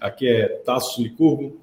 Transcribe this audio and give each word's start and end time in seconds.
Aqui 0.00 0.28
é 0.28 0.48
Tasso 0.64 1.02
Licurgo, 1.02 1.56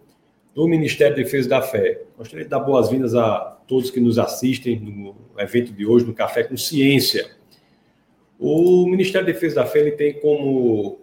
do 0.54 0.68
Ministério 0.68 1.16
da 1.16 1.22
Defesa 1.22 1.50
da 1.50 1.62
Fé. 1.62 2.02
Gostaria 2.18 2.46
de 2.46 2.50
dar 2.50 2.60
boas-vindas 2.60 3.16
a 3.16 3.58
todos 3.68 3.92
que 3.92 4.00
nos 4.00 4.18
assistem 4.20 4.80
no 4.80 5.16
evento 5.38 5.72
de 5.72 5.86
hoje, 5.86 6.06
no 6.06 6.14
Café 6.14 6.44
com 6.44 6.56
Ciência. 6.56 7.30
O 8.40 8.86
Ministério 8.88 9.26
da 9.26 9.34
Defesa 9.34 9.56
da 9.56 9.66
Fé 9.66 9.80
ele 9.80 9.92
tem 9.92 10.14
como 10.14 11.00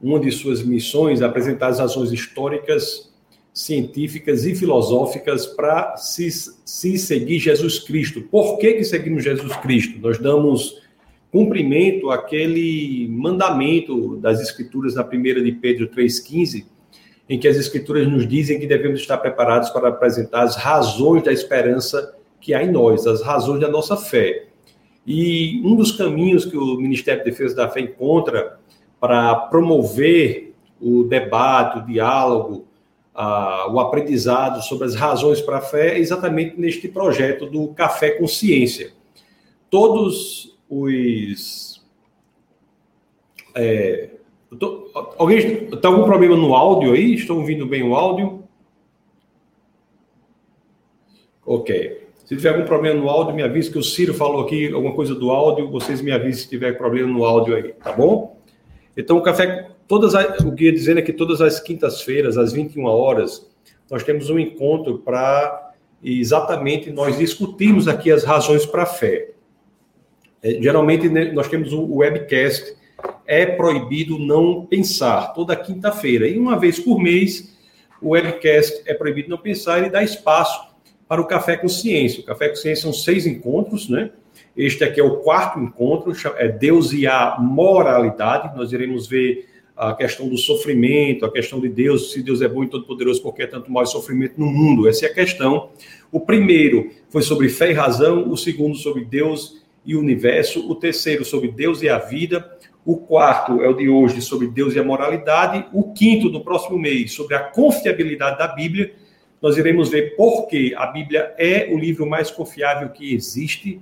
uma 0.00 0.20
de 0.20 0.30
suas 0.30 0.62
missões 0.62 1.22
apresentar 1.22 1.68
as 1.68 1.78
razões 1.78 2.12
históricas, 2.12 3.12
científicas 3.52 4.44
e 4.44 4.54
filosóficas 4.54 5.46
para 5.46 5.96
se, 5.96 6.28
se 6.30 6.98
seguir 6.98 7.38
Jesus 7.38 7.78
Cristo. 7.78 8.22
Por 8.22 8.58
que, 8.58 8.74
que 8.74 8.84
seguimos 8.84 9.24
Jesus 9.24 9.56
Cristo? 9.56 9.98
Nós 9.98 10.18
damos 10.18 10.82
cumprimento 11.30 12.10
àquele 12.10 13.08
mandamento 13.08 14.16
das 14.16 14.40
Escrituras 14.40 14.94
na 14.94 15.04
primeira 15.04 15.42
de 15.42 15.52
Pedro 15.52 15.88
3,15, 15.88 16.64
em 17.28 17.38
que 17.38 17.48
as 17.48 17.56
Escrituras 17.56 18.06
nos 18.06 18.26
dizem 18.26 18.58
que 18.58 18.66
devemos 18.66 19.00
estar 19.00 19.18
preparados 19.18 19.70
para 19.70 19.88
apresentar 19.88 20.42
as 20.42 20.56
razões 20.56 21.22
da 21.22 21.32
esperança 21.32 22.14
que 22.40 22.54
há 22.54 22.62
em 22.62 22.70
nós, 22.70 23.06
as 23.06 23.22
razões 23.22 23.60
da 23.60 23.68
nossa 23.68 23.96
fé. 23.96 24.46
E 25.06 25.60
um 25.64 25.74
dos 25.74 25.92
caminhos 25.92 26.44
que 26.44 26.56
o 26.56 26.76
Ministério 26.76 27.24
de 27.24 27.30
Defesa 27.30 27.54
da 27.54 27.68
Fé 27.68 27.80
encontra 27.80 28.58
para 29.00 29.34
promover 29.34 30.54
o 30.80 31.04
debate, 31.04 31.78
o 31.78 31.86
diálogo, 31.86 32.66
o 33.70 33.80
aprendizado 33.80 34.62
sobre 34.62 34.86
as 34.86 34.94
razões 34.94 35.40
para 35.40 35.58
a 35.58 35.62
fé 35.62 35.96
é 35.96 35.98
exatamente 35.98 36.60
neste 36.60 36.86
projeto 36.86 37.46
do 37.46 37.68
Café 37.68 38.10
Consciência. 38.10 38.92
Todos 39.70 40.56
os. 40.68 41.84
É, 43.54 44.10
tô, 44.54 44.90
alguém 45.18 45.38
está 45.72 45.88
algum 45.88 46.04
problema 46.04 46.36
no 46.36 46.54
áudio 46.54 46.92
aí? 46.92 47.14
Estão 47.14 47.38
ouvindo 47.38 47.66
bem 47.66 47.82
o 47.82 47.94
áudio? 47.94 48.44
Ok. 51.44 52.06
Se 52.24 52.34
tiver 52.34 52.50
algum 52.50 52.64
problema 52.64 53.00
no 53.00 53.08
áudio, 53.08 53.34
me 53.34 53.42
avise 53.42 53.70
que 53.70 53.78
o 53.78 53.82
Ciro 53.82 54.12
falou 54.12 54.40
aqui 54.42 54.72
alguma 54.72 54.94
coisa 54.94 55.14
do 55.14 55.30
áudio. 55.30 55.70
Vocês 55.70 56.02
me 56.02 56.10
avisem 56.10 56.42
se 56.42 56.48
tiver 56.48 56.76
problema 56.76 57.08
no 57.08 57.24
áudio 57.24 57.54
aí, 57.54 57.72
tá 57.72 57.92
bom? 57.92 58.40
Então, 58.96 59.16
o 59.16 59.22
café, 59.22 59.68
todas 59.86 60.14
as, 60.14 60.40
o 60.40 60.52
que 60.52 60.64
eu 60.64 60.66
ia 60.66 60.72
dizer 60.72 60.96
é 60.96 61.02
que 61.02 61.12
todas 61.12 61.40
as 61.40 61.60
quintas-feiras, 61.60 62.36
às 62.36 62.52
21 62.52 62.84
horas, 62.84 63.48
nós 63.88 64.02
temos 64.02 64.28
um 64.28 64.38
encontro 64.38 64.98
para 64.98 65.72
exatamente 66.02 66.90
nós 66.90 67.16
discutirmos 67.16 67.86
aqui 67.86 68.10
as 68.10 68.24
razões 68.24 68.66
para 68.66 68.82
a 68.82 68.86
fé. 68.86 69.30
É, 70.42 70.50
geralmente 70.62 71.08
né, 71.08 71.32
nós 71.32 71.48
temos 71.48 71.72
o 71.72 71.96
webcast, 71.96 72.74
é 73.26 73.44
proibido 73.46 74.18
não 74.18 74.64
pensar, 74.64 75.32
toda 75.34 75.56
quinta-feira. 75.56 76.28
E 76.28 76.38
uma 76.38 76.58
vez 76.58 76.78
por 76.78 77.00
mês, 77.00 77.56
o 78.00 78.10
webcast 78.10 78.82
é 78.86 78.94
proibido 78.94 79.28
não 79.28 79.38
pensar 79.38 79.84
e 79.84 79.90
dá 79.90 80.02
espaço 80.02 80.74
para 81.08 81.20
o 81.20 81.26
Café 81.26 81.56
com 81.56 81.68
Ciência. 81.68 82.20
O 82.20 82.24
Café 82.24 82.48
com 82.48 82.56
Ciência 82.56 82.82
são 82.82 82.92
seis 82.92 83.26
encontros, 83.26 83.88
né? 83.88 84.10
Este 84.56 84.84
aqui 84.84 85.00
é 85.00 85.04
o 85.04 85.18
quarto 85.18 85.58
encontro, 85.58 86.12
é 86.36 86.48
Deus 86.48 86.92
e 86.92 87.06
a 87.06 87.36
moralidade. 87.38 88.56
Nós 88.56 88.72
iremos 88.72 89.06
ver 89.06 89.46
a 89.76 89.92
questão 89.92 90.28
do 90.28 90.38
sofrimento, 90.38 91.26
a 91.26 91.30
questão 91.30 91.60
de 91.60 91.68
Deus, 91.68 92.12
se 92.12 92.22
Deus 92.22 92.40
é 92.40 92.48
bom 92.48 92.64
e 92.64 92.68
todo-poderoso, 92.68 93.22
porque 93.22 93.42
é 93.42 93.46
tanto 93.46 93.70
mais 93.70 93.90
sofrimento 93.90 94.34
no 94.38 94.46
mundo. 94.46 94.88
Essa 94.88 95.06
é 95.06 95.10
a 95.10 95.14
questão. 95.14 95.70
O 96.10 96.20
primeiro 96.20 96.90
foi 97.10 97.20
sobre 97.20 97.48
fé 97.50 97.70
e 97.70 97.74
razão, 97.74 98.30
o 98.30 98.36
segundo 98.36 98.74
sobre 98.76 99.04
Deus 99.04 99.62
e 99.84 99.94
o 99.94 100.00
universo, 100.00 100.68
o 100.70 100.74
terceiro 100.74 101.24
sobre 101.24 101.50
Deus 101.50 101.82
e 101.82 101.88
a 101.88 101.98
vida, 101.98 102.50
o 102.86 102.96
quarto 102.96 103.60
é 103.60 103.68
o 103.68 103.74
de 103.74 103.88
hoje 103.88 104.22
sobre 104.22 104.46
Deus 104.46 104.76
e 104.76 104.78
a 104.78 104.84
moralidade, 104.84 105.66
o 105.72 105.92
quinto 105.92 106.30
do 106.30 106.40
próximo 106.40 106.78
mês 106.78 107.12
sobre 107.12 107.34
a 107.34 107.40
confiabilidade 107.40 108.38
da 108.38 108.46
Bíblia. 108.46 108.94
Nós 109.42 109.56
iremos 109.58 109.88
ver 109.88 110.14
por 110.14 110.46
que 110.46 110.72
a 110.76 110.86
Bíblia 110.86 111.34
é 111.36 111.68
o 111.72 111.76
livro 111.76 112.06
mais 112.06 112.30
confiável 112.30 112.88
que 112.90 113.12
existe. 113.12 113.80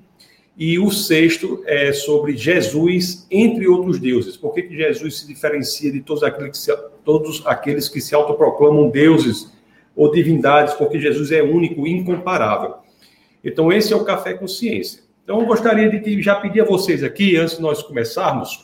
E 0.56 0.78
o 0.78 0.90
sexto 0.90 1.62
é 1.66 1.92
sobre 1.92 2.34
Jesus 2.34 3.26
entre 3.30 3.68
outros 3.68 4.00
deuses. 4.00 4.38
Por 4.38 4.54
que, 4.54 4.62
que 4.62 4.74
Jesus 4.74 5.18
se 5.18 5.26
diferencia 5.26 5.92
de 5.92 6.00
todos 6.00 6.22
aqueles 6.22 6.52
que 6.52 6.58
se, 6.58 6.76
todos 7.04 7.46
aqueles 7.46 7.90
que 7.90 8.00
se 8.00 8.14
autoproclamam 8.14 8.88
deuses 8.88 9.52
ou 9.94 10.10
divindades? 10.10 10.72
Porque 10.74 10.98
Jesus 10.98 11.30
é 11.30 11.42
único 11.42 11.86
e 11.86 11.92
incomparável. 11.92 12.76
Então, 13.44 13.70
esse 13.70 13.92
é 13.92 13.96
o 13.96 14.04
Café 14.04 14.32
com 14.32 14.48
Ciência. 14.48 15.02
Então, 15.24 15.40
eu 15.40 15.46
gostaria 15.46 15.90
de 15.90 16.22
já 16.22 16.36
pedir 16.36 16.62
a 16.62 16.64
vocês 16.64 17.04
aqui, 17.04 17.36
antes 17.36 17.56
de 17.56 17.62
nós 17.62 17.82
começarmos, 17.82 18.63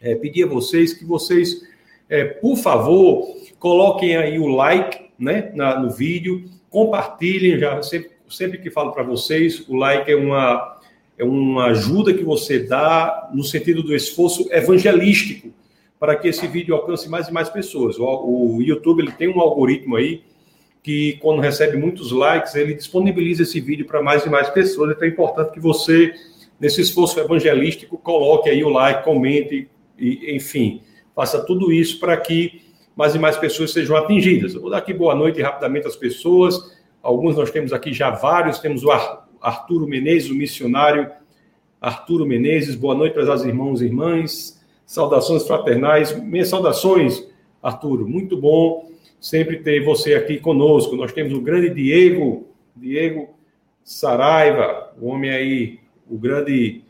é, 0.00 0.14
pedir 0.14 0.44
a 0.44 0.46
vocês 0.46 0.92
que 0.92 1.04
vocês, 1.04 1.62
é, 2.08 2.24
por 2.24 2.56
favor, 2.56 3.36
coloquem 3.58 4.16
aí 4.16 4.38
o 4.38 4.46
like 4.46 5.08
né, 5.18 5.50
na, 5.54 5.78
no 5.78 5.90
vídeo, 5.90 6.44
compartilhem, 6.70 7.58
já 7.58 7.82
sempre, 7.82 8.10
sempre 8.28 8.58
que 8.58 8.70
falo 8.70 8.92
para 8.92 9.02
vocês, 9.02 9.66
o 9.68 9.76
like 9.76 10.10
é 10.10 10.16
uma, 10.16 10.80
é 11.18 11.24
uma 11.24 11.66
ajuda 11.66 12.14
que 12.14 12.22
você 12.22 12.58
dá 12.58 13.28
no 13.32 13.42
sentido 13.42 13.82
do 13.82 13.94
esforço 13.94 14.48
evangelístico 14.52 15.52
para 15.98 16.14
que 16.14 16.28
esse 16.28 16.46
vídeo 16.46 16.74
alcance 16.74 17.08
mais 17.08 17.28
e 17.28 17.32
mais 17.32 17.48
pessoas. 17.48 17.98
O, 17.98 18.56
o 18.56 18.62
YouTube 18.62 19.02
ele 19.02 19.12
tem 19.12 19.28
um 19.28 19.40
algoritmo 19.40 19.96
aí 19.96 20.22
que 20.82 21.18
quando 21.20 21.40
recebe 21.40 21.76
muitos 21.76 22.12
likes, 22.12 22.54
ele 22.54 22.72
disponibiliza 22.72 23.42
esse 23.42 23.60
vídeo 23.60 23.84
para 23.84 24.02
mais 24.02 24.24
e 24.24 24.30
mais 24.30 24.48
pessoas. 24.48 24.92
Então 24.92 25.06
é 25.06 25.10
importante 25.10 25.52
que 25.52 25.60
você, 25.60 26.14
nesse 26.60 26.80
esforço 26.80 27.18
evangelístico, 27.18 27.98
coloque 27.98 28.48
aí 28.48 28.62
o 28.62 28.68
like, 28.68 29.02
comente, 29.02 29.68
e, 29.98 30.34
enfim, 30.34 30.82
faça 31.14 31.44
tudo 31.44 31.72
isso 31.72 31.98
para 31.98 32.16
que 32.16 32.62
mais 32.96 33.14
e 33.14 33.18
mais 33.18 33.36
pessoas 33.36 33.72
sejam 33.72 33.96
atingidas. 33.96 34.54
Eu 34.54 34.60
vou 34.60 34.70
dar 34.70 34.78
aqui 34.78 34.92
boa 34.92 35.14
noite 35.14 35.40
rapidamente 35.40 35.86
às 35.86 35.96
pessoas. 35.96 36.76
Alguns 37.02 37.36
nós 37.36 37.50
temos 37.50 37.72
aqui 37.72 37.92
já 37.92 38.10
vários. 38.10 38.58
Temos 38.58 38.82
o 38.82 38.90
Arturo 39.40 39.86
Menezes, 39.86 40.30
o 40.30 40.34
missionário 40.34 41.08
Arturo 41.80 42.26
Menezes. 42.26 42.74
Boa 42.74 42.94
noite 42.94 43.18
as 43.18 43.44
irmãos 43.44 43.80
e 43.80 43.84
irmãs. 43.84 44.60
Saudações 44.84 45.46
fraternais. 45.46 46.12
Minhas 46.20 46.48
saudações, 46.48 47.24
Arturo. 47.62 48.08
Muito 48.08 48.36
bom 48.36 48.90
sempre 49.20 49.58
ter 49.58 49.84
você 49.84 50.14
aqui 50.14 50.38
conosco. 50.38 50.96
Nós 50.96 51.12
temos 51.12 51.32
o 51.32 51.40
grande 51.40 51.70
Diego, 51.70 52.48
Diego 52.74 53.30
Saraiva, 53.84 54.92
o 55.00 55.06
homem 55.06 55.30
aí, 55.30 55.80
o 56.08 56.18
grande 56.18 56.82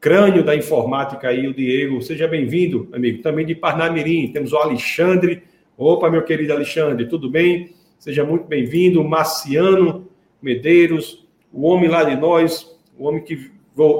crânio 0.00 0.42
da 0.42 0.56
informática 0.56 1.28
aí, 1.28 1.46
o 1.46 1.52
Diego. 1.52 2.00
Seja 2.00 2.26
bem-vindo, 2.26 2.88
amigo. 2.92 3.22
Também 3.22 3.44
de 3.44 3.54
Parnamirim, 3.54 4.32
temos 4.32 4.52
o 4.52 4.56
Alexandre. 4.56 5.42
Opa, 5.76 6.10
meu 6.10 6.22
querido 6.22 6.54
Alexandre, 6.54 7.06
tudo 7.06 7.28
bem? 7.28 7.74
Seja 7.98 8.24
muito 8.24 8.46
bem-vindo. 8.46 9.04
Marciano 9.04 10.08
Medeiros, 10.40 11.26
o 11.52 11.66
homem 11.66 11.90
lá 11.90 12.02
de 12.02 12.16
nós, 12.16 12.66
o 12.98 13.06
homem 13.06 13.22
que 13.22 13.50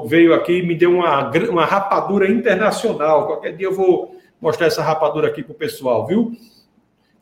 veio 0.07 0.33
aqui 0.33 0.53
e 0.53 0.65
me 0.65 0.73
deu 0.73 0.91
uma, 0.91 1.29
uma 1.49 1.65
rapadura 1.65 2.27
internacional. 2.31 3.27
Qualquer 3.27 3.55
dia 3.55 3.67
eu 3.67 3.73
vou 3.73 4.15
mostrar 4.41 4.67
essa 4.67 4.81
rapadura 4.81 5.27
aqui 5.27 5.43
para 5.43 5.51
o 5.51 5.55
pessoal, 5.55 6.07
viu? 6.07 6.31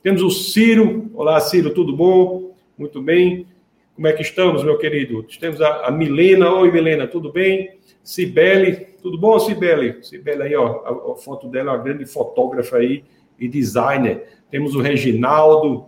Temos 0.01 0.22
o 0.22 0.29
Ciro. 0.29 1.12
Olá, 1.13 1.38
Ciro, 1.41 1.72
tudo 1.72 1.94
bom? 1.94 2.56
Muito 2.78 3.01
bem. 3.01 3.45
Como 3.94 4.07
é 4.07 4.13
que 4.13 4.22
estamos, 4.22 4.63
meu 4.63 4.78
querido? 4.78 5.22
Temos 5.38 5.59
a, 5.59 5.88
a 5.88 5.91
Milena. 5.91 6.50
Oi, 6.53 6.72
Milena, 6.72 7.06
tudo 7.07 7.29
bem? 7.29 7.78
Cibele, 8.09 8.88
tudo 9.03 9.20
bom, 9.20 9.38
Cibele? 9.38 10.03
Cibele 10.03 10.42
aí, 10.42 10.56
ó, 10.56 10.81
a, 10.84 11.12
a 11.12 11.16
foto 11.16 11.47
dela, 11.47 11.74
uma 11.74 11.78
grande 11.78 12.08
fotógrafa 12.08 12.78
aí 12.78 13.03
e 13.40 13.47
designer. 13.47 14.25
Temos 14.50 14.74
o 14.74 14.81
Reginaldo, 14.81 15.86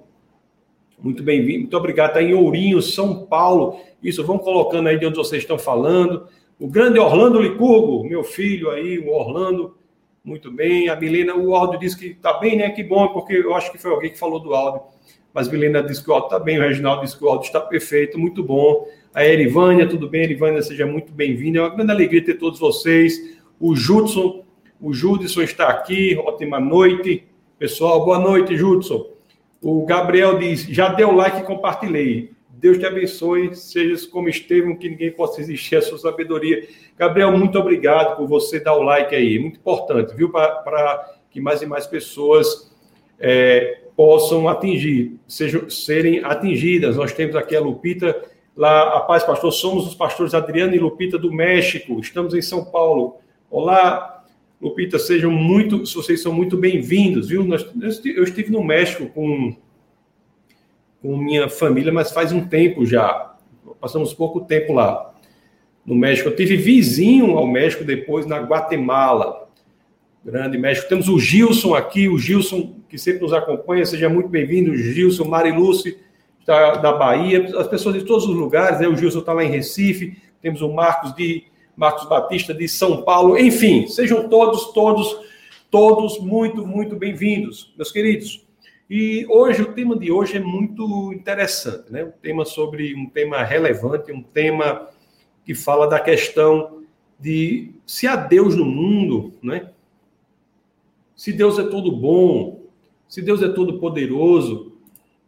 muito 1.00 1.24
bem-vindo, 1.24 1.62
muito 1.62 1.76
obrigado. 1.76 2.10
Está 2.10 2.22
em 2.22 2.36
Ourinho, 2.36 2.80
São 2.80 3.26
Paulo. 3.26 3.80
Isso, 4.04 4.24
vão 4.24 4.38
colocando 4.38 4.88
aí 4.88 5.00
de 5.00 5.06
onde 5.08 5.18
vocês 5.18 5.42
estão 5.42 5.58
falando. 5.58 6.28
O 6.60 6.68
grande 6.68 7.00
Orlando 7.00 7.42
Licurgo, 7.42 8.08
meu 8.08 8.24
filho 8.24 8.70
aí, 8.70 9.00
o 9.00 9.10
Orlando. 9.10 9.76
Muito 10.24 10.52
bem. 10.52 10.90
A 10.90 10.96
Milena, 10.96 11.36
o 11.36 11.56
áudio 11.56 11.80
disse 11.80 11.98
que 11.98 12.06
está 12.06 12.34
bem, 12.34 12.56
né? 12.56 12.70
Que 12.70 12.84
bom, 12.84 13.08
porque 13.08 13.34
eu 13.34 13.56
acho 13.56 13.72
que 13.72 13.80
foi 13.80 13.90
alguém 13.90 14.12
que 14.12 14.20
falou 14.20 14.40
do 14.40 14.54
áudio. 14.54 14.84
Mas 15.34 15.50
Milena 15.50 15.82
disse 15.82 16.04
que 16.04 16.12
o 16.12 16.14
áudio 16.14 16.28
está 16.28 16.38
bem, 16.38 16.60
o 16.60 16.62
Reginaldo 16.62 17.02
disse 17.02 17.18
que 17.18 17.26
o 17.26 17.30
áudio 17.30 17.48
está 17.48 17.60
perfeito, 17.60 18.20
muito 18.20 18.44
bom. 18.44 18.86
A 19.14 19.26
Erivânia, 19.26 19.86
tudo 19.90 20.08
bem, 20.08 20.24
Erivânia, 20.24 20.62
seja 20.62 20.86
muito 20.86 21.12
bem-vinda. 21.12 21.60
É 21.60 21.62
uma 21.62 21.76
grande 21.76 21.92
alegria 21.92 22.24
ter 22.24 22.36
todos 22.36 22.58
vocês. 22.58 23.38
O 23.60 23.76
Judson, 23.76 24.46
o 24.80 24.94
Judson 24.94 25.42
está 25.42 25.68
aqui, 25.68 26.16
ótima 26.16 26.62
noite. 26.62 27.26
Pessoal, 27.60 28.06
boa 28.06 28.18
noite, 28.18 28.56
Judson. 28.56 29.10
O 29.62 29.86
Gabriel 29.86 30.40
diz: 30.40 30.64
já 30.64 30.88
deu 30.94 31.12
like 31.12 31.42
e 31.42 31.44
compartilhei. 31.44 32.32
Deus 32.50 32.78
te 32.78 32.86
abençoe, 32.86 33.54
seja 33.54 34.08
como 34.08 34.30
Estevão, 34.30 34.78
que 34.78 34.90
ninguém 34.90 35.12
possa 35.12 35.42
existir 35.42 35.76
a 35.76 35.82
sua 35.82 35.98
sabedoria. 35.98 36.66
Gabriel, 36.98 37.38
muito 37.38 37.60
obrigado 37.60 38.16
por 38.16 38.28
você 38.28 38.62
dar 38.62 38.78
o 38.78 38.82
like 38.82 39.14
aí, 39.14 39.38
muito 39.40 39.60
importante, 39.60 40.16
viu? 40.16 40.30
Para 40.30 41.18
que 41.30 41.42
mais 41.42 41.62
e 41.62 41.66
mais 41.66 41.86
pessoas 41.86 42.72
é, 43.20 43.82
possam 43.94 44.48
atingir, 44.48 45.20
sejam, 45.28 45.70
serem 45.70 46.24
atingidas. 46.24 46.96
Nós 46.96 47.12
temos 47.12 47.36
aqui 47.36 47.58
a 47.58 47.60
Lupita, 47.60 48.31
lá, 48.56 48.98
a 48.98 49.00
paz, 49.02 49.24
pastor, 49.24 49.52
somos 49.52 49.88
os 49.88 49.96
pastores 49.96 50.34
Adriano 50.34 50.76
e 50.76 50.80
Lupita 50.80 51.18
do 51.18 51.32
México, 51.32 52.00
estamos 52.00 52.34
em 52.34 52.42
São 52.42 52.66
Paulo. 52.66 53.18
Olá, 53.50 54.24
Lupita, 54.62 55.00
sejam 55.00 55.32
muito, 55.32 55.86
vocês 55.86 56.22
são 56.22 56.34
muito 56.34 56.58
bem-vindos, 56.58 57.30
viu? 57.30 57.48
eu 58.06 58.24
estive 58.24 58.52
no 58.52 58.64
México 58.64 59.08
com, 59.08 59.56
com 61.02 61.18
minha 61.18 61.50
família, 61.50 61.92
mas 61.92 62.12
faz 62.12 62.32
um 62.32 62.48
tempo 62.48 62.86
já. 62.86 63.36
Passamos 63.80 64.14
pouco 64.14 64.42
tempo 64.42 64.74
lá 64.74 65.14
no 65.86 65.96
México. 65.96 66.30
Eu 66.30 66.36
tive 66.36 66.56
vizinho 66.58 67.38
ao 67.38 67.48
México 67.48 67.84
depois 67.84 68.26
na 68.26 68.38
Guatemala. 68.38 69.50
Grande 70.24 70.58
México. 70.58 70.88
Temos 70.88 71.10
o 71.10 71.18
Gilson 71.18 71.74
aqui, 71.74 72.08
o 72.08 72.20
Gilson 72.20 72.76
que 72.92 72.98
sempre 72.98 73.22
nos 73.22 73.32
acompanha, 73.32 73.86
seja 73.86 74.10
muito 74.10 74.28
bem-vindo, 74.28 74.76
Gilson, 74.76 75.24
Mariluce, 75.24 75.98
da 76.46 76.94
Bahia, 76.94 77.52
as 77.58 77.68
pessoas 77.68 77.96
de 77.96 78.04
todos 78.04 78.26
os 78.26 78.36
lugares, 78.36 78.80
né? 78.80 78.88
o 78.88 78.96
Gilson 78.96 79.20
está 79.20 79.34
lá 79.34 79.44
em 79.44 79.50
Recife, 79.50 80.18
temos 80.42 80.62
o 80.62 80.72
Marcos 80.74 81.14
de 81.16 81.46
Marcos 81.76 82.08
Batista 82.08 82.54
de 82.54 82.68
São 82.68 83.04
Paulo, 83.04 83.38
enfim, 83.38 83.88
sejam 83.88 84.28
todos, 84.28 84.72
todos, 84.74 85.18
todos 85.70 86.20
muito, 86.20 86.66
muito 86.66 86.96
bem-vindos, 86.96 87.74
meus 87.78 87.92
queridos. 87.92 88.46
E 88.90 89.26
hoje, 89.30 89.62
o 89.62 89.74
tema 89.74 89.98
de 89.98 90.12
hoje 90.12 90.36
é 90.36 90.40
muito 90.40 91.14
interessante, 91.14 91.90
né? 91.92 92.04
Um 92.04 92.12
tema 92.12 92.44
sobre 92.44 92.94
um 92.94 93.08
tema 93.08 93.42
relevante, 93.42 94.12
um 94.12 94.22
tema 94.22 94.90
que 95.46 95.56
fala 95.56 95.88
da 95.88 95.98
questão 95.98 96.84
de 97.18 97.72
se 97.86 98.06
há 98.06 98.18
Deus 98.18 98.56
no 98.56 98.66
mundo, 98.66 99.34
né? 99.42 99.72
Se 101.16 101.32
Deus 101.32 101.58
é 101.58 101.64
todo 101.64 101.96
bom, 101.96 102.66
se 103.08 103.22
Deus 103.22 103.42
é 103.42 103.48
todo 103.48 103.80
poderoso, 103.80 104.71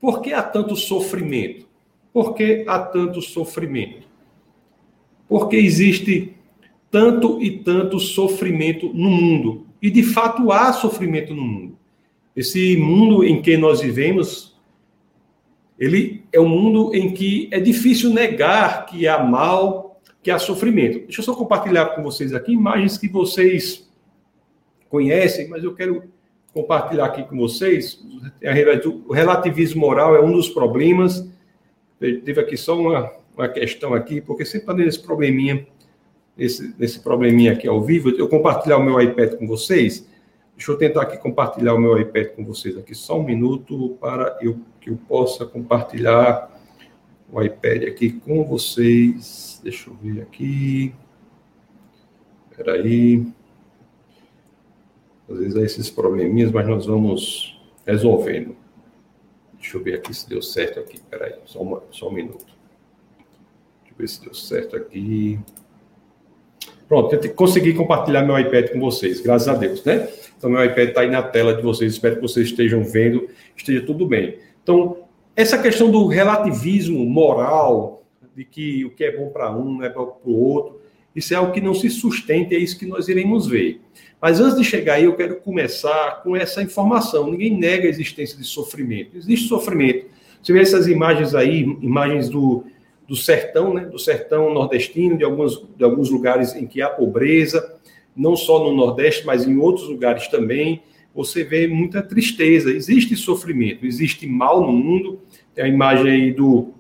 por 0.04 0.22
que 0.22 0.34
há 0.34 0.44
tanto 0.44 0.76
sofrimento? 0.76 1.66
Por 2.12 2.34
que 2.34 2.66
há 2.68 2.78
tanto 2.78 3.22
sofrimento? 3.22 4.06
Porque 5.30 5.56
existe 5.56 6.36
tanto 6.92 7.42
e 7.42 7.60
tanto 7.60 7.98
sofrimento 8.02 8.92
no 8.94 9.10
mundo. 9.10 9.66
E 9.82 9.90
de 9.90 10.04
fato 10.04 10.52
há 10.52 10.74
sofrimento 10.74 11.34
no 11.34 11.42
mundo. 11.42 11.78
Esse 12.36 12.76
mundo 12.76 13.24
em 13.24 13.42
que 13.42 13.56
nós 13.56 13.80
vivemos, 13.80 14.60
ele 15.80 16.26
é 16.34 16.40
um 16.42 16.50
mundo 16.50 16.94
em 16.94 17.14
que 17.14 17.48
é 17.50 17.62
difícil 17.62 18.10
negar 18.10 18.86
que 18.86 19.08
há 19.08 19.24
mal, 19.24 20.02
que 20.22 20.30
há 20.30 20.38
sofrimento. 20.38 21.00
Deixa 21.06 21.22
eu 21.22 21.24
só 21.24 21.34
compartilhar 21.34 21.96
com 21.96 22.04
vocês 22.04 22.34
aqui 22.34 22.52
imagens 22.52 22.98
que 22.98 23.08
vocês 23.08 23.90
conhecem, 24.90 25.48
mas 25.48 25.64
eu 25.64 25.74
quero 25.74 26.12
compartilhar 26.54 27.06
aqui 27.06 27.24
com 27.24 27.38
vocês. 27.38 28.00
O 29.08 29.14
relativismo 29.14 29.82
moral 29.82 30.16
é 30.16 30.22
um 30.22 30.32
dos 30.32 30.50
problemas. 30.50 31.28
Teve 32.00 32.40
aqui 32.40 32.58
só 32.58 32.78
uma, 32.78 33.12
uma 33.36 33.50
questão 33.50 33.94
aqui, 33.94 34.22
porque 34.22 34.46
sempre 34.46 34.72
está 34.72 34.74
nesse 34.74 35.02
probleminha 35.02 35.66
nesse, 36.38 36.74
nesse 36.78 37.00
probleminha 37.00 37.54
aqui 37.54 37.68
ao 37.68 37.82
vivo, 37.82 38.10
eu 38.10 38.28
compartilhar 38.28 38.78
o 38.78 38.84
meu 38.84 39.00
iPad 39.02 39.36
com 39.36 39.48
vocês. 39.48 40.08
Deixa 40.56 40.72
eu 40.72 40.78
tentar 40.78 41.04
aqui 41.04 41.18
compartilhar 41.18 41.74
o 41.74 41.80
meu 41.80 42.00
iPad 42.00 42.28
com 42.36 42.46
vocês 42.46 42.78
aqui 42.78 42.94
só 42.94 43.20
um 43.20 43.24
minuto 43.24 43.98
para 44.00 44.38
eu, 44.42 44.60
que 44.80 44.90
eu 44.90 44.98
possa 45.08 45.46
compartilhar 45.46 46.52
o 47.32 47.42
iPad 47.42 47.84
aqui 47.84 48.12
com 48.12 48.44
vocês. 48.44 49.60
Deixa 49.64 49.90
eu 49.90 49.96
ver 49.96 50.22
aqui. 50.22 50.94
Espera 52.52 52.74
aí. 52.74 53.26
Às 55.30 55.38
vezes 55.38 55.56
há 55.56 55.62
esses 55.62 55.90
probleminhas, 55.90 56.52
mas 56.52 56.68
nós 56.68 56.86
vamos 56.86 57.60
resolvendo. 57.86 58.56
Deixa 59.54 59.78
eu 59.78 59.84
ver 59.84 59.96
aqui 59.96 60.14
se 60.14 60.28
deu 60.28 60.42
certo 60.42 60.80
aqui. 60.80 60.96
Espera 60.96 61.26
aí, 61.26 61.36
só, 61.46 61.62
uma, 61.62 61.82
só 61.92 62.10
um 62.10 62.12
minuto. 62.12 62.46
Deixa 62.46 63.92
eu 63.92 63.98
ver 63.98 64.08
se 64.10 64.22
deu 64.22 64.34
certo 64.34 64.76
aqui. 64.76 65.40
Pronto, 66.88 67.16
eu 67.16 67.34
consegui 67.34 67.74
compartilhar 67.74 68.24
meu 68.24 68.38
iPad 68.38 68.72
com 68.72 68.80
vocês, 68.80 69.22
graças 69.22 69.48
a 69.48 69.56
Deus, 69.56 69.84
né? 69.84 70.08
Então, 70.38 70.50
meu 70.50 70.64
iPad 70.64 70.90
está 70.90 71.02
aí 71.02 71.10
na 71.10 71.24
tela 71.24 71.56
de 71.56 71.62
vocês, 71.62 71.94
espero 71.94 72.16
que 72.16 72.22
vocês 72.22 72.48
estejam 72.48 72.84
vendo, 72.84 73.30
esteja 73.56 73.86
tudo 73.86 74.06
bem. 74.06 74.38
Então, 74.62 74.98
essa 75.36 75.58
questão 75.58 75.90
do 75.90 76.06
relativismo 76.06 77.06
moral, 77.06 78.04
de 78.36 78.44
que 78.44 78.84
o 78.84 78.92
que 78.92 79.06
é 79.06 79.16
bom 79.16 79.30
para 79.30 79.52
um 79.56 79.76
não 79.76 79.84
é 79.84 79.90
bom 79.90 80.06
para 80.06 80.30
o 80.30 80.38
outro, 80.38 80.82
isso 81.16 81.34
é 81.34 81.38
algo 81.38 81.52
que 81.52 81.62
não 81.62 81.74
se 81.74 81.90
sustenta, 81.90 82.56
é 82.56 82.58
isso 82.58 82.78
que 82.78 82.86
nós 82.86 83.08
iremos 83.08 83.48
ver. 83.48 83.82
Mas 84.22 84.40
antes 84.40 84.58
de 84.58 84.64
chegar 84.64 84.96
aí, 84.96 85.04
eu 85.04 85.16
quero 85.16 85.36
começar 85.42 86.24
com 86.24 86.36
essa 86.36 86.62
informação. 86.64 87.30
Ninguém 87.30 87.58
nega 87.58 87.88
a 87.88 87.90
existência 87.90 88.38
de 88.38 88.46
sofrimento. 88.46 89.18
Existe 89.18 89.48
sofrimento. 89.48 90.06
Você 90.42 90.54
vê 90.54 90.62
essas 90.62 90.88
imagens 90.88 91.36
aí, 91.36 91.62
imagens 91.82 92.30
do, 92.30 92.64
do 93.08 93.16
sertão, 93.16 93.74
né, 93.74 93.86
do 93.86 94.00
sertão 94.00 94.54
nordestino, 94.54 95.18
de, 95.18 95.24
alguns, 95.24 95.64
de 95.78 95.84
alguns 95.84 96.10
lugares 96.10 96.56
em 96.56 96.66
que 96.66 96.82
há 96.82 96.90
pobreza, 96.90 97.78
não 98.16 98.36
só 98.36 98.64
no 98.64 98.76
Nordeste, 98.76 99.26
mas 99.26 99.48
em 99.48 99.58
outros 99.58 99.88
lugares 99.88 100.28
também, 100.28 100.82
você 101.14 101.44
vê 101.44 101.68
muita 101.68 102.02
tristeza, 102.02 102.72
existe 102.72 103.16
sofrimento, 103.16 103.86
existe 103.86 104.26
mal 104.28 104.62
no 104.62 104.72
mundo. 104.72 105.20
Tem 105.54 105.66
a 105.66 105.68
imagem 105.68 106.12
aí 106.12 106.32
do, 106.32 106.74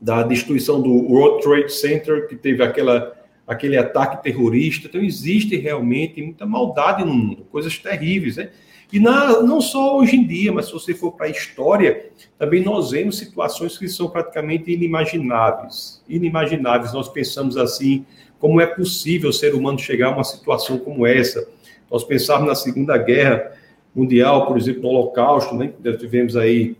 da 0.00 0.22
destruição 0.22 0.80
do 0.80 0.90
World 0.90 1.42
Trade 1.42 1.72
Center, 1.72 2.28
que 2.28 2.36
teve 2.36 2.62
aquela, 2.62 3.14
aquele 3.52 3.76
ataque 3.76 4.22
terrorista. 4.22 4.88
Então, 4.88 5.00
existe 5.00 5.56
realmente 5.56 6.22
muita 6.22 6.46
maldade 6.46 7.04
no 7.04 7.14
mundo, 7.14 7.46
coisas 7.50 7.78
terríveis, 7.78 8.36
né? 8.36 8.50
E 8.92 9.00
na, 9.00 9.40
não 9.42 9.60
só 9.60 9.98
hoje 9.98 10.16
em 10.16 10.26
dia, 10.26 10.52
mas 10.52 10.66
se 10.66 10.72
você 10.72 10.92
for 10.92 11.12
para 11.12 11.24
a 11.26 11.30
história, 11.30 12.10
também 12.38 12.62
nós 12.62 12.90
vemos 12.90 13.16
situações 13.16 13.78
que 13.78 13.88
são 13.88 14.10
praticamente 14.10 14.70
inimagináveis. 14.70 16.04
Inimagináveis. 16.06 16.92
Nós 16.92 17.08
pensamos 17.08 17.56
assim, 17.56 18.04
como 18.38 18.60
é 18.60 18.66
possível 18.66 19.30
o 19.30 19.32
ser 19.32 19.54
humano 19.54 19.78
chegar 19.78 20.08
a 20.08 20.14
uma 20.14 20.24
situação 20.24 20.76
como 20.76 21.06
essa? 21.06 21.48
Nós 21.90 22.04
pensamos 22.04 22.46
na 22.46 22.54
Segunda 22.54 22.98
Guerra 22.98 23.52
Mundial, 23.94 24.46
por 24.46 24.58
exemplo, 24.58 24.82
no 24.82 24.88
Holocausto, 24.88 25.54
né? 25.54 25.72
Nós 25.82 25.96
tivemos 25.96 26.36
aí 26.36 26.76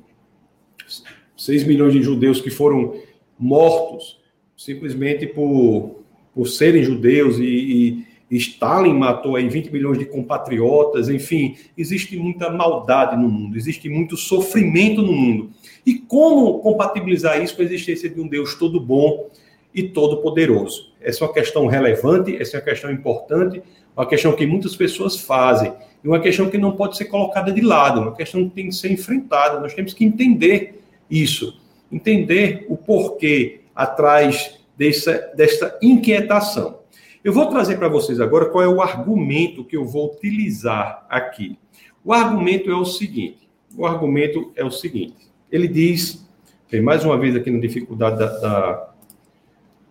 6 1.35 1.65
milhões 1.65 1.95
de 1.95 2.03
judeus 2.03 2.43
que 2.43 2.51
foram 2.51 2.95
mortos 3.39 4.21
simplesmente 4.57 5.27
por, 5.27 6.01
por 6.34 6.46
serem 6.49 6.82
judeus 6.82 7.38
e, 7.38 8.05
e 8.32 8.37
Stalin 8.37 8.94
matou 8.94 9.37
aí 9.37 9.46
20 9.49 9.70
milhões 9.70 9.99
de 9.99 10.06
compatriotas, 10.06 11.11
enfim, 11.11 11.55
existe 11.76 12.17
muita 12.17 12.49
maldade 12.49 13.14
no 13.20 13.29
mundo, 13.29 13.56
existe 13.56 13.88
muito 13.88 14.17
sofrimento 14.17 15.02
no 15.02 15.12
mundo. 15.12 15.50
E 15.84 15.94
como 15.94 16.58
compatibilizar 16.61 17.43
isso 17.43 17.55
com 17.55 17.62
a 17.62 17.64
existência 17.64 18.08
de 18.08 18.19
um 18.20 18.26
Deus 18.26 18.55
todo 18.55 18.81
bom 18.81 19.29
e 19.75 19.82
todo 19.82 20.23
poderoso? 20.23 20.93
Essa 21.00 21.25
é 21.25 21.26
uma 21.26 21.34
questão 21.34 21.67
relevante, 21.67 22.37
essa 22.37 22.56
é 22.56 22.61
uma 22.61 22.64
questão 22.64 22.90
importante, 22.90 23.62
uma 23.94 24.06
questão 24.06 24.32
que 24.32 24.46
muitas 24.46 24.75
pessoas 24.75 25.20
fazem, 25.20 25.73
e 26.02 26.08
uma 26.08 26.19
questão 26.19 26.49
que 26.49 26.56
não 26.56 26.73
pode 26.73 26.96
ser 26.96 27.05
colocada 27.06 27.52
de 27.52 27.61
lado, 27.61 28.00
uma 28.00 28.14
questão 28.14 28.49
que 28.49 28.55
tem 28.55 28.69
que 28.69 28.75
ser 28.75 28.90
enfrentada. 28.90 29.61
Nós 29.61 29.75
temos 29.75 29.93
que 29.93 30.05
entender 30.05 30.80
isso, 31.11 31.61
entender 31.92 32.64
o 32.68 32.76
porquê 32.76 33.61
atrás 33.75 34.59
dessa, 34.83 35.33
dessa 35.37 35.79
inquietação. 35.81 36.81
Eu 37.23 37.33
vou 37.33 37.47
trazer 37.47 37.79
para 37.79 37.89
vocês 37.89 38.21
agora 38.21 38.47
qual 38.47 38.65
é 38.65 38.69
o 38.69 38.83
argumento 38.83 39.65
que 39.65 39.77
eu 39.77 39.85
vou 39.85 40.12
utilizar 40.12 41.07
aqui. 41.09 41.57
O 42.05 42.12
argumento 42.12 42.69
é 42.69 42.75
o 42.75 42.85
seguinte: 42.85 43.49
o 43.77 43.87
argumento 43.87 44.51
é 44.57 44.65
o 44.65 44.73
seguinte. 44.73 45.31
Ele 45.51 45.69
diz, 45.69 46.29
tem 46.69 46.83
mais 46.83 47.05
uma 47.05 47.17
vez 47.17 47.37
aqui 47.37 47.49
na 47.49 47.61
dificuldade 47.61 48.19
da, 48.19 48.39
da, 48.39 48.95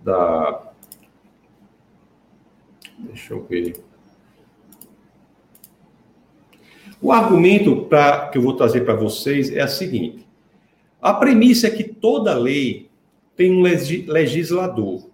da 0.04 0.62
deixa 3.00 3.34
eu 3.34 3.44
ver. 3.44 3.82
O 7.02 7.14
argumento 7.14 7.86
pra, 7.86 8.28
que 8.28 8.38
eu 8.38 8.42
vou 8.42 8.56
trazer 8.56 8.82
para 8.82 8.94
vocês 8.94 9.50
é 9.52 9.62
a 9.62 9.70
seguinte: 9.70 10.28
a 11.02 11.14
premissa 11.14 11.68
é 11.68 11.72
que 11.72 11.86
toda 11.86 12.38
lei 12.38 12.91
tem 13.36 13.52
um 13.52 13.62
legislador. 13.62 15.10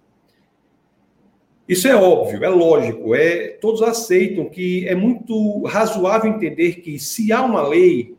Isso 1.68 1.86
é 1.86 1.94
óbvio, 1.94 2.42
é 2.42 2.48
lógico, 2.48 3.14
é 3.14 3.48
todos 3.60 3.82
aceitam 3.82 4.46
que 4.46 4.88
é 4.88 4.94
muito 4.94 5.62
razoável 5.64 6.30
entender 6.30 6.76
que 6.76 6.98
se 6.98 7.30
há 7.30 7.42
uma 7.42 7.66
lei, 7.66 8.16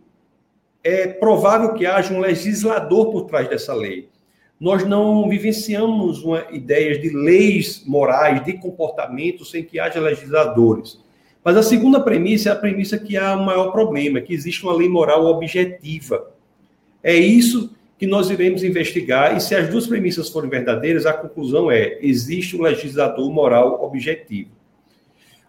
é 0.84 1.08
provável 1.08 1.74
que 1.74 1.86
haja 1.86 2.13
um 2.13 2.20
legislador 2.20 3.12
por 3.12 3.25
trás 3.25 3.50
dessa 3.50 3.74
lei. 3.74 4.08
Nós 4.60 4.86
não 4.86 5.27
vivenciamos 5.27 6.22
uma 6.24 6.46
ideias 6.51 7.01
de 7.01 7.10
leis 7.10 7.84
morais, 7.88 8.44
de 8.44 8.53
comportamento 8.53 9.44
sem 9.44 9.63
que 9.63 9.79
haja 9.79 10.00
legisladores. 10.00 11.00
Mas 11.44 11.58
a 11.58 11.63
segunda 11.63 12.00
premissa 12.00 12.50
é 12.50 12.51
a 12.51 12.56
premissa 12.56 13.00
que 13.00 13.18
há 13.18 13.36
um 13.36 13.46
maior 13.46 13.72
problema, 13.72 14.22
que 14.22 14.34
existe 14.34 14.63
uma 14.63 14.74
lei 14.74 14.89
moral 14.89 15.25
objetiva. 15.25 16.32
É 17.01 17.15
isso 17.15 17.74
que 18.00 18.08
nós 18.08 18.29
iremos 18.29 18.63
investigar, 18.63 19.36
e 19.36 19.41
se 19.41 19.53
as 19.53 19.70
duas 19.70 19.86
premissas 19.86 20.29
forem 20.29 20.50
verdadeiras, 20.50 21.06
a 21.06 21.12
conclusão 21.12 21.70
é: 21.70 22.00
existe 22.01 22.56
um 22.56 22.62
legislador 22.62 23.29
moral 23.29 23.84
objetivo. 23.84 24.51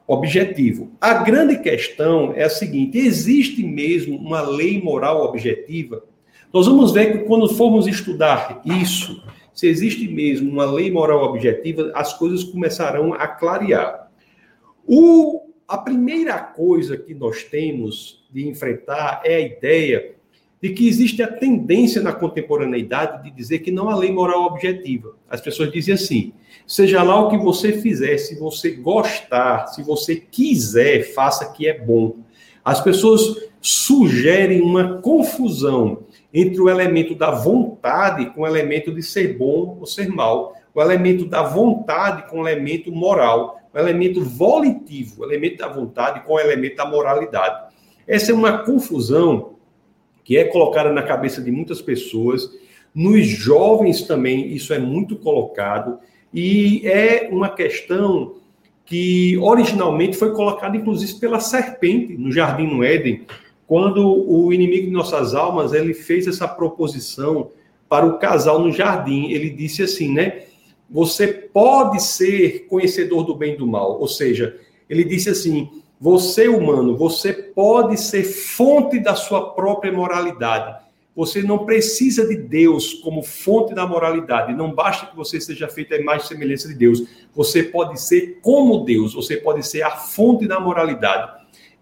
Objetivo. 0.04 0.90
A 1.00 1.14
grande 1.14 1.58
questão 1.58 2.32
é 2.34 2.42
a 2.42 2.50
seguinte: 2.50 2.98
existe 2.98 3.62
mesmo 3.62 4.16
uma 4.16 4.42
lei 4.42 4.82
moral 4.82 5.24
objetiva? 5.24 6.02
Nós 6.52 6.66
vamos 6.66 6.90
ver 6.90 7.12
que 7.12 7.18
quando 7.24 7.48
formos 7.48 7.86
estudar 7.86 8.60
isso, 8.64 9.22
se 9.54 9.68
existe 9.68 10.08
mesmo 10.08 10.50
uma 10.50 10.68
lei 10.68 10.90
moral 10.90 11.22
objetiva, 11.22 11.92
as 11.94 12.12
coisas 12.18 12.42
começarão 12.42 13.14
a 13.14 13.28
clarear. 13.28 14.10
O 14.84 15.42
a 15.68 15.78
primeira 15.78 16.36
coisa 16.36 16.96
que 16.96 17.14
nós 17.14 17.44
temos 17.44 18.26
de 18.28 18.48
enfrentar 18.48 19.22
é 19.24 19.36
a 19.36 19.40
ideia 19.40 20.16
de 20.62 20.70
que 20.70 20.86
existe 20.86 21.22
a 21.22 21.28
tendência 21.28 22.02
na 22.02 22.12
contemporaneidade 22.12 23.24
de 23.24 23.30
dizer 23.30 23.60
que 23.60 23.70
não 23.70 23.88
há 23.88 23.96
lei 23.96 24.12
moral 24.12 24.44
objetiva. 24.44 25.16
As 25.28 25.40
pessoas 25.40 25.72
dizem 25.72 25.94
assim: 25.94 26.32
seja 26.66 27.02
lá 27.02 27.20
o 27.20 27.30
que 27.30 27.38
você 27.38 27.72
fizer, 27.72 28.18
se 28.18 28.38
você 28.38 28.70
gostar, 28.70 29.68
se 29.68 29.82
você 29.82 30.16
quiser, 30.16 31.14
faça 31.14 31.50
que 31.52 31.66
é 31.66 31.78
bom. 31.78 32.16
As 32.62 32.80
pessoas 32.80 33.48
sugerem 33.60 34.60
uma 34.60 34.98
confusão 35.00 36.04
entre 36.32 36.60
o 36.60 36.68
elemento 36.68 37.14
da 37.14 37.30
vontade 37.30 38.26
com 38.26 38.42
o 38.42 38.46
elemento 38.46 38.94
de 38.94 39.02
ser 39.02 39.36
bom 39.36 39.78
ou 39.80 39.86
ser 39.86 40.08
mal, 40.08 40.54
o 40.74 40.80
elemento 40.80 41.24
da 41.24 41.42
vontade 41.42 42.30
com 42.30 42.40
o 42.40 42.48
elemento 42.48 42.92
moral, 42.92 43.58
o 43.72 43.78
elemento 43.78 44.22
volitivo, 44.22 45.22
o 45.22 45.24
elemento 45.24 45.58
da 45.58 45.68
vontade 45.68 46.20
com 46.20 46.34
o 46.34 46.40
elemento 46.40 46.76
da 46.76 46.86
moralidade. 46.86 47.70
Essa 48.06 48.32
é 48.32 48.34
uma 48.34 48.58
confusão 48.58 49.54
que 50.24 50.36
é 50.36 50.44
colocada 50.44 50.92
na 50.92 51.02
cabeça 51.02 51.40
de 51.40 51.50
muitas 51.50 51.80
pessoas. 51.80 52.50
Nos 52.94 53.26
jovens 53.26 54.02
também 54.02 54.52
isso 54.52 54.72
é 54.72 54.78
muito 54.78 55.16
colocado 55.16 55.98
e 56.32 56.82
é 56.86 57.28
uma 57.30 57.48
questão 57.48 58.36
que 58.84 59.38
originalmente 59.38 60.16
foi 60.16 60.32
colocada 60.32 60.76
inclusive 60.76 61.14
pela 61.20 61.38
serpente 61.38 62.16
no 62.16 62.32
jardim 62.32 62.66
no 62.66 62.82
Éden, 62.82 63.24
quando 63.66 64.04
o 64.04 64.52
inimigo 64.52 64.86
de 64.86 64.92
nossas 64.92 65.34
almas 65.34 65.72
ele 65.72 65.94
fez 65.94 66.26
essa 66.26 66.48
proposição 66.48 67.50
para 67.88 68.06
o 68.06 68.18
casal 68.18 68.60
no 68.60 68.72
jardim. 68.72 69.30
Ele 69.30 69.50
disse 69.50 69.82
assim, 69.82 70.12
né? 70.12 70.42
Você 70.88 71.28
pode 71.28 72.02
ser 72.02 72.66
conhecedor 72.68 73.24
do 73.24 73.34
bem 73.34 73.54
e 73.54 73.56
do 73.56 73.66
mal, 73.66 74.00
ou 74.00 74.08
seja, 74.08 74.56
ele 74.88 75.04
disse 75.04 75.30
assim: 75.30 75.70
você, 76.00 76.48
humano, 76.48 76.96
você 76.96 77.30
pode 77.30 78.00
ser 78.00 78.24
fonte 78.24 78.98
da 78.98 79.14
sua 79.14 79.50
própria 79.50 79.92
moralidade. 79.92 80.82
Você 81.14 81.42
não 81.42 81.66
precisa 81.66 82.26
de 82.26 82.36
Deus 82.36 82.94
como 82.94 83.22
fonte 83.22 83.74
da 83.74 83.86
moralidade. 83.86 84.54
Não 84.54 84.72
basta 84.72 85.04
que 85.06 85.14
você 85.14 85.38
seja 85.38 85.68
feito 85.68 85.92
a 85.92 85.98
imagem 85.98 86.24
e 86.24 86.28
semelhança 86.28 86.68
de 86.68 86.74
Deus. 86.74 87.02
Você 87.34 87.64
pode 87.64 88.00
ser 88.00 88.38
como 88.40 88.82
Deus. 88.82 89.12
Você 89.12 89.36
pode 89.36 89.66
ser 89.66 89.82
a 89.82 89.90
fonte 89.90 90.48
da 90.48 90.58
moralidade. 90.58 91.32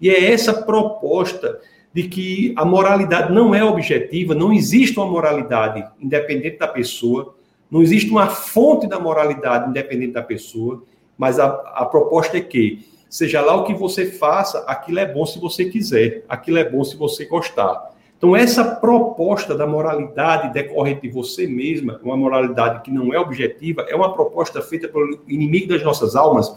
E 0.01 0.11
é 0.11 0.33
essa 0.33 0.53
proposta 0.53 1.61
de 1.95 2.09
que 2.09 2.53
a 2.57 2.65
moralidade 2.65 3.33
não 3.33 3.55
é 3.55 3.63
objetiva, 3.63 4.35
não 4.35 4.53
existe 4.53 4.99
uma 4.99 5.07
moralidade 5.07 5.89
independente 6.01 6.59
da 6.59 6.67
pessoa, 6.67 7.37
não 7.71 7.83
existe 7.83 8.11
uma 8.11 8.29
fonte 8.29 8.89
da 8.89 8.99
moralidade 8.99 9.71
independente 9.71 10.13
da 10.13 10.23
pessoa, 10.23 10.83
mas 11.17 11.39
a, 11.39 11.47
a 11.47 11.87
proposta 11.87 12.37
é 12.37 12.41
que 12.41 12.98
Seja 13.09 13.41
lá 13.41 13.57
o 13.57 13.65
que 13.65 13.75
você 13.75 14.07
faça, 14.11 14.61
aquilo 14.67 14.99
é 14.99 15.07
bom 15.07 15.25
se 15.25 15.39
você 15.39 15.65
quiser, 15.65 16.25
aquilo 16.29 16.59
é 16.59 16.69
bom 16.69 16.85
se 16.85 16.97
você 16.97 17.25
gostar. 17.25 17.91
Então, 18.19 18.35
essa 18.35 18.65
proposta 18.65 19.55
da 19.55 19.67
moralidade 19.67 20.53
decorrente 20.53 21.03
de 21.03 21.09
você 21.09 21.47
mesma, 21.47 22.01
uma 22.03 22.17
moralidade 22.17 22.83
que 22.83 22.91
não 22.91 23.15
é 23.15 23.19
objetiva, 23.19 23.87
é 23.89 23.95
uma 23.95 24.13
proposta 24.13 24.61
feita 24.61 24.89
pelo 24.89 25.21
inimigo 25.29 25.69
das 25.69 25.85
nossas 25.85 26.17
almas 26.17 26.53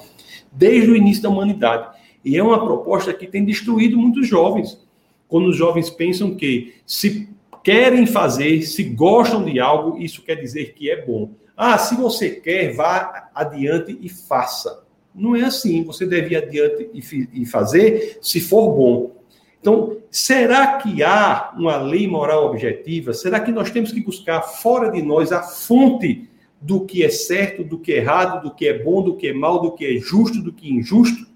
desde 0.52 0.90
o 0.90 0.96
início 0.96 1.22
da 1.22 1.30
humanidade. 1.30 1.88
E 2.26 2.36
é 2.36 2.44
uma 2.44 2.64
proposta 2.64 3.14
que 3.14 3.28
tem 3.28 3.46
destruído 3.46 3.98
muitos 3.98 4.28
jovens. 4.28 4.84
Quando 5.28 5.50
os 5.50 5.56
jovens 5.56 5.90
pensam 5.90 6.36
que 6.36 6.74
se 6.86 7.30
querem 7.64 8.06
fazer, 8.08 8.64
se 8.64 8.84
gostam 8.84 9.46
de 9.46 9.60
algo, 9.60 9.98
isso 9.98 10.24
quer 10.24 10.36
dizer 10.36 10.74
que 10.74 10.90
é 10.90 11.06
bom. 11.06 11.30
Ah, 11.56 11.78
se 11.78 11.96
você 11.96 12.32
quer, 12.32 12.74
vá 12.74 13.30
adiante 13.36 13.98
e 14.02 14.10
faça. 14.10 14.84
Não 15.14 15.36
é 15.36 15.44
assim. 15.44 15.84
Você 15.84 16.06
deve 16.06 16.34
ir 16.34 16.38
adiante 16.38 16.90
e, 16.94 17.46
fazer 17.46 18.18
se 18.22 18.40
for 18.40 18.74
bom. 18.74 19.22
Então, 19.60 19.98
será 20.10 20.78
que 20.78 21.04
há 21.04 21.54
uma 21.56 21.78
lei 21.78 22.08
moral 22.08 22.46
objetiva? 22.46 23.14
Será 23.14 23.40
que 23.40 23.52
nós 23.52 23.70
temos 23.70 23.92
que 23.92 24.02
buscar 24.02 24.42
fora 24.42 24.90
de 24.90 25.02
nós 25.02 25.32
a 25.32 25.44
fonte 25.44 26.28
do 26.60 26.86
que 26.86 27.04
é 27.04 27.10
certo, 27.10 27.64
do 27.64 27.78
que 27.78 27.94
é 27.94 27.98
errado, 27.98 28.44
do 28.44 28.56
que 28.56 28.68
é 28.68 28.84
bom, 28.84 29.04
do 29.04 29.16
que 29.16 29.28
é 29.28 29.34
mal, 29.34 29.62
do 29.62 29.72
que 29.72 29.86
é 29.86 30.00
justo, 30.00 30.42
do 30.42 30.54
que 30.54 30.68
é 30.68 30.74
injusto? 30.74 31.28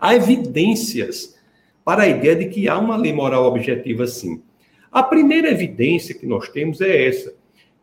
Há 0.00 0.14
evidências 0.14 1.36
para 1.84 2.02
a 2.02 2.08
ideia 2.08 2.36
de 2.36 2.46
que 2.46 2.68
há 2.68 2.78
uma 2.78 2.96
lei 2.96 3.12
moral 3.12 3.44
objetiva, 3.44 4.06
sim. 4.06 4.42
A 4.90 5.02
primeira 5.02 5.50
evidência 5.50 6.14
que 6.14 6.26
nós 6.26 6.48
temos 6.48 6.80
é 6.80 7.08
essa, 7.08 7.34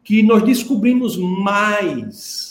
que 0.03 0.21
nós 0.23 0.43
descobrimos 0.43 1.17
mais 1.17 2.48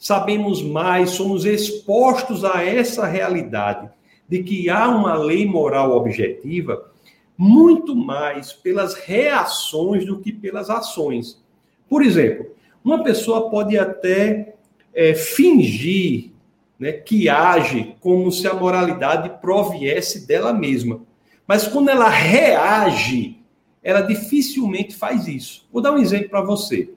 sabemos 0.00 0.62
mais, 0.62 1.10
somos 1.10 1.44
expostos 1.44 2.42
a 2.42 2.64
essa 2.64 3.06
realidade 3.06 3.90
de 4.26 4.42
que 4.42 4.70
há 4.70 4.88
uma 4.88 5.14
lei 5.14 5.44
moral 5.44 5.94
objetiva 5.94 6.90
muito 7.36 7.94
mais 7.94 8.50
pelas 8.50 8.94
reações 8.94 10.06
do 10.06 10.18
que 10.18 10.32
pelas 10.32 10.70
ações. 10.70 11.42
Por 11.86 12.02
exemplo, 12.02 12.46
uma 12.82 13.04
pessoa 13.04 13.50
pode 13.50 13.78
até 13.78 14.54
é, 14.94 15.14
fingir 15.14 16.30
né, 16.78 16.92
que 16.92 17.28
age 17.28 17.94
como 18.00 18.32
se 18.32 18.48
a 18.48 18.54
moralidade 18.54 19.40
proviesse 19.40 20.26
dela 20.26 20.52
mesma. 20.52 21.02
Mas 21.46 21.68
quando 21.68 21.90
ela 21.90 22.08
reage, 22.08 23.38
ela 23.82 24.00
dificilmente 24.00 24.94
faz 24.94 25.28
isso. 25.28 25.68
Vou 25.70 25.82
dar 25.82 25.92
um 25.92 25.98
exemplo 25.98 26.30
para 26.30 26.40
você. 26.40 26.90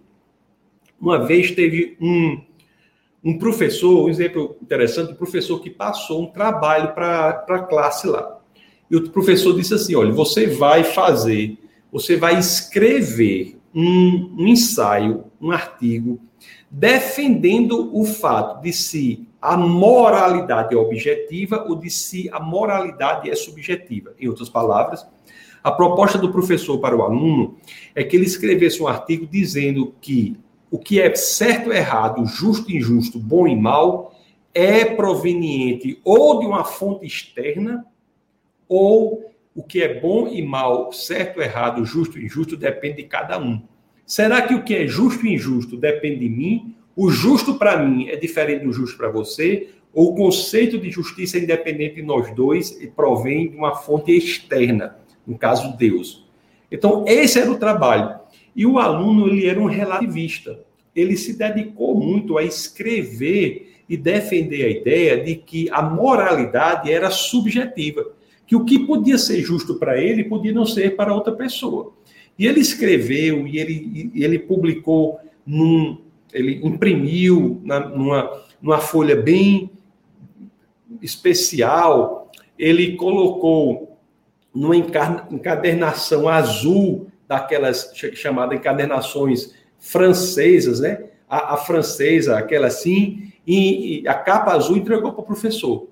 Uma 1.00 1.26
vez 1.26 1.52
teve 1.52 1.98
um 2.00 2.40
um 3.24 3.38
professor, 3.38 4.06
um 4.06 4.10
exemplo 4.10 4.58
interessante, 4.62 5.14
um 5.14 5.16
professor 5.16 5.60
que 5.60 5.70
passou 5.70 6.24
um 6.24 6.28
trabalho 6.28 6.94
para 6.94 7.46
a 7.48 7.60
classe 7.60 8.08
lá. 8.08 8.40
E 8.92 8.96
o 8.96 9.10
professor 9.10 9.56
disse 9.56 9.74
assim: 9.74 9.96
olha, 9.96 10.12
você 10.12 10.48
vai 10.48 10.84
fazer, 10.84 11.58
você 11.92 12.18
vai 12.18 12.38
escrever 12.38 13.58
um, 13.74 14.36
um 14.38 14.48
ensaio, 14.48 15.26
um 15.40 15.52
artigo, 15.52 16.20
defendendo 16.70 17.96
o 17.96 18.04
fato 18.04 18.62
de 18.62 18.74
se 18.74 19.28
a 19.42 19.56
moralidade 19.56 20.76
é 20.76 20.78
objetiva 20.78 21.66
ou 21.68 21.76
de 21.76 21.90
se 21.90 22.30
a 22.32 22.40
moralidade 22.40 23.30
é 23.30 23.36
subjetiva. 23.36 24.14
Em 24.20 24.28
outras 24.28 24.50
palavras, 24.50 25.06
a 25.64 25.72
proposta 25.72 26.18
do 26.18 26.32
professor 26.32 26.78
para 26.80 26.96
o 26.96 27.04
aluno 27.04 27.58
é 27.96 28.04
que 28.04 28.18
ele 28.18 28.26
escrevesse 28.26 28.82
um 28.84 28.88
artigo 28.88 29.26
dizendo 29.26 29.94
que 30.02 30.38
o 30.74 30.80
que 30.80 31.00
é 31.00 31.14
certo 31.14 31.72
e 31.72 31.78
errado, 31.78 32.26
justo 32.26 32.72
e 32.72 32.78
injusto, 32.78 33.20
bom 33.20 33.48
e 33.48 33.56
mal, 33.56 34.20
é 34.56 34.84
proveniente 34.84 36.02
ou 36.04 36.40
de 36.40 36.48
uma 36.48 36.64
fonte 36.64 37.06
externa, 37.06 37.86
ou 38.68 39.32
o 39.54 39.62
que 39.62 39.84
é 39.84 40.00
bom 40.00 40.28
e 40.28 40.42
mal, 40.42 40.92
certo 40.92 41.40
e 41.40 41.44
errado, 41.44 41.86
justo 41.86 42.18
e 42.18 42.26
injusto, 42.26 42.58
depende 42.58 42.98
de 42.98 43.04
cada 43.04 43.40
um. 43.40 43.62
Será 44.04 44.42
que 44.42 44.56
o 44.56 44.64
que 44.64 44.74
é 44.74 44.88
justo 44.88 45.28
e 45.28 45.36
injusto 45.36 45.78
depende 45.78 46.22
de 46.22 46.30
mim? 46.30 46.76
O 46.96 47.12
justo 47.12 47.54
para 47.54 47.78
mim 47.78 48.08
é 48.08 48.16
diferente 48.16 48.66
do 48.66 48.74
justo 48.74 48.98
para 48.98 49.12
você? 49.12 49.70
Ou 49.94 50.10
o 50.10 50.16
conceito 50.16 50.80
de 50.80 50.90
justiça 50.90 51.38
é 51.38 51.42
independente 51.42 51.98
de 51.98 52.02
nós 52.02 52.34
dois 52.34 52.82
e 52.82 52.88
provém 52.88 53.52
de 53.52 53.56
uma 53.56 53.76
fonte 53.76 54.12
externa, 54.12 54.98
no 55.28 55.38
caso 55.38 55.78
Deus? 55.78 56.28
Então, 56.72 57.06
esse 57.08 57.38
era 57.38 57.52
o 57.52 57.60
trabalho. 57.60 58.23
E 58.56 58.66
o 58.66 58.78
aluno 58.78 59.28
ele 59.28 59.46
era 59.46 59.60
um 59.60 59.66
relativista. 59.66 60.60
Ele 60.96 61.18
se 61.18 61.38
dedicou 61.38 61.96
muito 61.96 62.38
a 62.38 62.44
escrever 62.44 63.74
e 63.90 63.98
defender 63.98 64.66
a 64.66 64.70
ideia 64.70 65.24
de 65.24 65.36
que 65.36 65.70
a 65.72 65.82
moralidade 65.82 66.92
era 66.92 67.10
subjetiva, 67.10 68.06
que 68.46 68.56
o 68.56 68.64
que 68.64 68.80
podia 68.80 69.18
ser 69.18 69.42
justo 69.42 69.76
para 69.76 70.02
ele 70.02 70.24
podia 70.24 70.54
não 70.54 70.66
ser 70.66 70.96
para 70.96 71.14
outra 71.14 71.34
pessoa. 71.34 71.94
E 72.38 72.48
ele 72.48 72.60
escreveu 72.60 73.48
e 73.48 73.58
ele, 73.60 74.12
e 74.14 74.24
ele 74.24 74.40
publicou 74.40 75.20
num, 75.46 75.98
ele 76.32 76.60
imprimiu 76.64 77.62
na, 77.64 77.80
numa, 77.80 78.42
numa 78.62 78.80
folha 78.80 79.16
bem 79.16 79.70
especial, 81.02 82.32
ele 82.58 82.96
colocou 82.96 83.98
numa 84.54 84.76
encadernação 84.76 86.28
azul 86.28 87.08
daquelas 87.28 87.92
chamadas 88.14 88.58
encadernações 88.58 89.54
francesas, 89.80 90.80
né? 90.80 91.06
A, 91.28 91.56
a 91.56 91.58
francesa, 91.58 92.38
aquela 92.38 92.68
assim, 92.68 93.32
e, 93.46 94.02
e, 94.02 94.08
a 94.08 94.14
capa 94.14 94.54
azul 94.54 94.78
entregou 94.78 95.12
para 95.12 95.22
o 95.22 95.26
professor. 95.26 95.88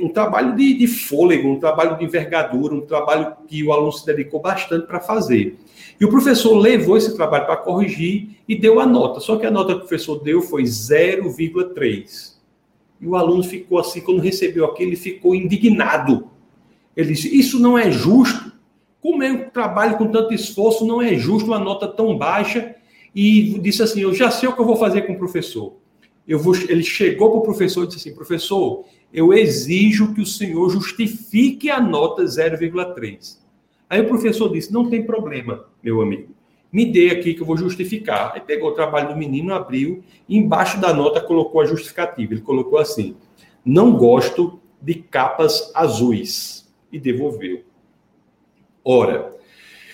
Um 0.00 0.08
trabalho 0.08 0.56
de, 0.56 0.72
de, 0.72 0.86
fôlego, 0.86 1.48
um 1.48 1.60
trabalho 1.60 1.98
de 1.98 2.04
envergadura, 2.04 2.74
um 2.74 2.80
trabalho 2.80 3.36
que 3.46 3.62
o 3.62 3.72
aluno 3.72 3.92
se 3.92 4.06
dedicou 4.06 4.40
bastante 4.40 4.86
para 4.86 5.00
fazer. 5.00 5.58
E 6.00 6.04
o 6.04 6.08
professor 6.08 6.56
levou 6.56 6.96
esse 6.96 7.14
trabalho 7.14 7.44
para 7.44 7.58
corrigir 7.58 8.38
e 8.48 8.56
deu 8.56 8.80
a 8.80 8.86
nota. 8.86 9.20
Só 9.20 9.36
que 9.36 9.44
a 9.44 9.50
nota 9.50 9.72
que 9.74 9.76
o 9.76 9.80
professor 9.80 10.22
deu 10.22 10.40
foi 10.40 10.62
0,3. 10.62 12.36
E 13.00 13.06
o 13.06 13.16
aluno 13.16 13.42
ficou 13.42 13.78
assim, 13.78 14.00
quando 14.00 14.20
recebeu 14.20 14.64
aquilo, 14.64 14.90
ele 14.90 14.96
ficou 14.96 15.34
indignado. 15.34 16.30
Ele 16.96 17.12
disse: 17.12 17.34
Isso 17.34 17.58
não 17.58 17.78
é 17.78 17.90
justo. 17.90 18.49
Como 19.00 19.22
é 19.22 19.32
um 19.32 19.50
trabalho 19.50 19.96
com 19.96 20.08
tanto 20.08 20.34
esforço, 20.34 20.86
não 20.86 21.00
é 21.00 21.14
justo 21.14 21.46
uma 21.46 21.58
nota 21.58 21.88
tão 21.88 22.16
baixa. 22.16 22.74
E 23.14 23.58
disse 23.60 23.82
assim: 23.82 24.02
Eu 24.02 24.14
já 24.14 24.30
sei 24.30 24.48
o 24.48 24.54
que 24.54 24.60
eu 24.60 24.66
vou 24.66 24.76
fazer 24.76 25.02
com 25.02 25.14
o 25.14 25.18
professor. 25.18 25.74
Eu 26.28 26.38
vou, 26.38 26.54
ele 26.54 26.82
chegou 26.82 27.30
para 27.30 27.40
o 27.40 27.42
professor 27.42 27.84
e 27.84 27.86
disse 27.88 28.08
assim: 28.08 28.14
Professor, 28.16 28.84
eu 29.12 29.32
exijo 29.32 30.14
que 30.14 30.20
o 30.20 30.26
senhor 30.26 30.70
justifique 30.70 31.68
a 31.68 31.80
nota 31.80 32.22
0,3. 32.22 33.38
Aí 33.88 34.00
o 34.00 34.06
professor 34.06 34.48
disse: 34.52 34.72
não 34.72 34.88
tem 34.88 35.04
problema, 35.04 35.64
meu 35.82 36.00
amigo. 36.00 36.32
Me 36.72 36.86
dê 36.86 37.10
aqui 37.10 37.34
que 37.34 37.42
eu 37.42 37.46
vou 37.46 37.56
justificar. 37.56 38.32
Aí 38.32 38.40
pegou 38.40 38.70
o 38.70 38.74
trabalho 38.74 39.08
do 39.08 39.16
menino, 39.16 39.52
abriu, 39.52 40.04
e 40.28 40.36
embaixo 40.36 40.80
da 40.80 40.94
nota 40.94 41.20
colocou 41.20 41.60
a 41.60 41.64
justificativa. 41.64 42.32
Ele 42.32 42.42
colocou 42.42 42.78
assim: 42.78 43.16
não 43.64 43.96
gosto 43.96 44.60
de 44.80 44.94
capas 44.94 45.72
azuis. 45.74 46.60
E 46.92 46.98
devolveu. 46.98 47.62
Ora, 48.92 49.36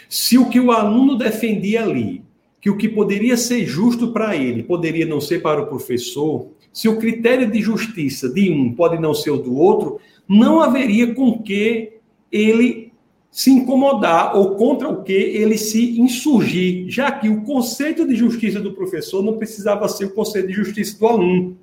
se 0.08 0.38
o 0.38 0.48
que 0.48 0.58
o 0.58 0.72
aluno 0.72 1.18
defendia 1.18 1.82
ali, 1.82 2.24
que 2.58 2.70
o 2.70 2.78
que 2.78 2.88
poderia 2.88 3.36
ser 3.36 3.66
justo 3.66 4.10
para 4.10 4.34
ele, 4.34 4.62
poderia 4.62 5.04
não 5.04 5.20
ser 5.20 5.42
para 5.42 5.60
o 5.60 5.66
professor, 5.66 6.48
se 6.72 6.88
o 6.88 6.96
critério 6.96 7.50
de 7.50 7.60
justiça 7.60 8.26
de 8.26 8.50
um 8.50 8.72
pode 8.72 8.98
não 8.98 9.12
ser 9.12 9.32
o 9.32 9.36
do 9.36 9.54
outro, 9.54 10.00
não 10.26 10.62
haveria 10.62 11.14
com 11.14 11.42
que 11.42 11.92
ele 12.32 12.90
se 13.30 13.50
incomodar 13.50 14.34
ou 14.34 14.54
contra 14.54 14.88
o 14.88 15.02
que 15.02 15.12
ele 15.12 15.58
se 15.58 16.00
insurgir, 16.00 16.88
já 16.88 17.12
que 17.12 17.28
o 17.28 17.42
conceito 17.42 18.08
de 18.08 18.14
justiça 18.14 18.60
do 18.60 18.72
professor 18.72 19.22
não 19.22 19.36
precisava 19.36 19.86
ser 19.90 20.06
o 20.06 20.14
conceito 20.14 20.48
de 20.48 20.54
justiça 20.54 20.98
do 20.98 21.06
aluno. 21.06 21.58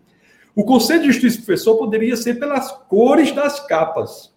O 0.55 0.63
conceito 0.63 1.01
de 1.01 1.11
justiça 1.11 1.39
do 1.39 1.45
professor 1.45 1.77
poderia 1.77 2.15
ser 2.15 2.35
pelas 2.35 2.71
cores 2.87 3.31
das 3.31 3.59
capas. 3.65 4.31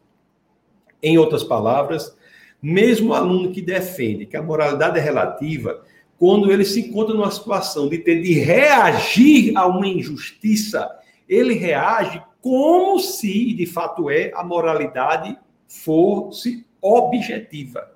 Em 1.02 1.18
outras 1.18 1.44
palavras, 1.44 2.16
mesmo 2.62 3.10
o 3.10 3.14
aluno 3.14 3.52
que 3.52 3.60
defende 3.60 4.26
que 4.26 4.36
a 4.36 4.42
moralidade 4.42 4.98
é 4.98 5.02
relativa, 5.02 5.82
quando 6.18 6.50
ele 6.50 6.64
se 6.64 6.80
encontra 6.80 7.14
numa 7.14 7.30
situação 7.30 7.88
de 7.88 7.98
ter 7.98 8.22
de 8.22 8.32
reagir 8.34 9.56
a 9.56 9.66
uma 9.66 9.86
injustiça, 9.86 10.90
ele 11.28 11.54
reage 11.54 12.22
como 12.40 12.98
se, 13.00 13.52
de 13.52 13.66
fato 13.66 14.08
é, 14.08 14.30
a 14.34 14.42
moralidade 14.42 15.36
fosse 15.68 16.64
objetiva. 16.80 17.90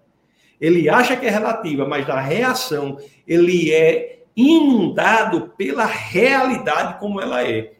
Ele 0.60 0.88
acha 0.88 1.16
que 1.16 1.26
é 1.26 1.30
relativa, 1.30 1.86
mas 1.86 2.06
na 2.06 2.20
reação 2.20 2.98
ele 3.26 3.72
é 3.72 4.24
inundado 4.36 5.52
pela 5.56 5.86
realidade 5.86 6.98
como 6.98 7.20
ela 7.20 7.46
é. 7.46 7.72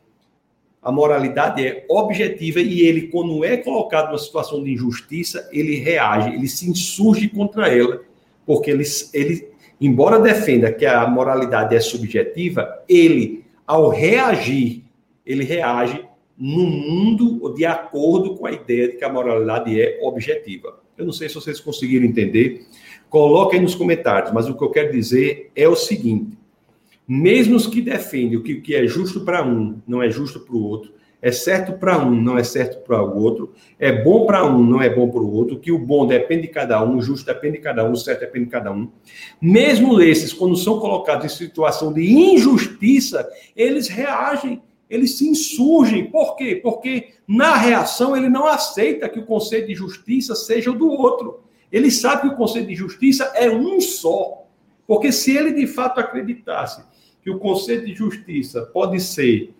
A 0.82 0.90
moralidade 0.90 1.66
é 1.66 1.84
objetiva 1.88 2.60
e 2.60 2.80
ele, 2.80 3.08
quando 3.08 3.44
é 3.44 3.56
colocado 3.56 4.06
numa 4.06 4.18
situação 4.18 4.64
de 4.64 4.72
injustiça, 4.72 5.48
ele 5.52 5.76
reage, 5.76 6.34
ele 6.34 6.48
se 6.48 6.68
insurge 6.68 7.28
contra 7.28 7.68
ela, 7.68 8.00
porque 8.46 8.70
ele, 8.70 8.84
ele 9.12 9.48
embora 9.80 10.18
defenda 10.18 10.72
que 10.72 10.86
a 10.86 11.06
moralidade 11.06 11.76
é 11.76 11.80
subjetiva, 11.80 12.82
ele, 12.88 13.44
ao 13.66 13.88
reagir, 13.90 14.82
ele 15.24 15.44
reage 15.44 16.02
no 16.36 16.64
mundo 16.64 17.52
de 17.54 17.66
acordo 17.66 18.34
com 18.36 18.46
a 18.46 18.52
ideia 18.52 18.88
de 18.88 18.96
que 18.96 19.04
a 19.04 19.12
moralidade 19.12 19.78
é 19.78 19.98
objetiva. 20.02 20.80
Eu 20.96 21.04
não 21.04 21.12
sei 21.12 21.28
se 21.28 21.34
vocês 21.34 21.60
conseguiram 21.60 22.06
entender. 22.06 22.66
Coloquem 23.10 23.60
nos 23.60 23.74
comentários, 23.74 24.32
mas 24.32 24.48
o 24.48 24.54
que 24.54 24.64
eu 24.64 24.70
quero 24.70 24.92
dizer 24.92 25.50
é 25.54 25.68
o 25.68 25.76
seguinte: 25.76 26.38
mesmo 27.12 27.56
os 27.56 27.66
que 27.66 27.82
defendem 27.82 28.40
que 28.40 28.52
o 28.52 28.62
que 28.62 28.72
é 28.72 28.86
justo 28.86 29.22
para 29.24 29.44
um 29.44 29.82
não 29.84 30.00
é 30.00 30.08
justo 30.08 30.38
para 30.38 30.54
o 30.54 30.62
outro, 30.62 30.92
é 31.20 31.32
certo 31.32 31.72
para 31.72 31.98
um, 31.98 32.14
não 32.14 32.38
é 32.38 32.44
certo 32.44 32.84
para 32.84 33.02
o 33.02 33.20
outro, 33.20 33.52
é 33.80 33.90
bom 33.90 34.26
para 34.26 34.46
um, 34.46 34.64
não 34.64 34.80
é 34.80 34.88
bom 34.88 35.10
para 35.10 35.20
o 35.20 35.34
outro, 35.34 35.58
que 35.58 35.72
o 35.72 35.78
bom 35.78 36.06
depende 36.06 36.42
de 36.42 36.48
cada 36.48 36.80
um, 36.84 36.98
o 36.98 37.02
justo 37.02 37.26
depende 37.26 37.56
de 37.56 37.64
cada 37.64 37.84
um, 37.84 37.90
o 37.90 37.96
certo 37.96 38.20
depende 38.20 38.44
de 38.44 38.52
cada 38.52 38.70
um. 38.70 38.88
Mesmo 39.42 40.00
esses, 40.00 40.32
quando 40.32 40.56
são 40.56 40.78
colocados 40.78 41.24
em 41.24 41.36
situação 41.36 41.92
de 41.92 42.08
injustiça, 42.08 43.28
eles 43.56 43.88
reagem, 43.88 44.62
eles 44.88 45.18
se 45.18 45.28
insurgem. 45.28 46.08
Por 46.12 46.36
quê? 46.36 46.60
Porque 46.62 47.08
na 47.26 47.56
reação 47.56 48.16
ele 48.16 48.28
não 48.28 48.46
aceita 48.46 49.08
que 49.08 49.18
o 49.18 49.26
conceito 49.26 49.66
de 49.66 49.74
justiça 49.74 50.36
seja 50.36 50.70
o 50.70 50.78
do 50.78 50.88
outro. 50.88 51.42
Ele 51.72 51.90
sabe 51.90 52.22
que 52.22 52.34
o 52.34 52.36
conceito 52.36 52.68
de 52.68 52.76
justiça 52.76 53.32
é 53.34 53.50
um 53.50 53.80
só. 53.80 54.44
Porque 54.86 55.12
se 55.12 55.36
ele 55.36 55.52
de 55.52 55.66
fato 55.66 55.98
acreditasse 55.98 56.88
que 57.22 57.30
o 57.30 57.38
conceito 57.38 57.86
de 57.86 57.94
justiça 57.94 58.62
pode 58.62 59.00
ser 59.00 59.54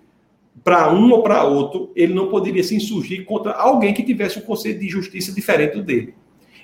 para 0.64 0.92
um 0.92 1.10
ou 1.12 1.22
para 1.22 1.44
outro, 1.44 1.90
ele 1.94 2.12
não 2.12 2.28
poderia 2.28 2.62
se 2.62 2.74
insurgir 2.74 3.24
contra 3.24 3.52
alguém 3.52 3.94
que 3.94 4.02
tivesse 4.02 4.38
um 4.38 4.42
conceito 4.42 4.80
de 4.80 4.88
justiça 4.88 5.32
diferente 5.32 5.76
do 5.76 5.82
dele. 5.82 6.14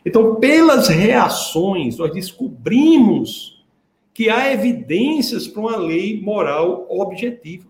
Então, 0.05 0.37
pelas 0.37 0.89
reações, 0.89 1.99
nós 1.99 2.13
descobrimos 2.13 3.65
que 4.13 4.29
há 4.29 4.53
evidências 4.53 5.47
para 5.47 5.61
uma 5.61 5.77
lei 5.77 6.21
moral 6.21 6.87
objetiva. 6.89 7.67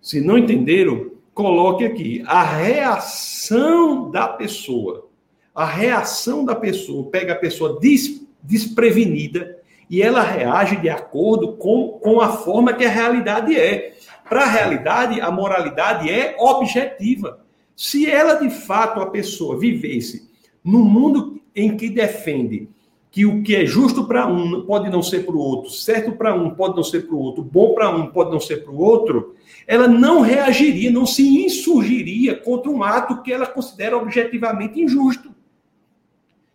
Se 0.00 0.20
não 0.20 0.38
entenderam, 0.38 1.12
coloque 1.34 1.84
aqui. 1.84 2.22
A 2.26 2.42
reação 2.42 4.10
da 4.10 4.26
pessoa, 4.28 5.08
a 5.54 5.64
reação 5.64 6.44
da 6.44 6.54
pessoa 6.54 7.10
pega 7.10 7.34
a 7.34 7.36
pessoa 7.36 7.78
des, 7.78 8.26
desprevenida 8.42 9.57
e 9.90 10.02
ela 10.02 10.22
reage 10.22 10.76
de 10.76 10.88
acordo 10.88 11.56
com, 11.56 11.98
com 12.02 12.20
a 12.20 12.28
forma 12.28 12.72
que 12.72 12.84
a 12.84 12.90
realidade 12.90 13.56
é. 13.56 13.96
Para 14.28 14.42
a 14.42 14.46
realidade, 14.46 15.20
a 15.20 15.30
moralidade 15.30 16.10
é 16.10 16.36
objetiva. 16.38 17.40
Se 17.74 18.10
ela, 18.10 18.34
de 18.34 18.50
fato, 18.50 19.00
a 19.00 19.06
pessoa 19.06 19.58
vivesse 19.58 20.28
no 20.62 20.80
mundo 20.80 21.40
em 21.54 21.76
que 21.76 21.88
defende 21.88 22.68
que 23.10 23.24
o 23.24 23.42
que 23.42 23.56
é 23.56 23.64
justo 23.64 24.06
para 24.06 24.26
um 24.26 24.66
pode 24.66 24.90
não 24.90 25.02
ser 25.02 25.24
para 25.24 25.34
o 25.34 25.38
outro, 25.38 25.70
certo 25.70 26.12
para 26.12 26.34
um 26.34 26.50
pode 26.50 26.76
não 26.76 26.84
ser 26.84 27.06
para 27.06 27.14
o 27.14 27.18
outro, 27.18 27.42
bom 27.42 27.74
para 27.74 27.88
um 27.88 28.08
pode 28.08 28.30
não 28.30 28.38
ser 28.38 28.62
para 28.62 28.72
o 28.72 28.78
outro, 28.78 29.34
ela 29.66 29.88
não 29.88 30.20
reagiria, 30.20 30.90
não 30.90 31.06
se 31.06 31.44
insurgiria 31.44 32.36
contra 32.36 32.70
um 32.70 32.82
ato 32.82 33.22
que 33.22 33.32
ela 33.32 33.46
considera 33.46 33.96
objetivamente 33.96 34.80
injusto. 34.80 35.34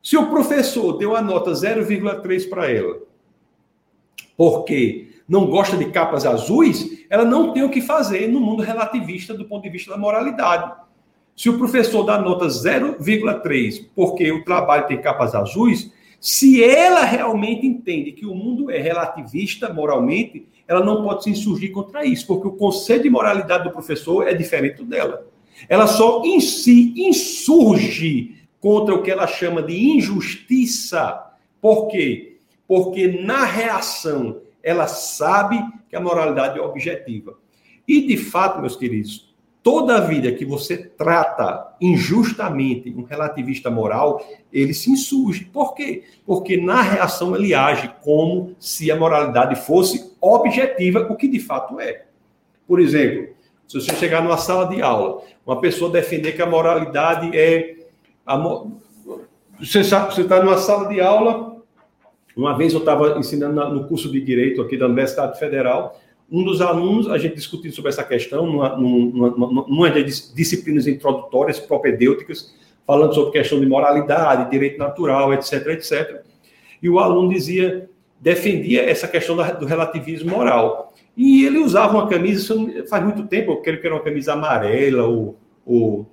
Se 0.02 0.16
o 0.16 0.30
professor 0.30 0.98
deu 0.98 1.16
a 1.16 1.22
nota 1.22 1.52
0,3 1.52 2.50
para 2.50 2.70
ela, 2.70 2.98
porque 4.44 5.08
não 5.26 5.46
gosta 5.46 5.78
de 5.78 5.86
capas 5.86 6.26
azuis, 6.26 7.06
ela 7.10 7.24
não 7.24 7.54
tem 7.54 7.64
o 7.64 7.70
que 7.70 7.80
fazer 7.80 8.28
no 8.28 8.42
mundo 8.42 8.62
relativista 8.62 9.34
do 9.34 9.46
ponto 9.46 9.64
de 9.64 9.70
vista 9.70 9.92
da 9.92 9.98
moralidade. 9.98 10.70
Se 11.34 11.48
o 11.48 11.58
professor 11.58 12.04
dá 12.04 12.20
nota 12.20 12.48
0,3 12.48 13.86
porque 13.96 14.30
o 14.34 14.44
trabalho 14.44 14.86
tem 14.86 15.02
capas 15.02 15.34
azuis, 15.34 15.94
se 16.20 16.62
ela 16.62 17.06
realmente 17.06 17.66
entende 17.66 18.12
que 18.12 18.26
o 18.26 18.36
mundo 18.36 18.70
é 18.70 18.80
relativista 18.80 19.72
moralmente, 19.74 20.46
ela 20.68 20.84
não 20.84 21.02
pode 21.04 21.24
se 21.24 21.30
insurgir 21.30 21.72
contra 21.72 22.06
isso, 22.06 22.28
porque 22.28 22.50
o 22.50 22.58
conceito 22.58 23.04
de 23.04 23.10
moralidade 23.10 23.64
do 23.64 23.72
professor 23.72 24.28
é 24.28 24.34
diferente 24.34 24.84
dela. 24.84 25.26
Ela 25.70 25.88
só 25.88 26.22
em 26.26 26.42
si 26.42 26.94
insurge 26.98 28.36
contra 28.60 28.94
o 28.94 29.02
que 29.02 29.10
ela 29.10 29.26
chama 29.26 29.64
de 29.64 29.74
injustiça. 29.74 31.32
Por 31.62 31.88
quê? 31.88 32.33
Porque 32.68 33.22
na 33.22 33.44
reação 33.44 34.42
ela 34.62 34.88
sabe 34.88 35.62
que 35.90 35.96
a 35.96 36.02
moralidade 36.02 36.58
é 36.58 36.62
objetiva. 36.62 37.38
E, 37.88 38.08
de 38.08 38.18
fato, 38.18 38.62
meus 38.62 38.76
queridos, 38.76 39.34
toda 39.62 40.02
vida 40.02 40.32
que 40.32 40.46
você 40.46 40.78
trata 40.78 41.76
injustamente 41.80 42.94
um 42.96 43.04
relativista 43.04 43.70
moral, 43.70 44.26
ele 44.52 44.74
se 44.74 44.92
insurge. 44.92 45.46
Por 45.46 45.74
quê? 45.74 46.04
Porque 46.26 46.58
na 46.58 46.82
reação 46.82 47.36
ele 47.36 47.54
age 47.54 47.92
como 48.02 48.56
se 48.60 48.92
a 48.92 48.96
moralidade 48.96 49.56
fosse 49.56 50.14
objetiva, 50.20 51.08
o 51.10 51.16
que 51.16 51.28
de 51.28 51.40
fato 51.40 51.80
é. 51.80 52.06
Por 52.68 52.80
exemplo, 52.80 53.34
se 53.68 53.80
você 53.80 53.96
chegar 53.96 54.22
numa 54.22 54.38
sala 54.38 54.68
de 54.68 54.82
aula, 54.82 55.22
uma 55.46 55.60
pessoa 55.60 55.92
defender 55.92 56.34
que 56.34 56.42
a 56.42 56.46
moralidade 56.46 57.36
é. 57.38 57.78
A, 58.26 58.38
você 59.60 59.80
está 59.80 60.44
numa 60.44 60.58
sala 60.58 60.90
de 60.90 61.02
aula, 61.02 61.53
uma 62.36 62.58
vez 62.58 62.74
eu 62.74 62.80
estava 62.80 63.18
ensinando 63.20 63.70
no 63.70 63.88
curso 63.88 64.12
de 64.12 64.20
Direito 64.22 64.62
aqui 64.62 64.78
da 64.78 64.86
Universidade 64.86 65.38
Federal, 65.38 66.00
um 66.32 66.44
dos 66.44 66.62
alunos, 66.62 67.10
a 67.10 67.18
gente 67.18 67.36
discutindo 67.36 67.74
sobre 67.74 67.90
essa 67.90 68.04
questão, 68.04 68.48
numa, 68.48 68.76
numa, 68.76 69.30
numa 69.68 69.90
das 69.92 70.34
disciplinas 70.34 70.88
introdutórias 70.88 71.60
propedêuticas, 71.60 72.56
falando 72.88 73.14
sobre 73.14 73.32
questão 73.32 73.60
de 73.60 73.68
moralidade, 73.68 74.50
direito 74.50 74.80
natural, 74.80 75.34
etc, 75.34 75.68
etc. 75.68 76.24
E 76.82 76.90
o 76.90 77.00
aluno 77.00 77.30
dizia, 77.30 77.88
defendia 78.20 78.90
essa 78.90 79.08
questão 79.08 79.36
do 79.36 79.66
relativismo 79.66 80.32
moral. 80.32 80.94
E 81.16 81.46
ele 81.46 81.60
usava 81.60 81.94
uma 81.94 82.08
camisa, 82.08 82.56
faz 82.90 83.04
muito 83.04 83.28
tempo, 83.28 83.52
eu 83.52 83.58
creio 83.58 83.80
que 83.80 83.86
era 83.86 83.96
uma 83.96 84.04
camisa 84.04 84.34
amarela, 84.34 85.04
ou, 85.04 85.38
ou 85.66 86.10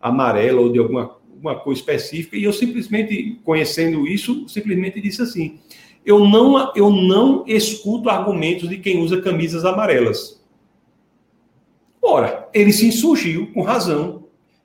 amarela, 0.00 0.60
ou 0.60 0.70
de 0.70 0.78
alguma 0.78 1.16
uma 1.42 1.58
coisa 1.58 1.80
específica, 1.80 2.36
e 2.36 2.44
eu 2.44 2.52
simplesmente, 2.52 3.40
conhecendo 3.44 4.06
isso, 4.06 4.48
simplesmente 4.48 5.00
disse 5.00 5.20
assim: 5.20 5.58
eu 6.06 6.26
não, 6.26 6.72
eu 6.74 6.90
não 6.90 7.44
escuto 7.46 8.08
argumentos 8.08 8.68
de 8.68 8.78
quem 8.78 9.00
usa 9.00 9.20
camisas 9.20 9.64
amarelas. 9.64 10.40
Ora, 12.00 12.48
ele 12.52 12.72
se 12.72 12.86
insurgiu 12.86 13.52
com 13.52 13.62
razão. 13.62 14.24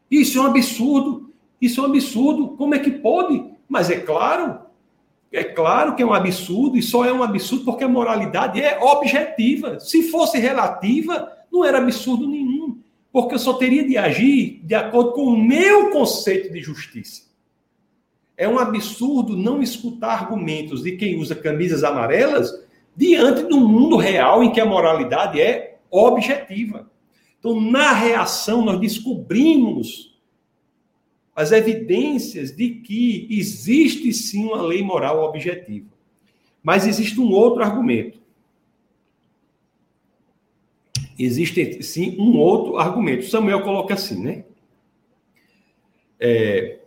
Isso 0.10 0.40
é 0.40 0.42
um 0.42 0.46
absurdo. 0.46 1.32
Isso 1.62 1.80
é 1.80 1.84
um 1.84 1.88
absurdo. 1.88 2.50
Como 2.50 2.74
é 2.74 2.80
que 2.80 2.92
pode? 2.92 3.44
Mas 3.70 3.90
é 3.90 4.00
claro, 4.00 4.60
é 5.32 5.44
claro 5.44 5.96
que 5.96 6.02
é 6.02 6.06
um 6.06 6.14
absurdo, 6.14 6.78
e 6.78 6.82
só 6.82 7.06
é 7.06 7.12
um 7.12 7.22
absurdo 7.22 7.66
porque 7.66 7.84
a 7.84 7.90
moralidade 7.90 8.62
é 8.62 8.80
objetiva. 8.80 9.80
Se 9.80 10.10
fosse 10.10 10.40
relativa, 10.40 11.32
não 11.52 11.64
era 11.64 11.78
absurdo 11.78 12.28
nenhum. 12.28 12.57
Porque 13.18 13.34
eu 13.34 13.40
só 13.40 13.54
teria 13.54 13.84
de 13.84 13.98
agir 13.98 14.62
de 14.64 14.76
acordo 14.76 15.14
com 15.14 15.24
o 15.24 15.36
meu 15.36 15.90
conceito 15.90 16.54
de 16.54 16.62
justiça. 16.62 17.24
É 18.38 18.48
um 18.48 18.60
absurdo 18.60 19.36
não 19.36 19.60
escutar 19.60 20.12
argumentos 20.12 20.84
de 20.84 20.92
quem 20.98 21.20
usa 21.20 21.34
camisas 21.34 21.84
amarelas 21.84 22.64
diante 22.96 23.42
do 23.42 23.60
mundo 23.60 23.98
real 23.98 24.44
em 24.44 24.52
que 24.52 24.62
a 24.62 24.68
moralidade 24.68 25.42
é 25.42 25.80
objetiva. 25.90 26.92
Então, 27.40 27.60
na 27.60 27.92
reação, 27.92 28.64
nós 28.64 28.80
descobrimos 28.80 30.16
as 31.36 31.52
evidências 31.52 32.56
de 32.56 32.70
que 32.70 33.28
existe 33.32 34.14
sim 34.14 34.46
uma 34.46 34.62
lei 34.62 34.84
moral 34.84 35.24
objetiva. 35.24 35.90
Mas 36.62 36.86
existe 36.86 37.20
um 37.20 37.32
outro 37.32 37.64
argumento. 37.64 38.22
Existe 41.18 41.82
sim 41.84 42.16
um 42.20 42.38
outro 42.38 42.78
argumento. 42.78 43.26
Samuel 43.26 43.62
coloca 43.62 43.94
assim, 43.94 44.24
né? 44.24 44.44
É, 46.20 46.80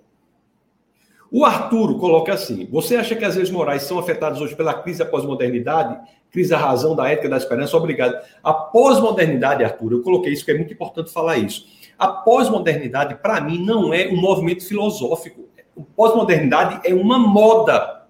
o 1.31 1.45
Arturo 1.45 1.99
coloca 1.99 2.33
assim: 2.33 2.67
você 2.71 2.97
acha 2.97 3.15
que 3.15 3.25
as 3.25 3.37
leis 3.37 3.51
morais 3.51 3.83
são 3.83 3.99
afetadas 3.99 4.41
hoje 4.41 4.57
pela 4.57 4.75
crise 4.75 4.99
da 4.99 5.05
pós-modernidade, 5.05 5.99
crise 6.31 6.51
da 6.51 6.59
razão, 6.59 6.97
da 6.97 7.09
ética, 7.09 7.29
da 7.29 7.37
esperança? 7.37 7.77
Obrigado. 7.77 8.17
A 8.43 8.53
pós-modernidade, 8.53 9.63
Arturo, 9.63 9.99
eu 9.99 10.03
coloquei 10.03 10.33
isso, 10.33 10.43
porque 10.43 10.53
é 10.53 10.57
muito 10.57 10.73
importante 10.73 11.13
falar 11.13 11.39
isso. 11.39 11.67
A 11.97 12.09
pós-modernidade, 12.09 13.15
para 13.17 13.41
mim, 13.41 13.65
não 13.65 13.95
é 13.95 14.09
um 14.09 14.21
movimento 14.21 14.67
filosófico. 14.67 15.49
A 15.79 15.83
pós-modernidade 15.95 16.81
é 16.89 16.95
uma 16.95 17.19
moda. 17.19 18.07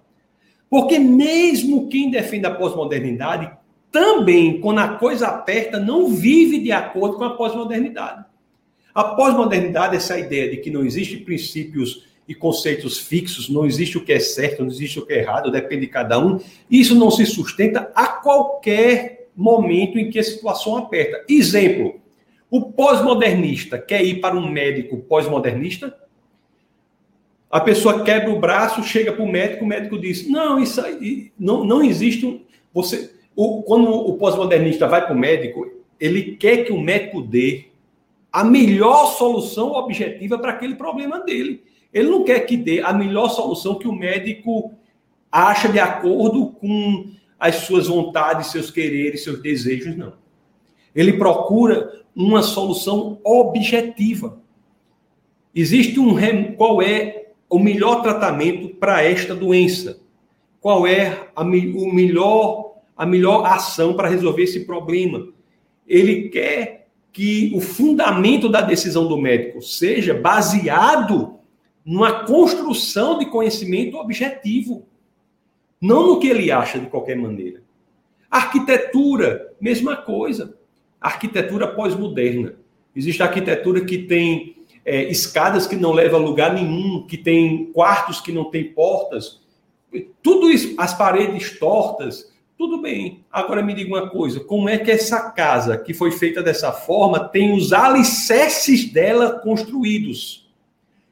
Porque 0.69 0.97
mesmo 0.97 1.89
quem 1.89 2.09
defende 2.09 2.45
a 2.45 2.55
pós-modernidade, 2.55 3.51
também, 3.91 4.59
quando 4.61 4.79
a 4.79 4.87
coisa 4.87 5.27
aperta, 5.27 5.79
não 5.79 6.07
vive 6.07 6.59
de 6.59 6.71
acordo 6.71 7.17
com 7.17 7.23
a 7.23 7.35
pós-modernidade. 7.35 8.25
A 8.93 9.03
pós-modernidade 9.03 9.95
é 9.95 9.97
essa 9.97 10.17
ideia 10.17 10.49
de 10.49 10.57
que 10.57 10.71
não 10.71 10.85
existem 10.85 11.23
princípios 11.23 12.07
e 12.27 12.33
conceitos 12.33 12.97
fixos, 12.97 13.49
não 13.49 13.65
existe 13.65 13.97
o 13.97 14.05
que 14.05 14.13
é 14.13 14.19
certo, 14.19 14.63
não 14.63 14.71
existe 14.71 14.99
o 14.99 15.05
que 15.05 15.13
é 15.13 15.19
errado, 15.19 15.51
depende 15.51 15.81
de 15.81 15.87
cada 15.87 16.17
um. 16.19 16.39
Isso 16.69 16.95
não 16.95 17.11
se 17.11 17.25
sustenta 17.25 17.91
a 17.93 18.07
qualquer 18.07 19.29
momento 19.35 19.97
em 19.97 20.09
que 20.09 20.19
a 20.19 20.23
situação 20.23 20.77
aperta. 20.77 21.25
Exemplo: 21.27 21.99
o 22.49 22.71
pós-modernista 22.71 23.77
quer 23.77 24.03
ir 24.03 24.21
para 24.21 24.35
um 24.35 24.49
médico 24.49 24.97
pós-modernista? 24.97 25.97
A 27.49 27.59
pessoa 27.59 28.03
quebra 28.03 28.29
o 28.31 28.39
braço, 28.39 28.81
chega 28.83 29.11
para 29.11 29.23
o 29.23 29.29
médico, 29.29 29.65
o 29.65 29.67
médico 29.67 29.99
diz: 29.99 30.29
Não, 30.29 30.61
isso 30.61 30.79
aí, 30.79 31.31
não, 31.37 31.65
não 31.65 31.83
existe 31.83 32.25
um. 32.25 32.41
Você, 32.73 33.13
o, 33.35 33.63
quando 33.63 33.89
o 33.89 34.17
pós-modernista 34.17 34.87
vai 34.87 35.05
para 35.05 35.15
o 35.15 35.17
médico, 35.17 35.69
ele 35.99 36.35
quer 36.35 36.65
que 36.65 36.71
o 36.71 36.81
médico 36.81 37.21
dê 37.21 37.65
a 38.31 38.43
melhor 38.43 39.07
solução 39.17 39.73
objetiva 39.73 40.37
para 40.37 40.51
aquele 40.51 40.75
problema 40.75 41.19
dele. 41.19 41.63
Ele 41.93 42.09
não 42.09 42.23
quer 42.23 42.39
que 42.41 42.55
dê 42.55 42.81
a 42.81 42.93
melhor 42.93 43.29
solução 43.29 43.75
que 43.75 43.87
o 43.87 43.93
médico 43.93 44.73
acha 45.31 45.67
de 45.69 45.79
acordo 45.79 46.47
com 46.47 47.11
as 47.39 47.55
suas 47.55 47.87
vontades, 47.87 48.51
seus 48.51 48.71
quereres, 48.71 49.23
seus 49.23 49.41
desejos, 49.41 49.95
não. 49.97 50.13
Ele 50.93 51.13
procura 51.13 52.01
uma 52.15 52.41
solução 52.41 53.19
objetiva. 53.23 54.39
Existe 55.53 55.99
um 55.99 56.15
qual 56.55 56.81
é 56.81 57.31
o 57.49 57.59
melhor 57.59 58.01
tratamento 58.01 58.69
para 58.75 59.03
esta 59.03 59.35
doença? 59.35 59.99
Qual 60.59 60.85
é 60.85 61.27
a, 61.35 61.41
o 61.41 61.93
melhor 61.93 62.70
a 63.01 63.05
melhor 63.07 63.43
ação 63.47 63.95
para 63.95 64.07
resolver 64.07 64.43
esse 64.43 64.59
problema? 64.59 65.27
Ele 65.87 66.29
quer 66.29 66.87
que 67.11 67.51
o 67.55 67.59
fundamento 67.59 68.47
da 68.47 68.61
decisão 68.61 69.07
do 69.07 69.17
médico 69.17 69.59
seja 69.59 70.13
baseado 70.13 71.39
numa 71.83 72.25
construção 72.25 73.17
de 73.17 73.25
conhecimento 73.25 73.97
objetivo, 73.97 74.85
não 75.81 76.05
no 76.05 76.19
que 76.19 76.27
ele 76.27 76.51
acha 76.51 76.77
de 76.77 76.85
qualquer 76.85 77.17
maneira. 77.17 77.63
Arquitetura, 78.29 79.51
mesma 79.59 79.95
coisa. 79.95 80.55
Arquitetura 81.01 81.67
pós-moderna. 81.69 82.53
Existe 82.95 83.23
arquitetura 83.23 83.83
que 83.83 83.97
tem 83.97 84.57
é, 84.85 85.09
escadas 85.09 85.65
que 85.65 85.75
não 85.75 85.91
levam 85.91 86.21
a 86.21 86.23
lugar 86.23 86.53
nenhum, 86.53 87.07
que 87.07 87.17
tem 87.17 87.65
quartos 87.73 88.21
que 88.21 88.31
não 88.31 88.51
tem 88.51 88.71
portas, 88.71 89.41
tudo 90.23 90.49
isso, 90.49 90.73
as 90.77 90.93
paredes 90.97 91.59
tortas, 91.59 92.30
tudo 92.61 92.79
bem. 92.79 93.25
Agora 93.31 93.63
me 93.63 93.73
diga 93.73 93.89
uma 93.89 94.07
coisa: 94.07 94.39
como 94.39 94.69
é 94.69 94.77
que 94.77 94.91
essa 94.91 95.31
casa 95.31 95.75
que 95.77 95.95
foi 95.95 96.11
feita 96.11 96.43
dessa 96.43 96.71
forma 96.71 97.27
tem 97.27 97.53
os 97.53 97.73
alicerces 97.73 98.91
dela 98.91 99.39
construídos? 99.39 100.41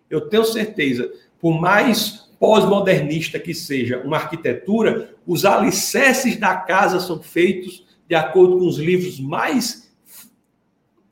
eu 0.09 0.21
tenho 0.21 0.43
certeza, 0.43 1.11
por 1.39 1.59
mais 1.59 2.29
pós-modernista 2.39 3.39
que 3.39 3.53
seja 3.53 3.99
uma 3.99 4.17
arquitetura, 4.17 5.13
os 5.27 5.45
alicerces 5.45 6.37
da 6.37 6.55
casa 6.55 6.99
são 6.99 7.21
feitos 7.21 7.85
de 8.07 8.15
acordo 8.15 8.57
com 8.57 8.65
os 8.65 8.77
livros 8.77 9.19
mais 9.19 9.91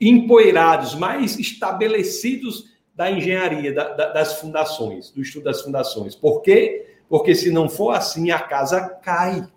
empoeirados, 0.01 0.95
mais 0.95 1.37
estabelecidos 1.37 2.71
da 2.95 3.11
engenharia, 3.11 3.71
da, 3.71 3.89
da, 3.89 4.13
das 4.13 4.39
fundações, 4.39 5.11
do 5.11 5.21
estudo 5.21 5.43
das 5.43 5.61
fundações. 5.61 6.15
Por 6.15 6.41
quê? 6.41 6.95
Porque 7.07 7.35
se 7.35 7.51
não 7.51 7.69
for 7.69 7.91
assim, 7.91 8.31
a 8.31 8.39
casa 8.39 8.81
cai. 8.81 9.47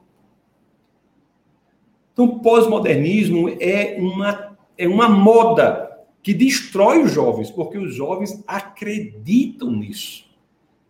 Então, 2.13 2.39
pós-modernismo 2.39 3.49
é 3.61 3.97
uma, 3.99 4.57
é 4.77 4.89
uma 4.89 5.09
moda 5.09 5.91
que 6.23 6.35
destrói 6.35 7.03
os 7.03 7.13
jovens, 7.13 7.51
porque 7.51 7.79
os 7.79 7.95
jovens 7.95 8.43
acreditam 8.47 9.71
nisso. 9.71 10.29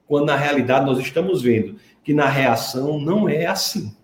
Quando 0.06 0.26
na 0.26 0.36
realidade 0.36 0.86
nós 0.86 0.98
estamos 0.98 1.42
vendo 1.42 1.76
que 2.02 2.12
na 2.12 2.26
reação 2.26 2.98
não 2.98 3.28
é 3.28 3.46
assim. 3.46 3.94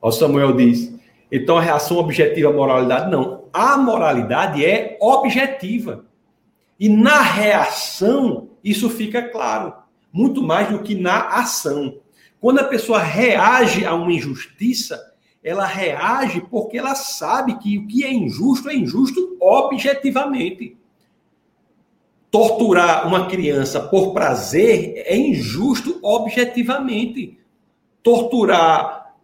O 0.00 0.10
Samuel 0.10 0.56
diz: 0.56 0.96
então 1.30 1.58
a 1.58 1.60
reação 1.60 1.98
objetiva 1.98 2.50
à 2.50 2.52
moralidade 2.52 3.10
não. 3.10 3.44
A 3.52 3.76
moralidade 3.76 4.64
é 4.64 4.96
objetiva. 5.00 6.04
E 6.78 6.88
na 6.88 7.20
reação 7.20 8.50
isso 8.62 8.88
fica 8.88 9.22
claro, 9.22 9.74
muito 10.12 10.42
mais 10.42 10.70
do 10.70 10.80
que 10.80 10.94
na 10.94 11.28
ação. 11.28 11.98
Quando 12.46 12.60
a 12.60 12.64
pessoa 12.64 13.00
reage 13.00 13.84
a 13.84 13.92
uma 13.92 14.12
injustiça, 14.12 15.14
ela 15.42 15.66
reage 15.66 16.40
porque 16.48 16.78
ela 16.78 16.94
sabe 16.94 17.58
que 17.58 17.76
o 17.76 17.88
que 17.88 18.04
é 18.04 18.12
injusto 18.12 18.68
é 18.68 18.76
injusto 18.76 19.36
objetivamente. 19.40 20.76
Torturar 22.30 23.08
uma 23.08 23.26
criança 23.26 23.80
por 23.80 24.12
prazer 24.12 25.02
é 25.06 25.16
injusto 25.16 25.98
objetivamente. 26.00 27.36
Torturar. 28.00 29.16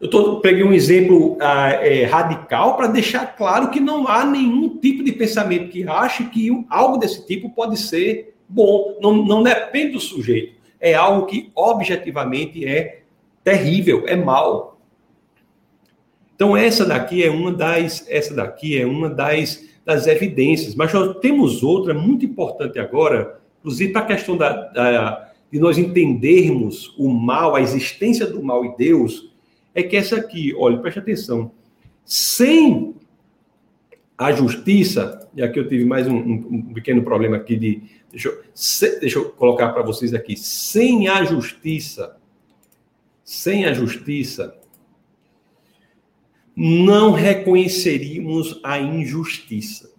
Eu 0.00 0.08
tô, 0.08 0.38
peguei 0.38 0.62
um 0.62 0.72
exemplo 0.72 1.36
ah, 1.40 1.68
é, 1.68 2.04
radical 2.04 2.76
para 2.76 2.86
deixar 2.86 3.36
claro 3.36 3.70
que 3.70 3.80
não 3.80 4.06
há 4.06 4.24
nenhum 4.24 4.78
tipo 4.78 5.02
de 5.02 5.10
pensamento 5.10 5.68
que 5.68 5.82
ache 5.82 6.26
que 6.26 6.64
algo 6.70 6.96
desse 6.96 7.26
tipo 7.26 7.50
pode 7.50 7.76
ser 7.76 8.36
bom. 8.48 8.98
Não, 9.00 9.26
não 9.26 9.42
depende 9.42 9.94
do 9.94 10.00
sujeito. 10.00 10.61
É 10.82 10.92
algo 10.92 11.26
que 11.26 11.50
objetivamente 11.54 12.66
é 12.66 13.04
terrível, 13.42 14.04
é 14.06 14.16
mal. 14.16 14.78
Então 16.34 16.56
essa 16.56 16.84
daqui 16.84 17.22
é 17.22 17.30
uma 17.30 17.52
das 17.52 18.04
essa 18.08 18.34
daqui 18.34 18.76
é 18.76 18.84
uma 18.84 19.08
das, 19.08 19.64
das 19.84 20.06
evidências, 20.06 20.74
mas 20.74 20.92
nós 20.92 21.16
temos 21.20 21.62
outra 21.62 21.94
muito 21.94 22.24
importante 22.24 22.78
agora, 22.78 23.40
inclusive 23.60 23.92
para 23.92 24.02
a 24.02 24.06
questão 24.06 24.36
da, 24.36 24.52
da, 24.68 25.32
de 25.52 25.60
nós 25.60 25.78
entendermos 25.78 26.94
o 26.98 27.08
mal, 27.08 27.54
a 27.54 27.60
existência 27.60 28.26
do 28.26 28.42
mal 28.42 28.64
e 28.64 28.76
Deus, 28.76 29.32
é 29.74 29.82
que 29.82 29.96
essa 29.96 30.16
aqui, 30.16 30.52
olha, 30.58 30.78
preste 30.78 30.98
atenção, 30.98 31.52
sem 32.04 32.94
a 34.16 34.32
justiça, 34.32 35.28
e 35.34 35.42
aqui 35.42 35.58
eu 35.58 35.68
tive 35.68 35.84
mais 35.84 36.06
um, 36.06 36.16
um, 36.16 36.48
um 36.50 36.74
pequeno 36.74 37.02
problema 37.02 37.36
aqui 37.36 37.56
de. 37.56 37.82
Deixa 38.10 38.28
eu, 38.28 38.42
se, 38.54 39.00
deixa 39.00 39.18
eu 39.18 39.30
colocar 39.30 39.70
para 39.70 39.82
vocês 39.82 40.12
aqui. 40.12 40.36
Sem 40.36 41.08
a 41.08 41.24
justiça, 41.24 42.16
sem 43.24 43.64
a 43.64 43.72
justiça, 43.72 44.54
não 46.54 47.12
reconheceríamos 47.12 48.60
a 48.62 48.78
injustiça. 48.78 49.90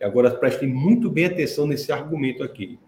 Agora 0.00 0.30
prestem 0.30 0.68
muito 0.68 1.10
bem 1.10 1.26
atenção 1.26 1.66
nesse 1.66 1.92
argumento 1.92 2.42
aqui. 2.42 2.78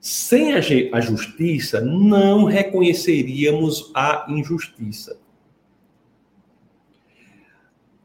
Sem 0.00 0.52
a 0.54 1.00
justiça, 1.00 1.80
não 1.80 2.44
reconheceríamos 2.44 3.90
a 3.94 4.24
injustiça. 4.28 5.18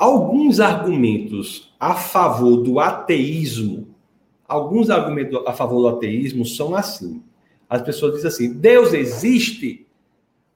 Alguns 0.01 0.59
argumentos 0.59 1.71
a 1.79 1.93
favor 1.93 2.57
do 2.57 2.79
ateísmo, 2.79 3.87
alguns 4.47 4.89
argumentos 4.89 5.39
a 5.45 5.53
favor 5.53 5.81
do 5.81 5.95
ateísmo 5.95 6.45
são 6.45 6.73
assim. 6.73 7.21
As 7.69 7.83
pessoas 7.83 8.15
dizem 8.15 8.27
assim: 8.27 8.53
Deus 8.53 8.93
existe? 8.93 9.85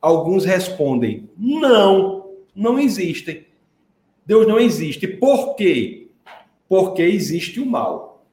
Alguns 0.01 0.45
respondem: 0.45 1.29
não, 1.38 2.31
não 2.55 2.79
existem. 2.79 3.45
Deus 4.25 4.47
não 4.47 4.60
existe. 4.60 5.08
Por 5.08 5.55
quê? 5.55 6.05
porque 6.67 7.01
existe 7.01 7.60
o 7.60 7.65
mal. 7.65 8.25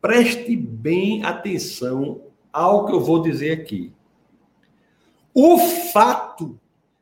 Preste 0.00 0.54
bem 0.54 1.24
atenção 1.24 2.22
ao 2.52 2.86
que 2.86 2.92
eu 2.92 3.00
vou 3.00 3.22
dizer 3.22 3.52
aqui. 3.52 3.92
O 5.32 5.58
fato 5.58 6.58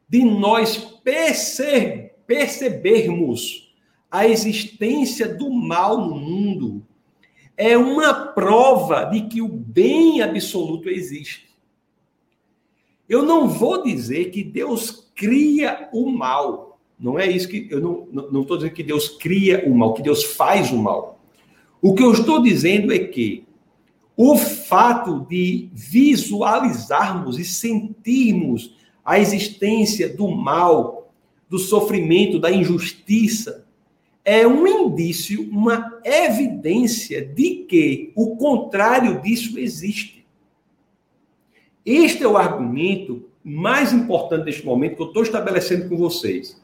de 0.09 0.25
nós 0.25 0.77
perce 0.77 2.02
percebermos 2.33 3.75
a 4.11 4.27
existência 4.27 5.29
do 5.29 5.51
mal 5.51 6.09
no 6.09 6.17
mundo 6.17 6.83
é 7.59 7.77
uma 7.77 8.15
prova 8.15 9.05
de 9.05 9.21
que 9.27 9.43
o 9.43 9.49
bem 9.49 10.23
absoluto 10.23 10.89
existe. 10.89 11.51
Eu 13.07 13.23
não 13.23 13.51
vou 13.51 13.83
dizer 13.83 14.31
que 14.31 14.43
Deus 14.43 15.13
cria 15.15 15.91
o 15.93 16.11
mal. 16.11 16.81
Não 16.99 17.19
é 17.19 17.31
isso 17.31 17.47
que 17.49 17.69
eu 17.71 18.09
não 18.11 18.41
estou 18.41 18.57
dizendo 18.57 18.75
que 18.75 18.83
Deus 18.83 19.11
cria 19.11 19.65
o 19.67 19.75
mal, 19.75 19.93
que 19.93 20.03
Deus 20.03 20.25
faz 20.25 20.71
o 20.71 20.79
mal. 20.79 21.21
O 21.83 21.95
que 21.95 22.03
eu 22.03 22.13
estou 22.13 22.43
dizendo 22.43 22.95
é 22.95 22.99
que 22.99 23.45
o 24.17 24.39
fato 24.39 25.27
de 25.29 25.69
visualizarmos 25.75 27.39
e 27.39 27.45
sentirmos 27.45 28.75
a 29.05 29.19
existência 29.19 30.09
do 30.09 30.29
mal, 30.29 31.02
do 31.53 31.59
sofrimento, 31.59 32.39
da 32.39 32.51
injustiça, 32.51 33.67
é 34.25 34.47
um 34.47 34.67
indício, 34.67 35.47
uma 35.51 36.01
evidência 36.03 37.23
de 37.23 37.67
que 37.69 38.11
o 38.17 38.37
contrário 38.37 39.21
disso 39.21 39.59
existe. 39.59 40.25
Este 41.85 42.23
é 42.23 42.27
o 42.27 42.39
argumento 42.39 43.29
mais 43.45 43.93
importante 43.93 44.47
deste 44.47 44.65
momento 44.65 44.97
que 44.97 45.03
eu 45.03 45.09
estou 45.09 45.23
estabelecendo 45.23 45.91
com 45.91 45.97
vocês. 45.99 46.59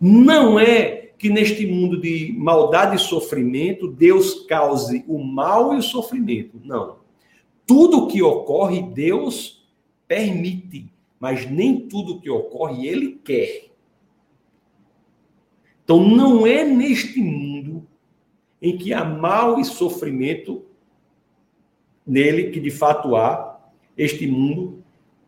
Não 0.00 0.60
é 0.60 1.10
que 1.18 1.28
neste 1.28 1.66
mundo 1.66 2.00
de 2.00 2.32
maldade 2.38 2.94
e 2.94 3.00
sofrimento 3.00 3.88
Deus 3.88 4.46
cause 4.46 5.04
o 5.08 5.18
mal 5.18 5.74
e 5.74 5.78
o 5.78 5.82
sofrimento. 5.82 6.60
Não. 6.64 6.98
Tudo 7.66 8.06
que 8.06 8.22
ocorre, 8.22 8.82
Deus 8.82 9.66
permite, 10.06 10.86
mas 11.18 11.50
nem 11.50 11.88
tudo 11.88 12.20
que 12.20 12.30
ocorre 12.30 12.86
Ele 12.86 13.18
quer. 13.24 13.67
Então, 15.88 16.06
não 16.06 16.46
é 16.46 16.66
neste 16.66 17.18
mundo 17.18 17.86
em 18.60 18.76
que 18.76 18.92
há 18.92 19.02
mal 19.02 19.58
e 19.58 19.64
sofrimento 19.64 20.66
nele, 22.06 22.50
que 22.50 22.60
de 22.60 22.70
fato 22.70 23.16
há, 23.16 23.58
este 23.96 24.26
mundo, 24.26 24.84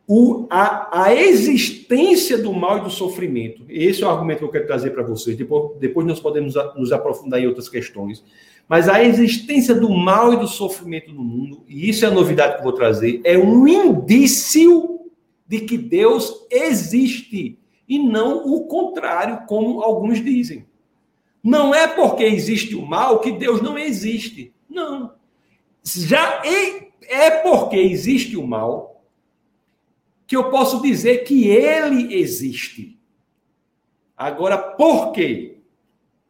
o, 0.06 0.46
a, 0.50 1.04
a 1.04 1.14
existência 1.14 2.36
do 2.36 2.52
mal 2.52 2.76
e 2.76 2.82
do 2.82 2.90
sofrimento. 2.90 3.64
Esse 3.70 4.02
é 4.02 4.06
o 4.06 4.10
argumento 4.10 4.40
que 4.40 4.44
eu 4.44 4.50
quero 4.50 4.66
trazer 4.66 4.90
para 4.90 5.02
vocês. 5.02 5.34
Depois, 5.34 5.78
depois 5.78 6.06
nós 6.06 6.20
podemos 6.20 6.54
nos 6.76 6.92
aprofundar 6.92 7.40
em 7.40 7.46
outras 7.46 7.70
questões. 7.70 8.22
Mas 8.68 8.86
a 8.86 9.02
existência 9.02 9.74
do 9.74 9.88
mal 9.88 10.34
e 10.34 10.36
do 10.36 10.46
sofrimento 10.46 11.10
no 11.10 11.24
mundo, 11.24 11.64
e 11.66 11.88
isso 11.88 12.04
é 12.04 12.08
a 12.08 12.10
novidade 12.10 12.56
que 12.56 12.60
eu 12.60 12.64
vou 12.64 12.74
trazer, 12.74 13.22
é 13.24 13.38
um 13.38 13.66
indício 13.66 15.00
de 15.48 15.60
que 15.60 15.78
Deus 15.78 16.46
existe 16.50 17.59
e 17.90 17.98
não 17.98 18.46
o 18.46 18.68
contrário, 18.68 19.44
como 19.48 19.82
alguns 19.82 20.22
dizem. 20.22 20.64
Não 21.42 21.74
é 21.74 21.88
porque 21.88 22.22
existe 22.22 22.76
o 22.76 22.86
mal 22.86 23.18
que 23.18 23.32
Deus 23.32 23.60
não 23.60 23.76
existe. 23.76 24.54
Não. 24.68 25.12
Já 25.82 26.40
é 27.08 27.30
porque 27.42 27.76
existe 27.76 28.36
o 28.36 28.46
mal 28.46 29.02
que 30.24 30.36
eu 30.36 30.50
posso 30.50 30.80
dizer 30.80 31.24
que 31.24 31.48
ele 31.48 32.14
existe. 32.14 32.96
Agora, 34.16 34.56
por 34.56 35.10
quê? 35.10 35.58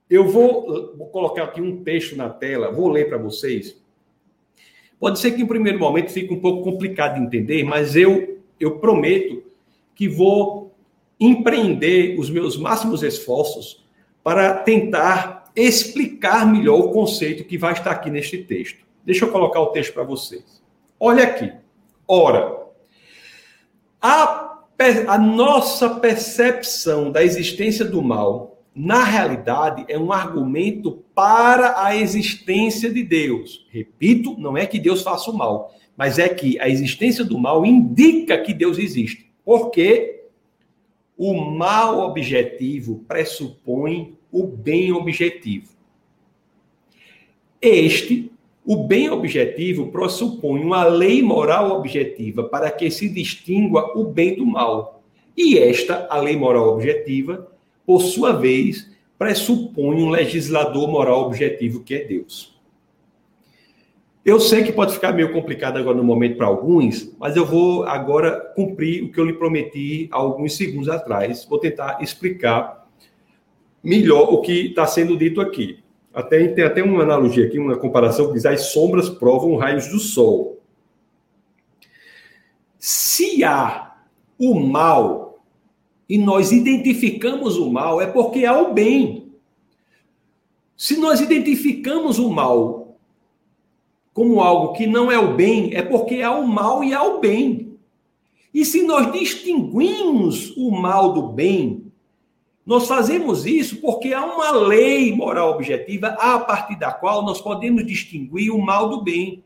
Eu 0.09 0.29
vou, 0.29 0.97
vou 0.97 1.09
colocar 1.09 1.45
aqui 1.45 1.61
um 1.61 1.85
texto 1.85 2.17
na 2.17 2.31
tela, 2.31 2.73
vou 2.73 2.89
ler 2.89 3.07
para 3.07 3.19
vocês. 3.19 3.79
Pode 4.99 5.19
ser 5.19 5.33
que 5.33 5.43
em 5.43 5.47
primeiro 5.47 5.79
momento 5.79 6.11
fique 6.11 6.33
um 6.33 6.41
pouco 6.41 6.65
complicado 6.65 7.17
de 7.17 7.27
entender, 7.27 7.65
mas 7.65 7.95
eu, 7.97 8.41
eu 8.59 8.79
prometo 8.79 9.43
que 9.95 10.09
vou 10.09 10.70
empreender 11.21 12.19
os 12.19 12.31
meus 12.31 12.57
máximos 12.57 13.03
esforços 13.03 13.85
para 14.25 14.55
tentar 14.55 15.51
explicar 15.55 16.47
melhor 16.47 16.79
o 16.79 16.91
conceito 16.91 17.45
que 17.45 17.59
vai 17.59 17.73
estar 17.73 17.91
aqui 17.91 18.11
neste 18.11 18.39
texto. 18.39 18.79
Deixa 19.05 19.25
eu 19.25 19.31
colocar 19.31 19.61
o 19.61 19.67
texto 19.67 19.93
para 19.93 20.03
vocês. 20.03 20.63
Olha 20.99 21.25
aqui. 21.25 21.53
Ora, 22.07 22.59
a, 24.01 24.59
a 25.09 25.19
nossa 25.19 25.91
percepção 25.91 27.11
da 27.11 27.23
existência 27.23 27.85
do 27.85 28.03
mal, 28.03 28.63
na 28.75 29.05
realidade, 29.05 29.85
é 29.89 29.99
um 29.99 30.13
argumento 30.13 31.05
para 31.15 31.85
a 31.85 31.97
existência 31.97 32.91
de 32.91 33.03
Deus. 33.03 33.67
Repito, 33.71 34.37
não 34.39 34.57
é 34.57 34.67
que 34.67 34.79
Deus 34.79 35.03
faça 35.03 35.31
o 35.31 35.37
mal, 35.37 35.75
mas 35.97 36.19
é 36.19 36.29
que 36.29 36.59
a 36.61 36.69
existência 36.69 37.25
do 37.25 37.39
mal 37.39 37.65
indica 37.67 38.39
que 38.39 38.55
Deus 38.55 38.79
existe. 38.79 39.31
Por 39.45 39.71
quê? 39.71 40.20
O 41.23 41.35
mal 41.35 41.99
objetivo 42.01 43.05
pressupõe 43.07 44.17
o 44.33 44.47
bem 44.47 44.91
objetivo. 44.91 45.69
Este, 47.61 48.33
o 48.65 48.85
bem 48.85 49.11
objetivo, 49.11 49.89
pressupõe 49.89 50.63
uma 50.65 50.83
lei 50.85 51.23
moral 51.23 51.73
objetiva 51.73 52.45
para 52.45 52.71
que 52.71 52.91
se 52.91 53.07
distingua 53.07 53.93
o 53.99 54.05
bem 54.05 54.35
do 54.35 54.47
mal. 54.47 55.03
E 55.37 55.59
esta, 55.59 56.07
a 56.09 56.19
lei 56.19 56.39
moral 56.39 56.73
objetiva, 56.73 57.53
por 57.85 58.01
sua 58.01 58.33
vez, 58.33 58.91
pressupõe 59.19 60.03
um 60.03 60.09
legislador 60.09 60.89
moral 60.89 61.27
objetivo 61.27 61.81
que 61.81 61.97
é 61.97 62.03
Deus. 62.03 62.50
Eu 64.23 64.39
sei 64.39 64.63
que 64.63 64.73
pode 64.73 64.93
ficar 64.93 65.13
meio 65.13 65.33
complicado 65.33 65.79
agora 65.79 65.97
no 65.97 66.05
momento 66.05 66.37
para 66.37 66.47
alguns, 66.47 67.11
mas 67.19 67.37
eu 67.37 67.47
vou 67.47 67.85
agora 67.85 68.39
cumprir 68.55 69.03
o 69.03 69.11
que 69.11 69.19
eu 69.19 69.25
lhe 69.25 69.33
prometi 69.33 70.09
há 70.13 70.17
alguns 70.17 70.57
segundos 70.57 70.91
atrás. 70.91 71.47
Vou 71.47 71.59
tentar 71.59 72.03
explicar 72.03 72.87
melhor 73.83 74.33
o 74.33 74.43
que 74.43 74.67
está 74.67 74.87
sendo 74.87 75.17
dito 75.17 75.41
aqui. 75.41 75.83
Até, 76.13 76.49
tem 76.49 76.65
até 76.65 76.83
uma 76.83 77.03
analogia 77.03 77.47
aqui, 77.47 77.59
uma 77.59 77.79
comparação 77.79 78.27
que 78.27 78.35
diz 78.35 78.45
as 78.45 78.67
sombras 78.73 79.09
provam 79.09 79.57
raios 79.57 79.89
do 79.89 79.99
sol. 79.99 80.61
Se 82.79 83.43
há 83.43 83.97
o 84.39 84.61
mal 84.61 85.43
e 86.07 86.19
nós 86.19 86.53
identificamos 86.53 87.57
o 87.57 87.71
mal, 87.71 88.03
é 88.03 88.07
porque 88.07 88.45
há 88.45 88.59
o 88.59 88.75
bem. 88.75 89.33
Se 90.77 90.99
nós 90.99 91.21
identificamos 91.21 92.19
o 92.19 92.29
mal 92.29 92.80
como 94.13 94.41
algo 94.41 94.73
que 94.73 94.87
não 94.87 95.11
é 95.11 95.19
o 95.19 95.35
bem, 95.35 95.75
é 95.75 95.83
porque 95.83 96.23
há 96.23 96.33
o 96.33 96.47
mal 96.47 96.83
e 96.83 96.93
há 96.93 97.03
o 97.03 97.21
bem. 97.21 97.79
E 98.53 98.65
se 98.65 98.83
nós 98.83 99.13
distinguimos 99.13 100.57
o 100.57 100.71
mal 100.71 101.13
do 101.13 101.29
bem, 101.29 101.91
nós 102.67 102.87
fazemos 102.87 103.47
isso 103.47 103.81
porque 103.81 104.13
há 104.13 104.25
uma 104.25 104.51
lei 104.51 105.15
moral 105.15 105.53
objetiva 105.53 106.09
a 106.19 106.39
partir 106.39 106.79
da 106.79 106.93
qual 106.93 107.23
nós 107.23 107.41
podemos 107.41 107.87
distinguir 107.87 108.53
o 108.53 108.61
mal 108.61 108.89
do 108.89 109.03
bem. 109.03 109.43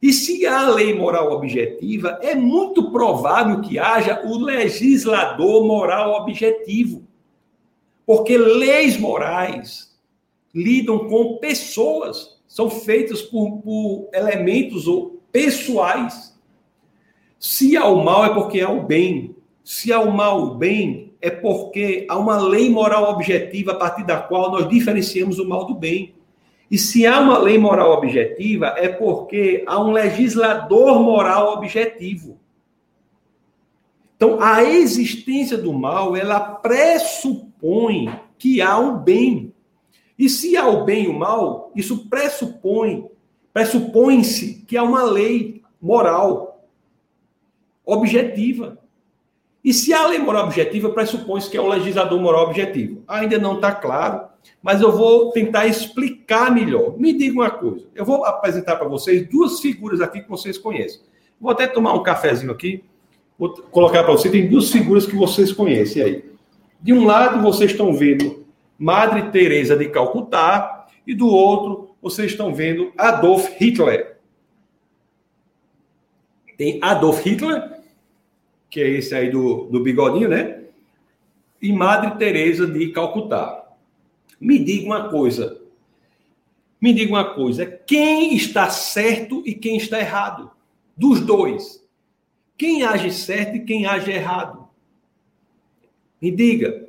E 0.00 0.12
se 0.12 0.46
há 0.46 0.68
lei 0.68 0.94
moral 0.94 1.32
objetiva, 1.32 2.18
é 2.22 2.34
muito 2.34 2.90
provável 2.90 3.62
que 3.62 3.78
haja 3.78 4.22
o 4.26 4.36
legislador 4.36 5.66
moral 5.66 6.20
objetivo. 6.20 7.02
Porque 8.04 8.36
leis 8.36 8.98
morais 8.98 9.98
lidam 10.54 11.08
com 11.08 11.38
pessoas 11.38 12.33
são 12.54 12.70
feitas 12.70 13.20
por, 13.20 13.62
por 13.62 14.08
elementos 14.12 14.86
ou 14.86 15.20
pessoais. 15.32 16.38
Se 17.36 17.76
há 17.76 17.84
o 17.84 18.04
mal, 18.04 18.26
é 18.26 18.32
porque 18.32 18.60
há 18.60 18.70
o 18.70 18.84
bem. 18.84 19.34
Se 19.64 19.92
há 19.92 19.98
o 19.98 20.12
mal, 20.12 20.40
o 20.40 20.54
bem, 20.54 21.12
é 21.20 21.30
porque 21.30 22.06
há 22.08 22.16
uma 22.16 22.36
lei 22.36 22.70
moral 22.70 23.10
objetiva 23.10 23.72
a 23.72 23.74
partir 23.74 24.06
da 24.06 24.20
qual 24.20 24.52
nós 24.52 24.68
diferenciamos 24.68 25.40
o 25.40 25.48
mal 25.48 25.66
do 25.66 25.74
bem. 25.74 26.14
E 26.70 26.78
se 26.78 27.04
há 27.04 27.18
uma 27.18 27.38
lei 27.38 27.58
moral 27.58 27.90
objetiva, 27.90 28.66
é 28.76 28.86
porque 28.86 29.64
há 29.66 29.82
um 29.82 29.90
legislador 29.90 31.00
moral 31.02 31.54
objetivo. 31.54 32.38
Então, 34.14 34.40
a 34.40 34.62
existência 34.62 35.58
do 35.58 35.72
mal, 35.72 36.14
ela 36.14 36.38
pressupõe 36.38 38.16
que 38.38 38.60
há 38.60 38.78
um 38.78 38.96
bem. 38.96 39.52
E 40.18 40.28
se 40.28 40.56
há 40.56 40.66
o 40.66 40.84
bem 40.84 41.04
e 41.04 41.08
o 41.08 41.18
mal, 41.18 41.72
isso 41.74 42.08
pressupõe, 42.08 43.08
pressupõe-se 43.52 44.64
que 44.66 44.76
há 44.76 44.82
uma 44.82 45.02
lei 45.02 45.62
moral 45.80 46.66
objetiva. 47.84 48.78
E 49.62 49.72
se 49.72 49.92
há 49.92 50.06
lei 50.06 50.18
moral 50.18 50.44
objetiva, 50.44 50.90
pressupõe-se 50.90 51.50
que 51.50 51.56
é 51.56 51.60
o 51.60 51.68
legislador 51.68 52.20
moral 52.20 52.46
objetivo. 52.46 53.02
Ainda 53.08 53.38
não 53.38 53.56
está 53.56 53.72
claro, 53.72 54.28
mas 54.62 54.80
eu 54.80 54.92
vou 54.92 55.32
tentar 55.32 55.66
explicar 55.66 56.52
melhor. 56.52 56.98
Me 56.98 57.12
diga 57.12 57.34
uma 57.34 57.50
coisa: 57.50 57.86
eu 57.94 58.04
vou 58.04 58.24
apresentar 58.24 58.76
para 58.76 58.88
vocês 58.88 59.28
duas 59.28 59.60
figuras 59.60 60.00
aqui 60.00 60.20
que 60.20 60.28
vocês 60.28 60.58
conhecem. 60.58 61.00
Vou 61.40 61.50
até 61.50 61.66
tomar 61.66 61.94
um 61.94 62.02
cafezinho 62.02 62.52
aqui, 62.52 62.84
vou 63.38 63.50
colocar 63.70 64.04
para 64.04 64.12
vocês. 64.12 64.30
Tem 64.30 64.48
duas 64.48 64.70
figuras 64.70 65.06
que 65.06 65.16
vocês 65.16 65.52
conhecem 65.52 66.02
aí. 66.02 66.24
De 66.80 66.92
um 66.92 67.04
lado, 67.04 67.42
vocês 67.42 67.72
estão 67.72 67.92
vendo 67.94 68.43
Madre 68.78 69.30
Teresa 69.30 69.76
de 69.76 69.88
Calcutá, 69.88 70.86
e 71.06 71.14
do 71.14 71.26
outro, 71.28 71.94
vocês 72.00 72.32
estão 72.32 72.54
vendo 72.54 72.92
Adolf 72.96 73.48
Hitler. 73.58 74.16
Tem 76.56 76.78
Adolf 76.82 77.24
Hitler, 77.24 77.80
que 78.70 78.80
é 78.80 78.88
esse 78.88 79.14
aí 79.14 79.30
do, 79.30 79.64
do 79.64 79.80
bigodinho, 79.80 80.28
né? 80.28 80.64
E 81.60 81.72
Madre 81.72 82.16
Teresa 82.18 82.66
de 82.66 82.90
Calcutá. 82.90 83.64
Me 84.40 84.58
diga 84.58 84.86
uma 84.86 85.08
coisa. 85.08 85.60
Me 86.80 86.92
diga 86.92 87.12
uma 87.12 87.34
coisa. 87.34 87.66
Quem 87.66 88.34
está 88.34 88.68
certo 88.70 89.42
e 89.46 89.54
quem 89.54 89.76
está 89.76 89.98
errado? 89.98 90.50
Dos 90.96 91.20
dois. 91.20 91.82
Quem 92.56 92.82
age 92.82 93.10
certo 93.10 93.56
e 93.56 93.64
quem 93.64 93.86
age 93.86 94.10
errado? 94.10 94.68
Me 96.20 96.30
diga. 96.30 96.83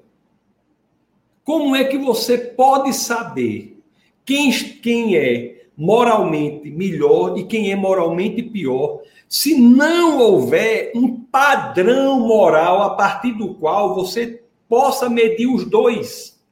Como 1.45 1.75
é 1.75 1.83
que 1.83 1.95
você 1.95 2.39
pode 2.39 2.91
saber 2.91 3.79
quem, 4.25 4.51
quem 4.51 5.15
é 5.15 5.67
moralmente 5.77 6.71
melhor 6.71 7.37
e 7.37 7.43
quem 7.43 7.71
é 7.71 7.75
moralmente 7.75 8.41
pior, 8.41 9.01
se 9.29 9.55
não 9.55 10.17
houver 10.17 10.91
um 10.95 11.19
padrão 11.21 12.19
moral 12.19 12.81
a 12.81 12.95
partir 12.95 13.33
do 13.33 13.53
qual 13.53 13.93
você 13.93 14.41
possa 14.67 15.07
medir 15.07 15.45
os 15.45 15.63
dois? 15.65 16.43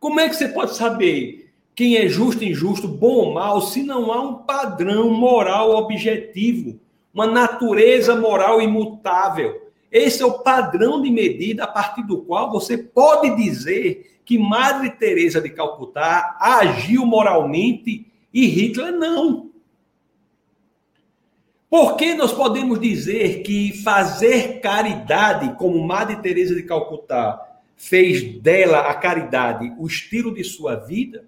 Como 0.00 0.18
é 0.18 0.30
que 0.30 0.36
você 0.36 0.48
pode 0.48 0.74
saber 0.74 1.50
quem 1.74 1.96
é 1.96 2.08
justo 2.08 2.42
e 2.42 2.52
injusto, 2.52 2.88
bom 2.88 3.16
ou 3.16 3.34
mal, 3.34 3.60
se 3.60 3.82
não 3.82 4.10
há 4.10 4.22
um 4.22 4.34
padrão 4.44 5.10
moral 5.10 5.72
objetivo, 5.76 6.80
uma 7.12 7.26
natureza 7.26 8.16
moral 8.16 8.62
imutável? 8.62 9.67
Esse 9.90 10.22
é 10.22 10.26
o 10.26 10.40
padrão 10.40 11.00
de 11.00 11.10
medida 11.10 11.64
a 11.64 11.66
partir 11.66 12.06
do 12.06 12.22
qual 12.22 12.50
você 12.50 12.76
pode 12.76 13.34
dizer 13.36 14.20
que 14.24 14.38
Madre 14.38 14.90
Teresa 14.90 15.40
de 15.40 15.48
Calcutá 15.48 16.36
agiu 16.38 17.06
moralmente 17.06 18.06
e 18.32 18.46
Hitler 18.46 18.92
não. 18.92 19.50
Por 21.70 21.96
que 21.96 22.14
nós 22.14 22.32
podemos 22.32 22.80
dizer 22.80 23.42
que 23.42 23.72
fazer 23.82 24.60
caridade, 24.60 25.54
como 25.56 25.86
Madre 25.86 26.16
Teresa 26.16 26.54
de 26.54 26.62
Calcutá 26.62 27.40
fez 27.76 28.40
dela 28.40 28.80
a 28.80 28.94
caridade 28.94 29.72
o 29.78 29.86
estilo 29.86 30.34
de 30.34 30.42
sua 30.44 30.76
vida, 30.76 31.26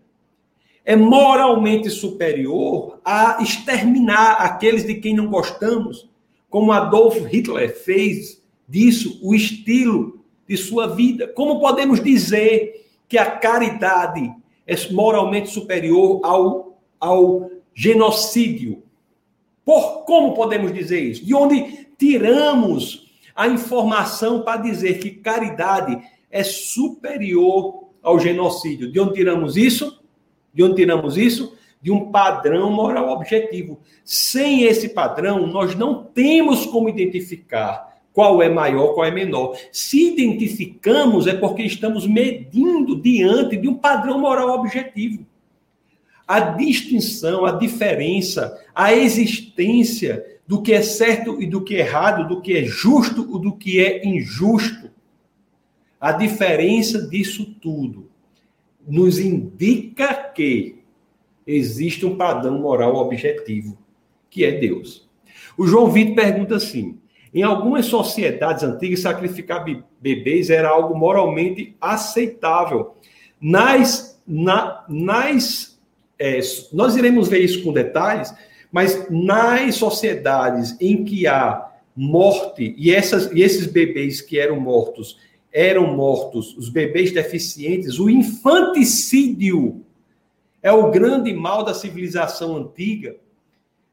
é 0.85 0.97
moralmente 0.97 1.89
superior 1.91 3.01
a 3.05 3.43
exterminar 3.43 4.33
aqueles 4.41 4.85
de 4.85 4.95
quem 4.95 5.15
não 5.15 5.29
gostamos, 5.29 6.09
como 6.49 6.73
Adolf 6.73 7.17
Hitler 7.27 7.75
fez 7.85 8.40
disso 8.71 9.19
o 9.23 9.35
estilo 9.35 10.25
de 10.49 10.57
sua 10.57 10.87
vida? 10.87 11.27
Como 11.27 11.61
podemos 11.61 12.03
dizer 12.03 12.87
que 13.09 13.19
a 13.19 13.29
caridade 13.29 14.33
é 14.67 14.93
moralmente 14.93 15.51
superior 15.51 16.21
ao, 16.23 16.81
ao 16.99 17.51
genocídio? 17.75 18.83
Por 19.65 20.05
como 20.05 20.35
podemos 20.35 20.73
dizer 20.73 21.01
isso? 21.01 21.25
De 21.25 21.35
onde 21.35 21.89
tiramos 21.99 23.11
a 23.35 23.49
informação 23.49 24.43
para 24.43 24.63
dizer 24.63 24.99
que 25.01 25.11
caridade 25.11 26.01
é 26.31 26.43
superior 26.45 27.89
ao 28.03 28.19
genocídio? 28.19 28.91
De 28.91 29.01
onde 29.01 29.15
tiramos 29.15 29.57
isso? 29.57 30.03
De 30.55 30.63
onde 30.63 30.77
tiramos 30.77 31.17
isso? 31.17 31.57
De 31.83 31.91
um 31.91 32.11
padrão 32.11 32.71
moral 32.71 33.11
objetivo. 33.11 33.81
Sem 34.05 34.65
esse 34.65 34.91
padrão, 34.91 35.47
nós 35.47 35.75
não 35.75 36.05
temos 36.05 36.67
como 36.67 36.89
identificar 36.89 37.90
qual 38.21 38.43
é 38.43 38.51
maior, 38.51 38.93
qual 38.93 39.07
é 39.07 39.11
menor. 39.11 39.57
Se 39.73 40.13
identificamos, 40.13 41.27
é 41.27 41.33
porque 41.33 41.63
estamos 41.63 42.07
medindo 42.07 43.01
diante 43.01 43.57
de 43.57 43.67
um 43.67 43.73
padrão 43.73 44.21
moral 44.21 44.51
objetivo. 44.51 45.25
A 46.29 46.39
distinção, 46.41 47.47
a 47.47 47.53
diferença, 47.53 48.63
a 48.75 48.93
existência 48.93 50.23
do 50.47 50.61
que 50.61 50.75
é 50.75 50.83
certo 50.83 51.41
e 51.41 51.47
do 51.47 51.65
que 51.65 51.77
é 51.77 51.79
errado, 51.79 52.29
do 52.29 52.43
que 52.43 52.59
é 52.59 52.63
justo 52.63 53.23
e 53.23 53.41
do 53.41 53.57
que 53.57 53.81
é 53.81 54.07
injusto. 54.07 54.91
A 55.99 56.13
diferença 56.13 57.09
disso 57.09 57.47
tudo 57.59 58.11
nos 58.87 59.19
indica 59.19 60.13
que 60.13 60.83
existe 61.47 62.05
um 62.05 62.19
padrão 62.19 62.59
moral 62.59 62.97
objetivo, 62.97 63.79
que 64.29 64.45
é 64.45 64.53
Deus. 64.59 65.09
O 65.57 65.67
João 65.67 65.91
Vitor 65.91 66.17
pergunta 66.17 66.57
assim: 66.57 67.00
em 67.33 67.43
algumas 67.43 67.87
sociedades 67.87 68.63
antigas, 68.63 69.01
sacrificar 69.01 69.65
bebês 70.01 70.51
era 70.51 70.69
algo 70.69 70.97
moralmente 70.97 71.77
aceitável. 71.81 72.95
Nas, 73.41 74.21
na, 74.27 74.85
nas 74.89 75.79
é, 76.19 76.39
nós 76.73 76.97
iremos 76.97 77.29
ver 77.29 77.41
isso 77.41 77.63
com 77.63 77.73
detalhes, 77.73 78.35
mas 78.71 79.09
nas 79.09 79.77
sociedades 79.77 80.77
em 80.81 81.05
que 81.05 81.27
há 81.27 81.71
morte 81.97 82.75
e, 82.77 82.93
essas, 82.93 83.31
e 83.33 83.43
esses 83.43 83.67
bebês 83.67 84.21
que 84.21 84.39
eram 84.39 84.61
mortos 84.61 85.19
eram 85.53 85.97
mortos, 85.97 86.57
os 86.57 86.69
bebês 86.69 87.11
deficientes, 87.13 87.99
o 87.99 88.09
infanticídio 88.09 89.85
é 90.63 90.71
o 90.71 90.91
grande 90.91 91.33
mal 91.33 91.65
da 91.65 91.75
civilização 91.75 92.57
antiga. 92.57 93.17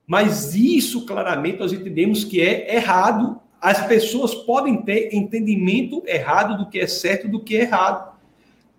Mas 0.08 0.56
isso 0.56 1.06
claramente 1.06 1.60
nós 1.60 1.74
entendemos 1.74 2.24
que 2.24 2.40
é 2.40 2.74
errado. 2.74 3.42
As 3.60 3.86
pessoas 3.86 4.34
podem 4.34 4.82
ter 4.82 5.14
entendimento 5.14 6.02
errado 6.08 6.58
do 6.58 6.70
que 6.70 6.80
é 6.80 6.88
certo 6.88 7.28
e 7.28 7.30
do 7.30 7.44
que 7.44 7.58
é 7.58 7.64
errado. 7.64 8.16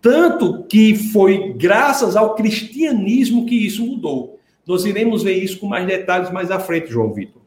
Tanto 0.00 0.64
que 0.64 0.94
foi 0.94 1.52
graças 1.52 2.16
ao 2.16 2.34
cristianismo 2.34 3.44
que 3.44 3.66
isso 3.66 3.84
mudou. 3.84 4.40
Nós 4.66 4.86
iremos 4.86 5.22
ver 5.22 5.34
isso 5.34 5.58
com 5.58 5.66
mais 5.66 5.86
detalhes 5.86 6.30
mais 6.30 6.50
à 6.50 6.58
frente, 6.58 6.90
João 6.90 7.12
Vitor. 7.12 7.42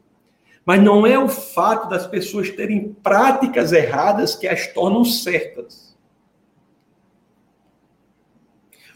Mas 0.64 0.80
não 0.80 1.04
é 1.04 1.18
o 1.18 1.28
fato 1.28 1.88
das 1.88 2.06
pessoas 2.06 2.50
terem 2.50 2.92
práticas 3.02 3.72
erradas 3.72 4.36
que 4.36 4.46
as 4.46 4.68
tornam 4.68 5.04
certas. 5.04 5.96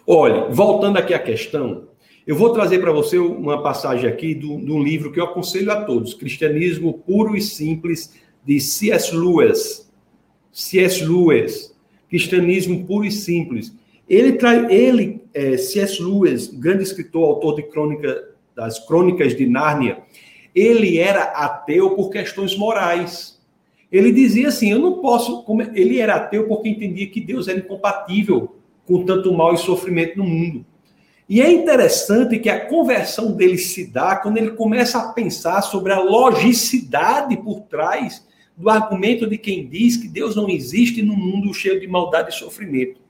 Olha, 0.06 0.48
voltando 0.48 0.98
aqui 0.98 1.12
à 1.12 1.18
questão, 1.18 1.88
eu 2.26 2.34
vou 2.34 2.52
trazer 2.52 2.80
para 2.80 2.90
você 2.90 3.18
uma 3.18 3.62
passagem 3.62 4.08
aqui 4.08 4.34
de 4.34 4.46
um 4.46 4.82
livro 4.82 5.12
que 5.12 5.20
eu 5.20 5.24
aconselho 5.24 5.70
a 5.70 5.84
todos: 5.84 6.12
Cristianismo 6.12 6.94
Puro 6.94 7.36
e 7.36 7.40
Simples, 7.40 8.12
de 8.44 8.58
C.S. 8.60 9.14
Lewis. 9.14 9.90
C.S. 10.52 11.04
Lewis, 11.04 11.74
Cristianismo 12.08 12.84
Puro 12.86 13.04
e 13.04 13.12
Simples. 13.12 13.74
Ele, 14.08 14.32
traz, 14.32 14.70
ele 14.70 15.20
é, 15.32 15.56
C.S. 15.56 16.02
Lewis, 16.02 16.46
grande 16.48 16.82
escritor, 16.82 17.24
autor 17.24 17.56
de 17.56 17.62
crônica, 17.64 18.34
das 18.56 18.78
Crônicas 18.86 19.36
de 19.36 19.46
Nárnia, 19.46 19.98
ele 20.54 20.98
era 20.98 21.24
ateu 21.24 21.90
por 21.90 22.08
questões 22.08 22.56
morais. 22.56 23.38
Ele 23.92 24.10
dizia 24.10 24.48
assim: 24.48 24.72
eu 24.72 24.78
não 24.78 25.00
posso. 25.00 25.44
Ele 25.74 26.00
era 26.00 26.14
ateu 26.14 26.48
porque 26.48 26.70
entendia 26.70 27.06
que 27.06 27.20
Deus 27.20 27.46
era 27.46 27.58
incompatível 27.58 28.56
com 28.86 29.04
tanto 29.04 29.32
mal 29.32 29.52
e 29.52 29.58
sofrimento 29.58 30.16
no 30.18 30.24
mundo. 30.24 30.64
E 31.28 31.40
é 31.40 31.50
interessante 31.50 32.38
que 32.38 32.48
a 32.48 32.66
conversão 32.66 33.32
dele 33.32 33.58
se 33.58 33.86
dá 33.86 34.14
quando 34.14 34.36
ele 34.36 34.52
começa 34.52 34.98
a 34.98 35.12
pensar 35.12 35.60
sobre 35.62 35.92
a 35.92 35.98
logicidade 35.98 37.36
por 37.36 37.62
trás 37.62 38.24
do 38.56 38.70
argumento 38.70 39.26
de 39.26 39.36
quem 39.36 39.66
diz 39.66 39.96
que 39.96 40.08
Deus 40.08 40.36
não 40.36 40.48
existe 40.48 41.02
num 41.02 41.16
mundo 41.16 41.52
cheio 41.52 41.80
de 41.80 41.86
maldade 41.88 42.30
e 42.30 42.38
sofrimento. 42.38 43.00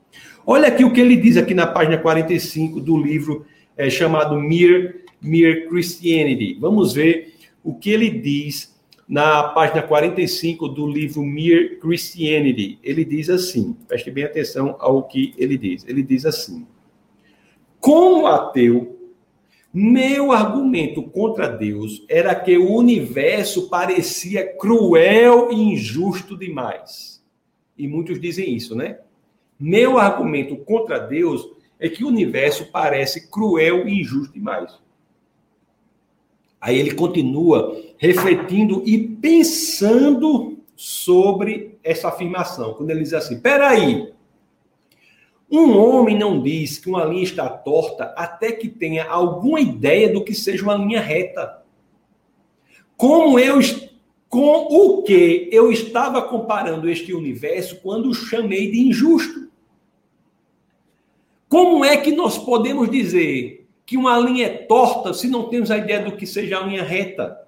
Olha 0.47 0.69
aqui 0.69 0.83
o 0.83 0.93
que 0.93 1.01
ele 1.01 1.17
diz 1.17 1.37
aqui 1.37 1.53
na 1.53 1.67
página 1.67 1.99
45 1.99 2.81
do 2.81 2.97
livro 2.97 3.45
é, 3.77 3.91
chamado 3.91 4.41
Mere, 4.41 5.03
Mere 5.21 5.69
Christianity. 5.69 6.57
Vamos 6.59 6.95
ver 6.95 7.35
o 7.63 7.75
que 7.75 7.91
ele 7.91 8.09
diz 8.09 8.75
na 9.07 9.45
página 9.45 9.83
45 9.83 10.69
do 10.69 10.87
livro 10.87 11.23
Mere 11.23 11.77
Christianity. 11.77 12.79
Ele 12.83 13.05
diz 13.05 13.29
assim, 13.29 13.77
preste 13.87 14.11
bem 14.11 14.25
atenção 14.25 14.77
ao 14.79 15.03
que 15.03 15.35
ele 15.37 15.59
diz. 15.59 15.85
Ele 15.87 16.03
diz 16.03 16.25
assim: 16.25 16.67
como 17.87 18.27
ateu, 18.27 18.99
meu 19.73 20.33
argumento 20.33 21.05
contra 21.05 21.47
Deus 21.47 22.05
era 22.09 22.35
que 22.35 22.59
o 22.59 22.73
universo 22.75 23.69
parecia 23.69 24.45
cruel 24.57 25.53
e 25.53 25.55
injusto 25.55 26.37
demais. 26.37 27.25
E 27.79 27.87
muitos 27.87 28.21
dizem 28.21 28.53
isso, 28.53 28.75
né? 28.75 28.99
Meu 29.57 29.99
argumento 29.99 30.57
contra 30.57 30.99
Deus 30.99 31.49
é 31.79 31.89
que 31.89 32.03
o 32.03 32.09
universo 32.09 32.73
parece 32.73 33.31
cruel 33.31 33.87
e 33.87 34.01
injusto 34.01 34.35
demais. 34.35 34.77
Aí 36.61 36.77
ele 36.77 36.93
continua 36.93 37.81
refletindo 37.99 38.83
e 38.85 38.99
pensando 38.99 40.59
sobre 40.75 41.79
essa 41.85 42.09
afirmação, 42.09 42.75
quando 42.75 42.91
ele 42.91 43.05
diz 43.05 43.15
assim: 43.15 43.39
peraí, 43.39 44.13
um 45.51 45.77
homem 45.79 46.19
não 46.19 46.43
diz 46.43 46.79
que 46.79 46.89
uma 46.89 47.05
linha 47.05 47.23
está 47.23 47.49
torta 47.49 48.15
até 48.17 48.53
que 48.53 48.69
tenha 48.69 49.09
alguma 49.09 49.61
ideia 49.61 50.13
do 50.13 50.25
que 50.25 50.35
seja 50.35 50.63
uma 50.63 50.75
linha 50.75 51.01
reta. 51.01 51.63
Como 52.97 53.39
eu 53.39 53.61
com 54.29 54.67
o 54.69 55.03
que 55.03 55.49
eu 55.53 55.71
estava 55.71 56.21
comparando 56.23 56.91
este 56.91 57.13
universo 57.15 57.81
quando 57.81 58.09
o 58.11 58.15
chamei 58.15 58.71
de 58.71 58.81
injusto. 58.81 59.49
Como 61.49 61.85
é 61.85 61.97
que 61.97 62.11
nós 62.11 62.37
podemos 62.37 62.91
dizer 62.91 63.67
que 63.85 63.97
uma 63.97 64.19
linha 64.19 64.47
é 64.47 64.51
torta 64.51 65.15
se 65.15 65.29
não 65.29 65.49
temos 65.49 65.71
a 65.71 65.79
ideia 65.79 66.01
do 66.01 66.17
que 66.17 66.27
seja 66.27 66.59
a 66.59 66.67
linha 66.67 66.83
reta? 66.83 67.47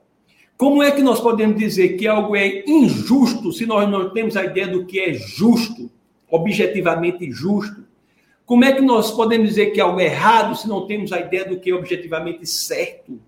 Como 0.57 0.83
é 0.83 0.91
que 0.91 1.03
nós 1.03 1.21
podemos 1.21 1.59
dizer 1.59 1.97
que 1.97 2.07
algo 2.07 2.35
é 2.35 2.65
injusto 2.67 3.53
se 3.53 3.67
nós 3.67 3.89
não 3.89 4.11
temos 4.11 4.37
a 4.37 4.45
ideia 4.45 4.69
do 4.69 4.87
que 4.87 5.01
é 5.01 5.13
justo, 5.13 5.91
objetivamente 6.31 7.31
justo? 7.31 7.88
Como 8.49 8.65
é 8.65 8.73
que 8.73 8.81
nós 8.81 9.11
podemos 9.11 9.51
dizer 9.51 9.73
que 9.73 9.81
algo 9.81 10.01
é 10.01 10.07
errado 10.07 10.57
se 10.57 10.67
não 10.67 10.87
temos 10.87 11.13
a 11.13 11.21
ideia 11.21 11.45
do 11.45 11.61
que 11.61 11.71
é 11.71 11.75
objetivamente 11.75 12.47
certo? 12.47 13.21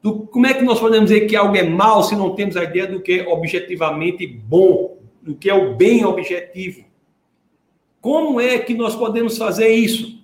Do, 0.00 0.28
como 0.28 0.46
é 0.46 0.54
que 0.54 0.62
nós 0.62 0.78
podemos 0.78 1.10
dizer 1.10 1.26
que 1.26 1.34
algo 1.34 1.56
é 1.56 1.64
mal 1.64 2.04
se 2.04 2.14
não 2.14 2.36
temos 2.36 2.56
a 2.56 2.62
ideia 2.62 2.86
do 2.86 3.00
que 3.00 3.14
é 3.14 3.26
objetivamente 3.26 4.24
bom, 4.24 4.98
do 5.20 5.34
que 5.34 5.50
é 5.50 5.54
o 5.54 5.74
bem 5.74 6.04
objetivo? 6.04 6.84
Como 8.00 8.40
é 8.40 8.56
que 8.60 8.74
nós 8.74 8.94
podemos 8.94 9.36
fazer 9.36 9.70
isso? 9.70 10.22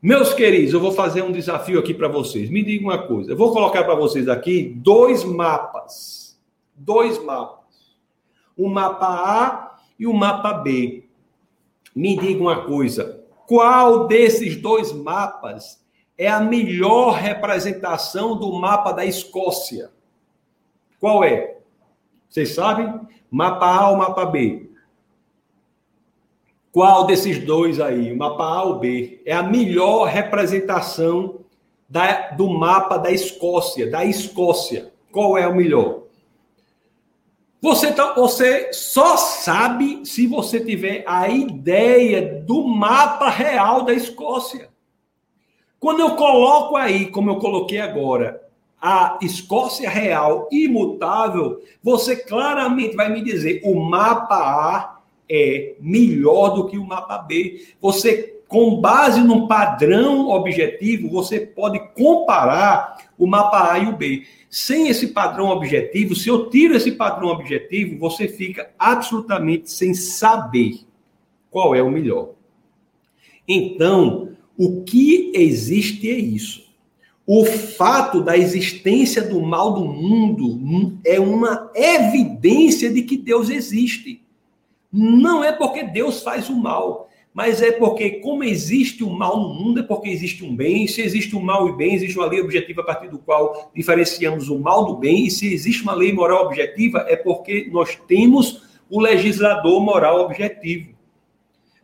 Meus 0.00 0.32
queridos, 0.32 0.72
eu 0.72 0.80
vou 0.80 0.92
fazer 0.92 1.20
um 1.20 1.30
desafio 1.30 1.78
aqui 1.78 1.92
para 1.92 2.08
vocês. 2.08 2.48
Me 2.48 2.64
diga 2.64 2.84
uma 2.84 3.06
coisa. 3.06 3.32
Eu 3.32 3.36
vou 3.36 3.52
colocar 3.52 3.84
para 3.84 3.94
vocês 3.94 4.28
aqui 4.28 4.72
dois 4.76 5.24
mapas. 5.24 6.40
Dois 6.74 7.22
mapas. 7.22 7.98
O 8.56 8.66
mapa 8.66 9.08
A 9.08 9.78
e 9.98 10.06
o 10.06 10.14
mapa 10.14 10.54
B. 10.54 11.04
Me 11.94 12.16
diga 12.16 12.40
uma 12.40 12.64
coisa. 12.64 13.15
Qual 13.46 14.06
desses 14.06 14.56
dois 14.56 14.92
mapas 14.92 15.84
é 16.18 16.28
a 16.28 16.40
melhor 16.40 17.14
representação 17.14 18.36
do 18.36 18.52
mapa 18.52 18.92
da 18.92 19.04
Escócia? 19.04 19.90
Qual 20.98 21.22
é? 21.22 21.58
Vocês 22.28 22.54
sabem? 22.54 22.92
Mapa 23.30 23.66
A 23.66 23.90
ou 23.90 23.96
mapa 23.96 24.24
B? 24.26 24.70
Qual 26.72 27.06
desses 27.06 27.38
dois 27.38 27.80
aí, 27.80 28.12
o 28.12 28.16
mapa 28.16 28.44
A 28.44 28.62
ou 28.64 28.78
B, 28.78 29.22
é 29.24 29.32
a 29.32 29.42
melhor 29.42 30.04
representação 30.04 31.40
da, 31.88 32.30
do 32.30 32.50
mapa 32.50 32.98
da 32.98 33.10
Escócia, 33.10 33.90
da 33.90 34.04
Escócia? 34.04 34.92
Qual 35.10 35.38
é 35.38 35.46
o 35.46 35.54
melhor? 35.54 36.05
Você, 37.66 37.90
tá, 37.90 38.12
você 38.12 38.72
só 38.72 39.16
sabe 39.16 40.06
se 40.06 40.28
você 40.28 40.60
tiver 40.60 41.02
a 41.04 41.28
ideia 41.28 42.44
do 42.46 42.62
mapa 42.62 43.28
real 43.28 43.82
da 43.82 43.92
Escócia. 43.92 44.68
Quando 45.80 45.98
eu 45.98 46.14
coloco 46.14 46.76
aí, 46.76 47.06
como 47.06 47.28
eu 47.28 47.40
coloquei 47.40 47.80
agora, 47.80 48.40
a 48.80 49.18
Escócia 49.20 49.90
real 49.90 50.48
imutável, 50.52 51.60
você 51.82 52.14
claramente 52.14 52.94
vai 52.94 53.12
me 53.12 53.20
dizer 53.20 53.60
o 53.64 53.74
mapa 53.80 54.36
A 54.36 55.00
é 55.28 55.74
melhor 55.80 56.50
do 56.50 56.68
que 56.68 56.78
o 56.78 56.86
mapa 56.86 57.18
B. 57.18 57.66
Você, 57.80 58.42
com 58.46 58.80
base 58.80 59.20
num 59.22 59.48
padrão 59.48 60.28
objetivo, 60.28 61.10
você 61.10 61.40
pode 61.40 61.80
comparar 61.96 63.05
o 63.18 63.26
mapa 63.26 63.72
A 63.72 63.78
e 63.78 63.86
o 63.86 63.96
B. 63.96 64.24
Sem 64.50 64.88
esse 64.88 65.08
padrão 65.08 65.48
objetivo, 65.48 66.14
se 66.14 66.28
eu 66.28 66.48
tiro 66.50 66.76
esse 66.76 66.92
padrão 66.92 67.28
objetivo, 67.28 67.98
você 67.98 68.28
fica 68.28 68.70
absolutamente 68.78 69.70
sem 69.70 69.94
saber 69.94 70.80
qual 71.50 71.74
é 71.74 71.82
o 71.82 71.90
melhor. 71.90 72.30
Então, 73.48 74.36
o 74.56 74.82
que 74.82 75.32
existe 75.34 76.10
é 76.10 76.18
isso. 76.18 76.66
O 77.26 77.44
fato 77.44 78.22
da 78.22 78.38
existência 78.38 79.20
do 79.20 79.42
mal 79.42 79.72
do 79.74 79.84
mundo 79.84 80.98
é 81.04 81.18
uma 81.18 81.70
evidência 81.74 82.92
de 82.92 83.02
que 83.02 83.16
Deus 83.16 83.50
existe. 83.50 84.22
Não 84.92 85.42
é 85.42 85.50
porque 85.50 85.82
Deus 85.82 86.22
faz 86.22 86.48
o 86.48 86.54
mal, 86.54 87.10
mas 87.36 87.60
é 87.60 87.70
porque, 87.70 88.12
como 88.12 88.42
existe 88.42 89.04
o 89.04 89.10
mal 89.10 89.38
no 89.38 89.52
mundo, 89.52 89.80
é 89.80 89.82
porque 89.82 90.08
existe 90.08 90.42
um 90.42 90.56
bem. 90.56 90.84
E 90.84 90.88
se 90.88 91.02
existe 91.02 91.36
um 91.36 91.40
mal 91.42 91.68
e 91.68 91.76
bem, 91.76 91.94
existe 91.94 92.16
uma 92.16 92.26
lei 92.26 92.40
objetiva 92.40 92.80
a 92.80 92.84
partir 92.84 93.08
do 93.08 93.18
qual 93.18 93.70
diferenciamos 93.74 94.48
o 94.48 94.58
mal 94.58 94.86
do 94.86 94.96
bem. 94.96 95.26
E 95.26 95.30
se 95.30 95.52
existe 95.52 95.82
uma 95.82 95.92
lei 95.92 96.14
moral 96.14 96.46
objetiva, 96.46 97.04
é 97.06 97.14
porque 97.14 97.68
nós 97.70 97.94
temos 98.08 98.62
o 98.88 98.98
legislador 98.98 99.82
moral 99.82 100.22
objetivo. 100.24 100.94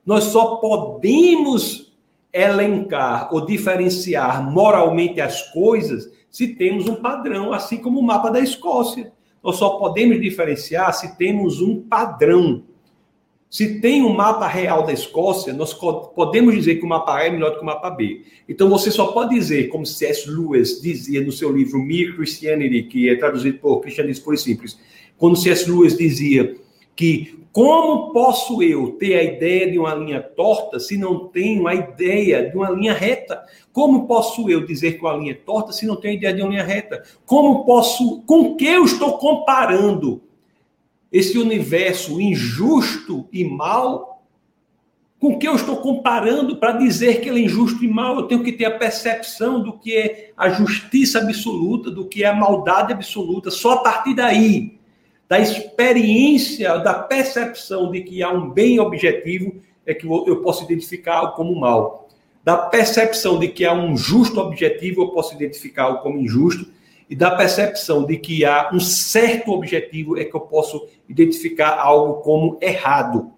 Nós 0.07 0.25
só 0.25 0.57
podemos 0.57 1.93
elencar 2.33 3.29
ou 3.31 3.45
diferenciar 3.45 4.51
moralmente 4.51 5.21
as 5.21 5.53
coisas 5.53 6.11
se 6.31 6.49
temos 6.49 6.89
um 6.89 6.95
padrão, 6.95 7.53
assim 7.53 7.77
como 7.77 8.01
o 8.01 8.03
mapa 8.03 8.31
da 8.31 8.41
Escócia. 8.41 9.13
Nós 9.45 9.57
só 9.57 9.77
podemos 9.77 10.19
diferenciar 10.19 10.95
se 10.95 11.15
temos 11.19 11.61
um 11.61 11.83
padrão. 11.83 12.63
Se 13.53 13.81
tem 13.81 14.03
um 14.03 14.15
mapa 14.15 14.47
real 14.47 14.83
da 14.83 14.95
Escócia, 14.95 15.53
nós 15.53 15.75
podemos 15.75 16.55
dizer 16.55 16.77
que 16.77 16.87
o 16.87 16.89
mapa 16.89 17.17
A 17.17 17.27
é 17.27 17.31
melhor 17.31 17.51
do 17.51 17.57
que 17.57 17.63
o 17.63 17.67
mapa 17.67 17.91
B. 17.91 18.23
Então 18.49 18.71
você 18.71 18.91
só 18.91 19.09
pode 19.09 19.35
dizer, 19.35 19.69
como 19.69 19.85
C.S. 19.85 20.27
Lewis 20.27 20.81
dizia 20.81 21.23
no 21.23 21.31
seu 21.31 21.53
livro 21.53 21.79
Mere 21.79 22.15
Christianity, 22.15 22.85
que 22.85 23.11
é 23.11 23.15
traduzido 23.15 23.59
por 23.59 23.83
Cristianismo 23.83 24.25
Puro 24.25 24.37
e 24.37 24.39
Simples, 24.39 24.81
quando 25.19 25.37
C.S. 25.37 25.71
Lewis 25.71 25.95
dizia 25.95 26.57
que 26.97 27.45
como 27.53 28.11
posso 28.15 28.63
eu 28.63 28.93
ter 28.93 29.17
a 29.17 29.23
ideia 29.23 29.71
de 29.71 29.79
uma 29.79 29.95
linha 29.95 30.23
torta 30.23 30.81
se 30.81 30.97
não 30.97 31.29
tenho 31.29 31.69
a 31.69 31.75
ideia 31.75 32.49
de 32.49 32.57
uma 32.57 32.71
linha 32.71 32.95
reta? 32.95 33.45
Como 33.71 34.07
posso 34.07 34.49
eu 34.49 34.65
dizer 34.65 34.93
que 34.93 35.03
uma 35.03 35.15
linha 35.15 35.33
é 35.33 35.35
torta 35.35 35.73
se 35.73 35.85
não 35.85 35.97
tenho 35.97 36.15
a 36.15 36.17
ideia 36.17 36.33
de 36.33 36.41
uma 36.41 36.49
linha 36.49 36.65
reta? 36.65 37.03
Como 37.27 37.67
posso, 37.67 38.23
com 38.23 38.57
que 38.57 38.65
eu 38.65 38.87
estou 38.87 39.19
comparando 39.19 40.23
esse 41.13 41.37
universo 41.37 42.21
injusto 42.21 43.29
e 43.31 43.45
mal, 43.45 44.25
com 45.21 45.39
que 45.39 45.47
eu 45.47 45.55
estou 45.55 45.77
comparando 45.77 46.57
para 46.57 46.73
dizer 46.73 47.21
que 47.21 47.29
ele 47.29 47.43
é 47.43 47.45
injusto 47.45 47.85
e 47.85 47.89
mal? 47.89 48.17
Eu 48.17 48.23
tenho 48.27 48.43
que 48.43 48.51
ter 48.51 48.65
a 48.65 48.77
percepção 48.77 49.63
do 49.63 49.79
que 49.79 49.95
é 49.95 50.33
a 50.37 50.49
justiça 50.49 51.21
absoluta, 51.21 51.91
do 51.91 52.07
que 52.07 52.25
é 52.25 52.27
a 52.27 52.35
maldade 52.35 52.93
absoluta. 52.93 53.51
Só 53.51 53.75
a 53.75 53.77
partir 53.79 54.15
daí, 54.15 54.79
da 55.29 55.39
experiência, 55.39 56.77
da 56.79 56.95
percepção 56.95 57.91
de 57.91 58.01
que 58.01 58.23
há 58.23 58.31
um 58.33 58.51
bem 58.51 58.81
objetivo, 58.81 59.61
é 59.87 59.95
que 59.95 60.07
eu 60.07 60.43
posso 60.43 60.65
identificar 60.65 61.29
como 61.33 61.55
mal. 61.55 62.09
Da 62.43 62.57
percepção 62.57 63.39
de 63.39 63.49
que 63.49 63.65
há 63.65 63.73
um 63.73 63.97
justo 63.97 64.41
objetivo, 64.41 65.03
eu 65.03 65.09
posso 65.09 65.35
identificar 65.35 65.95
como 65.97 66.19
injusto 66.19 66.67
e 67.13 67.15
da 67.15 67.31
percepção 67.31 68.07
de 68.07 68.17
que 68.17 68.43
há 68.43 68.71
um 68.73 68.81
certo 68.81 69.53
objetivo 69.53 70.19
é 70.19 70.25
que 70.25 70.35
eu 70.35 70.41
posso 70.41 70.89
identificar 71.07 71.79
algo 71.79 72.23
como 72.23 72.57
errado. 72.59 73.33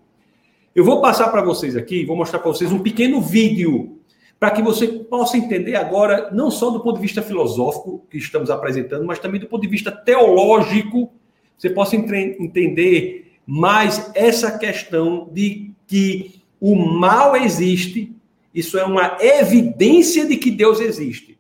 Eu 0.73 0.85
vou 0.85 1.01
passar 1.01 1.27
para 1.27 1.43
vocês 1.43 1.77
aqui, 1.77 2.05
vou 2.05 2.17
mostrar 2.17 2.39
para 2.39 2.53
vocês 2.53 2.71
um 2.71 2.79
pequeno 2.79 3.21
vídeo 3.21 3.99
para 4.39 4.53
que 4.53 4.63
você 4.63 4.87
possa 4.87 5.37
entender 5.37 5.75
agora, 5.75 6.31
não 6.31 6.53
só 6.53 6.71
do 6.71 6.85
ponto 6.85 6.95
de 6.95 7.03
vista 7.03 7.21
filosófico 7.21 8.07
que 8.09 8.17
estamos 8.17 8.49
apresentando, 8.49 9.05
mas 9.05 9.19
também 9.19 9.41
do 9.41 9.49
ponto 9.49 9.63
de 9.63 9.69
vista 9.69 9.91
teológico, 9.91 11.13
você 11.59 11.69
possa 11.69 11.97
entender 11.97 13.33
mais 13.45 14.13
essa 14.15 14.57
questão 14.57 15.29
de 15.33 15.73
que 15.85 16.41
o 16.61 16.77
mal 16.77 17.35
existe, 17.35 18.15
isso 18.55 18.79
é 18.79 18.85
uma 18.85 19.17
evidência 19.21 20.25
de 20.25 20.37
que 20.37 20.53
Deus 20.53 20.79
existe. 20.79 21.34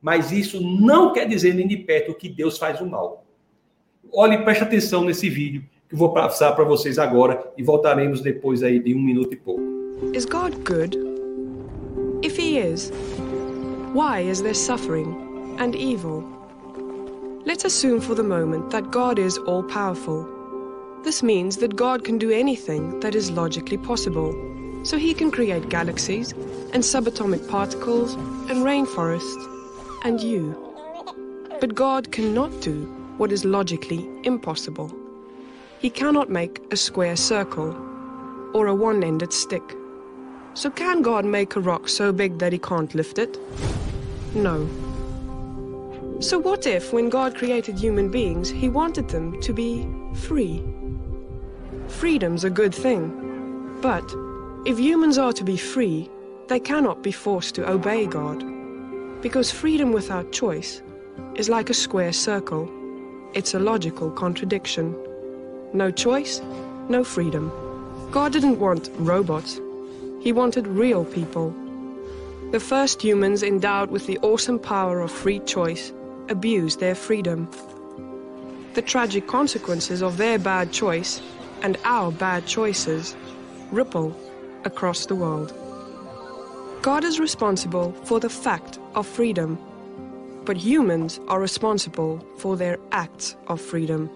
Mas 0.00 0.32
isso 0.32 0.60
não 0.60 1.12
quer 1.12 1.28
dizer 1.28 1.54
nem 1.54 1.68
de 1.68 1.76
perto 1.76 2.14
que 2.14 2.28
Deus 2.28 2.56
faz 2.56 2.80
o 2.80 2.86
mal. 2.86 3.24
Olhe, 4.12 4.38
preste 4.38 4.64
atenção 4.64 5.04
nesse 5.04 5.28
vídeo 5.28 5.62
que 5.88 5.94
eu 5.94 5.98
vou 5.98 6.12
passar 6.12 6.52
para 6.52 6.64
vocês 6.64 6.98
agora 6.98 7.52
e 7.56 7.62
voltaremos 7.62 8.20
depois 8.20 8.62
aí 8.62 8.78
de 8.78 8.94
um 8.94 9.00
minuto 9.00 9.34
e 9.34 9.36
pouco. 9.36 9.62
Is 10.14 10.24
God 10.24 10.54
good? 10.64 10.96
If 12.22 12.38
he 12.38 12.58
is, 12.58 12.90
why 13.92 14.20
is 14.20 14.40
there 14.40 14.54
suffering 14.54 15.14
and 15.58 15.74
evil? 15.74 16.24
Let's 17.44 17.64
assume 17.64 18.00
for 18.00 18.14
the 18.14 18.22
moment 18.22 18.70
that 18.70 18.90
God 18.90 19.18
is 19.18 19.38
all 19.46 19.62
powerful. 19.62 20.26
This 21.02 21.22
means 21.22 21.56
that 21.58 21.76
God 21.76 22.04
can 22.04 22.18
do 22.18 22.30
anything 22.30 23.00
that 23.00 23.14
is 23.14 23.30
logically 23.30 23.78
possible. 23.78 24.34
So 24.82 24.96
he 24.96 25.12
can 25.12 25.30
create 25.30 25.68
galaxies 25.68 26.32
and 26.72 26.82
subatomic 26.82 27.46
particles 27.48 28.14
and 28.48 28.64
rainforests 28.64 29.59
and 30.02 30.20
you. 30.20 30.56
But 31.60 31.74
God 31.74 32.12
cannot 32.12 32.60
do 32.60 32.84
what 33.18 33.32
is 33.32 33.44
logically 33.44 34.08
impossible. 34.24 34.94
He 35.78 35.90
cannot 35.90 36.30
make 36.30 36.60
a 36.70 36.76
square 36.76 37.16
circle 37.16 37.76
or 38.54 38.66
a 38.66 38.74
one 38.74 39.04
ended 39.04 39.32
stick. 39.32 39.62
So, 40.54 40.70
can 40.70 41.02
God 41.02 41.24
make 41.24 41.54
a 41.54 41.60
rock 41.60 41.88
so 41.88 42.12
big 42.12 42.38
that 42.38 42.52
he 42.52 42.58
can't 42.58 42.94
lift 42.94 43.18
it? 43.18 43.38
No. 44.34 44.68
So, 46.20 46.38
what 46.38 46.66
if, 46.66 46.92
when 46.92 47.08
God 47.08 47.36
created 47.36 47.78
human 47.78 48.10
beings, 48.10 48.50
he 48.50 48.68
wanted 48.68 49.08
them 49.08 49.40
to 49.42 49.52
be 49.52 49.88
free? 50.14 50.62
Freedom's 51.88 52.44
a 52.44 52.50
good 52.50 52.74
thing. 52.74 53.78
But 53.80 54.04
if 54.66 54.78
humans 54.78 55.18
are 55.18 55.32
to 55.32 55.44
be 55.44 55.56
free, 55.56 56.10
they 56.48 56.60
cannot 56.60 57.02
be 57.02 57.12
forced 57.12 57.54
to 57.54 57.70
obey 57.70 58.06
God. 58.06 58.42
Because 59.22 59.50
freedom 59.50 59.92
without 59.92 60.32
choice 60.32 60.82
is 61.34 61.48
like 61.48 61.70
a 61.70 61.74
square 61.74 62.12
circle. 62.12 62.68
It's 63.34 63.54
a 63.54 63.58
logical 63.58 64.10
contradiction. 64.10 64.96
No 65.72 65.90
choice, 65.90 66.40
no 66.88 67.04
freedom. 67.04 67.52
God 68.10 68.32
didn't 68.32 68.58
want 68.58 68.90
robots. 68.98 69.60
He 70.20 70.32
wanted 70.32 70.66
real 70.66 71.04
people, 71.04 71.54
The 72.50 72.58
first 72.58 73.00
humans 73.00 73.44
endowed 73.44 73.92
with 73.92 74.08
the 74.08 74.18
awesome 74.22 74.58
power 74.58 74.98
of 74.98 75.12
free 75.12 75.38
choice 75.38 75.92
abused 76.28 76.80
their 76.80 76.96
freedom. 76.96 77.48
The 78.74 78.82
tragic 78.82 79.28
consequences 79.28 80.02
of 80.02 80.16
their 80.16 80.36
bad 80.36 80.72
choice 80.72 81.22
and 81.62 81.78
our 81.84 82.10
bad 82.10 82.46
choices 82.46 83.14
ripple 83.70 84.16
across 84.64 85.06
the 85.06 85.14
world. 85.14 85.54
God 86.82 87.04
is 87.04 87.20
responsible 87.20 87.92
for 88.02 88.18
the 88.18 88.28
fact 88.28 88.79
of 88.94 89.06
freedom, 89.06 89.58
but 90.44 90.56
humans 90.56 91.20
are 91.28 91.40
responsible 91.40 92.24
for 92.38 92.56
their 92.56 92.78
acts 92.92 93.36
of 93.46 93.60
freedom. 93.60 94.10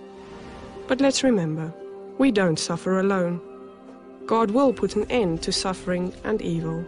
But 0.87 1.01
let's 1.01 1.23
remember, 1.23 1.73
we 2.19 2.31
don't 2.31 2.59
suffer 2.59 2.99
alone. 2.99 3.41
God 4.27 4.51
will 4.51 4.73
put 4.73 4.97
an 4.97 5.07
end 5.11 5.43
to 5.43 5.53
suffering 5.53 6.13
and 6.25 6.41
evil. 6.41 6.85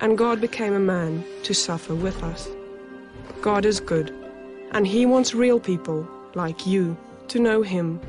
And 0.00 0.18
God 0.18 0.40
became 0.40 0.74
a 0.74 0.80
man 0.80 1.24
to 1.44 1.54
suffer 1.54 1.94
with 1.94 2.22
us. 2.22 2.48
God 3.40 3.64
is 3.64 3.80
good, 3.80 4.12
and 4.72 4.86
He 4.86 5.06
wants 5.06 5.34
real 5.34 5.60
people 5.60 6.06
like 6.34 6.66
you 6.66 6.96
to 7.28 7.38
know 7.38 7.62
Him. 7.62 8.00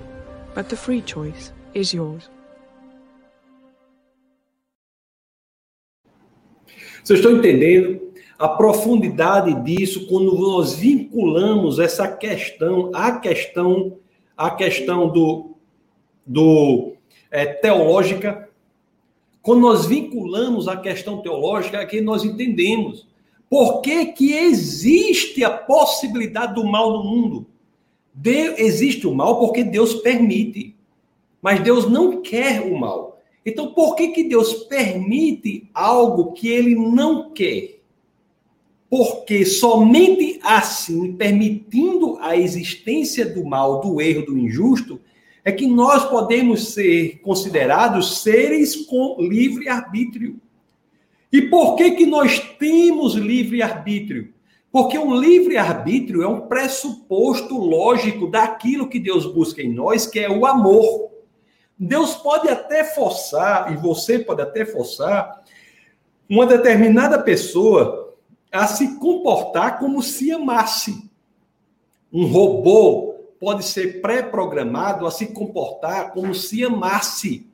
But 0.54 0.70
the 0.70 0.78
free 0.78 1.02
choice 1.02 1.52
is 1.74 1.94
yours. 1.94 2.30
Vocês 7.04 7.20
estão 7.20 7.34
entendendo 7.34 8.02
a 8.38 8.50
profundidade 8.50 9.54
disso 9.64 10.08
quando 10.08 10.38
nós 10.38 10.76
vinculamos 10.76 11.80
essa 11.80 12.08
questão, 12.08 12.92
a 12.94 13.14
questão, 13.14 13.98
a 14.36 14.52
questão 14.52 15.10
do, 15.10 15.56
do 16.26 16.94
é, 17.32 17.46
teológica. 17.46 18.50
Quando 19.42 19.62
nós 19.62 19.86
vinculamos 19.86 20.68
a 20.68 20.76
questão 20.76 21.22
teológica, 21.22 21.78
é 21.78 21.86
que 21.86 22.02
nós 22.02 22.24
entendemos 22.24 23.08
por 23.50 23.82
que, 23.82 24.08
que 24.08 24.34
existe 24.34 25.44
a 25.44 25.50
possibilidade 25.50 26.56
do 26.56 26.66
mal 26.66 26.92
no 26.92 27.04
mundo. 27.04 27.46
De, 28.14 28.62
existe 28.62 29.08
o 29.08 29.14
mal 29.14 29.40
porque 29.40 29.64
Deus 29.64 29.94
permite, 29.96 30.76
mas 31.42 31.62
Deus 31.62 31.90
não 31.90 32.22
quer 32.22 32.62
o 32.62 32.78
mal. 32.78 33.22
Então, 33.46 33.72
por 33.74 33.96
que, 33.96 34.08
que 34.10 34.24
Deus 34.24 34.54
permite 34.64 35.70
algo 35.74 36.34
que 36.34 36.50
ele 36.50 36.74
não 36.76 37.30
quer? 37.32 37.75
Porque 38.90 39.46
somente 39.46 40.40
assim, 40.44 41.14
permitindo 41.14 42.18
a 42.20 42.38
existência 42.38 43.26
do 43.26 43.44
mal, 43.44 43.82
do 43.82 44.00
erro, 44.00 44.26
do 44.26 44.38
injusto, 44.38 45.02
é 45.44 45.52
que 45.52 45.68
nós 45.68 46.06
podemos 46.10 46.74
ser 46.74 47.20
considerados 47.22 48.22
seres 48.22 48.76
com 48.76 49.18
livre 49.20 49.68
arbítrio. 49.70 50.40
E 51.32 51.42
por 51.44 51.76
que 51.76 51.92
que 51.92 52.06
nós 52.06 52.40
temos 52.58 53.14
livre 53.16 53.62
arbítrio? 53.62 54.34
Porque 54.72 54.98
um 54.98 55.16
livre 55.16 55.58
arbítrio 55.58 56.22
é 56.22 56.28
um 56.28 56.42
pressuposto 56.42 57.58
lógico 57.58 58.28
daquilo 58.28 58.90
que 58.90 59.00
Deus 59.00 59.26
busca 59.26 59.62
em 59.62 59.72
nós, 59.72 60.06
que 60.06 60.20
é 60.20 60.30
o 60.30 60.46
amor. 60.46 61.12
Deus 61.78 62.16
pode 62.16 62.50
até 62.50 62.84
forçar, 62.84 63.72
e 63.72 63.78
você 63.78 64.20
pode 64.20 64.42
até 64.42 64.66
forçar, 64.66 65.44
uma 66.28 66.46
determinada 66.46 67.22
pessoa 67.22 68.05
a 68.56 68.68
se 68.68 68.98
comportar 68.98 69.80
como 69.80 70.02
se 70.02 70.32
amasse. 70.32 71.10
Um 72.12 72.26
robô 72.28 73.14
pode 73.40 73.66
ser 73.66 74.02
pré-programado 74.02 75.06
a 75.06 75.12
se 75.12 75.28
comportar 75.28 76.14
como 76.14 76.34
se 76.34 76.64
amasse. 76.64 77.48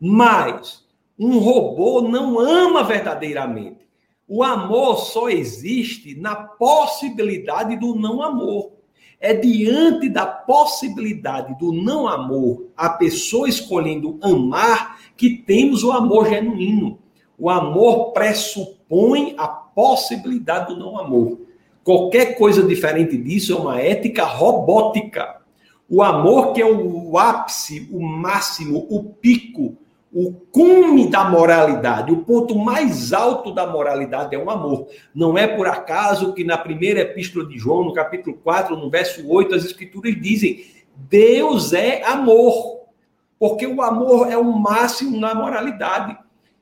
Mas 0.00 0.84
um 1.18 1.38
robô 1.38 2.02
não 2.02 2.38
ama 2.38 2.84
verdadeiramente. 2.84 3.80
O 4.28 4.44
amor 4.44 4.98
só 4.98 5.28
existe 5.28 6.14
na 6.14 6.36
possibilidade 6.36 7.76
do 7.76 7.96
não 7.96 8.22
amor. 8.22 8.70
É 9.18 9.34
diante 9.34 10.08
da 10.08 10.24
possibilidade 10.24 11.58
do 11.58 11.72
não 11.72 12.08
amor, 12.08 12.68
a 12.74 12.88
pessoa 12.88 13.48
escolhendo 13.48 14.18
amar, 14.22 14.98
que 15.16 15.36
temos 15.36 15.82
o 15.82 15.92
amor 15.92 16.28
genuíno. 16.28 16.98
O 17.36 17.50
amor 17.50 18.12
pressupõe 18.12 18.79
a 19.36 19.46
possibilidade 19.46 20.74
do 20.74 20.80
não 20.80 20.98
amor. 20.98 21.40
Qualquer 21.84 22.36
coisa 22.36 22.62
diferente 22.62 23.16
disso 23.16 23.52
é 23.52 23.56
uma 23.56 23.80
ética 23.80 24.24
robótica. 24.24 25.40
O 25.88 26.02
amor, 26.02 26.52
que 26.52 26.60
é 26.60 26.66
o 26.66 27.18
ápice, 27.18 27.88
o 27.92 28.00
máximo, 28.00 28.86
o 28.90 29.02
pico, 29.02 29.76
o 30.12 30.32
cume 30.32 31.08
da 31.08 31.24
moralidade, 31.24 32.12
o 32.12 32.18
ponto 32.18 32.58
mais 32.58 33.12
alto 33.12 33.52
da 33.52 33.66
moralidade 33.66 34.34
é 34.34 34.38
o 34.38 34.50
amor. 34.50 34.88
Não 35.14 35.38
é 35.38 35.46
por 35.46 35.68
acaso 35.68 36.32
que 36.32 36.42
na 36.42 36.58
primeira 36.58 37.00
epístola 37.00 37.46
de 37.46 37.58
João, 37.58 37.84
no 37.84 37.92
capítulo 37.92 38.36
4, 38.42 38.76
no 38.76 38.90
verso 38.90 39.26
8, 39.28 39.54
as 39.54 39.64
escrituras 39.64 40.20
dizem: 40.20 40.64
Deus 40.96 41.72
é 41.72 42.04
amor. 42.04 42.80
Porque 43.38 43.66
o 43.66 43.80
amor 43.80 44.30
é 44.30 44.36
o 44.36 44.52
máximo 44.52 45.18
na 45.18 45.34
moralidade. 45.34 46.18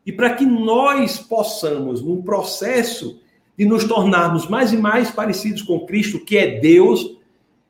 E 0.09 0.13
para 0.13 0.31
que 0.31 0.47
nós 0.47 1.19
possamos, 1.19 2.01
num 2.01 2.23
processo 2.23 3.21
de 3.59 3.67
nos 3.67 3.85
tornarmos 3.85 4.49
mais 4.49 4.73
e 4.73 4.77
mais 4.79 5.11
parecidos 5.11 5.61
com 5.61 5.85
Cristo, 5.85 6.25
que 6.25 6.39
é 6.39 6.59
Deus, 6.59 7.19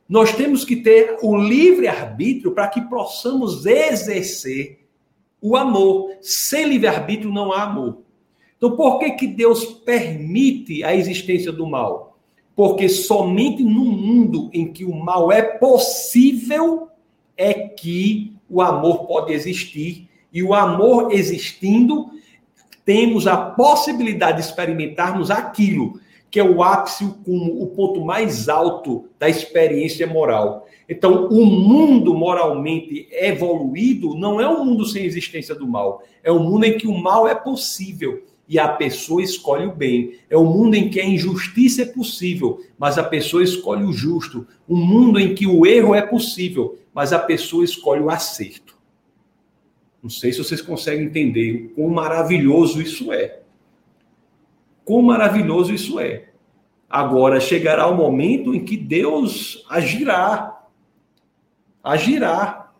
nós 0.08 0.32
temos 0.32 0.64
que 0.64 0.76
ter 0.76 1.18
o 1.20 1.36
livre 1.36 1.88
arbítrio 1.88 2.52
para 2.52 2.68
que 2.68 2.80
possamos 2.82 3.66
exercer 3.66 4.86
o 5.42 5.56
amor. 5.56 6.12
Sem 6.20 6.68
livre-arbítrio 6.68 7.32
não 7.32 7.52
há 7.52 7.64
amor. 7.64 8.02
Então, 8.56 8.76
por 8.76 9.00
que, 9.00 9.10
que 9.10 9.26
Deus 9.26 9.64
permite 9.64 10.84
a 10.84 10.94
existência 10.94 11.50
do 11.50 11.66
mal? 11.66 12.20
Porque 12.54 12.88
somente 12.88 13.64
no 13.64 13.84
mundo 13.84 14.48
em 14.52 14.72
que 14.72 14.84
o 14.84 14.94
mal 14.94 15.32
é 15.32 15.42
possível 15.42 16.86
é 17.36 17.52
que 17.52 18.32
o 18.48 18.62
amor 18.62 19.08
pode 19.08 19.32
existir. 19.32 20.08
E 20.32 20.40
o 20.40 20.54
amor 20.54 21.12
existindo, 21.12 22.16
temos 22.88 23.26
a 23.26 23.36
possibilidade 23.36 24.38
de 24.38 24.48
experimentarmos 24.48 25.30
aquilo 25.30 26.00
que 26.30 26.40
é 26.40 26.42
o 26.42 26.62
ápice, 26.62 27.04
o, 27.26 27.64
o 27.64 27.66
ponto 27.66 28.02
mais 28.02 28.48
alto 28.48 29.10
da 29.18 29.28
experiência 29.28 30.06
moral. 30.06 30.66
Então, 30.88 31.28
o 31.28 31.44
mundo 31.44 32.14
moralmente 32.14 33.06
evoluído 33.12 34.14
não 34.14 34.40
é 34.40 34.48
um 34.48 34.64
mundo 34.64 34.86
sem 34.86 35.04
existência 35.04 35.54
do 35.54 35.68
mal. 35.68 36.02
É 36.24 36.32
um 36.32 36.38
mundo 36.38 36.64
em 36.64 36.78
que 36.78 36.86
o 36.86 36.96
mal 36.96 37.28
é 37.28 37.34
possível 37.34 38.22
e 38.48 38.58
a 38.58 38.68
pessoa 38.68 39.22
escolhe 39.22 39.66
o 39.66 39.72
bem. 39.72 40.14
É 40.30 40.38
um 40.38 40.46
mundo 40.46 40.74
em 40.74 40.88
que 40.88 40.98
a 40.98 41.04
injustiça 41.04 41.82
é 41.82 41.84
possível, 41.84 42.58
mas 42.78 42.96
a 42.96 43.04
pessoa 43.04 43.44
escolhe 43.44 43.84
o 43.84 43.92
justo. 43.92 44.46
Um 44.66 44.82
mundo 44.82 45.20
em 45.20 45.34
que 45.34 45.46
o 45.46 45.66
erro 45.66 45.94
é 45.94 46.00
possível, 46.00 46.78
mas 46.94 47.12
a 47.12 47.18
pessoa 47.18 47.66
escolhe 47.66 48.00
o 48.00 48.08
acerto. 48.08 48.67
Não 50.08 50.10
sei 50.10 50.32
se 50.32 50.38
vocês 50.38 50.62
conseguem 50.62 51.04
entender 51.04 51.66
o 51.66 51.68
quão 51.74 51.90
maravilhoso 51.90 52.80
isso 52.80 53.12
é. 53.12 53.40
Quão 54.82 55.02
maravilhoso 55.02 55.70
isso 55.70 56.00
é. 56.00 56.30
Agora 56.88 57.38
chegará 57.38 57.86
o 57.86 57.94
momento 57.94 58.54
em 58.54 58.64
que 58.64 58.74
Deus 58.74 59.62
agirá 59.68 60.58
agirá. 61.84 62.72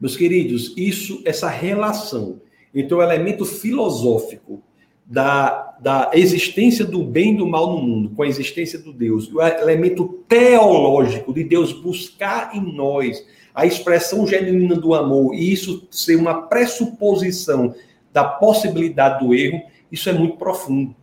Meus 0.00 0.16
queridos, 0.16 0.72
isso, 0.74 1.20
essa 1.26 1.50
relação 1.50 2.40
entre 2.74 2.94
o 2.94 3.02
elemento 3.02 3.44
filosófico 3.44 4.62
da, 5.04 5.76
da 5.82 6.12
existência 6.14 6.86
do 6.86 7.04
bem 7.04 7.34
e 7.34 7.36
do 7.36 7.46
mal 7.46 7.74
no 7.74 7.82
mundo, 7.82 8.08
com 8.16 8.22
a 8.22 8.26
existência 8.26 8.78
do 8.78 8.90
Deus, 8.90 9.30
o 9.30 9.42
elemento 9.42 10.24
teológico 10.26 11.34
de 11.34 11.44
Deus 11.44 11.74
buscar 11.74 12.56
em 12.56 12.74
nós 12.74 13.22
a 13.54 13.66
expressão 13.66 14.26
genuína 14.26 14.76
do 14.76 14.94
amor, 14.94 15.34
e 15.34 15.52
isso 15.52 15.86
ser 15.90 16.16
uma 16.16 16.42
pressuposição 16.42 17.74
da 18.12 18.24
possibilidade 18.24 19.24
do 19.24 19.34
erro, 19.34 19.62
isso 19.90 20.08
é 20.08 20.12
muito 20.12 20.36
profundo. 20.36 20.94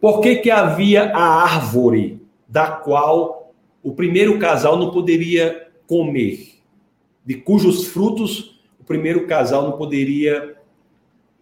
Por 0.00 0.20
que, 0.20 0.36
que 0.36 0.50
havia 0.50 1.12
a 1.14 1.42
árvore 1.42 2.20
da 2.48 2.66
qual 2.66 3.52
o 3.82 3.92
primeiro 3.92 4.38
casal 4.38 4.76
não 4.76 4.90
poderia 4.90 5.68
comer, 5.86 6.60
de 7.24 7.34
cujos 7.34 7.86
frutos 7.86 8.60
o 8.80 8.84
primeiro 8.84 9.26
casal 9.26 9.62
não 9.62 9.72
poderia 9.72 10.56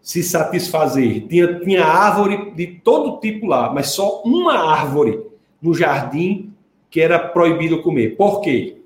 se 0.03 0.23
satisfazer. 0.23 1.27
Tinha, 1.29 1.61
tinha 1.61 1.85
árvore 1.85 2.53
de 2.53 2.67
todo 2.67 3.21
tipo 3.21 3.47
lá, 3.47 3.73
mas 3.73 3.91
só 3.91 4.23
uma 4.25 4.55
árvore 4.55 5.23
no 5.61 5.75
jardim 5.75 6.53
que 6.91 7.01
era 7.01 7.19
proibido 7.19 7.83
comer. 7.83 8.17
Por 8.17 8.41
quê? 8.41 8.79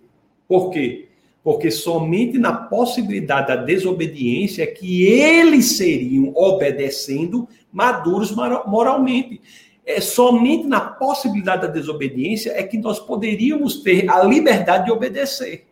Por 0.48 0.70
quê? 0.70 1.01
Porque 1.42 1.70
somente 1.70 2.38
na 2.38 2.52
possibilidade 2.52 3.48
da 3.48 3.56
desobediência 3.56 4.62
é 4.62 4.66
que 4.66 5.04
eles 5.04 5.76
seriam, 5.76 6.32
obedecendo, 6.36 7.48
maduros 7.72 8.30
moralmente. 8.30 9.40
É 9.84 10.00
somente 10.00 10.68
na 10.68 10.80
possibilidade 10.80 11.62
da 11.62 11.68
desobediência 11.68 12.50
é 12.50 12.62
que 12.62 12.78
nós 12.78 13.00
poderíamos 13.00 13.82
ter 13.82 14.08
a 14.08 14.22
liberdade 14.22 14.84
de 14.84 14.92
obedecer. 14.92 15.66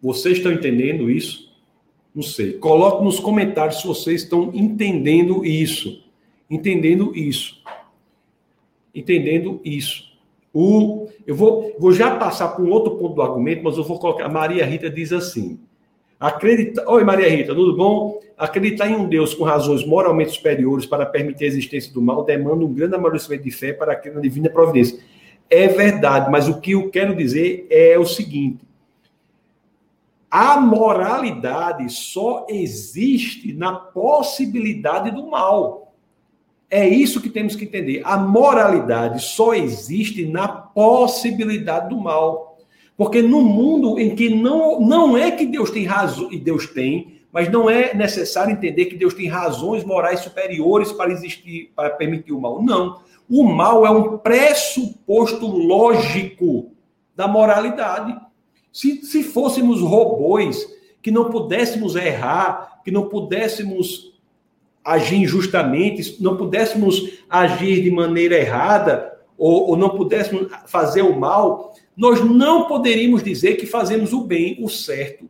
Vocês 0.00 0.38
estão 0.38 0.52
entendendo 0.52 1.10
isso? 1.10 1.52
Não 2.14 2.22
sei. 2.22 2.52
Coloque 2.54 3.02
nos 3.02 3.18
comentários 3.18 3.80
se 3.80 3.86
vocês 3.86 4.22
estão 4.22 4.52
entendendo 4.54 5.44
isso. 5.44 6.04
Entendendo 6.48 7.16
isso. 7.16 7.60
Entendendo 8.94 9.60
isso. 9.64 10.11
O, 10.54 11.08
eu 11.26 11.34
vou, 11.34 11.74
vou 11.78 11.92
já 11.92 12.16
passar 12.16 12.48
para 12.48 12.62
um 12.62 12.70
outro 12.70 12.96
ponto 12.96 13.14
do 13.14 13.22
argumento, 13.22 13.64
mas 13.64 13.76
eu 13.76 13.84
vou 13.84 13.98
colocar. 13.98 14.28
Maria 14.28 14.66
Rita 14.66 14.90
diz 14.90 15.12
assim: 15.12 15.58
acredita. 16.20 16.88
Oi, 16.90 17.02
Maria 17.04 17.28
Rita, 17.28 17.54
tudo 17.54 17.76
bom? 17.76 18.20
Acreditar 18.36 18.88
em 18.88 18.96
um 18.96 19.08
Deus 19.08 19.34
com 19.34 19.44
razões 19.44 19.84
moralmente 19.84 20.32
superiores 20.32 20.84
para 20.84 21.06
permitir 21.06 21.44
a 21.44 21.48
existência 21.48 21.92
do 21.92 22.02
mal 22.02 22.24
demanda 22.24 22.64
um 22.64 22.72
grande 22.72 22.94
amadurecimento 22.94 23.44
de 23.44 23.50
fé 23.50 23.72
para 23.72 23.96
crer 23.96 24.14
na 24.14 24.20
divina 24.20 24.50
providência. 24.50 24.98
É 25.48 25.68
verdade, 25.68 26.30
mas 26.30 26.48
o 26.48 26.60
que 26.60 26.72
eu 26.72 26.90
quero 26.90 27.14
dizer 27.14 27.66
é 27.70 27.98
o 27.98 28.04
seguinte: 28.04 28.64
a 30.30 30.60
moralidade 30.60 31.90
só 31.90 32.46
existe 32.48 33.52
na 33.52 33.72
possibilidade 33.72 35.10
do 35.10 35.26
mal. 35.28 35.91
É 36.74 36.88
isso 36.88 37.20
que 37.20 37.28
temos 37.28 37.54
que 37.54 37.64
entender. 37.64 38.00
A 38.02 38.16
moralidade 38.16 39.22
só 39.22 39.52
existe 39.52 40.24
na 40.24 40.48
possibilidade 40.48 41.90
do 41.90 42.00
mal. 42.00 42.56
Porque 42.96 43.20
no 43.20 43.42
mundo 43.42 44.00
em 44.00 44.16
que 44.16 44.30
não, 44.30 44.80
não 44.80 45.14
é 45.14 45.30
que 45.30 45.44
Deus 45.44 45.70
tem 45.70 45.84
razão, 45.84 46.32
e 46.32 46.38
Deus 46.38 46.66
tem, 46.66 47.20
mas 47.30 47.50
não 47.50 47.68
é 47.68 47.92
necessário 47.92 48.52
entender 48.52 48.86
que 48.86 48.96
Deus 48.96 49.12
tem 49.12 49.28
razões 49.28 49.84
morais 49.84 50.20
superiores 50.20 50.90
para 50.92 51.12
existir, 51.12 51.70
para 51.76 51.90
permitir 51.90 52.32
o 52.32 52.40
mal. 52.40 52.62
Não. 52.62 53.02
O 53.28 53.44
mal 53.44 53.84
é 53.84 53.90
um 53.90 54.16
pressuposto 54.16 55.46
lógico 55.46 56.72
da 57.14 57.28
moralidade. 57.28 58.18
Se, 58.72 59.04
se 59.04 59.22
fôssemos 59.22 59.82
robôs, 59.82 60.66
que 61.02 61.10
não 61.10 61.28
pudéssemos 61.28 61.96
errar, 61.96 62.80
que 62.82 62.90
não 62.90 63.10
pudéssemos 63.10 64.11
agir 64.84 65.16
injustamente, 65.16 66.16
não 66.20 66.36
pudéssemos 66.36 67.20
agir 67.28 67.82
de 67.82 67.90
maneira 67.90 68.36
errada, 68.36 69.12
ou, 69.38 69.70
ou 69.70 69.76
não 69.76 69.90
pudéssemos 69.90 70.48
fazer 70.66 71.02
o 71.02 71.18
mal, 71.18 71.74
nós 71.96 72.24
não 72.24 72.66
poderíamos 72.66 73.22
dizer 73.22 73.56
que 73.56 73.66
fazemos 73.66 74.12
o 74.12 74.22
bem, 74.22 74.56
o 74.60 74.68
certo, 74.68 75.28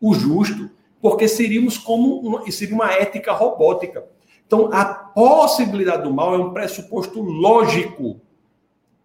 o 0.00 0.14
justo, 0.14 0.70
porque 1.00 1.26
seríamos 1.26 1.78
como 1.78 2.18
uma, 2.20 2.50
seria 2.50 2.74
uma 2.74 2.92
ética 2.92 3.32
robótica. 3.32 4.04
Então, 4.46 4.70
a 4.72 4.84
possibilidade 4.84 6.02
do 6.02 6.12
mal 6.12 6.34
é 6.34 6.38
um 6.38 6.52
pressuposto 6.52 7.20
lógico 7.20 8.20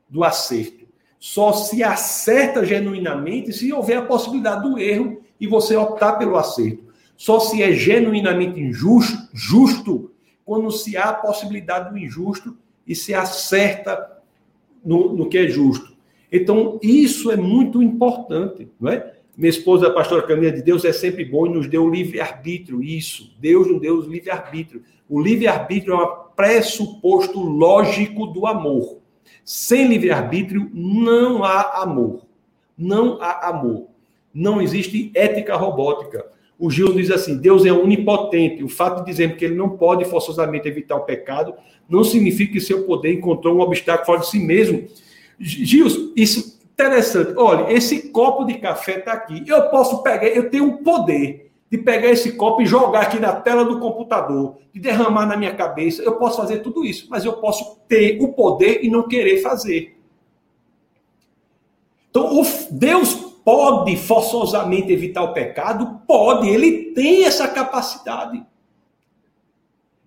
do 0.09 0.23
acerto. 0.23 0.85
Só 1.19 1.53
se 1.53 1.83
acerta 1.83 2.65
genuinamente 2.65 3.53
se 3.53 3.71
houver 3.71 3.97
a 3.97 4.05
possibilidade 4.05 4.69
do 4.69 4.77
erro 4.77 5.21
e 5.39 5.47
você 5.47 5.75
optar 5.75 6.13
pelo 6.13 6.37
acerto. 6.37 6.86
Só 7.17 7.39
se 7.39 7.61
é 7.61 7.73
genuinamente 7.73 8.59
injusto, 8.59 9.27
justo, 9.33 10.11
quando 10.45 10.71
se 10.71 10.95
há 10.95 11.09
a 11.09 11.13
possibilidade 11.13 11.89
do 11.89 11.97
injusto 11.97 12.55
e 12.85 12.95
se 12.95 13.13
acerta 13.13 14.21
no, 14.85 15.13
no 15.13 15.27
que 15.27 15.39
é 15.39 15.47
justo. 15.47 15.97
Então, 16.31 16.79
isso 16.81 17.31
é 17.31 17.35
muito 17.35 17.81
importante, 17.81 18.69
não 18.79 18.91
é? 18.91 19.13
Minha 19.35 19.49
esposa, 19.49 19.87
a 19.87 19.93
pastora 19.93 20.25
Caminha 20.25 20.51
de 20.51 20.61
Deus, 20.63 20.83
é 20.83 20.91
sempre 20.91 21.23
bom 21.23 21.45
e 21.45 21.49
nos 21.49 21.67
deu 21.67 21.87
livre-arbítrio. 21.89 22.81
Isso. 22.81 23.35
Deus 23.39 23.67
nos 23.67 23.79
deu 23.79 24.01
livre-arbítrio. 24.01 24.83
O 25.07 25.21
livre-arbítrio 25.21 25.93
é 25.93 26.03
um 26.03 26.15
pressuposto 26.35 27.39
lógico 27.39 28.25
do 28.27 28.47
amor. 28.47 28.97
Sem 29.45 29.87
livre-arbítrio 29.87 30.69
não 30.73 31.43
há 31.43 31.83
amor. 31.83 32.25
Não 32.75 33.21
há 33.21 33.47
amor. 33.49 33.87
Não 34.33 34.59
existe 34.59 35.11
ética 35.13 35.55
robótica. 35.55 36.25
O 36.59 36.71
Gil 36.71 36.93
diz 36.93 37.11
assim: 37.11 37.37
Deus 37.37 37.65
é 37.65 37.71
onipotente. 37.71 38.63
O 38.63 38.69
fato 38.69 38.99
de 38.99 39.11
dizer 39.11 39.35
que 39.35 39.45
ele 39.45 39.55
não 39.55 39.69
pode 39.69 40.05
forçosamente 40.05 40.67
evitar 40.67 40.95
o 40.95 41.05
pecado 41.05 41.53
não 41.87 42.03
significa 42.03 42.53
que 42.53 42.61
seu 42.61 42.83
poder 42.83 43.13
encontrou 43.13 43.55
um 43.55 43.61
obstáculo 43.61 44.05
fora 44.05 44.19
de 44.19 44.27
si 44.27 44.39
mesmo. 44.39 44.87
Gil, 45.39 46.13
isso 46.15 46.59
interessante. 46.73 47.33
Olha, 47.37 47.71
esse 47.71 48.09
copo 48.09 48.43
de 48.43 48.55
café 48.55 48.99
está 48.99 49.13
aqui. 49.13 49.43
Eu 49.47 49.69
posso 49.69 50.01
pegar, 50.01 50.27
eu 50.27 50.49
tenho 50.49 50.65
um 50.65 50.77
poder 50.77 51.51
de 51.69 51.77
pegar 51.77 52.09
esse 52.09 52.33
copo 52.33 52.61
e 52.61 52.65
jogar 52.65 53.01
aqui 53.01 53.19
na 53.19 53.33
tela 53.33 53.65
do 53.65 53.79
computador, 53.79 54.57
de 54.73 54.79
derramar 54.79 55.25
na 55.25 55.35
minha 55.35 55.53
cabeça. 55.53 56.01
Eu 56.01 56.15
posso 56.15 56.37
fazer 56.37 56.59
tudo 56.59 56.85
isso, 56.85 57.07
mas 57.09 57.25
eu 57.25 57.33
posso 57.33 57.79
ter 57.87 58.17
o 58.21 58.29
poder 58.29 58.83
e 58.83 58.89
não 58.89 59.07
querer 59.07 59.41
fazer. 59.41 59.97
Então, 62.09 62.41
Deus 62.71 63.26
pode 63.47 63.95
forçosamente 63.95 64.91
evitar 64.91 65.23
o 65.23 65.31
pecado? 65.31 66.01
Pode, 66.05 66.49
ele 66.49 66.91
tem 66.91 67.23
essa 67.23 67.47
capacidade. 67.47 68.45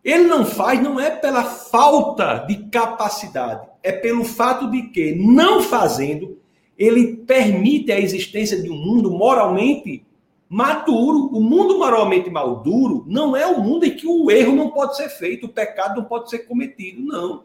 Ele 0.04 0.24
não 0.24 0.44
faz, 0.44 0.82
não 0.82 1.00
é 1.00 1.08
pela 1.08 1.42
falta 1.42 2.44
de 2.46 2.68
capacidade, 2.68 3.66
é 3.82 3.92
pelo 3.92 4.24
fato 4.24 4.70
de 4.70 4.82
que, 4.90 5.14
não 5.14 5.62
fazendo, 5.62 6.36
ele 6.76 7.16
permite 7.16 7.90
a 7.90 7.98
existência 7.98 8.60
de 8.60 8.68
um 8.68 8.76
mundo 8.76 9.10
moralmente 9.10 10.04
maduro. 10.46 11.30
O 11.32 11.40
mundo 11.40 11.78
moralmente 11.78 12.28
maduro 12.28 13.06
não 13.08 13.34
é 13.34 13.46
o 13.46 13.58
mundo 13.58 13.86
em 13.86 13.96
que 13.96 14.06
o 14.06 14.30
erro 14.30 14.54
não 14.54 14.68
pode 14.68 14.98
ser 14.98 15.08
feito, 15.08 15.46
o 15.46 15.50
pecado 15.50 15.96
não 15.98 16.04
pode 16.04 16.28
ser 16.28 16.40
cometido, 16.40 17.00
não. 17.00 17.44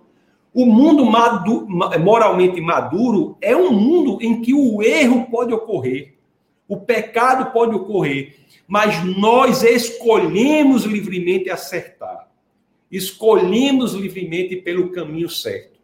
O 0.56 0.66
mundo 0.66 1.04
madu 1.04 1.68
moralmente 2.02 2.62
maduro 2.62 3.38
é 3.42 3.54
um 3.54 3.74
mundo 3.74 4.20
em 4.22 4.42
que 4.42 4.54
o 4.54 4.82
erro 4.82 5.28
pode 5.30 5.54
ocorrer, 5.54 6.14
o 6.66 6.78
pecado 6.78 7.52
pode 7.52 7.76
ocorrer, 7.76 8.38
mas 8.66 9.04
nós 9.18 9.64
escolhemos 9.64 10.86
livremente 10.86 11.50
acertar, 11.50 12.30
escolhemos 12.90 13.96
livremente 13.96 14.56
pelo 14.56 14.92
caminho 14.92 15.28
certo. 15.28 15.78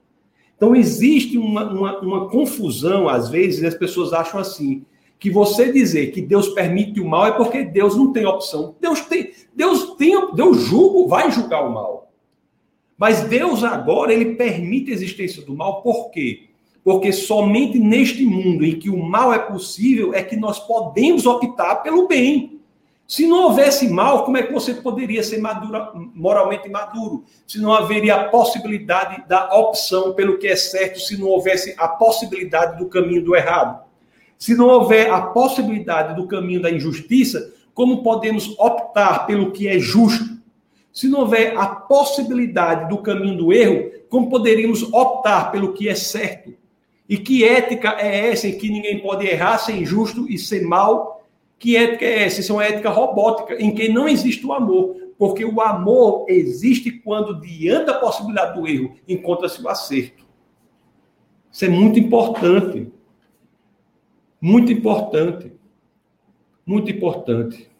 Então, 0.56 0.74
existe 0.74 1.38
uma, 1.38 1.70
uma, 1.70 2.00
uma 2.00 2.30
confusão, 2.30 3.10
às 3.10 3.28
vezes, 3.28 3.66
as 3.66 3.76
pessoas 3.76 4.14
acham 4.14 4.40
assim: 4.40 4.86
que 5.20 5.30
você 5.30 5.70
dizer 5.70 6.12
que 6.12 6.22
Deus 6.22 6.48
permite 6.48 7.02
o 7.02 7.08
mal 7.10 7.26
é 7.26 7.32
porque 7.32 7.66
Deus 7.66 7.98
não 7.98 8.14
tem 8.14 8.26
opção. 8.26 8.74
Deus 8.80 9.02
tem, 9.02 9.34
Deus 9.54 9.96
tem, 9.96 10.34
Deus 10.34 10.62
julga, 10.62 11.10
vai 11.10 11.30
julgar 11.30 11.68
o 11.68 11.74
mal. 11.74 12.11
Mas 13.02 13.24
Deus 13.24 13.64
agora 13.64 14.14
ele 14.14 14.36
permite 14.36 14.92
a 14.92 14.94
existência 14.94 15.42
do 15.42 15.56
mal, 15.56 15.82
por 15.82 16.12
quê? 16.12 16.44
Porque 16.84 17.12
somente 17.12 17.80
neste 17.80 18.24
mundo 18.24 18.64
em 18.64 18.78
que 18.78 18.92
o 18.92 19.04
mal 19.04 19.34
é 19.34 19.40
possível 19.40 20.14
é 20.14 20.22
que 20.22 20.36
nós 20.36 20.60
podemos 20.60 21.26
optar 21.26 21.78
pelo 21.78 22.08
bem. 22.08 22.60
Se 23.08 23.26
não 23.26 23.46
houvesse 23.46 23.90
mal, 23.90 24.24
como 24.24 24.38
é 24.38 24.44
que 24.44 24.54
você 24.54 24.76
poderia 24.76 25.24
ser 25.24 25.40
madura, 25.40 25.92
moralmente 26.14 26.70
maduro? 26.70 27.24
Se 27.48 27.60
não 27.60 27.74
haveria 27.74 28.18
a 28.18 28.24
possibilidade 28.26 29.28
da 29.28 29.52
opção 29.52 30.14
pelo 30.14 30.38
que 30.38 30.46
é 30.46 30.56
certo, 30.56 31.00
se 31.00 31.18
não 31.18 31.26
houvesse 31.26 31.74
a 31.80 31.88
possibilidade 31.88 32.78
do 32.78 32.86
caminho 32.88 33.24
do 33.24 33.36
errado. 33.36 33.84
Se 34.38 34.54
não 34.54 34.68
houver 34.68 35.10
a 35.10 35.22
possibilidade 35.22 36.16
do 36.16 36.28
caminho 36.28 36.62
da 36.62 36.70
injustiça, 36.70 37.52
como 37.74 38.04
podemos 38.04 38.54
optar 38.60 39.26
pelo 39.26 39.50
que 39.50 39.68
é 39.68 39.80
justo? 39.80 40.31
Se 40.92 41.08
não 41.08 41.22
houver 41.22 41.58
a 41.58 41.68
possibilidade 41.68 42.90
do 42.90 42.98
caminho 42.98 43.38
do 43.38 43.54
erro, 43.54 43.92
como 44.10 44.30
poderíamos 44.30 44.84
optar 44.92 45.52
pelo 45.52 45.74
que 45.74 45.88
é 45.88 45.96
certo? 45.96 46.54
E 47.08 47.18
que 47.18 47.44
ética 47.44 47.98
é 48.00 48.30
essa 48.30 48.48
em 48.48 48.58
que 48.58 48.70
ninguém 48.70 49.00
pode 49.00 49.26
errar, 49.26 49.58
ser 49.58 49.74
injusto 49.74 50.30
e 50.30 50.38
ser 50.38 50.66
mal? 50.66 51.26
Que 51.58 51.78
ética 51.78 52.06
é 52.06 52.24
essa? 52.24 52.42
Isso 52.42 52.52
é 52.52 52.56
uma 52.56 52.66
ética 52.66 52.90
robótica, 52.90 53.56
em 53.62 53.74
que 53.74 53.88
não 53.90 54.08
existe 54.08 54.46
o 54.46 54.54
amor. 54.54 54.96
Porque 55.18 55.46
o 55.46 55.62
amor 55.62 56.26
existe 56.28 56.92
quando, 56.92 57.40
diante 57.40 57.86
da 57.86 57.94
possibilidade 57.94 58.60
do 58.60 58.68
erro, 58.68 58.96
encontra-se 59.08 59.62
o 59.62 59.70
acerto. 59.70 60.26
Isso 61.52 61.66
é 61.66 61.70
muito 61.70 62.00
importante. 62.00 62.92
Muito 64.42 64.72
importante. 64.72 65.54
Muito 66.66 66.92
importante. 66.92 67.71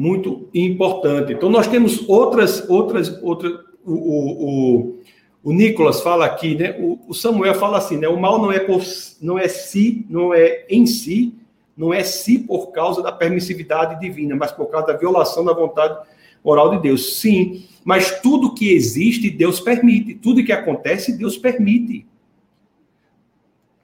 Muito 0.00 0.48
importante. 0.54 1.34
Então, 1.34 1.50
nós 1.50 1.66
temos 1.66 2.08
outras, 2.08 2.66
outras, 2.70 3.22
outras. 3.22 3.52
O, 3.84 3.92
o, 3.92 4.46
o, 4.48 4.98
o 5.44 5.52
Nicolas 5.52 6.00
fala 6.00 6.24
aqui, 6.24 6.54
né? 6.54 6.74
O, 6.80 6.98
o, 7.06 7.12
Samuel 7.12 7.54
fala 7.56 7.76
assim, 7.76 7.98
né? 7.98 8.08
O 8.08 8.18
mal 8.18 8.40
não 8.40 8.50
é 8.50 8.60
por, 8.60 8.80
não 9.20 9.38
é 9.38 9.46
si, 9.46 10.06
não 10.08 10.32
é 10.32 10.64
em 10.70 10.86
si, 10.86 11.34
não 11.76 11.92
é 11.92 12.02
si 12.02 12.38
por 12.38 12.68
causa 12.68 13.02
da 13.02 13.12
permissividade 13.12 14.00
divina, 14.00 14.34
mas 14.34 14.50
por 14.50 14.70
causa 14.70 14.86
da 14.86 14.96
violação 14.96 15.44
da 15.44 15.52
vontade 15.52 15.98
oral 16.42 16.70
de 16.70 16.80
Deus. 16.80 17.20
Sim, 17.20 17.66
mas 17.84 18.22
tudo 18.22 18.54
que 18.54 18.72
existe, 18.72 19.28
Deus 19.28 19.60
permite. 19.60 20.14
Tudo 20.14 20.42
que 20.42 20.50
acontece, 20.50 21.18
Deus 21.18 21.36
permite. 21.36 22.06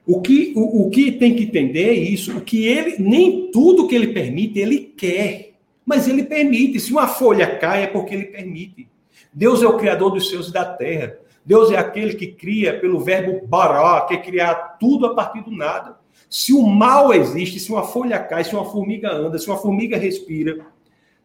O 0.03 0.19
que, 0.19 0.51
o, 0.55 0.87
o 0.87 0.89
que 0.89 1.11
tem 1.11 1.35
que 1.35 1.43
entender 1.43 1.89
é 1.89 1.93
isso, 1.93 2.35
o 2.35 2.41
que 2.41 2.65
ele, 2.65 2.95
nem 2.97 3.51
tudo 3.51 3.87
que 3.87 3.93
ele 3.93 4.07
permite, 4.07 4.57
ele 4.57 4.79
quer, 4.79 5.47
mas 5.87 6.05
ele 6.05 6.25
permite. 6.25 6.81
Se 6.81 6.91
uma 6.91 7.07
folha 7.07 7.57
cai, 7.57 7.83
é 7.83 7.87
porque 7.87 8.13
ele 8.13 8.25
permite. 8.25 8.89
Deus 9.31 9.63
é 9.63 9.67
o 9.67 9.77
criador 9.77 10.11
dos 10.11 10.29
céus 10.29 10.49
e 10.49 10.51
da 10.51 10.65
terra. 10.65 11.17
Deus 11.45 11.71
é 11.71 11.77
aquele 11.77 12.13
que 12.13 12.27
cria 12.27 12.77
pelo 12.77 12.99
verbo 12.99 13.47
bará, 13.47 14.01
que 14.01 14.15
é 14.15 14.17
criar 14.17 14.77
tudo 14.77 15.05
a 15.05 15.15
partir 15.15 15.41
do 15.45 15.51
nada. 15.51 15.97
Se 16.29 16.51
o 16.51 16.67
mal 16.67 17.13
existe, 17.13 17.57
se 17.57 17.71
uma 17.71 17.83
folha 17.83 18.19
cai, 18.19 18.43
se 18.43 18.53
uma 18.53 18.65
formiga 18.65 19.09
anda, 19.09 19.39
se 19.39 19.47
uma 19.47 19.55
formiga 19.55 19.97
respira, 19.97 20.59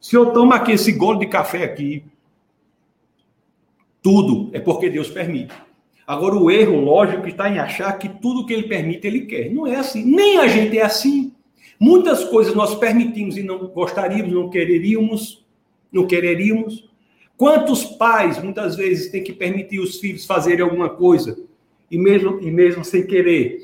se 0.00 0.14
eu 0.14 0.32
tomo 0.32 0.52
aqui 0.54 0.70
esse 0.70 0.92
gole 0.92 1.18
de 1.18 1.26
café 1.26 1.64
aqui, 1.64 2.04
tudo 4.00 4.48
é 4.52 4.60
porque 4.60 4.88
Deus 4.88 5.10
permite. 5.10 5.52
Agora, 6.06 6.36
o 6.36 6.50
erro 6.50 6.76
lógico 6.80 7.26
está 7.26 7.48
em 7.48 7.58
achar 7.58 7.92
que 7.98 8.08
tudo 8.08 8.46
que 8.46 8.52
ele 8.52 8.68
permite, 8.68 9.06
ele 9.06 9.26
quer. 9.26 9.50
Não 9.50 9.66
é 9.66 9.74
assim. 9.74 10.04
Nem 10.04 10.38
a 10.38 10.46
gente 10.46 10.78
é 10.78 10.82
assim. 10.82 11.32
Muitas 11.82 12.22
coisas 12.22 12.54
nós 12.54 12.76
permitimos 12.76 13.36
e 13.36 13.42
não 13.42 13.66
gostaríamos, 13.66 14.32
não 14.32 14.48
quereríamos, 14.48 15.44
não 15.90 16.06
quereríamos. 16.06 16.88
Quantos 17.36 17.82
pais, 17.84 18.40
muitas 18.40 18.76
vezes, 18.76 19.10
têm 19.10 19.20
que 19.20 19.32
permitir 19.32 19.80
os 19.80 19.98
filhos 19.98 20.24
fazerem 20.24 20.62
alguma 20.62 20.88
coisa, 20.88 21.36
e 21.90 21.98
mesmo, 21.98 22.38
e 22.40 22.52
mesmo 22.52 22.84
sem 22.84 23.04
querer? 23.04 23.58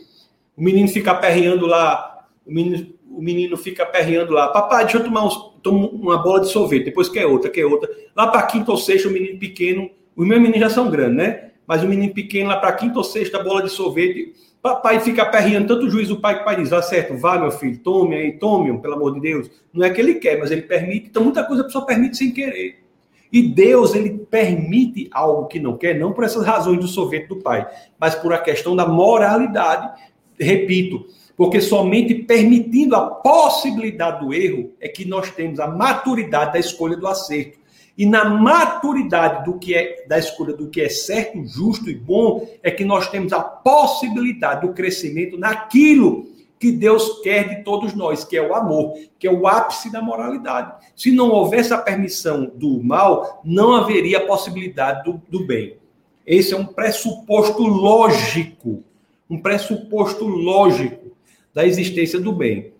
O 0.56 0.64
menino 0.64 0.88
fica 0.88 1.12
aperreando 1.12 1.64
lá, 1.64 2.26
o 2.44 2.52
menino, 2.52 2.92
o 3.08 3.22
menino 3.22 3.56
fica 3.56 3.84
aperreando 3.84 4.32
lá. 4.32 4.48
Papai, 4.48 4.82
deixa 4.82 4.98
eu 4.98 5.04
tomar 5.04 5.24
uns, 5.24 5.52
uma 5.64 6.20
bola 6.20 6.40
de 6.40 6.48
sorvete, 6.48 6.86
depois 6.86 7.08
quer 7.08 7.24
outra, 7.24 7.48
quer 7.48 7.66
outra. 7.66 7.88
Lá 8.16 8.26
para 8.26 8.42
quinta 8.48 8.72
ou 8.72 8.76
sexta, 8.78 9.08
o 9.08 9.12
menino 9.12 9.38
pequeno, 9.38 9.88
os 10.16 10.26
meus 10.26 10.42
meninos 10.42 10.58
já 10.58 10.70
são 10.70 10.90
grandes, 10.90 11.18
né? 11.18 11.52
Mas 11.64 11.84
o 11.84 11.86
menino 11.86 12.12
pequeno 12.12 12.48
lá 12.48 12.56
para 12.56 12.72
quinta 12.72 12.98
ou 12.98 13.04
sexta, 13.04 13.40
bola 13.44 13.62
de 13.62 13.70
sorvete. 13.70 14.34
Papai 14.68 15.00
fica 15.00 15.22
aperreando 15.22 15.66
tanto 15.66 15.86
o 15.86 15.90
juiz 15.90 16.08
do 16.08 16.20
pai 16.20 16.36
que 16.36 16.42
o 16.42 16.44
pai 16.44 16.56
diz: 16.56 16.72
ah, 16.72 16.82
certo, 16.82 17.16
vai, 17.16 17.40
meu 17.40 17.50
filho, 17.50 17.78
tome 17.78 18.14
aí, 18.14 18.32
tome, 18.32 18.78
pelo 18.80 18.94
amor 18.94 19.14
de 19.14 19.20
Deus. 19.20 19.50
Não 19.72 19.84
é 19.84 19.88
que 19.88 19.98
ele 19.98 20.16
quer, 20.16 20.38
mas 20.38 20.50
ele 20.50 20.62
permite. 20.62 21.06
Então, 21.08 21.24
muita 21.24 21.42
coisa 21.44 21.62
a 21.62 21.64
pessoa 21.64 21.86
permite 21.86 22.18
sem 22.18 22.30
querer. 22.30 22.84
E 23.32 23.42
Deus, 23.42 23.94
ele 23.94 24.10
permite 24.30 25.08
algo 25.10 25.46
que 25.46 25.58
não 25.58 25.76
quer, 25.76 25.98
não 25.98 26.12
por 26.12 26.24
essas 26.24 26.44
razões 26.44 26.80
do 26.80 26.86
sorvete 26.86 27.28
do 27.28 27.36
pai, 27.36 27.66
mas 27.98 28.14
por 28.14 28.32
a 28.32 28.38
questão 28.38 28.76
da 28.76 28.86
moralidade. 28.86 29.90
Repito, 30.38 31.06
porque 31.34 31.60
somente 31.60 32.14
permitindo 32.14 32.94
a 32.94 33.06
possibilidade 33.06 34.24
do 34.24 34.34
erro 34.34 34.72
é 34.80 34.88
que 34.88 35.06
nós 35.06 35.30
temos 35.30 35.60
a 35.60 35.66
maturidade 35.66 36.52
da 36.52 36.58
escolha 36.58 36.96
do 36.96 37.06
acerto. 37.06 37.58
E 37.98 38.06
na 38.06 38.24
maturidade 38.26 39.44
do 39.44 39.58
que 39.58 39.74
é 39.74 40.06
da 40.06 40.16
escolha 40.16 40.54
do 40.54 40.68
que 40.68 40.80
é 40.80 40.88
certo, 40.88 41.44
justo 41.44 41.90
e 41.90 41.96
bom, 41.96 42.48
é 42.62 42.70
que 42.70 42.84
nós 42.84 43.10
temos 43.10 43.32
a 43.32 43.40
possibilidade 43.40 44.64
do 44.64 44.72
crescimento 44.72 45.36
naquilo 45.36 46.28
que 46.60 46.70
Deus 46.70 47.20
quer 47.22 47.48
de 47.48 47.64
todos 47.64 47.94
nós, 47.94 48.22
que 48.22 48.36
é 48.36 48.42
o 48.42 48.54
amor, 48.54 48.94
que 49.18 49.26
é 49.26 49.32
o 49.32 49.48
ápice 49.48 49.90
da 49.90 50.00
moralidade. 50.00 50.86
Se 50.94 51.10
não 51.10 51.30
houvesse 51.30 51.74
a 51.74 51.78
permissão 51.78 52.50
do 52.54 52.80
mal, 52.82 53.40
não 53.44 53.74
haveria 53.74 54.18
a 54.18 54.26
possibilidade 54.26 55.02
do, 55.02 55.20
do 55.28 55.44
bem. 55.44 55.76
Esse 56.24 56.54
é 56.54 56.56
um 56.56 56.66
pressuposto 56.66 57.64
lógico, 57.64 58.84
um 59.28 59.40
pressuposto 59.40 60.24
lógico 60.24 61.10
da 61.52 61.66
existência 61.66 62.20
do 62.20 62.32
bem. 62.32 62.72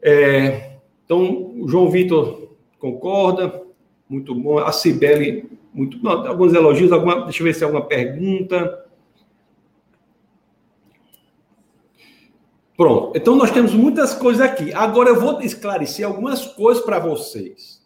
É, 0.00 0.72
então, 1.04 1.54
João 1.66 1.88
Vitor 1.88 2.48
concorda, 2.80 3.61
muito 4.12 4.34
bom. 4.34 4.58
A 4.58 4.70
Cibele, 4.72 5.50
muito 5.72 5.98
bom. 5.98 6.10
Alguns 6.10 6.52
elogios, 6.52 6.92
alguma, 6.92 7.24
deixa 7.24 7.42
eu 7.42 7.44
ver 7.44 7.54
se 7.54 7.62
é 7.62 7.64
alguma 7.64 7.86
pergunta. 7.86 8.78
Pronto. 12.76 13.12
Então 13.16 13.36
nós 13.36 13.50
temos 13.50 13.72
muitas 13.72 14.14
coisas 14.14 14.40
aqui. 14.42 14.72
Agora 14.72 15.08
eu 15.08 15.20
vou 15.20 15.40
esclarecer 15.40 16.06
algumas 16.06 16.46
coisas 16.46 16.84
para 16.84 16.98
vocês. 16.98 17.82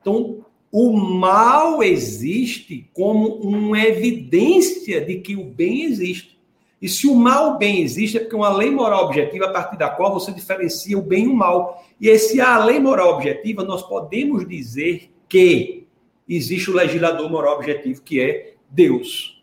Então, 0.00 0.44
o 0.70 0.92
mal 0.92 1.82
existe 1.82 2.90
como 2.92 3.36
uma 3.36 3.80
evidência 3.80 5.00
de 5.00 5.20
que 5.20 5.36
o 5.36 5.44
bem 5.44 5.84
existe. 5.84 6.34
E 6.82 6.88
se 6.88 7.06
o 7.06 7.14
mal 7.14 7.56
bem 7.56 7.80
existe, 7.80 8.18
é 8.18 8.20
porque 8.20 8.36
uma 8.36 8.50
lei 8.50 8.70
moral 8.70 9.06
objetiva 9.06 9.46
a 9.46 9.52
partir 9.52 9.78
da 9.78 9.88
qual 9.88 10.12
você 10.12 10.32
diferencia 10.32 10.98
o 10.98 11.02
bem 11.02 11.24
e 11.24 11.28
o 11.28 11.34
mal. 11.34 11.82
E 11.98 12.08
esse 12.08 12.40
a 12.40 12.62
lei 12.62 12.78
moral 12.78 13.14
objetiva, 13.14 13.64
nós 13.64 13.82
podemos 13.82 14.46
dizer 14.46 15.13
que 15.34 15.88
existe 16.28 16.70
o 16.70 16.74
legislador 16.74 17.28
moral 17.28 17.56
objetivo, 17.56 18.00
que 18.02 18.20
é 18.20 18.54
Deus. 18.70 19.42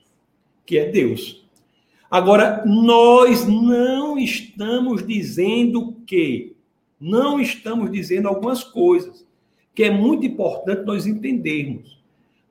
Que 0.66 0.78
é 0.78 0.90
Deus. 0.90 1.46
Agora, 2.10 2.64
nós 2.66 3.46
não 3.46 4.18
estamos 4.18 5.06
dizendo 5.06 5.98
que, 6.08 6.56
não 6.98 7.42
estamos 7.42 7.92
dizendo 7.92 8.30
algumas 8.30 8.64
coisas, 8.64 9.28
que 9.76 9.84
é 9.84 9.92
muito 9.92 10.26
importante 10.26 10.86
nós 10.86 11.06
entendermos. 11.06 12.02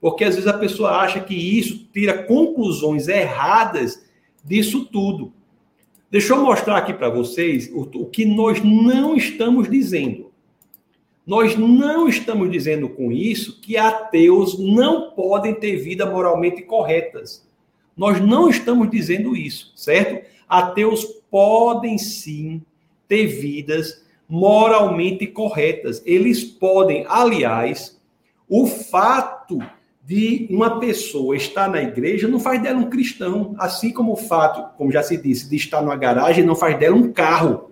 Porque 0.03 0.25
às 0.25 0.35
vezes 0.35 0.47
a 0.47 0.59
pessoa 0.59 0.99
acha 0.99 1.19
que 1.19 1.35
isso 1.35 1.89
tira 1.95 2.25
conclusões 2.25 3.09
erradas 3.09 4.07
disso 4.45 4.85
tudo. 4.85 5.33
Deixa 6.11 6.35
eu 6.35 6.43
mostrar 6.43 6.77
aqui 6.77 6.93
para 6.93 7.09
vocês 7.09 7.71
o, 7.73 7.89
o 8.01 8.05
que 8.05 8.27
nós 8.27 8.63
não 8.63 9.17
estamos 9.17 9.67
dizendo. 9.67 10.30
Nós 11.31 11.57
não 11.57 12.09
estamos 12.09 12.51
dizendo 12.51 12.89
com 12.89 13.13
isso 13.13 13.61
que 13.61 13.77
ateus 13.77 14.59
não 14.59 15.13
podem 15.13 15.55
ter 15.55 15.77
vida 15.77 16.05
moralmente 16.05 16.61
corretas. 16.61 17.49
Nós 17.97 18.21
não 18.21 18.49
estamos 18.49 18.91
dizendo 18.91 19.37
isso, 19.37 19.73
certo? 19.77 20.27
Ateus 20.49 21.05
podem 21.31 21.99
sim 21.99 22.61
ter 23.07 23.29
vidas 23.29 24.05
moralmente 24.29 25.25
corretas. 25.25 26.03
Eles 26.05 26.43
podem, 26.43 27.07
aliás, 27.09 27.97
o 28.49 28.67
fato 28.67 29.61
de 30.05 30.49
uma 30.51 30.81
pessoa 30.81 31.37
estar 31.37 31.71
na 31.71 31.81
igreja 31.81 32.27
não 32.27 32.41
faz 32.41 32.61
dela 32.61 32.81
um 32.81 32.91
cristão, 32.91 33.55
assim 33.57 33.93
como 33.93 34.15
o 34.15 34.17
fato, 34.17 34.77
como 34.77 34.91
já 34.91 35.05
se 35.05 35.17
disse, 35.17 35.49
de 35.49 35.55
estar 35.55 35.81
numa 35.81 35.95
garagem 35.95 36.45
não 36.45 36.57
faz 36.57 36.77
dela 36.77 36.97
um 36.97 37.13
carro. 37.13 37.70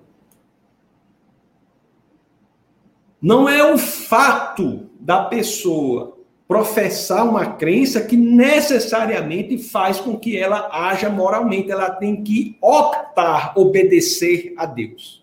Não 3.20 3.48
é 3.48 3.72
o 3.72 3.76
fato 3.76 4.88
da 5.00 5.24
pessoa 5.24 6.16
professar 6.46 7.28
uma 7.28 7.44
crença 7.44 8.00
que 8.00 8.16
necessariamente 8.16 9.58
faz 9.58 10.00
com 10.00 10.18
que 10.18 10.36
ela 10.36 10.70
haja 10.72 11.10
moralmente, 11.10 11.70
ela 11.70 11.90
tem 11.90 12.22
que 12.22 12.56
optar, 12.62 13.52
obedecer 13.54 14.54
a 14.56 14.64
Deus. 14.64 15.22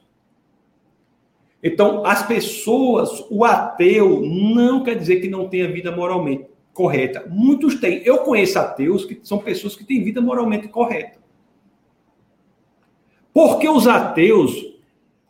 Então, 1.64 2.06
as 2.06 2.22
pessoas, 2.28 3.26
o 3.32 3.44
ateu 3.44 4.22
não 4.22 4.84
quer 4.84 4.96
dizer 4.96 5.20
que 5.20 5.28
não 5.28 5.50
tenha 5.50 5.72
vida 5.72 5.92
moralmente 5.92 6.46
correta. 6.72 7.26
Muitos 7.28 7.80
têm. 7.80 8.04
Eu 8.06 8.20
conheço 8.20 8.60
ateus 8.60 9.04
que 9.04 9.20
são 9.24 9.40
pessoas 9.40 9.76
que 9.76 9.84
têm 9.84 10.04
vida 10.04 10.22
moralmente 10.22 10.68
correta. 10.68 11.18
Porque 13.34 13.68
os 13.68 13.88
ateus, 13.88 14.75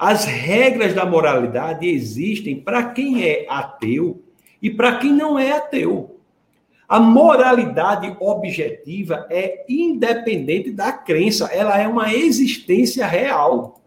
as 0.05 0.23
regras 0.23 0.93
da 0.93 1.03
moralidade 1.03 1.87
existem 1.87 2.59
para 2.61 2.91
quem 2.91 3.23
é 3.23 3.47
ateu 3.49 4.21
e 4.61 4.69
para 4.69 4.99
quem 4.99 5.11
não 5.11 5.39
é 5.39 5.53
ateu. 5.53 6.19
A 6.87 6.99
moralidade 6.99 8.15
objetiva 8.19 9.25
é 9.31 9.65
independente 9.67 10.69
da 10.69 10.91
crença, 10.91 11.45
ela 11.45 11.79
é 11.79 11.87
uma 11.87 12.13
existência 12.13 13.07
real. 13.07 13.81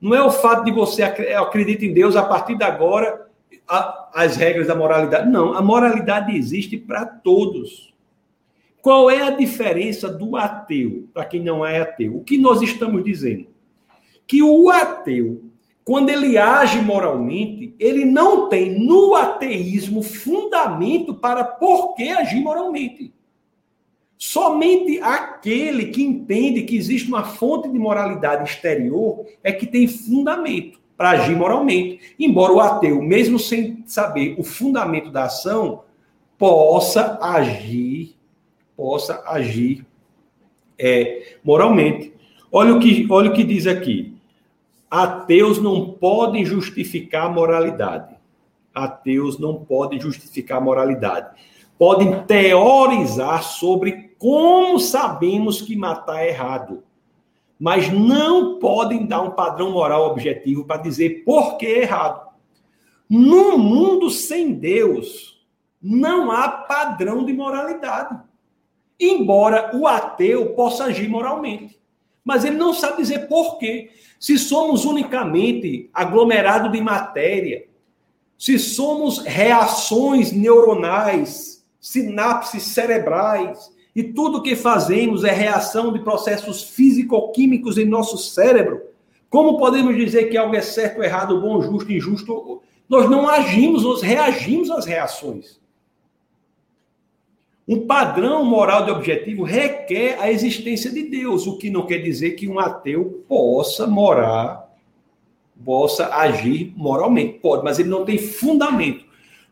Não 0.00 0.12
é 0.12 0.20
o 0.20 0.32
fato 0.32 0.64
de 0.64 0.72
você 0.72 1.04
acreditar 1.04 1.84
em 1.84 1.94
Deus 1.94 2.16
a 2.16 2.24
partir 2.24 2.56
de 2.56 2.64
agora 2.64 3.28
as 4.12 4.34
regras 4.34 4.66
da 4.66 4.74
moralidade. 4.74 5.30
Não, 5.30 5.54
a 5.54 5.62
moralidade 5.62 6.36
existe 6.36 6.76
para 6.76 7.06
todos. 7.06 7.94
Qual 8.80 9.08
é 9.08 9.22
a 9.22 9.30
diferença 9.30 10.08
do 10.08 10.36
ateu 10.36 11.08
para 11.14 11.24
quem 11.24 11.40
não 11.40 11.64
é 11.64 11.80
ateu? 11.80 12.16
O 12.16 12.24
que 12.24 12.36
nós 12.36 12.60
estamos 12.62 13.04
dizendo? 13.04 13.46
Que 14.26 14.42
o 14.42 14.68
ateu 14.68 15.51
quando 15.84 16.10
ele 16.10 16.38
age 16.38 16.80
moralmente, 16.80 17.74
ele 17.78 18.04
não 18.04 18.48
tem 18.48 18.78
no 18.78 19.14
ateísmo 19.14 20.02
fundamento 20.02 21.14
para 21.14 21.44
por 21.44 21.94
que 21.94 22.08
agir 22.08 22.40
moralmente. 22.40 23.12
Somente 24.16 25.00
aquele 25.00 25.86
que 25.86 26.00
entende 26.00 26.62
que 26.62 26.76
existe 26.76 27.08
uma 27.08 27.24
fonte 27.24 27.68
de 27.68 27.76
moralidade 27.76 28.48
exterior 28.48 29.26
é 29.42 29.50
que 29.50 29.66
tem 29.66 29.88
fundamento 29.88 30.80
para 30.96 31.10
agir 31.10 31.34
moralmente. 31.34 32.14
Embora 32.16 32.52
o 32.52 32.60
ateu, 32.60 33.02
mesmo 33.02 33.36
sem 33.36 33.82
saber 33.84 34.36
o 34.38 34.44
fundamento 34.44 35.10
da 35.10 35.24
ação, 35.24 35.82
possa 36.38 37.18
agir, 37.20 38.14
possa 38.76 39.24
agir 39.26 39.84
é, 40.78 41.38
moralmente. 41.42 42.12
Olha 42.52 42.74
o 42.74 42.78
que, 42.78 43.04
olha 43.10 43.30
o 43.30 43.34
que 43.34 43.42
diz 43.42 43.66
aqui. 43.66 44.11
Ateus 44.92 45.58
não 45.58 45.90
podem 45.92 46.44
justificar 46.44 47.24
a 47.24 47.28
moralidade. 47.30 48.14
Ateus 48.74 49.38
não 49.38 49.64
podem 49.64 49.98
justificar 49.98 50.58
a 50.58 50.60
moralidade. 50.60 51.34
Podem 51.78 52.24
teorizar 52.26 53.42
sobre 53.42 54.14
como 54.18 54.78
sabemos 54.78 55.62
que 55.62 55.74
matar 55.74 56.22
é 56.22 56.28
errado, 56.28 56.84
mas 57.58 57.90
não 57.90 58.58
podem 58.58 59.06
dar 59.06 59.22
um 59.22 59.30
padrão 59.30 59.70
moral 59.70 60.10
objetivo 60.10 60.66
para 60.66 60.82
dizer 60.82 61.24
por 61.24 61.56
que 61.56 61.64
é 61.64 61.82
errado. 61.84 62.28
No 63.08 63.56
mundo 63.56 64.10
sem 64.10 64.52
Deus, 64.52 65.42
não 65.80 66.30
há 66.30 66.48
padrão 66.50 67.24
de 67.24 67.32
moralidade. 67.32 68.20
Embora 69.00 69.74
o 69.74 69.86
ateu 69.86 70.54
possa 70.54 70.84
agir 70.84 71.08
moralmente. 71.08 71.81
Mas 72.24 72.44
ele 72.44 72.56
não 72.56 72.72
sabe 72.72 72.98
dizer 72.98 73.26
por 73.28 73.58
quê. 73.58 73.90
Se 74.18 74.38
somos 74.38 74.84
unicamente 74.84 75.90
aglomerado 75.92 76.70
de 76.70 76.80
matéria, 76.80 77.66
se 78.38 78.58
somos 78.58 79.18
reações 79.18 80.32
neuronais, 80.32 81.64
sinapses 81.80 82.62
cerebrais, 82.62 83.70
e 83.94 84.02
tudo 84.02 84.42
que 84.42 84.56
fazemos 84.56 85.22
é 85.24 85.30
reação 85.30 85.92
de 85.92 85.98
processos 85.98 86.62
físico-químicos 86.62 87.76
em 87.76 87.84
nosso 87.84 88.16
cérebro, 88.16 88.82
como 89.28 89.58
podemos 89.58 89.96
dizer 89.96 90.24
que 90.24 90.36
algo 90.36 90.54
é 90.54 90.60
certo, 90.60 91.02
errado, 91.02 91.40
bom, 91.40 91.62
justo, 91.62 91.90
injusto? 91.90 92.62
Nós 92.88 93.08
não 93.08 93.28
agimos, 93.28 93.82
nós 93.82 94.02
reagimos 94.02 94.70
às 94.70 94.84
reações. 94.84 95.61
Um 97.66 97.86
padrão 97.86 98.44
moral 98.44 98.84
de 98.84 98.90
objetivo 98.90 99.44
requer 99.44 100.18
a 100.20 100.30
existência 100.30 100.90
de 100.90 101.04
Deus, 101.04 101.46
o 101.46 101.58
que 101.58 101.70
não 101.70 101.86
quer 101.86 101.98
dizer 101.98 102.32
que 102.32 102.48
um 102.48 102.58
ateu 102.58 103.24
possa 103.28 103.86
morar, 103.86 104.68
possa 105.64 106.12
agir 106.14 106.72
moralmente. 106.76 107.38
Pode, 107.38 107.62
mas 107.62 107.78
ele 107.78 107.88
não 107.88 108.04
tem 108.04 108.18
fundamento. 108.18 109.04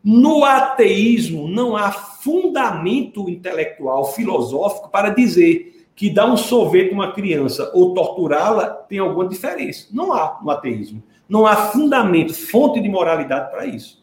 No 0.02 0.44
ateísmo 0.44 1.46
não 1.46 1.76
há 1.76 1.92
fundamento 1.92 3.28
intelectual, 3.28 4.12
filosófico 4.12 4.88
para 4.88 5.10
dizer 5.10 5.86
que 5.94 6.08
dar 6.08 6.26
um 6.26 6.36
sorvete 6.36 6.90
a 6.90 6.94
uma 6.94 7.12
criança 7.12 7.70
ou 7.74 7.94
torturá-la 7.94 8.66
tem 8.66 8.98
alguma 8.98 9.28
diferença. 9.28 9.86
Não 9.92 10.12
há 10.12 10.40
no 10.42 10.50
ateísmo. 10.50 11.02
Não 11.28 11.46
há 11.46 11.54
fundamento, 11.54 12.34
fonte 12.34 12.80
de 12.80 12.88
moralidade 12.88 13.50
para 13.50 13.66
isso. 13.66 14.02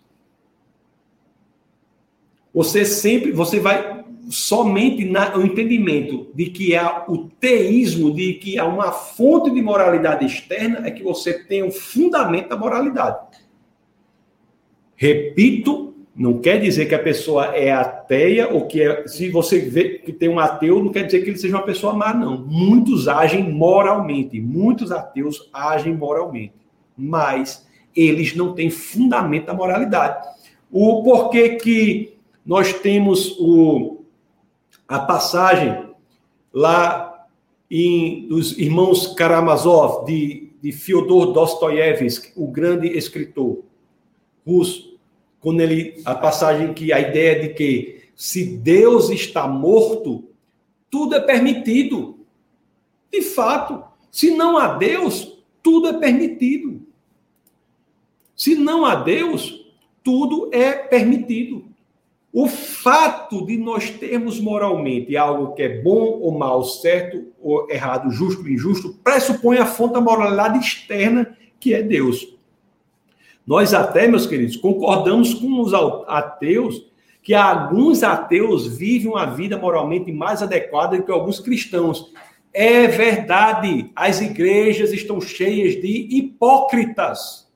Você 2.53 2.85
sempre, 2.85 3.31
você 3.31 3.59
vai 3.59 3.96
somente 4.29 5.05
no 5.05 5.45
entendimento 5.45 6.27
de 6.33 6.47
que 6.47 6.75
há 6.75 7.05
o 7.07 7.29
teísmo, 7.39 8.13
de 8.13 8.33
que 8.33 8.59
há 8.59 8.65
uma 8.65 8.91
fonte 8.91 9.49
de 9.49 9.61
moralidade 9.61 10.25
externa, 10.25 10.87
é 10.87 10.91
que 10.91 11.03
você 11.03 11.45
tem 11.45 11.63
um 11.63 11.71
fundamento 11.71 12.49
da 12.49 12.57
moralidade. 12.57 13.17
Repito, 14.95 15.93
não 16.15 16.39
quer 16.39 16.59
dizer 16.59 16.87
que 16.87 16.95
a 16.95 16.99
pessoa 16.99 17.55
é 17.55 17.71
ateia 17.71 18.49
ou 18.49 18.65
que 18.65 18.81
é, 18.81 19.07
se 19.07 19.29
você 19.29 19.59
vê 19.59 19.99
que 19.99 20.11
tem 20.11 20.27
um 20.27 20.39
ateu, 20.39 20.83
não 20.83 20.91
quer 20.91 21.03
dizer 21.03 21.21
que 21.23 21.29
ele 21.29 21.37
seja 21.37 21.55
uma 21.55 21.63
pessoa 21.63 21.93
má, 21.93 22.13
não. 22.13 22.43
Muitos 22.45 23.07
agem 23.07 23.51
moralmente, 23.51 24.41
muitos 24.41 24.91
ateus 24.91 25.47
agem 25.53 25.95
moralmente, 25.95 26.55
mas 26.97 27.67
eles 27.95 28.35
não 28.35 28.53
têm 28.53 28.69
fundamento 28.71 29.45
da 29.45 29.53
moralidade. 29.53 30.27
O 30.71 31.03
porquê 31.03 31.49
que 31.49 32.17
nós 32.43 32.73
temos 32.73 33.37
o 33.39 33.96
a 34.87 34.99
passagem 34.99 35.89
lá 36.53 37.27
em, 37.69 38.27
dos 38.27 38.57
irmãos 38.57 39.13
Karamazov, 39.13 40.05
de, 40.05 40.51
de 40.61 40.71
Fyodor 40.71 41.33
Dostoiévski, 41.33 42.31
o 42.35 42.47
grande 42.47 42.87
escritor 42.87 43.63
russo, 44.45 44.97
quando 45.39 45.61
ele, 45.61 46.01
a 46.05 46.15
passagem 46.15 46.73
que 46.73 46.91
a 46.93 46.99
ideia 46.99 47.41
de 47.41 47.53
que 47.53 48.09
se 48.15 48.57
Deus 48.57 49.09
está 49.09 49.47
morto, 49.47 50.23
tudo 50.89 51.15
é 51.15 51.19
permitido. 51.19 52.19
De 53.11 53.21
fato, 53.21 53.83
se 54.11 54.31
não 54.31 54.57
há 54.57 54.75
Deus, 54.75 55.37
tudo 55.61 55.87
é 55.87 55.93
permitido. 55.93 56.81
Se 58.35 58.55
não 58.55 58.85
há 58.85 58.95
Deus, 58.95 59.65
tudo 60.03 60.49
é 60.53 60.73
permitido. 60.73 61.65
O 62.39 62.45
fato 62.45 63.43
de 63.47 63.57
nós 63.57 63.89
termos 63.89 64.39
moralmente 64.39 65.17
algo 65.17 65.55
que 65.55 65.63
é 65.63 65.81
bom 65.81 66.19
ou 66.21 66.37
mal, 66.37 66.63
certo 66.63 67.33
ou 67.41 67.67
errado, 67.67 68.11
justo 68.11 68.43
ou 68.43 68.47
injusto, 68.47 68.93
pressupõe 69.03 69.57
a 69.57 69.65
fonte 69.65 69.93
da 69.93 70.01
moralidade 70.01 70.59
externa, 70.59 71.35
que 71.59 71.73
é 71.73 71.81
Deus. 71.81 72.37
Nós 73.43 73.73
até, 73.73 74.07
meus 74.07 74.27
queridos, 74.27 74.55
concordamos 74.55 75.33
com 75.33 75.59
os 75.61 75.73
ateus 76.07 76.85
que 77.23 77.33
alguns 77.33 78.03
ateus 78.03 78.67
vivem 78.67 79.09
uma 79.09 79.25
vida 79.25 79.57
moralmente 79.57 80.11
mais 80.11 80.43
adequada 80.43 80.95
do 80.95 81.03
que 81.03 81.11
alguns 81.11 81.39
cristãos. 81.39 82.13
É 82.53 82.85
verdade, 82.85 83.91
as 83.95 84.21
igrejas 84.21 84.93
estão 84.93 85.19
cheias 85.19 85.73
de 85.81 86.07
hipócritas. 86.15 87.51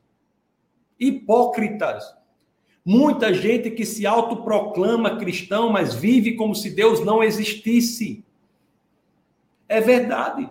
Hipócritas 0.99 2.19
Muita 2.83 3.33
gente 3.33 3.69
que 3.69 3.85
se 3.85 4.07
autoproclama 4.07 5.17
cristão, 5.17 5.69
mas 5.69 5.93
vive 5.93 6.33
como 6.35 6.55
se 6.55 6.71
Deus 6.71 7.03
não 7.05 7.23
existisse. 7.23 8.23
É 9.69 9.79
verdade. 9.79 10.49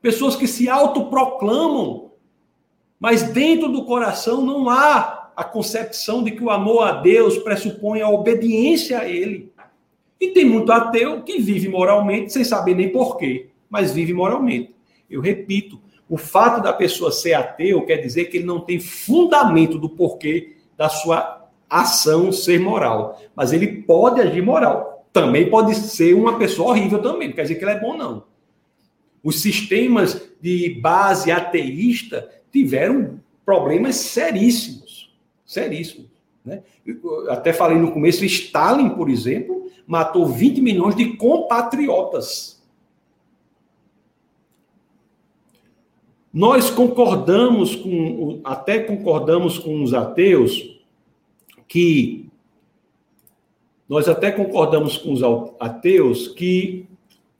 Pessoas 0.00 0.36
que 0.36 0.46
se 0.46 0.68
autoproclamam, 0.68 2.12
mas 2.98 3.22
dentro 3.22 3.68
do 3.68 3.84
coração 3.84 4.44
não 4.44 4.70
há 4.70 5.30
a 5.36 5.42
concepção 5.42 6.22
de 6.22 6.30
que 6.30 6.42
o 6.42 6.50
amor 6.50 6.84
a 6.84 6.92
Deus 6.92 7.38
pressupõe 7.38 8.00
a 8.00 8.08
obediência 8.08 9.00
a 9.00 9.08
Ele. 9.08 9.52
E 10.20 10.28
tem 10.28 10.44
muito 10.44 10.70
ateu 10.70 11.22
que 11.22 11.40
vive 11.40 11.68
moralmente 11.68 12.32
sem 12.32 12.44
saber 12.44 12.76
nem 12.76 12.90
porquê, 12.90 13.48
mas 13.68 13.92
vive 13.92 14.12
moralmente. 14.12 14.72
Eu 15.10 15.20
repito, 15.20 15.80
o 16.08 16.16
fato 16.16 16.62
da 16.62 16.72
pessoa 16.72 17.10
ser 17.10 17.34
ateu 17.34 17.84
quer 17.84 17.96
dizer 17.96 18.26
que 18.26 18.36
ele 18.36 18.46
não 18.46 18.60
tem 18.60 18.78
fundamento 18.78 19.78
do 19.78 19.88
porquê 19.88 20.56
da 20.76 20.88
sua 20.88 21.41
ação 21.80 22.30
ser 22.32 22.60
moral. 22.60 23.20
Mas 23.34 23.52
ele 23.52 23.82
pode 23.82 24.20
agir 24.20 24.42
moral. 24.42 25.06
Também 25.12 25.48
pode 25.50 25.74
ser 25.74 26.14
uma 26.14 26.38
pessoa 26.38 26.70
horrível 26.70 27.00
também. 27.00 27.28
Não 27.28 27.34
quer 27.34 27.42
dizer 27.42 27.56
que 27.56 27.64
ele 27.64 27.72
é 27.72 27.80
bom, 27.80 27.96
não. 27.96 28.24
Os 29.22 29.40
sistemas 29.40 30.30
de 30.40 30.80
base 30.80 31.30
ateísta 31.30 32.28
tiveram 32.50 33.20
problemas 33.44 33.96
seríssimos. 33.96 35.14
Seríssimos. 35.44 36.10
Né? 36.44 36.62
Eu 36.84 37.30
até 37.30 37.52
falei 37.52 37.78
no 37.78 37.92
começo, 37.92 38.24
Stalin, 38.24 38.90
por 38.90 39.08
exemplo, 39.08 39.70
matou 39.86 40.26
20 40.26 40.60
milhões 40.60 40.96
de 40.96 41.16
compatriotas. 41.16 42.60
Nós 46.32 46.70
concordamos 46.70 47.76
com, 47.76 48.40
até 48.42 48.78
concordamos 48.78 49.58
com 49.58 49.82
os 49.82 49.92
ateus 49.92 50.71
que 51.72 52.28
nós 53.88 54.06
até 54.06 54.30
concordamos 54.30 54.98
com 54.98 55.10
os 55.10 55.22
ateus 55.58 56.28
que 56.28 56.86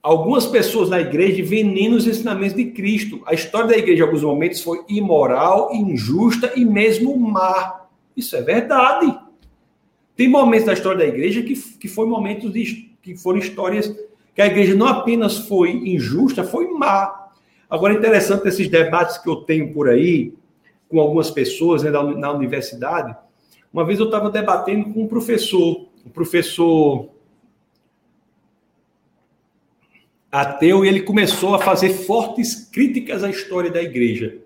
algumas 0.01 0.47
pessoas 0.47 0.89
na 0.89 0.99
igreja 0.99 1.41
envenenam 1.41 1.97
os 1.97 2.07
ensinamentos 2.07 2.55
de 2.55 2.71
Cristo. 2.71 3.21
A 3.27 3.35
história 3.35 3.67
da 3.67 3.77
igreja, 3.77 4.01
em 4.01 4.05
alguns 4.07 4.23
momentos, 4.23 4.59
foi 4.59 4.83
imoral, 4.89 5.69
injusta 5.71 6.51
e 6.55 6.65
mesmo 6.65 7.15
má. 7.15 7.85
Isso 8.17 8.35
é 8.35 8.41
verdade. 8.41 9.15
Tem 10.15 10.27
momentos 10.27 10.65
da 10.65 10.73
história 10.73 10.97
da 10.97 11.13
igreja 11.13 11.43
que, 11.43 11.53
que 11.53 11.87
foi 11.87 12.07
momentos 12.07 12.51
de, 12.51 12.91
que 13.03 13.15
foram 13.15 13.37
histórias 13.37 13.95
que 14.33 14.41
a 14.41 14.47
igreja 14.47 14.73
não 14.73 14.87
apenas 14.87 15.37
foi 15.37 15.69
injusta, 15.69 16.43
foi 16.43 16.69
má. 16.69 17.29
Agora, 17.69 17.93
interessante 17.93 18.47
esses 18.47 18.67
debates 18.67 19.19
que 19.19 19.29
eu 19.29 19.35
tenho 19.35 19.71
por 19.71 19.89
aí 19.89 20.33
com 20.89 20.99
algumas 20.99 21.29
pessoas 21.29 21.83
né, 21.83 21.91
na 21.91 22.31
universidade, 22.31 23.15
uma 23.73 23.83
vez 23.83 23.99
eu 23.99 24.05
estava 24.05 24.29
debatendo 24.29 24.93
com 24.93 25.03
um 25.03 25.07
professor, 25.07 25.87
um 26.05 26.09
professor 26.09 27.09
ateu, 30.31 30.85
e 30.85 30.87
ele 30.87 31.01
começou 31.01 31.55
a 31.55 31.59
fazer 31.59 31.89
fortes 31.89 32.53
críticas 32.71 33.23
à 33.23 33.29
história 33.29 33.71
da 33.71 33.81
igreja. 33.81 34.37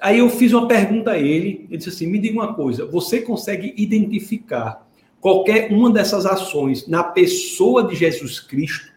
Aí 0.00 0.18
eu 0.18 0.28
fiz 0.30 0.52
uma 0.52 0.66
pergunta 0.68 1.12
a 1.12 1.18
ele, 1.18 1.66
ele 1.68 1.76
disse 1.76 1.88
assim: 1.88 2.06
me 2.06 2.18
diga 2.18 2.34
uma 2.34 2.54
coisa, 2.54 2.86
você 2.86 3.20
consegue 3.20 3.74
identificar 3.76 4.88
qualquer 5.20 5.72
uma 5.72 5.90
dessas 5.90 6.24
ações 6.24 6.86
na 6.86 7.02
pessoa 7.02 7.84
de 7.86 7.96
Jesus 7.96 8.38
Cristo? 8.38 8.92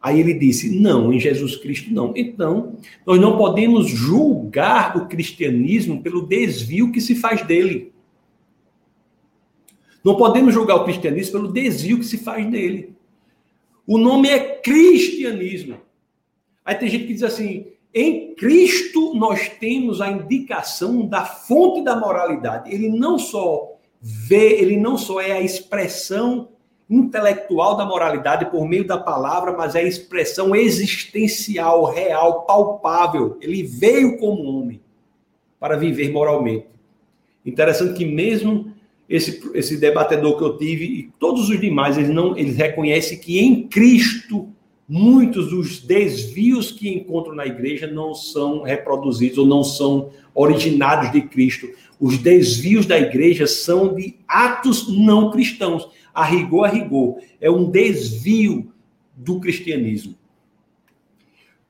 Aí 0.00 0.18
ele 0.18 0.34
disse: 0.34 0.78
não, 0.78 1.12
em 1.12 1.20
Jesus 1.20 1.56
Cristo 1.56 1.92
não. 1.92 2.12
Então, 2.16 2.76
nós 3.06 3.20
não 3.20 3.38
podemos 3.38 3.88
julgar 3.88 4.96
o 4.96 5.06
cristianismo 5.06 6.02
pelo 6.02 6.26
desvio 6.26 6.92
que 6.92 7.00
se 7.00 7.14
faz 7.14 7.42
dele. 7.42 7.92
Não 10.04 10.16
podemos 10.16 10.52
julgar 10.52 10.76
o 10.76 10.84
cristianismo 10.84 11.32
pelo 11.32 11.52
desvio 11.52 11.98
que 11.98 12.04
se 12.04 12.18
faz 12.18 12.48
dele. 12.50 12.94
O 13.86 13.98
nome 13.98 14.28
é 14.28 14.38
cristianismo. 14.38 15.78
Aí 16.64 16.74
tem 16.74 16.88
gente 16.88 17.06
que 17.06 17.14
diz 17.14 17.22
assim: 17.22 17.66
em 17.94 18.34
Cristo 18.34 19.14
nós 19.14 19.48
temos 19.48 20.00
a 20.00 20.10
indicação 20.10 21.06
da 21.06 21.24
fonte 21.24 21.82
da 21.82 21.94
moralidade. 21.94 22.72
Ele 22.72 22.88
não 22.88 23.18
só 23.18 23.72
vê, 24.00 24.60
ele 24.60 24.76
não 24.76 24.96
só 24.96 25.20
é 25.20 25.32
a 25.32 25.40
expressão 25.40 26.48
intelectual 26.88 27.76
da 27.76 27.84
moralidade 27.84 28.50
por 28.50 28.66
meio 28.66 28.86
da 28.86 28.98
palavra, 28.98 29.52
mas 29.52 29.74
é 29.74 29.80
a 29.80 29.84
expressão 29.84 30.54
existencial, 30.54 31.84
real, 31.84 32.42
palpável. 32.42 33.38
Ele 33.40 33.62
veio 33.62 34.18
como 34.18 34.42
homem 34.44 34.80
para 35.58 35.76
viver 35.76 36.10
moralmente. 36.10 36.66
Interessante 37.44 37.94
que 37.94 38.04
mesmo 38.04 38.71
esse, 39.12 39.42
esse 39.52 39.76
debatedor 39.76 40.38
que 40.38 40.42
eu 40.42 40.56
tive 40.56 40.84
e 40.86 41.10
todos 41.18 41.50
os 41.50 41.60
demais, 41.60 41.98
eles 41.98 42.08
não 42.08 42.36
eles 42.36 42.56
reconhecem 42.56 43.18
que 43.18 43.38
em 43.38 43.68
Cristo 43.68 44.48
muitos 44.88 45.50
dos 45.50 45.80
desvios 45.80 46.72
que 46.72 46.88
encontro 46.88 47.34
na 47.34 47.46
igreja 47.46 47.86
não 47.86 48.14
são 48.14 48.62
reproduzidos 48.62 49.36
ou 49.36 49.46
não 49.46 49.62
são 49.62 50.10
originados 50.34 51.12
de 51.12 51.20
Cristo. 51.20 51.68
Os 52.00 52.16
desvios 52.16 52.86
da 52.86 52.98
igreja 52.98 53.46
são 53.46 53.94
de 53.94 54.16
atos 54.26 54.88
não 54.88 55.30
cristãos. 55.30 55.86
A 56.14 56.24
rigor, 56.24 56.64
a 56.64 56.68
rigor. 56.68 57.18
É 57.38 57.50
um 57.50 57.70
desvio 57.70 58.72
do 59.14 59.38
cristianismo. 59.40 60.14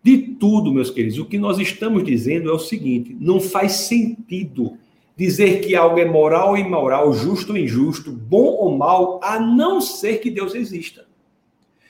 De 0.01 0.19
tudo, 0.19 0.73
meus 0.73 0.91
queridos, 0.91 1.19
o 1.19 1.27
que 1.27 1.39
nós 1.39 1.59
estamos 1.59 2.05
dizendo 2.05 2.51
é 2.51 2.53
o 2.53 2.59
seguinte: 2.59 3.17
não 3.21 3.41
faz 3.41 3.73
sentido 3.73 4.79
dizer 5.17 5.61
que 5.61 5.75
algo 5.75 5.99
é 5.99 6.05
moral 6.05 6.51
ou 6.51 6.59
imoral, 6.59 7.13
justo 7.13 7.53
ou 7.53 7.59
injusto, 7.59 8.11
bom 8.11 8.45
ou 8.45 8.77
mal, 8.77 9.21
a 9.23 9.39
não 9.39 9.81
ser 9.81 10.19
que 10.19 10.31
Deus 10.31 10.55
exista. 10.55 11.07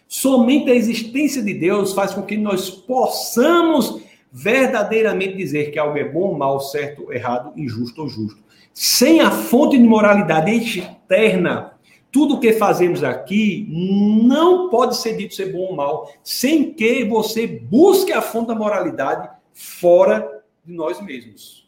Somente 0.08 0.70
a 0.70 0.74
existência 0.74 1.42
de 1.42 1.54
Deus 1.54 1.94
faz 1.94 2.12
com 2.12 2.22
que 2.22 2.36
nós 2.36 2.68
possamos 2.68 4.02
verdadeiramente 4.30 5.36
dizer 5.36 5.70
que 5.70 5.78
algo 5.78 5.96
é 5.96 6.04
bom 6.04 6.28
ou 6.28 6.38
mal, 6.38 6.60
certo, 6.60 7.12
errado, 7.12 7.52
injusto 7.56 8.02
ou 8.02 8.08
justo. 8.08 8.42
Sem 8.74 9.20
a 9.20 9.30
fonte 9.30 9.78
de 9.78 9.84
moralidade 9.84 10.50
externa, 10.50 11.72
tudo 12.10 12.34
o 12.34 12.40
que 12.40 12.52
fazemos 12.52 13.02
aqui 13.02 13.66
não 13.70 14.68
pode 14.68 14.96
ser 14.98 15.16
dito 15.16 15.34
ser 15.34 15.52
bom 15.52 15.70
ou 15.70 15.76
mal, 15.76 16.10
sem 16.22 16.72
que 16.72 17.04
você 17.04 17.46
busque 17.46 18.12
a 18.12 18.20
fonte 18.20 18.48
da 18.48 18.54
moralidade 18.54 19.30
fora 19.54 20.42
de 20.64 20.74
nós 20.74 21.00
mesmos. 21.00 21.61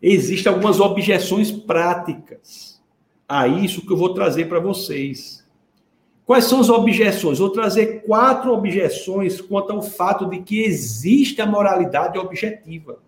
Existem 0.00 0.52
algumas 0.52 0.78
objeções 0.80 1.50
práticas 1.50 2.80
a 3.28 3.46
isso 3.46 3.84
que 3.84 3.92
eu 3.92 3.96
vou 3.96 4.14
trazer 4.14 4.48
para 4.48 4.60
vocês. 4.60 5.44
Quais 6.24 6.44
são 6.44 6.60
as 6.60 6.68
objeções? 6.68 7.38
Vou 7.38 7.50
trazer 7.50 8.02
quatro 8.02 8.52
objeções 8.52 9.40
quanto 9.40 9.72
ao 9.72 9.82
fato 9.82 10.26
de 10.26 10.40
que 10.40 10.62
existe 10.62 11.40
a 11.40 11.46
moralidade 11.46 12.18
objetiva. 12.18 12.98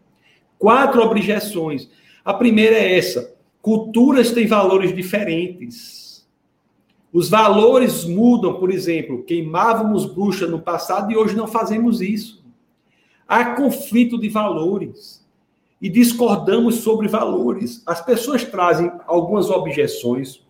Quatro 0.59 1.03
objeções. 1.03 1.89
A 2.25 2.35
primeira 2.35 2.77
é 2.77 2.99
essa: 2.99 3.35
culturas 3.63 4.33
têm 4.33 4.47
valores 4.47 4.95
diferentes. 4.95 6.27
Os 7.13 7.29
valores 7.29 8.05
mudam, 8.05 8.55
por 8.55 8.71
exemplo, 8.71 9.25
queimávamos 9.25 10.07
bruxa 10.07 10.47
no 10.47 10.61
passado 10.61 11.11
e 11.11 11.17
hoje 11.17 11.37
não 11.37 11.47
fazemos 11.47 12.01
isso. 12.01 12.45
Há 13.27 13.55
conflito 13.55 14.19
de 14.19 14.29
valores 14.29 15.20
e 15.81 15.89
discordamos 15.89 16.77
sobre 16.77 17.09
valores. 17.09 17.83
As 17.87 18.05
pessoas 18.05 18.45
trazem 18.45 18.91
algumas 19.07 19.49
objeções, 19.51 20.45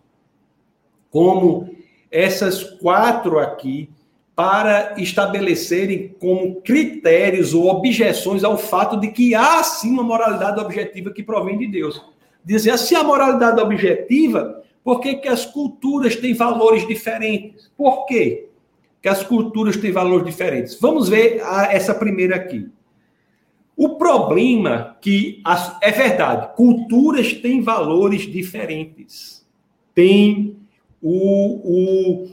como 1.09 1.69
essas 2.11 2.63
quatro 2.63 3.39
aqui 3.39 3.89
para 4.35 4.95
estabelecerem 4.97 6.15
como 6.19 6.61
critérios 6.61 7.53
ou 7.53 7.67
objeções 7.67 8.43
ao 8.43 8.57
fato 8.57 8.99
de 8.99 9.09
que 9.09 9.35
há 9.35 9.61
sim 9.63 9.91
uma 9.91 10.03
moralidade 10.03 10.59
objetiva 10.59 11.11
que 11.11 11.23
provém 11.23 11.57
de 11.57 11.67
Deus. 11.67 12.01
Dizer 12.43 12.71
assim, 12.71 12.95
a 12.95 13.03
moralidade 13.03 13.61
objetiva, 13.61 14.63
por 14.83 14.99
que, 14.99 15.15
que 15.15 15.27
as 15.27 15.45
culturas 15.45 16.15
têm 16.15 16.33
valores 16.33 16.87
diferentes? 16.87 17.71
Por 17.77 18.05
quê 18.05 18.47
que 19.01 19.09
as 19.09 19.23
culturas 19.23 19.77
têm 19.77 19.91
valores 19.91 20.25
diferentes? 20.25 20.79
Vamos 20.79 21.07
ver 21.07 21.41
a, 21.43 21.71
essa 21.71 21.93
primeira 21.93 22.35
aqui. 22.35 22.67
O 23.75 23.97
problema 23.97 24.97
que 25.01 25.41
é 25.81 25.91
verdade, 25.91 26.55
culturas 26.55 27.33
têm 27.33 27.61
valores 27.61 28.21
diferentes. 28.23 29.45
Tem 29.95 30.55
o, 31.01 31.61
o, 31.63 32.29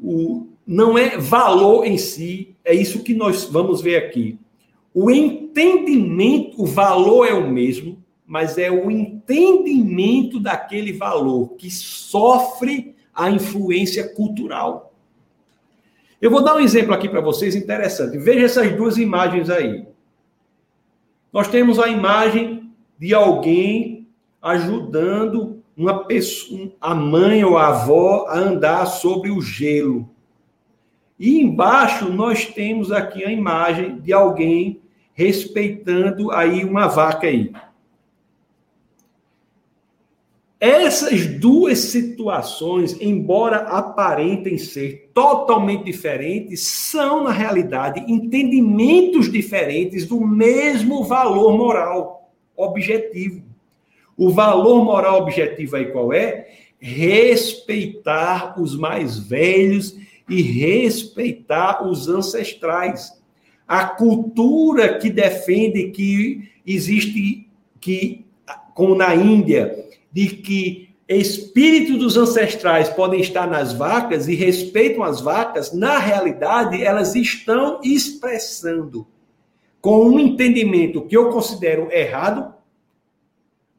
o, 0.00 0.46
não 0.66 0.96
é 0.96 1.18
valor 1.18 1.84
em 1.84 1.98
si, 1.98 2.54
é 2.64 2.74
isso 2.74 3.02
que 3.02 3.14
nós 3.14 3.44
vamos 3.44 3.80
ver 3.80 3.96
aqui. 3.96 4.38
O 4.92 5.10
entendimento, 5.10 6.62
o 6.62 6.66
valor 6.66 7.26
é 7.26 7.34
o 7.34 7.50
mesmo, 7.50 7.98
mas 8.26 8.56
é 8.56 8.70
o 8.70 8.90
entendimento 8.90 10.38
daquele 10.38 10.92
valor 10.92 11.54
que 11.56 11.70
sofre 11.70 12.94
a 13.12 13.30
influência 13.30 14.08
cultural. 14.14 14.92
Eu 16.20 16.30
vou 16.30 16.42
dar 16.42 16.56
um 16.56 16.60
exemplo 16.60 16.94
aqui 16.94 17.08
para 17.08 17.20
vocês 17.20 17.54
interessante. 17.54 18.16
Veja 18.16 18.46
essas 18.46 18.74
duas 18.76 18.96
imagens 18.96 19.50
aí. 19.50 19.86
Nós 21.34 21.48
temos 21.48 21.80
a 21.80 21.88
imagem 21.88 22.70
de 22.96 23.12
alguém 23.12 24.06
ajudando 24.40 25.60
uma 25.76 26.04
pessoa, 26.04 26.70
a 26.80 26.94
mãe 26.94 27.44
ou 27.44 27.58
a 27.58 27.66
avó 27.66 28.26
a 28.28 28.38
andar 28.38 28.86
sobre 28.86 29.32
o 29.32 29.42
gelo. 29.42 30.08
E 31.18 31.40
embaixo 31.40 32.08
nós 32.08 32.46
temos 32.46 32.92
aqui 32.92 33.24
a 33.24 33.32
imagem 33.32 33.98
de 33.98 34.12
alguém 34.12 34.80
respeitando 35.12 36.30
aí 36.30 36.64
uma 36.64 36.86
vaca 36.86 37.26
aí. 37.26 37.52
Essas 40.66 41.26
duas 41.26 41.78
situações, 41.78 42.98
embora 42.98 43.58
aparentem 43.68 44.56
ser 44.56 45.10
totalmente 45.12 45.84
diferentes, 45.84 46.62
são, 46.62 47.24
na 47.24 47.32
realidade, 47.32 48.02
entendimentos 48.10 49.30
diferentes 49.30 50.06
do 50.06 50.18
mesmo 50.26 51.04
valor 51.04 51.54
moral 51.54 52.32
objetivo. 52.56 53.42
O 54.16 54.30
valor 54.30 54.82
moral 54.82 55.20
objetivo 55.20 55.76
aí 55.76 55.92
qual 55.92 56.14
é? 56.14 56.48
Respeitar 56.78 58.58
os 58.58 58.74
mais 58.74 59.18
velhos 59.18 59.94
e 60.26 60.40
respeitar 60.40 61.86
os 61.86 62.08
ancestrais. 62.08 63.12
A 63.68 63.84
cultura 63.84 64.96
que 64.96 65.10
defende 65.10 65.90
que 65.90 66.48
existe, 66.66 67.50
que, 67.78 68.24
como 68.72 68.94
na 68.94 69.14
Índia, 69.14 69.83
de 70.14 70.28
que 70.28 70.94
espíritos 71.08 71.98
dos 71.98 72.16
ancestrais 72.16 72.88
podem 72.88 73.20
estar 73.20 73.48
nas 73.48 73.72
vacas 73.72 74.28
e 74.28 74.34
respeitam 74.36 75.02
as 75.02 75.20
vacas, 75.20 75.72
na 75.72 75.98
realidade, 75.98 76.82
elas 76.82 77.16
estão 77.16 77.80
expressando 77.82 79.06
com 79.80 80.08
um 80.08 80.20
entendimento 80.20 81.02
que 81.02 81.16
eu 81.16 81.30
considero 81.30 81.90
errado, 81.90 82.54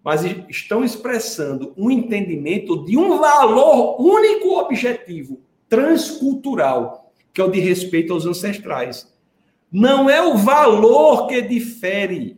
mas 0.04 0.24
estão 0.50 0.84
expressando 0.84 1.74
um 1.78 1.90
entendimento 1.90 2.84
de 2.84 2.98
um 2.98 3.18
valor 3.18 4.00
único 4.00 4.60
objetivo, 4.60 5.40
transcultural, 5.70 7.12
que 7.34 7.40
é 7.40 7.44
o 7.44 7.50
de 7.50 7.62
respeito 7.62 8.14
aos 8.14 8.26
ancestrais. 8.26 9.12
Não 9.72 10.10
é 10.10 10.22
o 10.22 10.38
valor 10.38 11.28
que 11.28 11.42
difere, 11.42 12.38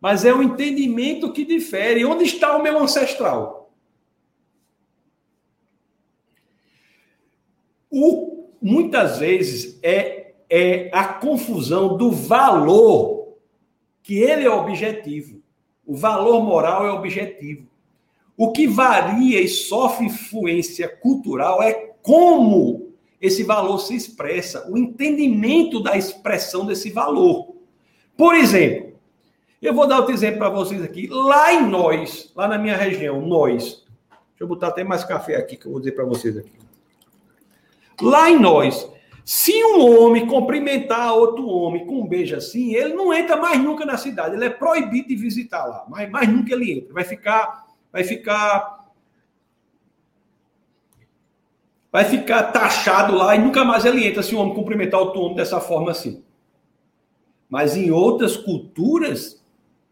mas 0.00 0.24
é 0.24 0.32
o 0.32 0.42
entendimento 0.42 1.32
que 1.32 1.44
difere. 1.44 2.04
Onde 2.04 2.24
está 2.24 2.56
o 2.56 2.62
meu 2.62 2.78
ancestral? 2.78 3.72
O, 7.90 8.48
muitas 8.60 9.18
vezes 9.18 9.78
é, 9.82 10.34
é 10.48 10.90
a 10.92 11.04
confusão 11.04 11.96
do 11.96 12.10
valor, 12.10 13.36
que 14.02 14.18
ele 14.18 14.44
é 14.44 14.50
objetivo. 14.50 15.42
O 15.86 15.96
valor 15.96 16.42
moral 16.42 16.86
é 16.86 16.92
objetivo. 16.92 17.66
O 18.36 18.52
que 18.52 18.68
varia 18.68 19.40
e 19.40 19.48
sofre 19.48 20.06
influência 20.06 20.88
cultural 20.88 21.60
é 21.62 21.72
como 22.02 22.92
esse 23.20 23.42
valor 23.42 23.78
se 23.80 23.96
expressa, 23.96 24.70
o 24.70 24.78
entendimento 24.78 25.82
da 25.82 25.96
expressão 25.96 26.64
desse 26.64 26.90
valor. 26.90 27.56
Por 28.16 28.34
exemplo, 28.36 28.87
eu 29.60 29.74
vou 29.74 29.86
dar 29.86 29.98
outro 29.98 30.14
exemplo 30.14 30.38
para 30.38 30.50
vocês 30.50 30.82
aqui. 30.82 31.08
Lá 31.08 31.52
em 31.52 31.68
nós, 31.68 32.32
lá 32.34 32.46
na 32.46 32.58
minha 32.58 32.76
região, 32.76 33.20
nós. 33.20 33.84
Deixa 34.30 34.44
eu 34.44 34.46
botar 34.46 34.68
até 34.68 34.84
mais 34.84 35.02
café 35.04 35.36
aqui 35.36 35.56
que 35.56 35.66
eu 35.66 35.72
vou 35.72 35.80
dizer 35.80 35.92
para 35.92 36.04
vocês 36.04 36.36
aqui. 36.36 36.52
Lá 38.00 38.30
em 38.30 38.38
nós, 38.38 38.88
se 39.24 39.52
um 39.64 39.80
homem 39.80 40.26
cumprimentar 40.26 41.12
outro 41.12 41.46
homem 41.48 41.84
com 41.84 42.00
um 42.00 42.06
beijo 42.06 42.36
assim, 42.36 42.74
ele 42.74 42.94
não 42.94 43.12
entra 43.12 43.36
mais 43.36 43.60
nunca 43.60 43.84
na 43.84 43.96
cidade. 43.96 44.36
Ele 44.36 44.44
é 44.44 44.50
proibido 44.50 45.08
de 45.08 45.16
visitar 45.16 45.66
lá. 45.66 45.84
Mas 45.88 46.08
mais 46.08 46.28
nunca 46.28 46.54
ele 46.54 46.72
entra. 46.72 46.94
Vai 46.94 47.02
ficar, 47.02 47.66
vai 47.92 48.04
ficar, 48.04 48.88
vai 51.90 52.04
ficar 52.04 52.44
taxado 52.52 53.16
lá 53.16 53.34
e 53.34 53.40
nunca 53.40 53.64
mais 53.64 53.84
ele 53.84 54.06
entra 54.06 54.22
se 54.22 54.36
o 54.36 54.38
homem 54.38 54.54
cumprimentar 54.54 55.00
outro 55.00 55.20
homem 55.20 55.36
dessa 55.36 55.60
forma 55.60 55.90
assim. 55.90 56.22
Mas 57.50 57.76
em 57.76 57.90
outras 57.90 58.36
culturas 58.36 59.37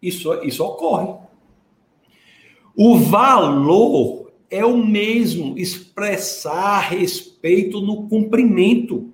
isso 0.07 0.33
isso 0.43 0.65
ocorre. 0.65 1.15
O 2.77 2.99
valor 2.99 4.33
é 4.51 4.65
o 4.65 4.77
mesmo 4.77 5.59
expressar 5.59 6.81
respeito 6.81 7.81
no 7.81 8.09
cumprimento. 8.09 9.11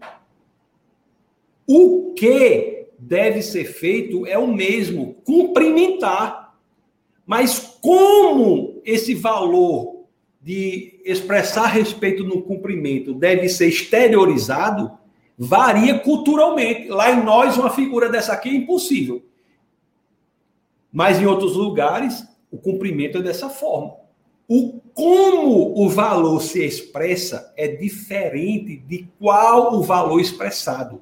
O 1.66 2.12
que 2.14 2.88
deve 2.99 3.40
ser 3.43 3.64
feito 3.64 4.26
é 4.26 4.36
o 4.36 4.53
mesmo, 4.53 5.14
cumprimentar. 5.24 6.55
Mas 7.26 7.78
como 7.80 8.80
esse 8.84 9.14
valor 9.14 10.03
de 10.40 11.01
expressar 11.05 11.66
respeito 11.66 12.24
no 12.24 12.43
cumprimento 12.43 13.14
deve 13.14 13.49
ser 13.49 13.68
exteriorizado, 13.68 14.90
varia 15.38 15.99
culturalmente. 16.01 16.88
Lá 16.88 17.12
em 17.12 17.24
nós, 17.24 17.57
uma 17.57 17.70
figura 17.70 18.09
dessa 18.09 18.32
aqui 18.32 18.49
é 18.49 18.55
impossível. 18.55 19.22
Mas 20.93 21.20
em 21.20 21.26
outros 21.26 21.57
lugares, 21.57 22.24
o 22.51 22.59
cumprimento 22.59 23.18
é 23.18 23.22
dessa 23.22 23.49
forma. 23.49 23.95
O 24.47 24.80
como 24.93 25.80
o 25.82 25.88
valor 25.88 26.43
se 26.43 26.62
expressa 26.62 27.53
é 27.57 27.66
diferente 27.66 28.76
de 28.76 29.09
qual 29.18 29.74
o 29.74 29.82
valor 29.82 30.20
expressado. 30.20 31.01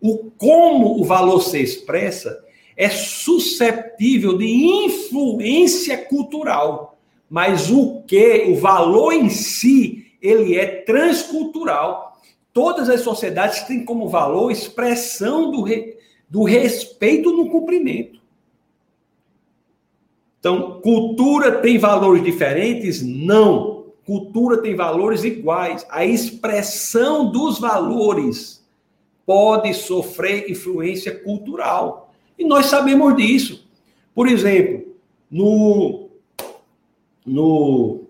O 0.00 0.30
como 0.38 0.98
o 0.98 1.04
valor 1.04 1.40
se 1.40 1.60
expressa 1.60 2.42
é 2.74 2.88
susceptível 2.88 4.38
de 4.38 4.46
influência 4.46 5.98
cultural, 5.98 6.98
mas 7.28 7.70
o 7.70 8.02
que, 8.06 8.46
o 8.48 8.56
valor 8.56 9.12
em 9.12 9.28
si, 9.28 10.06
ele 10.22 10.56
é 10.56 10.66
transcultural. 10.66 12.18
Todas 12.54 12.88
as 12.88 13.02
sociedades 13.02 13.64
têm 13.64 13.84
como 13.84 14.08
valor 14.08 14.50
expressão 14.50 15.50
do, 15.50 15.60
re, 15.60 15.98
do 16.28 16.42
respeito 16.42 17.30
no 17.32 17.50
cumprimento. 17.50 18.19
Então, 20.40 20.80
cultura 20.80 21.52
tem 21.60 21.78
valores 21.78 22.24
diferentes? 22.24 23.02
Não. 23.02 23.84
Cultura 24.06 24.62
tem 24.62 24.74
valores 24.74 25.22
iguais. 25.22 25.86
A 25.90 26.04
expressão 26.04 27.30
dos 27.30 27.60
valores 27.60 28.66
pode 29.26 29.74
sofrer 29.74 30.50
influência 30.50 31.14
cultural. 31.14 32.12
E 32.38 32.44
nós 32.44 32.66
sabemos 32.66 33.14
disso. 33.16 33.68
Por 34.14 34.26
exemplo, 34.26 34.94
no 35.30 36.08
no 37.24 38.00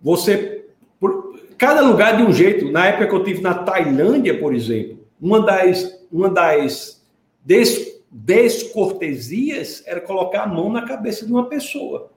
você 0.00 0.66
por, 1.00 1.40
cada 1.56 1.80
lugar 1.80 2.18
de 2.18 2.22
um 2.22 2.32
jeito. 2.32 2.70
Na 2.70 2.86
época 2.86 3.08
que 3.08 3.14
eu 3.14 3.24
tive 3.24 3.40
na 3.40 3.54
Tailândia, 3.54 4.38
por 4.38 4.54
exemplo, 4.54 4.98
uma 5.20 5.40
das 5.40 5.98
uma 6.12 6.28
das 6.28 7.02
des, 7.44 7.89
descortesias 8.10 9.82
era 9.86 10.00
colocar 10.00 10.42
a 10.42 10.46
mão 10.46 10.70
na 10.70 10.82
cabeça 10.82 11.24
de 11.24 11.32
uma 11.32 11.46
pessoa. 11.46 12.10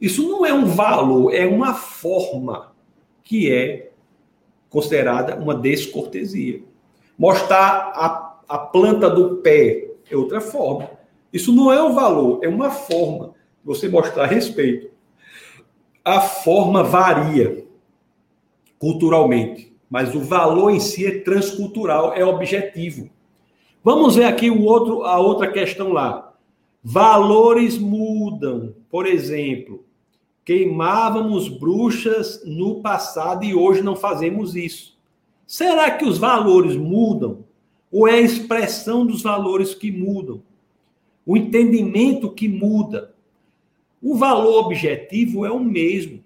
Isso 0.00 0.26
não 0.26 0.46
é 0.46 0.54
um 0.54 0.64
valor, 0.64 1.34
é 1.34 1.46
uma 1.46 1.74
forma 1.74 2.72
que 3.22 3.52
é 3.52 3.90
considerada 4.70 5.36
uma 5.36 5.54
descortesia. 5.54 6.62
Mostrar 7.18 7.92
a, 7.94 8.40
a 8.48 8.58
planta 8.58 9.10
do 9.10 9.36
pé 9.36 9.90
é 10.10 10.16
outra 10.16 10.40
forma. 10.40 10.90
Isso 11.30 11.52
não 11.52 11.70
é 11.70 11.82
um 11.82 11.94
valor, 11.94 12.40
é 12.42 12.48
uma 12.48 12.70
forma 12.70 13.34
você 13.62 13.88
mostrar 13.88 14.26
respeito. 14.26 14.90
A 16.02 16.20
forma 16.20 16.82
varia 16.82 17.66
culturalmente, 18.78 19.76
mas 19.90 20.14
o 20.14 20.20
valor 20.20 20.70
em 20.70 20.80
si 20.80 21.06
é 21.06 21.20
transcultural, 21.20 22.14
é 22.14 22.24
objetivo. 22.24 23.10
Vamos 23.82 24.16
ver 24.16 24.24
aqui 24.24 24.50
o 24.50 24.62
outro, 24.62 25.04
a 25.04 25.18
outra 25.18 25.50
questão 25.50 25.90
lá. 25.92 26.34
Valores 26.84 27.78
mudam. 27.78 28.74
Por 28.90 29.06
exemplo, 29.06 29.84
queimávamos 30.44 31.48
bruxas 31.48 32.42
no 32.44 32.82
passado 32.82 33.44
e 33.44 33.54
hoje 33.54 33.82
não 33.82 33.96
fazemos 33.96 34.54
isso. 34.54 34.98
Será 35.46 35.90
que 35.90 36.04
os 36.04 36.18
valores 36.18 36.76
mudam? 36.76 37.44
Ou 37.90 38.06
é 38.06 38.14
a 38.14 38.20
expressão 38.20 39.06
dos 39.06 39.22
valores 39.22 39.74
que 39.74 39.90
mudam? 39.90 40.42
O 41.24 41.36
entendimento 41.36 42.30
que 42.30 42.48
muda? 42.48 43.14
O 44.02 44.14
valor 44.14 44.66
objetivo 44.66 45.46
é 45.46 45.50
o 45.50 45.58
mesmo. 45.58 46.22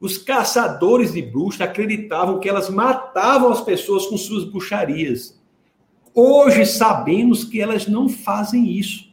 Os 0.00 0.18
caçadores 0.18 1.12
de 1.12 1.22
bruxas 1.22 1.60
acreditavam 1.60 2.40
que 2.40 2.48
elas 2.48 2.68
matavam 2.68 3.50
as 3.50 3.60
pessoas 3.60 4.06
com 4.06 4.16
suas 4.16 4.44
bruxarias. 4.44 5.37
Hoje 6.20 6.66
sabemos 6.66 7.44
que 7.44 7.60
elas 7.60 7.86
não 7.86 8.08
fazem 8.08 8.72
isso. 8.72 9.08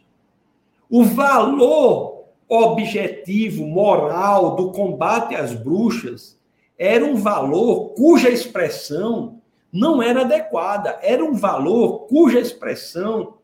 O 0.90 1.04
valor 1.04 2.24
objetivo, 2.48 3.64
moral 3.64 4.56
do 4.56 4.72
combate 4.72 5.36
às 5.36 5.54
bruxas 5.54 6.36
era 6.76 7.04
um 7.04 7.14
valor 7.14 7.90
cuja 7.90 8.28
expressão 8.28 9.40
não 9.72 10.02
era 10.02 10.22
adequada, 10.22 10.98
era 11.00 11.24
um 11.24 11.34
valor 11.34 12.08
cuja 12.08 12.40
expressão 12.40 13.34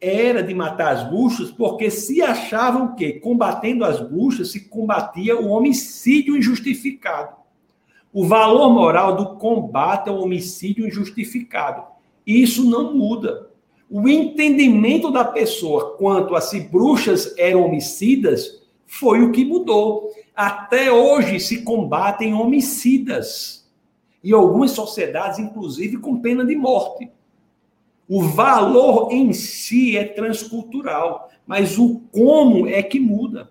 era 0.00 0.42
de 0.42 0.52
matar 0.52 0.92
as 0.92 1.08
bruxas, 1.08 1.52
porque 1.52 1.92
se 1.92 2.20
achavam 2.20 2.96
que 2.96 3.12
combatendo 3.20 3.84
as 3.84 4.00
bruxas 4.00 4.50
se 4.50 4.68
combatia 4.68 5.40
o 5.40 5.50
homicídio 5.50 6.36
injustificado. 6.36 7.36
O 8.12 8.26
valor 8.26 8.72
moral 8.72 9.14
do 9.14 9.36
combate 9.36 10.08
ao 10.08 10.20
homicídio 10.20 10.84
injustificado. 10.84 11.96
Isso 12.28 12.68
não 12.68 12.94
muda. 12.94 13.48
O 13.88 14.06
entendimento 14.06 15.10
da 15.10 15.24
pessoa 15.24 15.96
quanto 15.96 16.36
a 16.36 16.42
se 16.42 16.60
bruxas 16.60 17.34
eram 17.38 17.64
homicidas 17.64 18.62
foi 18.86 19.22
o 19.22 19.32
que 19.32 19.46
mudou. 19.46 20.12
Até 20.36 20.92
hoje 20.92 21.40
se 21.40 21.62
combatem 21.62 22.34
homicidas. 22.34 23.66
E 24.22 24.34
algumas 24.34 24.72
sociedades, 24.72 25.38
inclusive, 25.38 25.96
com 25.96 26.20
pena 26.20 26.44
de 26.44 26.54
morte. 26.54 27.10
O 28.06 28.22
valor 28.22 29.10
em 29.10 29.32
si 29.32 29.96
é 29.96 30.04
transcultural, 30.04 31.30
mas 31.46 31.78
o 31.78 32.00
como 32.12 32.66
é 32.66 32.82
que 32.82 33.00
muda. 33.00 33.50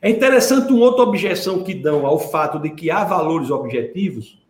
É 0.00 0.08
interessante 0.08 0.72
uma 0.72 0.86
outra 0.86 1.02
objeção 1.02 1.62
que 1.62 1.74
dão 1.74 2.06
ao 2.06 2.18
fato 2.18 2.58
de 2.58 2.70
que 2.70 2.90
há 2.90 3.04
valores 3.04 3.50
objetivos, 3.50 4.40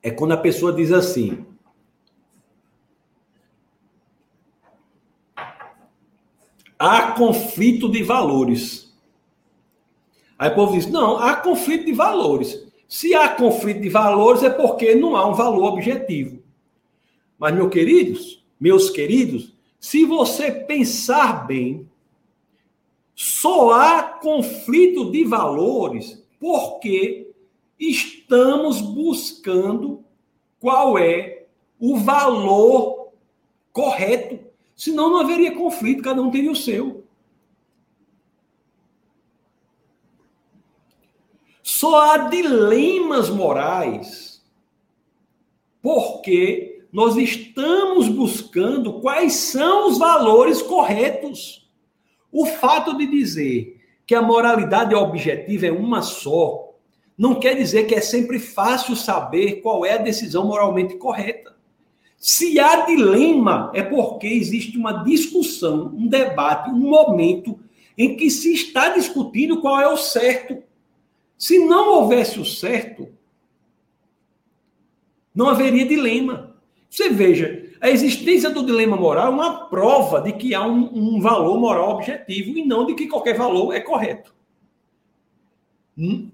é 0.00 0.12
quando 0.12 0.32
a 0.32 0.36
pessoa 0.36 0.72
diz 0.72 0.92
assim: 0.92 1.44
há 6.78 7.12
conflito 7.12 7.88
de 7.88 8.02
valores. 8.02 8.94
Aí 10.38 10.50
o 10.50 10.54
povo 10.54 10.72
diz: 10.72 10.86
não, 10.86 11.18
há 11.18 11.36
conflito 11.36 11.86
de 11.86 11.92
valores. 11.92 12.66
Se 12.88 13.14
há 13.14 13.28
conflito 13.28 13.80
de 13.80 13.88
valores 13.88 14.42
é 14.42 14.50
porque 14.50 14.94
não 14.94 15.16
há 15.16 15.26
um 15.26 15.34
valor 15.34 15.72
objetivo. 15.72 16.42
Mas, 17.38 17.54
meus 17.54 17.70
queridos, 17.70 18.44
meus 18.58 18.90
queridos, 18.90 19.52
se 19.78 20.04
você 20.04 20.50
pensar 20.50 21.46
bem, 21.46 21.88
só 23.14 23.72
há 23.72 24.02
conflito 24.02 25.10
de 25.10 25.24
valores 25.24 26.22
porque 26.38 27.30
estamos 27.78 28.80
buscando 28.80 30.04
qual 30.60 30.98
é 30.98 31.46
o 31.78 31.96
valor 31.96 33.12
correto 33.72 34.45
Senão 34.76 35.10
não 35.10 35.20
haveria 35.20 35.54
conflito, 35.54 36.02
cada 36.02 36.20
um 36.22 36.30
teria 36.30 36.52
o 36.52 36.56
seu. 36.56 37.04
Só 41.62 42.00
há 42.00 42.18
dilemas 42.28 43.28
morais 43.28 44.44
porque 45.82 46.84
nós 46.92 47.16
estamos 47.16 48.08
buscando 48.08 49.00
quais 49.00 49.34
são 49.34 49.88
os 49.88 49.98
valores 49.98 50.62
corretos. 50.62 51.68
O 52.30 52.46
fato 52.46 52.96
de 52.96 53.06
dizer 53.06 53.80
que 54.06 54.14
a 54.14 54.22
moralidade 54.22 54.94
objetiva 54.94 55.66
é 55.66 55.72
uma 55.72 56.02
só 56.02 56.66
não 57.16 57.40
quer 57.40 57.54
dizer 57.54 57.84
que 57.84 57.94
é 57.94 58.00
sempre 58.00 58.38
fácil 58.38 58.94
saber 58.94 59.62
qual 59.62 59.86
é 59.86 59.94
a 59.94 59.98
decisão 59.98 60.46
moralmente 60.46 60.96
correta. 60.96 61.55
Se 62.18 62.58
há 62.58 62.86
dilema, 62.86 63.70
é 63.74 63.82
porque 63.82 64.26
existe 64.26 64.76
uma 64.76 65.04
discussão, 65.04 65.92
um 65.94 66.06
debate, 66.06 66.70
um 66.70 66.78
momento 66.78 67.58
em 67.96 68.16
que 68.16 68.30
se 68.30 68.52
está 68.52 68.90
discutindo 68.90 69.60
qual 69.60 69.80
é 69.80 69.88
o 69.88 69.96
certo. 69.96 70.62
Se 71.38 71.58
não 71.58 71.94
houvesse 71.94 72.40
o 72.40 72.44
certo, 72.44 73.08
não 75.34 75.48
haveria 75.48 75.86
dilema. 75.86 76.56
Você 76.88 77.10
veja, 77.10 77.70
a 77.80 77.90
existência 77.90 78.48
do 78.50 78.64
dilema 78.64 78.96
moral 78.96 79.26
é 79.26 79.30
uma 79.30 79.66
prova 79.66 80.20
de 80.22 80.32
que 80.32 80.54
há 80.54 80.66
um, 80.66 81.16
um 81.16 81.20
valor 81.20 81.58
moral 81.58 81.90
objetivo 81.90 82.56
e 82.56 82.64
não 82.64 82.86
de 82.86 82.94
que 82.94 83.06
qualquer 83.06 83.36
valor 83.36 83.74
é 83.74 83.80
correto. 83.80 84.34
Hum? 85.96 86.30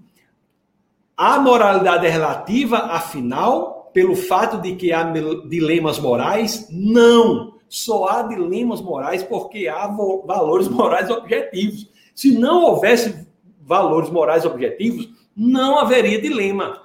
A 1.15 1.39
moralidade 1.39 2.05
é 2.05 2.09
relativa, 2.09 2.77
afinal, 2.77 3.72
pelo 3.93 4.15
fato 4.15 4.59
de 4.59 4.75
que 4.75 4.91
há 4.91 5.03
dilemas 5.03 5.99
morais? 5.99 6.67
Não. 6.69 7.53
Só 7.69 8.07
há 8.07 8.23
dilemas 8.23 8.81
morais 8.81 9.23
porque 9.23 9.67
há 9.67 9.87
valores 9.87 10.67
morais 10.69 11.09
objetivos. 11.09 11.89
Se 12.13 12.37
não 12.37 12.63
houvesse 12.63 13.27
valores 13.61 14.09
morais 14.09 14.45
objetivos, 14.45 15.09
não 15.35 15.79
haveria 15.79 16.21
dilema. 16.21 16.83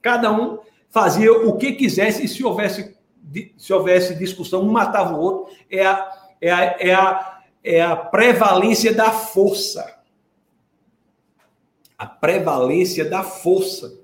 Cada 0.00 0.32
um 0.32 0.58
fazia 0.88 1.32
o 1.32 1.56
que 1.56 1.72
quisesse 1.72 2.24
e 2.24 2.28
se 2.28 2.44
houvesse, 2.44 2.96
se 3.56 3.72
houvesse 3.72 4.14
discussão, 4.14 4.62
um 4.62 4.70
matava 4.70 5.14
o 5.14 5.20
outro. 5.20 5.54
É 5.70 5.86
a, 5.86 6.12
é 6.40 6.50
a, 6.50 6.76
é 6.80 6.94
a, 6.94 7.38
é 7.64 7.82
a 7.82 7.96
prevalência 7.96 8.92
da 8.94 9.10
força. 9.10 9.98
A 11.96 12.06
prevalência 12.06 13.04
da 13.08 13.22
força. 13.22 14.01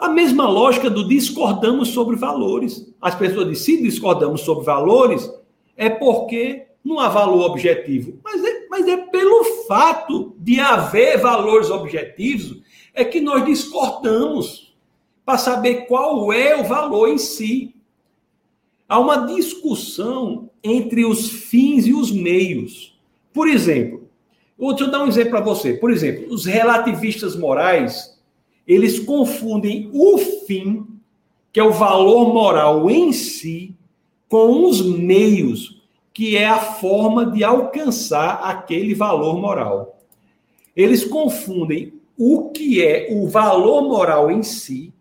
A 0.00 0.08
mesma 0.08 0.48
lógica 0.48 0.88
do 0.88 1.06
discordamos 1.06 1.88
sobre 1.88 2.16
valores. 2.16 2.90
As 3.02 3.14
pessoas 3.14 3.46
dizem, 3.50 3.76
se 3.76 3.82
discordamos 3.82 4.40
sobre 4.40 4.64
valores, 4.64 5.30
é 5.76 5.90
porque 5.90 6.68
não 6.82 6.98
há 6.98 7.10
valor 7.10 7.50
objetivo. 7.50 8.18
Mas 8.24 8.42
é, 8.42 8.66
mas 8.70 8.88
é 8.88 8.96
pelo 8.96 9.44
fato 9.68 10.34
de 10.38 10.58
haver 10.58 11.18
valores 11.18 11.68
objetivos 11.68 12.62
é 12.94 13.04
que 13.04 13.20
nós 13.20 13.44
discordamos 13.44 14.74
para 15.22 15.36
saber 15.36 15.86
qual 15.86 16.32
é 16.32 16.58
o 16.58 16.64
valor 16.64 17.10
em 17.10 17.18
si. 17.18 17.74
Há 18.88 18.98
uma 18.98 19.26
discussão 19.26 20.48
entre 20.64 21.04
os 21.04 21.28
fins 21.30 21.86
e 21.86 21.92
os 21.92 22.10
meios. 22.10 22.98
Por 23.34 23.46
exemplo, 23.46 24.08
deixa 24.58 24.84
eu 24.84 24.90
dar 24.90 25.04
um 25.04 25.08
exemplo 25.08 25.32
para 25.32 25.40
você. 25.40 25.74
Por 25.74 25.90
exemplo, 25.90 26.32
os 26.32 26.46
relativistas 26.46 27.36
morais 27.36 28.18
eles 28.70 29.00
confundem 29.00 29.90
o 29.92 30.16
fim, 30.16 30.86
que 31.52 31.58
é 31.58 31.64
o 31.64 31.72
valor 31.72 32.32
moral 32.32 32.88
em 32.88 33.12
si, 33.12 33.74
com 34.28 34.64
os 34.64 34.80
meios, 34.80 35.82
que 36.14 36.36
é 36.36 36.46
a 36.46 36.60
forma 36.60 37.26
de 37.26 37.42
alcançar 37.42 38.34
aquele 38.44 38.94
valor 38.94 39.40
moral. 39.40 39.98
Eles 40.76 41.04
confundem 41.04 41.94
o 42.16 42.50
que 42.50 42.80
é 42.80 43.08
o 43.10 43.26
valor 43.26 43.82
moral 43.82 44.30
em 44.30 44.44
si 44.44 44.92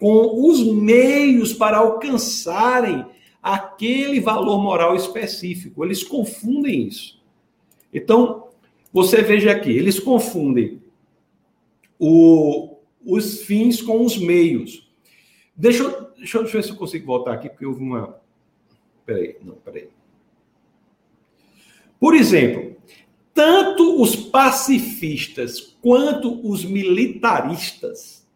com 0.00 0.48
os 0.48 0.66
meios 0.66 1.52
para 1.52 1.78
alcançarem 1.78 3.06
aquele 3.40 4.18
valor 4.18 4.60
moral 4.60 4.96
específico. 4.96 5.84
Eles 5.84 6.02
confundem 6.02 6.88
isso. 6.88 7.22
Então, 7.92 8.48
você 8.92 9.22
veja 9.22 9.52
aqui, 9.52 9.70
eles 9.70 10.00
confundem 10.00 10.82
o, 11.96 12.73
os 13.04 13.42
fins 13.42 13.80
com 13.82 14.04
os 14.04 14.16
meios. 14.16 14.88
Deixa 15.56 15.82
eu, 15.82 16.10
deixa 16.16 16.38
eu 16.38 16.46
ver 16.46 16.64
se 16.64 16.70
eu 16.70 16.76
consigo 16.76 17.06
voltar 17.06 17.34
aqui, 17.34 17.48
porque 17.48 17.66
houve 17.66 17.80
uma. 17.80 18.20
Peraí, 19.06 19.36
não, 19.42 19.54
peraí. 19.54 19.88
Por 22.00 22.14
exemplo, 22.14 22.76
tanto 23.32 24.00
os 24.02 24.16
pacifistas 24.16 25.60
quanto 25.80 26.46
os 26.48 26.64
militaristas, 26.64 28.26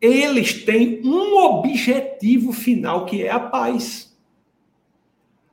eles 0.00 0.64
têm 0.64 1.00
um 1.04 1.36
objetivo 1.36 2.52
final 2.52 3.04
que 3.04 3.22
é 3.22 3.30
a 3.30 3.40
paz. 3.40 4.16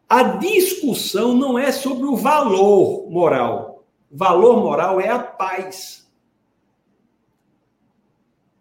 A 0.07 0.23
discussão 0.23 1.35
não 1.35 1.59
é 1.59 1.71
sobre 1.71 2.05
o 2.05 2.15
valor 2.15 3.09
moral. 3.09 3.85
O 4.09 4.15
valor 4.15 4.61
moral 4.61 5.01
é 5.01 5.09
a 5.09 5.19
paz 5.19 6.06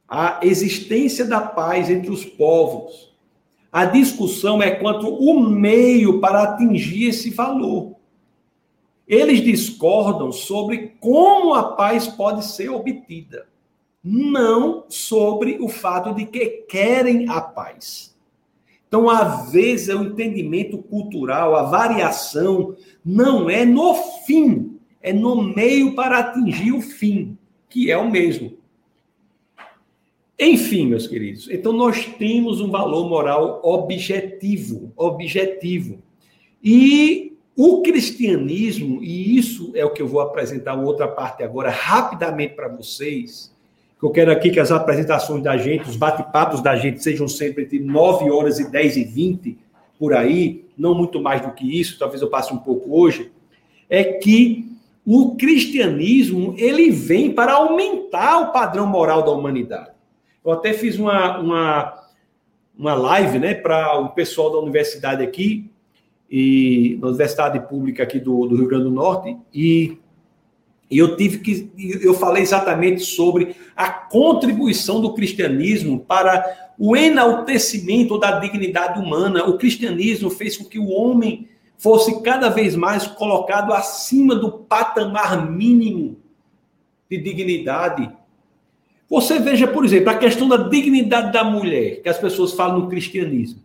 a 0.09 0.41
existência 0.43 1.25
da 1.25 1.41
paz 1.41 1.91
entre 1.91 2.11
os 2.11 2.25
povos. 2.25 3.15
A 3.73 3.85
discussão 3.85 4.63
é 4.63 4.71
quanto 4.71 5.09
o 5.09 5.41
meio 5.41 6.21
para 6.21 6.43
atingir 6.43 7.09
esse 7.09 7.31
valor. 7.31 7.97
Eles 9.07 9.43
discordam 9.43 10.33
sobre 10.33 10.97
como 11.01 11.55
a 11.55 11.75
paz 11.75 12.09
pode 12.09 12.45
ser 12.45 12.71
obtida, 12.71 13.47
não 14.03 14.85
sobre 14.89 15.59
o 15.61 15.69
fato 15.69 16.15
de 16.15 16.25
que 16.25 16.47
querem 16.69 17.29
a 17.29 17.41
paz. 17.41 18.17
Então, 18.89 19.11
às 19.11 19.51
vezes, 19.51 19.95
o 19.95 20.05
entendimento 20.05 20.79
cultural, 20.79 21.55
a 21.57 21.65
variação, 21.65 22.77
não 23.05 23.51
é 23.51 23.65
no 23.65 23.95
fim, 24.25 24.79
é 25.03 25.13
no 25.13 25.43
meio 25.43 25.95
para 25.95 26.19
atingir 26.19 26.73
o 26.73 26.81
fim, 26.81 27.37
que 27.69 27.91
é 27.91 27.97
o 27.99 28.11
mesmo. 28.11 28.57
Enfim, 30.39 30.87
meus 30.87 31.07
queridos, 31.07 31.49
então 31.51 31.73
nós 31.73 32.05
temos 32.19 32.61
um 32.61 32.71
valor 32.71 33.09
moral 33.09 33.61
objetivo, 33.63 34.93
objetivo. 34.95 35.99
E 36.63 37.33
o 37.57 37.81
cristianismo, 37.81 39.03
e 39.03 39.39
isso 39.39 39.73
é 39.75 39.83
o 39.83 39.91
que 39.91 40.03
eu 40.03 40.07
vou 40.07 40.21
apresentar 40.21 40.75
outra 40.75 41.09
parte 41.09 41.43
agora 41.43 41.71
rapidamente 41.71 42.53
para 42.53 42.69
vocês, 42.69 43.51
que 43.99 44.05
eu 44.05 44.11
quero 44.11 44.31
aqui 44.31 44.51
que 44.51 44.61
as 44.61 44.71
apresentações 44.71 45.43
da 45.43 45.57
gente, 45.57 45.89
os 45.89 45.97
bate-papos 45.97 46.61
da 46.61 46.77
gente 46.77 47.03
sejam 47.03 47.27
sempre 47.27 47.65
entre 47.65 47.79
9 47.79 48.31
horas 48.31 48.59
e 48.59 48.71
10 48.71 48.97
e 48.99 49.05
20, 49.05 49.59
por 49.99 50.13
aí, 50.13 50.67
não 50.77 50.95
muito 50.95 51.19
mais 51.19 51.41
do 51.41 51.51
que 51.53 51.81
isso, 51.81 51.99
talvez 51.99 52.21
eu 52.21 52.29
passe 52.29 52.53
um 52.53 52.59
pouco 52.59 53.01
hoje, 53.01 53.33
é 53.89 54.05
que 54.05 54.71
o 55.07 55.35
cristianismo, 55.37 56.55
ele 56.59 56.91
vem 56.91 57.33
para 57.33 57.55
aumentar 57.55 58.41
o 58.41 58.53
padrão 58.53 58.87
moral 58.87 59.23
da 59.23 59.31
humanidade. 59.31 59.96
Eu 60.47 60.53
até 60.53 60.73
fiz 60.73 60.97
uma, 60.97 61.39
uma, 61.41 62.03
uma 62.79 62.95
live 62.95 63.41
né, 63.41 63.53
para 63.53 63.99
o 63.99 64.11
pessoal 64.11 64.53
da 64.53 64.59
universidade 64.59 65.21
aqui, 65.21 65.69
e 66.31 66.97
na 67.01 67.09
Universidade 67.09 67.59
Pública 67.69 68.05
aqui 68.05 68.21
do, 68.21 68.47
do 68.47 68.55
Rio 68.55 68.69
Grande 68.69 68.85
do 68.85 68.91
Norte, 68.93 69.37
e, 69.53 69.99
e 70.89 70.99
eu 70.99 71.17
tive 71.17 71.39
que. 71.39 71.73
Eu 72.01 72.15
falei 72.15 72.45
exatamente 72.45 73.03
sobre 73.03 73.57
a 73.75 73.91
contribuição 73.91 75.01
do 75.01 75.15
cristianismo 75.15 75.99
para 75.99 76.73
o 76.79 76.97
enaltecimento 76.97 78.17
da 78.17 78.39
dignidade 78.39 79.01
humana. 79.01 79.45
O 79.47 79.59
cristianismo 79.59 80.31
fez 80.31 80.57
com 80.57 80.65
que 80.65 80.79
o 80.79 80.91
homem 80.91 81.49
fosse 81.77 82.23
cada 82.23 82.49
vez 82.49 82.77
mais 82.77 83.05
colocado 83.05 83.73
acima 83.73 84.35
do 84.35 84.51
patamar 84.53 85.51
mínimo 85.51 86.17
de 87.11 87.19
dignidade 87.19 88.16
você 89.09 89.39
veja, 89.39 89.69
por 89.69 89.85
exemplo, 89.85 90.11
a 90.11 90.17
questão 90.17 90.49
da 90.49 90.57
dignidade 90.57 91.33
da 91.33 91.45
mulher, 91.45 92.03
que 92.03 92.09
as 92.09 92.19
pessoas 92.19 92.53
falam 92.53 92.81
no 92.81 92.89
cristianismo. 92.89 93.63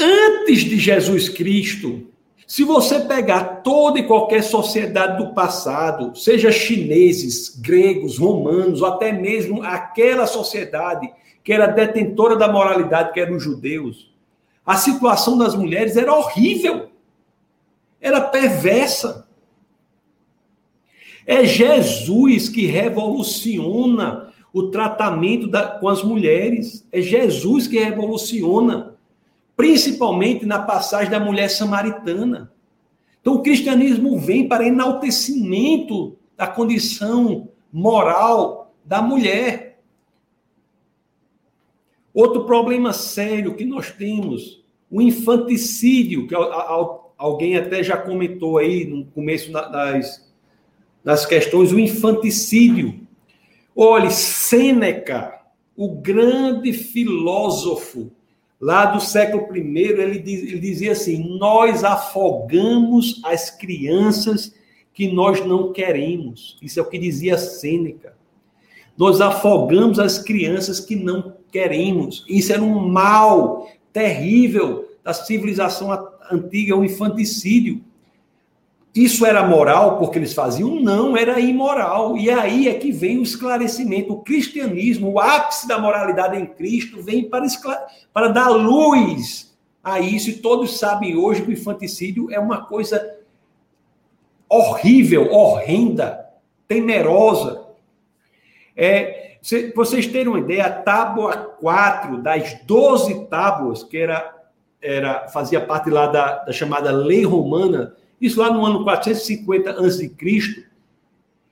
Antes 0.00 0.60
de 0.60 0.78
Jesus 0.78 1.28
Cristo, 1.28 2.06
se 2.46 2.64
você 2.64 3.00
pegar 3.00 3.60
toda 3.62 3.98
e 3.98 4.06
qualquer 4.06 4.42
sociedade 4.42 5.22
do 5.22 5.34
passado, 5.34 6.16
seja 6.16 6.50
chineses, 6.50 7.60
gregos, 7.60 8.16
romanos, 8.16 8.80
ou 8.80 8.88
até 8.88 9.12
mesmo 9.12 9.62
aquela 9.62 10.26
sociedade 10.26 11.12
que 11.44 11.52
era 11.52 11.66
detentora 11.66 12.36
da 12.36 12.50
moralidade, 12.50 13.12
que 13.12 13.20
eram 13.20 13.36
os 13.36 13.42
judeus, 13.42 14.10
a 14.64 14.76
situação 14.76 15.36
das 15.36 15.54
mulheres 15.54 15.94
era 15.94 16.14
horrível, 16.14 16.88
era 18.00 18.20
perversa. 18.20 19.27
É 21.30 21.44
Jesus 21.44 22.48
que 22.48 22.64
revoluciona 22.64 24.32
o 24.50 24.70
tratamento 24.70 25.46
da, 25.46 25.68
com 25.78 25.86
as 25.86 26.02
mulheres. 26.02 26.88
É 26.90 27.02
Jesus 27.02 27.66
que 27.66 27.78
revoluciona, 27.78 28.96
principalmente 29.54 30.46
na 30.46 30.58
passagem 30.58 31.10
da 31.10 31.20
mulher 31.20 31.50
samaritana. 31.50 32.50
Então, 33.20 33.34
o 33.34 33.42
cristianismo 33.42 34.18
vem 34.18 34.48
para 34.48 34.66
enaltecimento 34.66 36.16
da 36.34 36.46
condição 36.46 37.50
moral 37.70 38.72
da 38.82 39.02
mulher. 39.02 39.82
Outro 42.14 42.46
problema 42.46 42.94
sério 42.94 43.54
que 43.54 43.66
nós 43.66 43.90
temos, 43.90 44.64
o 44.90 45.02
infanticídio, 45.02 46.26
que 46.26 46.34
alguém 47.18 47.58
até 47.58 47.82
já 47.82 47.98
comentou 47.98 48.56
aí 48.56 48.86
no 48.86 49.04
começo 49.04 49.52
das 49.52 50.26
das 51.08 51.24
questões, 51.24 51.72
o 51.72 51.80
infanticídio. 51.80 53.00
Olhe, 53.74 54.10
Sêneca, 54.10 55.40
o 55.74 55.88
grande 55.88 56.70
filósofo 56.74 58.12
lá 58.60 58.84
do 58.84 59.00
século 59.00 59.56
I, 59.56 59.78
ele, 59.78 60.18
diz, 60.18 60.42
ele 60.42 60.58
dizia 60.58 60.92
assim: 60.92 61.38
Nós 61.38 61.82
afogamos 61.82 63.22
as 63.24 63.48
crianças 63.48 64.54
que 64.92 65.10
nós 65.10 65.42
não 65.46 65.72
queremos. 65.72 66.58
Isso 66.60 66.78
é 66.78 66.82
o 66.82 66.90
que 66.90 66.98
dizia 66.98 67.38
Sêneca. 67.38 68.14
Nós 68.94 69.22
afogamos 69.22 69.98
as 69.98 70.18
crianças 70.18 70.78
que 70.78 70.94
não 70.94 71.36
queremos. 71.50 72.22
Isso 72.28 72.52
era 72.52 72.60
um 72.60 72.86
mal 72.86 73.66
terrível 73.94 74.86
da 75.02 75.14
civilização 75.14 75.90
antiga, 76.30 76.76
o 76.76 76.84
infanticídio. 76.84 77.82
Isso 78.98 79.24
era 79.24 79.46
moral 79.46 79.96
porque 79.96 80.18
eles 80.18 80.34
faziam? 80.34 80.74
Não, 80.80 81.16
era 81.16 81.38
imoral. 81.38 82.16
E 82.16 82.28
aí 82.28 82.66
é 82.66 82.74
que 82.74 82.90
vem 82.90 83.18
o 83.18 83.22
esclarecimento. 83.22 84.12
O 84.12 84.22
cristianismo, 84.24 85.12
o 85.12 85.20
ápice 85.20 85.68
da 85.68 85.78
moralidade 85.78 86.36
em 86.36 86.44
Cristo, 86.44 87.00
vem 87.00 87.30
para, 87.30 87.46
para 88.12 88.26
dar 88.26 88.48
luz 88.48 89.56
a 89.84 90.00
isso. 90.00 90.30
E 90.30 90.38
todos 90.38 90.80
sabem 90.80 91.16
hoje 91.16 91.42
que 91.42 91.50
o 91.50 91.52
infanticídio 91.52 92.28
é 92.32 92.40
uma 92.40 92.66
coisa 92.66 93.20
horrível, 94.48 95.32
horrenda, 95.32 96.26
temerosa. 96.66 97.66
É, 98.76 99.36
vocês 99.76 100.08
terem 100.08 100.26
uma 100.26 100.40
ideia, 100.40 100.66
a 100.66 100.72
tábua 100.72 101.36
4 101.60 102.20
das 102.20 102.54
12 102.64 103.26
tábuas, 103.26 103.84
que 103.84 103.96
era, 103.96 104.34
era 104.82 105.28
fazia 105.28 105.60
parte 105.60 105.88
lá 105.88 106.08
da, 106.08 106.38
da 106.38 106.52
chamada 106.52 106.90
lei 106.90 107.24
romana 107.24 107.94
isso 108.20 108.40
lá 108.40 108.52
no 108.52 108.64
ano 108.64 108.84
450 108.84 109.70
a.C., 109.70 110.66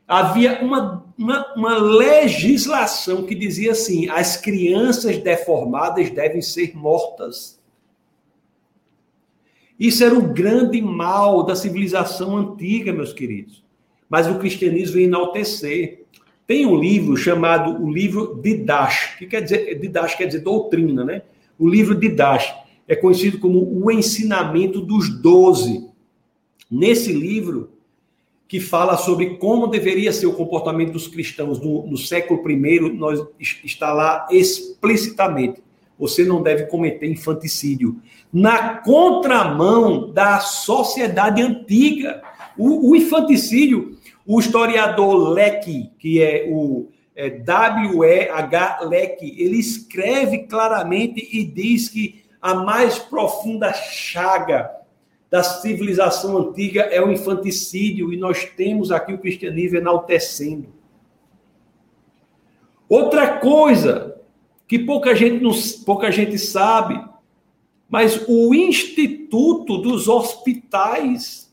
havia 0.07 0.63
uma, 0.63 1.05
uma, 1.19 1.55
uma, 1.55 1.79
legislação 1.79 3.25
que 3.25 3.35
dizia 3.35 3.73
assim: 3.73 4.09
as 4.09 4.37
crianças 4.37 5.19
deformadas 5.19 6.11
devem 6.11 6.41
ser 6.41 6.77
mortas. 6.77 7.61
Isso 9.79 10.03
era 10.03 10.15
o 10.15 10.33
grande 10.33 10.81
mal 10.81 11.43
da 11.43 11.55
civilização 11.55 12.37
antiga, 12.37 12.93
meus 12.93 13.13
queridos. 13.13 13.63
Mas 14.09 14.27
o 14.27 14.39
cristianismo 14.39 14.95
veio 14.95 15.07
enaltecer. 15.07 16.05
Tem 16.47 16.65
um 16.65 16.79
livro 16.79 17.17
chamado 17.17 17.83
o 17.83 17.93
livro 17.93 18.41
Didash, 18.41 19.17
que 19.19 19.27
quer 19.27 19.43
dizer, 19.43 19.79
Didash 19.81 20.15
quer 20.15 20.27
dizer 20.27 20.41
doutrina, 20.41 21.05
né? 21.05 21.23
O 21.59 21.69
livro 21.69 21.95
Didash 21.95 22.55
é 22.87 22.95
conhecido 22.95 23.39
como 23.39 23.61
o 23.61 23.91
ensinamento 23.91 24.81
dos 24.81 25.11
doze. 25.21 25.91
Nesse 26.71 27.13
livro, 27.13 27.71
que 28.49 28.61
fala 28.61 28.97
sobre 28.97 29.37
como 29.37 29.67
deveria 29.67 30.13
ser 30.13 30.27
o 30.27 30.33
comportamento 30.33 30.93
dos 30.93 31.09
cristãos 31.09 31.61
no, 31.61 31.87
no 31.87 31.97
século 31.97 32.49
I, 32.49 32.81
nós, 32.97 33.21
está 33.41 33.93
lá 33.93 34.27
explicitamente. 34.31 35.63
Você 35.99 36.25
não 36.25 36.43
deve 36.43 36.67
cometer 36.67 37.11
infanticídio. 37.11 38.01
Na 38.33 38.79
contramão 38.79 40.13
da 40.13 40.41
sociedade 40.41 41.43
antiga. 41.43 42.23
O, 42.57 42.91
o 42.91 42.97
infanticídio, 42.97 43.99
o 44.27 44.39
historiador 44.39 45.31
Leck, 45.31 45.91
que 45.99 46.23
é 46.23 46.47
o 46.49 46.89
é, 47.15 47.31
W-E-H 47.31 48.81
Leck, 48.83 49.23
ele 49.23 49.59
escreve 49.59 50.45
claramente 50.45 51.27
e 51.33 51.45
diz 51.45 51.89
que 51.89 52.23
a 52.41 52.55
mais 52.55 52.99
profunda 52.99 53.73
chaga 53.73 54.71
da 55.31 55.43
civilização 55.43 56.39
antiga 56.39 56.83
é 56.83 57.01
o 57.01 57.11
infanticídio, 57.11 58.13
e 58.13 58.17
nós 58.17 58.45
temos 58.45 58.93
aqui 58.93 59.13
o 59.13 59.19
cristianismo 59.19 59.79
enaltecendo. 59.79 60.69
Outra 62.89 63.39
coisa 63.39 64.21
que 64.69 64.79
pouca 64.79 65.15
gente, 65.15 65.43
não, 65.43 65.51
pouca 65.85 66.11
gente 66.11 66.39
sabe, 66.39 67.05
mas 67.89 68.25
o 68.29 68.55
Instituto 68.55 69.79
dos 69.79 70.09
Hospitais, 70.09 71.47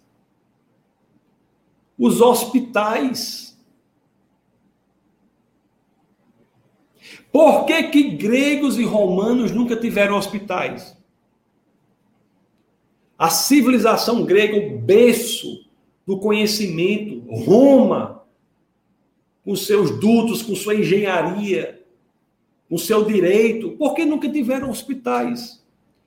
os 1.97 2.21
hospitais. 2.21 3.57
Por 7.31 7.65
que, 7.65 7.83
que 7.83 8.03
gregos 8.11 8.77
e 8.77 8.83
romanos 8.83 9.51
nunca 9.51 9.75
tiveram 9.75 10.17
hospitais? 10.17 10.95
A 13.17 13.29
civilização 13.29 14.25
grega, 14.25 14.57
o 14.57 14.77
berço 14.77 15.65
do 16.05 16.19
conhecimento, 16.19 17.23
Roma, 17.29 18.23
com 19.43 19.55
seus 19.55 19.91
dutos, 19.99 20.41
com 20.41 20.55
sua 20.55 20.75
engenharia, 20.75 21.81
com 22.69 22.77
seu 22.77 23.03
direito, 23.03 23.71
porque 23.77 24.05
nunca 24.05 24.29
tiveram 24.29 24.69
hospitais. 24.69 25.63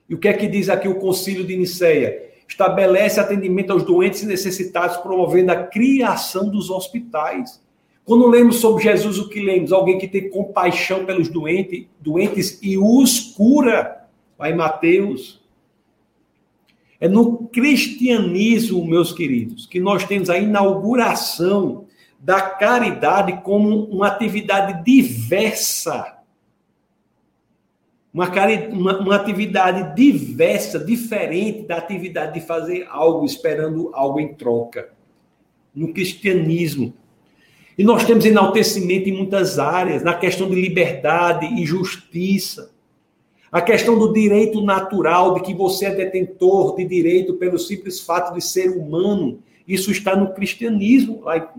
E 0.09 0.15
o 0.15 0.17
que 0.17 0.27
é 0.27 0.33
que 0.33 0.47
diz 0.47 0.69
aqui 0.69 0.87
o 0.87 0.99
Concílio 0.99 1.45
de 1.45 1.55
Nicéia? 1.55 2.27
Estabelece 2.47 3.19
atendimento 3.19 3.71
aos 3.71 3.83
doentes 3.83 4.23
e 4.23 4.25
necessitados, 4.25 4.97
promovendo 4.97 5.51
a 5.51 5.63
criação 5.63 6.49
dos 6.49 6.69
hospitais. 6.69 7.61
Quando 8.05 8.27
lemos 8.27 8.57
sobre 8.57 8.83
Jesus, 8.83 9.17
o 9.19 9.27
que 9.27 9.41
lemos? 9.41 9.73
Alguém 9.73 9.97
que 9.97 10.07
tem 10.07 10.29
compaixão 10.29 11.05
pelos 11.05 11.27
doentes, 11.27 11.85
doentes 11.99 12.57
e 12.61 12.77
os 12.77 13.19
cura. 13.35 14.07
Vai 14.37 14.53
Mateus. 14.53 15.45
É 16.99 17.07
no 17.07 17.47
cristianismo, 17.49 18.85
meus 18.85 19.11
queridos, 19.11 19.67
que 19.67 19.79
nós 19.79 20.03
temos 20.05 20.29
a 20.29 20.37
inauguração 20.37 21.85
da 22.19 22.41
caridade 22.41 23.41
como 23.43 23.85
uma 23.85 24.07
atividade 24.07 24.83
diversa. 24.83 26.15
Uma, 28.11 28.27
uma, 28.71 28.99
uma, 28.99 29.15
atividade 29.15 29.95
diversa, 29.95 30.79
diferente 30.79 31.67
da 31.67 31.77
atividade 31.77 32.33
de 32.33 32.45
fazer 32.45 32.87
algo 32.89 33.23
esperando 33.25 33.91
algo 33.93 34.19
em 34.19 34.33
troca. 34.33 34.89
No 35.75 35.93
cristianismo. 35.93 36.95
E 37.77 37.83
nós 37.83 38.05
temos 38.05 38.25
enaltecimento 38.25 39.07
em 39.07 39.15
muitas 39.15 39.59
áreas, 39.59 40.01
na 40.01 40.15
questão 40.15 40.49
de 40.49 40.55
liberdade 40.59 41.45
e 41.61 41.63
justiça. 41.63 42.71
A 43.51 43.61
questão 43.61 43.97
do 43.97 44.11
direito 44.11 44.61
natural, 44.61 45.35
de 45.35 45.41
que 45.41 45.53
você 45.53 45.85
é 45.85 45.95
detentor 45.95 46.75
de 46.75 46.85
direito 46.85 47.35
pelo 47.35 47.57
simples 47.57 48.01
fato 48.01 48.33
de 48.33 48.41
ser 48.41 48.69
humano, 48.71 49.39
isso 49.67 49.91
está 49.91 50.15
no 50.15 50.33
cristianismo, 50.33 51.21
lá 51.23 51.53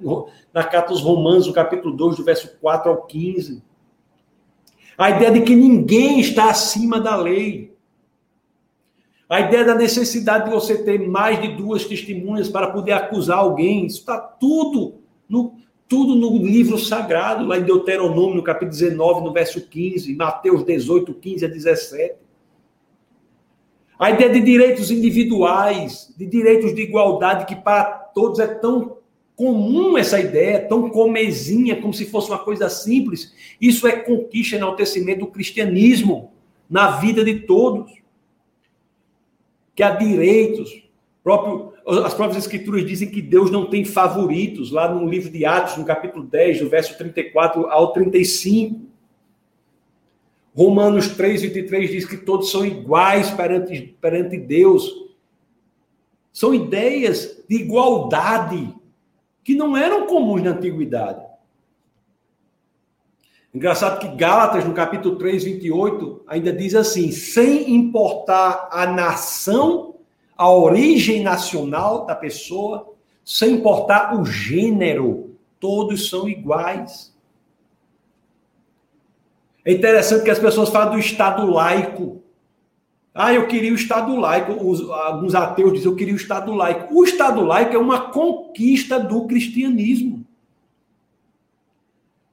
na 0.52 0.64
carta 0.64 0.92
aos 0.92 1.02
Romanos, 1.02 1.46
no 1.46 1.52
capítulo 1.52 1.94
2, 1.94 2.16
do 2.16 2.24
verso 2.24 2.56
4 2.60 2.90
ao 2.90 3.02
15. 3.02 3.62
A 4.96 5.10
ideia 5.10 5.30
de 5.30 5.42
que 5.42 5.54
ninguém 5.54 6.18
está 6.20 6.50
acima 6.50 7.00
da 7.00 7.16
lei. 7.16 7.72
A 9.28 9.40
ideia 9.40 9.64
da 9.64 9.74
necessidade 9.74 10.46
de 10.46 10.50
você 10.50 10.82
ter 10.82 11.06
mais 11.06 11.40
de 11.40 11.48
duas 11.48 11.84
testemunhas 11.84 12.48
para 12.48 12.70
poder 12.70 12.92
acusar 12.92 13.38
alguém. 13.38 13.86
Isso 13.86 14.00
está 14.00 14.18
tudo 14.18 14.94
no, 15.28 15.54
tudo 15.88 16.14
no 16.14 16.36
livro 16.36 16.78
sagrado, 16.78 17.46
lá 17.46 17.58
em 17.58 17.62
Deuteronômio, 17.62 18.36
no 18.36 18.42
capítulo 18.42 18.70
19, 18.70 19.22
no 19.22 19.32
verso 19.32 19.60
15, 19.60 20.14
Mateus 20.14 20.62
18, 20.62 21.14
15 21.14 21.44
a 21.46 21.48
17. 21.48 22.14
A 23.98 24.10
ideia 24.10 24.30
de 24.30 24.40
direitos 24.40 24.90
individuais, 24.90 26.14
de 26.16 26.26
direitos 26.26 26.74
de 26.74 26.82
igualdade, 26.82 27.46
que 27.46 27.56
para 27.56 27.84
todos 27.84 28.38
é 28.38 28.46
tão 28.46 28.98
comum 29.34 29.96
essa 29.96 30.20
ideia, 30.20 30.68
tão 30.68 30.90
comezinha, 30.90 31.80
como 31.80 31.94
se 31.94 32.04
fosse 32.04 32.28
uma 32.28 32.38
coisa 32.38 32.68
simples. 32.68 33.32
Isso 33.60 33.88
é 33.88 33.92
conquista 33.92 34.54
e 34.54 34.58
enaltecimento 34.58 35.20
do 35.20 35.26
cristianismo 35.28 36.32
na 36.68 36.98
vida 36.98 37.24
de 37.24 37.40
todos. 37.40 37.90
Que 39.74 39.82
há 39.82 39.90
direitos, 39.90 40.82
próprio 41.24 41.72
as 41.88 42.12
próprias 42.12 42.44
escrituras 42.44 42.84
dizem 42.84 43.10
que 43.10 43.22
Deus 43.22 43.50
não 43.50 43.70
tem 43.70 43.82
favoritos, 43.82 44.70
lá 44.70 44.92
no 44.92 45.08
livro 45.08 45.30
de 45.30 45.46
Atos, 45.46 45.78
no 45.78 45.86
capítulo 45.86 46.22
10, 46.24 46.60
do 46.60 46.68
verso 46.68 46.96
34 46.98 47.66
ao 47.66 47.92
35. 47.92 48.86
Romanos 50.54 51.08
3, 51.08 51.42
23 51.42 51.90
diz 51.90 52.04
que 52.04 52.16
todos 52.18 52.50
são 52.50 52.66
iguais 52.66 53.30
perante, 53.30 53.96
perante 54.00 54.36
Deus. 54.36 54.92
São 56.30 56.54
ideias 56.54 57.42
de 57.48 57.56
igualdade 57.56 58.74
que 59.42 59.54
não 59.54 59.74
eram 59.74 60.06
comuns 60.06 60.42
na 60.42 60.50
antiguidade. 60.50 61.24
Engraçado 63.54 63.98
que 63.98 64.14
Gálatas, 64.14 64.64
no 64.66 64.74
capítulo 64.74 65.16
3, 65.16 65.42
28, 65.44 66.24
ainda 66.26 66.52
diz 66.52 66.74
assim: 66.74 67.10
sem 67.12 67.74
importar 67.74 68.68
a 68.70 68.86
nação 68.86 69.87
a 70.38 70.48
origem 70.48 71.20
nacional 71.24 72.06
da 72.06 72.14
pessoa, 72.14 72.94
sem 73.24 73.54
importar 73.54 74.16
o 74.16 74.24
gênero, 74.24 75.36
todos 75.58 76.08
são 76.08 76.28
iguais. 76.28 77.12
É 79.64 79.72
interessante 79.72 80.22
que 80.22 80.30
as 80.30 80.38
pessoas 80.38 80.68
falam 80.68 80.92
do 80.92 80.98
Estado 81.00 81.44
laico. 81.44 82.22
Ah, 83.12 83.34
eu 83.34 83.48
queria 83.48 83.72
o 83.72 83.74
Estado 83.74 84.14
laico. 84.14 84.52
Os, 84.64 84.88
alguns 84.88 85.34
ateus 85.34 85.72
dizem 85.72 85.88
eu 85.88 85.96
queria 85.96 86.14
o 86.14 86.16
Estado 86.16 86.54
laico. 86.54 86.94
O 86.94 87.04
Estado 87.04 87.42
laico 87.42 87.74
é 87.74 87.78
uma 87.78 88.12
conquista 88.12 89.00
do 89.00 89.26
cristianismo. 89.26 90.24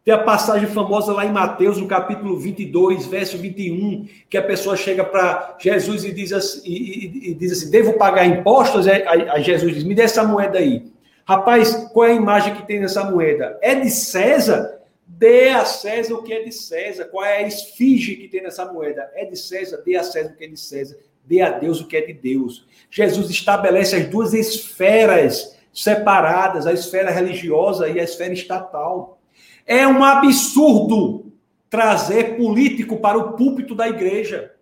Tem 0.05 0.13
a 0.13 0.19
passagem 0.19 0.67
famosa 0.67 1.11
lá 1.11 1.25
em 1.25 1.31
Mateus, 1.31 1.79
no 1.79 1.87
capítulo 1.87 2.37
22, 2.37 3.07
verso 3.07 3.39
21, 3.39 4.07
que 4.29 4.37
a 4.37 4.43
pessoa 4.43 4.77
chega 4.77 5.03
para 5.03 5.57
Jesus 5.59 6.05
e 6.05 6.13
diz, 6.13 6.31
assim, 6.31 6.61
e, 6.63 7.07
e, 7.07 7.31
e 7.31 7.33
diz 7.33 7.53
assim: 7.53 7.71
Devo 7.71 7.93
pagar 7.93 8.23
impostos? 8.27 8.87
Aí, 8.87 9.01
aí 9.03 9.43
Jesus 9.43 9.73
diz: 9.73 9.83
Me 9.83 9.95
dê 9.95 10.03
essa 10.03 10.23
moeda 10.23 10.59
aí. 10.59 10.93
Rapaz, 11.27 11.89
qual 11.91 12.07
é 12.07 12.11
a 12.11 12.15
imagem 12.15 12.53
que 12.53 12.67
tem 12.67 12.79
nessa 12.79 13.03
moeda? 13.03 13.57
É 13.63 13.73
de 13.73 13.89
César? 13.89 14.79
Dê 15.07 15.49
a 15.49 15.65
César 15.65 16.13
o 16.13 16.21
que 16.21 16.33
é 16.33 16.43
de 16.43 16.51
César. 16.51 17.05
Qual 17.05 17.25
é 17.25 17.37
a 17.37 17.47
esfinge 17.47 18.15
que 18.15 18.27
tem 18.27 18.43
nessa 18.43 18.71
moeda? 18.71 19.09
É 19.15 19.25
de 19.25 19.35
César? 19.35 19.81
Dê 19.83 19.95
a 19.95 20.03
César 20.03 20.29
o 20.29 20.35
que 20.35 20.43
é 20.43 20.47
de 20.47 20.59
César. 20.59 20.97
Dê 21.25 21.41
a 21.41 21.49
Deus 21.49 21.81
o 21.81 21.87
que 21.87 21.97
é 21.97 22.01
de 22.01 22.13
Deus. 22.13 22.67
Jesus 22.91 23.27
estabelece 23.31 23.95
as 23.95 24.05
duas 24.07 24.35
esferas 24.35 25.57
separadas, 25.73 26.67
a 26.67 26.73
esfera 26.73 27.09
religiosa 27.09 27.89
e 27.89 27.99
a 27.99 28.03
esfera 28.03 28.33
estatal. 28.33 29.17
É 29.65 29.87
um 29.87 30.03
absurdo 30.03 31.33
trazer 31.69 32.37
político 32.37 32.97
para 32.97 33.17
o 33.17 33.33
púlpito 33.33 33.73
da 33.73 33.87
igreja, 33.87 34.55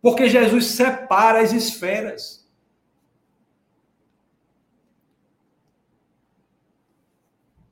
porque 0.00 0.28
Jesus 0.28 0.66
separa 0.66 1.40
as 1.40 1.52
esferas. 1.52 2.42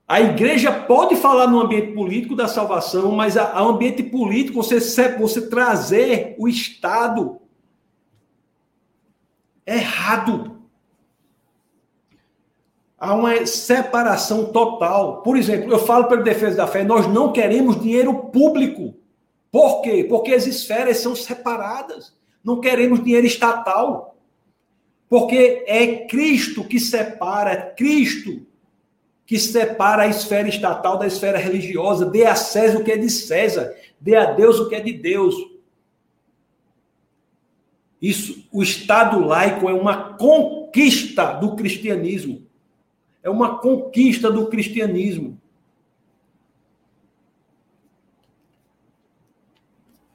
A 0.08 0.20
igreja 0.20 0.72
pode 0.72 1.14
falar 1.14 1.46
no 1.46 1.60
ambiente 1.60 1.92
político 1.92 2.34
da 2.34 2.48
salvação, 2.48 3.12
mas 3.12 3.36
o 3.36 3.68
ambiente 3.68 4.02
político, 4.02 4.60
você, 4.60 4.80
você 5.16 5.48
trazer 5.48 6.34
o 6.36 6.48
Estado 6.48 7.40
é 9.64 9.76
errado. 9.76 10.59
Há 13.00 13.14
uma 13.14 13.46
separação 13.46 14.52
total. 14.52 15.22
Por 15.22 15.38
exemplo, 15.38 15.72
eu 15.72 15.78
falo 15.78 16.04
pela 16.04 16.22
defesa 16.22 16.58
da 16.58 16.66
fé, 16.66 16.84
nós 16.84 17.08
não 17.08 17.32
queremos 17.32 17.80
dinheiro 17.80 18.14
público. 18.26 18.94
Por 19.50 19.80
quê? 19.80 20.04
Porque 20.04 20.32
as 20.32 20.46
esferas 20.46 20.98
são 20.98 21.16
separadas. 21.16 22.14
Não 22.44 22.60
queremos 22.60 23.02
dinheiro 23.02 23.26
estatal. 23.26 24.14
Porque 25.08 25.64
é 25.66 26.04
Cristo 26.06 26.62
que 26.62 26.78
separa, 26.78 27.52
é 27.52 27.56
Cristo 27.56 28.46
que 29.26 29.38
separa 29.38 30.02
a 30.02 30.08
esfera 30.08 30.48
estatal 30.48 30.98
da 30.98 31.06
esfera 31.06 31.38
religiosa. 31.38 32.04
Dê 32.04 32.26
a 32.26 32.36
César 32.36 32.78
o 32.78 32.84
que 32.84 32.92
é 32.92 32.96
de 32.96 33.08
César, 33.08 33.74
dê 33.98 34.14
a 34.14 34.32
Deus 34.32 34.60
o 34.60 34.68
que 34.68 34.74
é 34.74 34.80
de 34.80 34.92
Deus. 34.92 35.34
Isso, 38.00 38.44
o 38.52 38.62
Estado 38.62 39.20
laico 39.20 39.68
é 39.68 39.72
uma 39.72 40.14
conquista 40.14 41.32
do 41.32 41.54
cristianismo. 41.56 42.49
É 43.22 43.28
uma 43.28 43.58
conquista 43.58 44.30
do 44.30 44.46
cristianismo. 44.48 45.38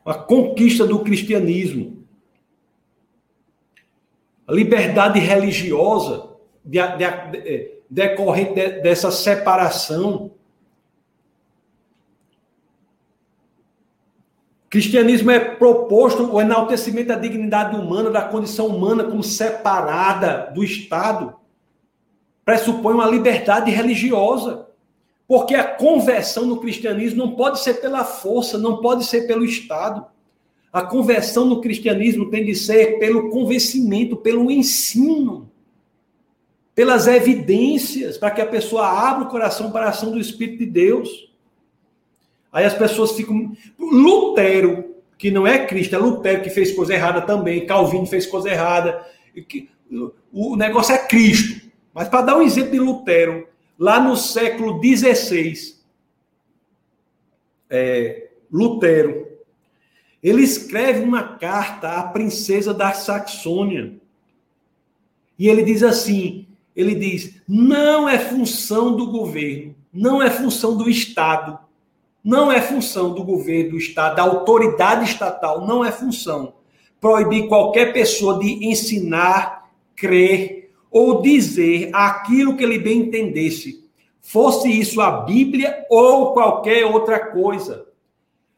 Uma 0.03 0.15
conquista 0.15 0.85
do 0.85 0.99
cristianismo. 0.99 2.03
A 4.47 4.53
liberdade 4.53 5.19
religiosa 5.19 6.29
de, 6.63 6.79
de, 6.79 6.97
de, 7.31 7.37
é, 7.37 7.79
decorrente 7.89 8.53
dessa 8.53 9.11
separação. 9.11 10.31
Cristianismo 14.69 15.31
é 15.31 15.39
proposto 15.39 16.33
o 16.33 16.41
enaltecimento 16.41 17.07
da 17.07 17.15
dignidade 17.15 17.75
humana, 17.75 18.09
da 18.09 18.23
condição 18.23 18.67
humana 18.67 19.05
como 19.05 19.23
separada 19.23 20.51
do 20.53 20.63
Estado 20.63 21.44
pressupõe 22.45 22.93
uma 22.93 23.09
liberdade 23.09 23.71
religiosa. 23.71 24.67
Porque 25.27 25.55
a 25.55 25.63
conversão 25.63 26.45
no 26.45 26.59
cristianismo 26.59 27.17
não 27.17 27.31
pode 27.31 27.59
ser 27.59 27.81
pela 27.81 28.05
força, 28.05 28.59
não 28.59 28.77
pode 28.77 29.05
ser 29.05 29.25
pelo 29.25 29.43
Estado. 29.43 30.05
A 30.71 30.83
conversão 30.83 31.45
no 31.45 31.61
cristianismo 31.61 32.29
tem 32.29 32.45
de 32.45 32.53
ser 32.53 32.99
pelo 32.99 33.29
convencimento, 33.29 34.15
pelo 34.15 34.51
ensino, 34.51 35.49
pelas 36.75 37.07
evidências, 37.07 38.17
para 38.17 38.29
que 38.29 38.41
a 38.41 38.45
pessoa 38.45 38.87
abra 38.87 39.23
o 39.23 39.29
coração 39.29 39.71
para 39.71 39.87
a 39.87 39.89
ação 39.89 40.11
do 40.11 40.19
Espírito 40.19 40.59
de 40.59 40.65
Deus. 40.67 41.33
Aí 42.51 42.63
as 42.63 42.73
pessoas 42.75 43.13
ficam. 43.13 43.55
Lutero, 43.79 44.95
que 45.17 45.31
não 45.31 45.47
é 45.47 45.65
Cristo, 45.65 45.95
é 45.95 45.97
Lutero 45.97 46.43
que 46.43 46.49
fez 46.51 46.71
coisa 46.73 46.93
errada 46.93 47.21
também, 47.21 47.65
Calvino 47.65 48.05
fez 48.05 48.27
coisa 48.27 48.49
errada. 48.49 49.03
O 50.31 50.55
negócio 50.55 50.93
é 50.93 50.99
Cristo. 50.99 51.64
Mas 51.95 52.09
para 52.09 52.21
dar 52.21 52.37
um 52.37 52.41
exemplo 52.41 52.71
de 52.71 52.79
Lutero, 52.79 53.47
lá 53.79 53.99
no 53.99 54.17
século 54.17 54.79
XVI, 54.83 55.75
é, 57.69 58.27
Lutero, 58.51 59.27
ele 60.21 60.43
escreve 60.43 61.01
uma 61.01 61.23
carta 61.37 61.93
à 61.93 62.03
princesa 62.03 62.73
da 62.73 62.91
Saxônia. 62.91 63.95
E 65.39 65.47
ele 65.47 65.63
diz 65.63 65.81
assim: 65.81 66.45
ele 66.75 66.93
diz, 66.93 67.41
não 67.47 68.07
é 68.07 68.19
função 68.19 68.95
do 68.95 69.09
governo, 69.09 69.73
não 69.93 70.21
é 70.21 70.29
função 70.29 70.77
do 70.77 70.89
Estado, 70.89 71.57
não 72.21 72.51
é 72.51 72.61
função 72.61 73.13
do 73.13 73.23
governo, 73.23 73.71
do 73.71 73.77
Estado, 73.77 74.17
da 74.17 74.23
autoridade 74.23 75.09
estatal, 75.09 75.65
não 75.65 75.83
é 75.83 75.91
função 75.91 76.53
proibir 77.05 77.47
qualquer 77.47 77.93
pessoa 77.93 78.39
de 78.39 78.65
ensinar, 78.65 79.69
crer, 79.95 80.64
ou 80.95 81.21
dizer 81.21 81.89
aquilo 81.91 82.55
que 82.55 82.63
ele 82.63 82.79
bem 82.79 82.99
entendesse, 82.99 83.85
fosse 84.21 84.69
isso 84.69 85.01
a 85.01 85.11
Bíblia 85.11 85.85
ou 85.89 86.31
qualquer 86.31 86.85
outra 86.85 87.19
coisa. 87.19 87.85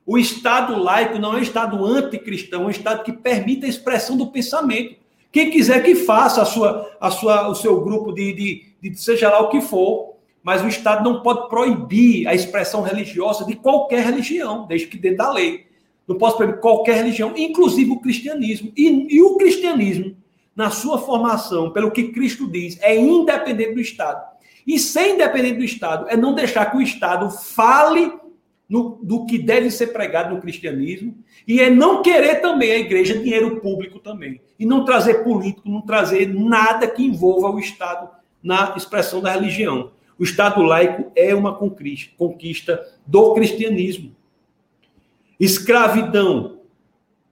O 0.05 0.19
Estado 0.19 0.77
laico 0.77 1.17
não 1.17 1.33
é 1.33 1.37
um 1.37 1.41
Estado 1.41 1.83
anticristão, 1.83 2.61
é 2.61 2.65
um 2.67 2.69
Estado 2.69 3.03
que 3.03 3.11
permite 3.11 3.65
a 3.65 3.67
expressão 3.67 4.15
do 4.15 4.27
pensamento. 4.27 4.97
Quem 5.31 5.49
quiser 5.49 5.81
que 5.81 5.95
faça 5.95 6.43
a 6.43 6.45
sua, 6.45 6.95
a 7.01 7.09
sua, 7.09 7.49
o 7.49 7.55
seu 7.55 7.81
grupo 7.81 8.11
de, 8.11 8.31
de, 8.33 8.65
de 8.83 8.95
seja 9.01 9.31
lá 9.31 9.39
o 9.39 9.49
que 9.49 9.59
for, 9.59 10.17
mas 10.43 10.63
o 10.63 10.67
Estado 10.67 11.09
não 11.09 11.23
pode 11.23 11.49
proibir 11.49 12.27
a 12.27 12.35
expressão 12.35 12.83
religiosa 12.83 13.45
de 13.45 13.55
qualquer 13.55 14.05
religião, 14.05 14.67
desde 14.67 14.85
que 14.85 14.97
dentro 14.99 15.17
da 15.17 15.33
lei. 15.33 15.65
Não 16.07 16.19
posso 16.19 16.37
proibir 16.37 16.59
qualquer 16.59 16.97
religião, 16.97 17.33
inclusive 17.35 17.89
o 17.89 17.99
cristianismo. 17.99 18.71
E, 18.77 19.15
e 19.15 19.23
o 19.23 19.37
cristianismo 19.37 20.15
na 20.57 20.71
sua 20.71 20.97
formação, 20.97 21.69
pelo 21.69 21.91
que 21.91 22.05
Cristo 22.05 22.49
diz, 22.49 22.79
é 22.81 22.97
independente 22.97 23.75
do 23.75 23.79
Estado. 23.79 24.25
E 24.65 24.79
ser 24.79 25.13
independente 25.13 25.59
do 25.59 25.63
Estado 25.63 26.07
é 26.09 26.17
não 26.17 26.33
deixar 26.33 26.71
que 26.71 26.77
o 26.77 26.81
Estado 26.81 27.29
fale 27.29 28.11
no, 28.67 28.99
do 29.03 29.27
que 29.27 29.37
deve 29.37 29.69
ser 29.69 29.87
pregado 29.93 30.33
no 30.33 30.41
cristianismo 30.41 31.15
e 31.47 31.61
é 31.61 31.69
não 31.69 32.01
querer 32.01 32.41
também 32.41 32.71
a 32.71 32.79
igreja 32.79 33.19
dinheiro 33.19 33.61
público 33.61 33.99
também. 33.99 34.41
E 34.57 34.65
não 34.65 34.83
trazer 34.83 35.23
político, 35.23 35.69
não 35.69 35.81
trazer 35.81 36.27
nada 36.33 36.87
que 36.87 37.05
envolva 37.05 37.51
o 37.51 37.59
Estado 37.59 38.09
na 38.41 38.73
expressão 38.75 39.21
da 39.21 39.31
religião. 39.31 39.91
O 40.17 40.23
Estado 40.23 40.63
laico 40.63 41.11
é 41.15 41.35
uma 41.35 41.55
conquista 41.55 42.83
do 43.05 43.35
cristianismo. 43.35 44.11
Escravidão 45.39 46.56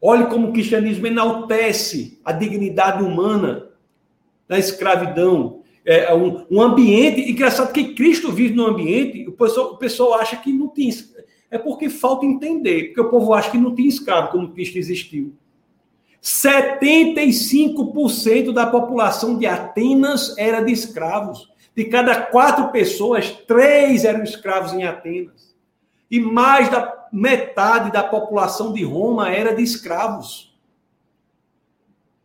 Olhe 0.07 0.27
como 0.27 0.49
o 0.49 0.53
cristianismo 0.53 1.07
enaltece 1.07 2.19
a 2.23 2.31
dignidade 2.31 3.01
humana 3.01 3.69
da 4.47 4.59
escravidão. 4.59 5.63
É 5.83 6.13
um, 6.13 6.45
um 6.51 6.61
ambiente, 6.61 7.27
engraçado 7.27 7.73
que 7.73 7.95
Cristo 7.95 8.31
vive 8.31 8.53
num 8.53 8.67
ambiente, 8.67 9.27
o 9.27 9.31
pessoal, 9.31 9.71
o 9.71 9.77
pessoal 9.77 10.13
acha 10.13 10.35
que 10.35 10.53
não 10.53 10.67
tem. 10.67 10.93
É 11.49 11.57
porque 11.57 11.89
falta 11.89 12.23
entender, 12.23 12.89
porque 12.89 13.01
o 13.01 13.09
povo 13.09 13.33
acha 13.33 13.49
que 13.49 13.57
não 13.57 13.73
tinha 13.73 13.89
escravo 13.89 14.29
como 14.29 14.51
Cristo 14.51 14.77
existiu. 14.77 15.33
75% 16.21 18.53
da 18.53 18.67
população 18.67 19.39
de 19.39 19.47
Atenas 19.47 20.37
era 20.37 20.61
de 20.61 20.71
escravos. 20.71 21.51
De 21.75 21.85
cada 21.85 22.21
quatro 22.21 22.71
pessoas, 22.71 23.31
três 23.47 24.05
eram 24.05 24.23
escravos 24.23 24.71
em 24.71 24.83
Atenas 24.83 25.54
e 26.15 26.19
mais 26.19 26.69
da 26.69 27.07
metade 27.11 27.91
da 27.91 28.01
população 28.01 28.71
de 28.71 28.83
Roma 28.83 29.29
era 29.29 29.53
de 29.53 29.61
escravos. 29.61 30.55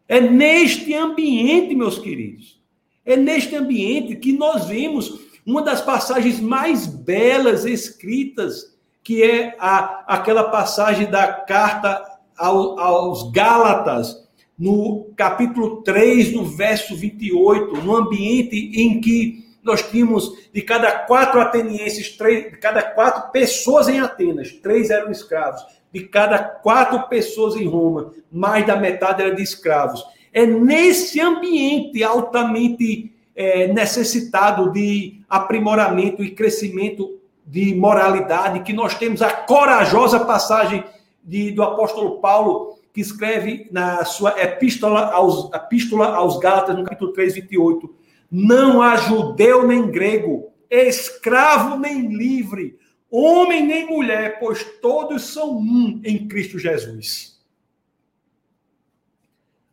É 0.07 0.21
neste 0.21 0.95
ambiente, 0.95 1.75
meus 1.75 1.99
queridos, 1.99 2.61
é 3.05 3.17
neste 3.17 3.57
ambiente 3.57 4.15
que 4.15 4.33
nós 4.33 4.67
vemos 4.67 5.21
uma 5.45 5.63
das 5.63 5.81
passagens 5.81 6.39
mais 6.39 6.87
belas 6.87 7.65
escritas, 7.65 8.77
que 9.03 9.25
é 9.25 9.57
a, 9.59 10.05
aquela 10.07 10.45
passagem 10.45 11.11
da 11.11 11.33
carta 11.33 12.21
ao, 12.37 12.79
aos 12.79 13.31
Gálatas, 13.33 14.29
no 14.57 15.11
capítulo 15.17 15.83
3, 15.83 16.33
no 16.33 16.45
verso 16.45 16.95
28, 16.95 17.77
no 17.83 17.97
ambiente 17.97 18.57
em 18.75 19.01
que 19.01 19.50
nós 19.63 19.83
tínhamos 19.83 20.33
de 20.53 20.63
cada 20.63 20.91
quatro 20.91 21.41
atenienses, 21.41 22.17
três, 22.17 22.51
de 22.51 22.59
cada 22.59 22.83
quatro 22.83 23.31
pessoas 23.31 23.89
em 23.89 24.01
Atenas, 24.01 24.53
três 24.53 24.91
eram 24.91 25.11
escravos. 25.11 25.63
De 25.93 26.05
cada 26.05 26.39
quatro 26.39 27.09
pessoas 27.09 27.57
em 27.57 27.67
Roma, 27.67 28.13
mais 28.31 28.67
da 28.67 28.77
metade 28.77 29.23
era 29.23 29.35
de 29.35 29.43
escravos. 29.43 30.05
É 30.33 30.47
nesse 30.47 31.21
ambiente 31.21 32.03
altamente 32.05 33.13
é, 33.35 33.67
necessitado 33.69 34.73
de 34.73 35.21
aprimoramento 35.29 36.23
e 36.23 36.31
crescimento 36.31 37.19
de 37.45 37.75
moralidade 37.75 38.61
que 38.61 38.73
nós 38.73 38.95
temos 38.95 39.21
a 39.21 39.31
corajosa 39.33 40.21
passagem 40.21 40.85
de, 41.25 41.51
do 41.51 41.63
apóstolo 41.63 42.21
Paulo, 42.21 42.79
que 42.95 43.01
escreve 43.01 43.69
na 43.73 44.05
sua 44.05 44.41
epístola 44.41 45.11
aos, 45.13 45.53
epístola 45.53 46.15
aos 46.15 46.39
Gálatas, 46.39 46.77
no 46.77 46.85
capítulo 46.85 47.13
3, 47.13 47.35
28 47.35 48.00
não 48.31 48.81
há 48.81 48.97
judeu 48.97 49.67
nem 49.67 49.91
grego, 49.91 50.53
escravo 50.71 51.77
nem 51.77 52.09
livre, 52.15 52.79
homem 53.11 53.67
nem 53.67 53.87
mulher, 53.87 54.39
pois 54.39 54.65
todos 54.81 55.25
são 55.25 55.59
um 55.59 56.01
em 56.05 56.29
Cristo 56.29 56.59
Jesus. 56.59 57.41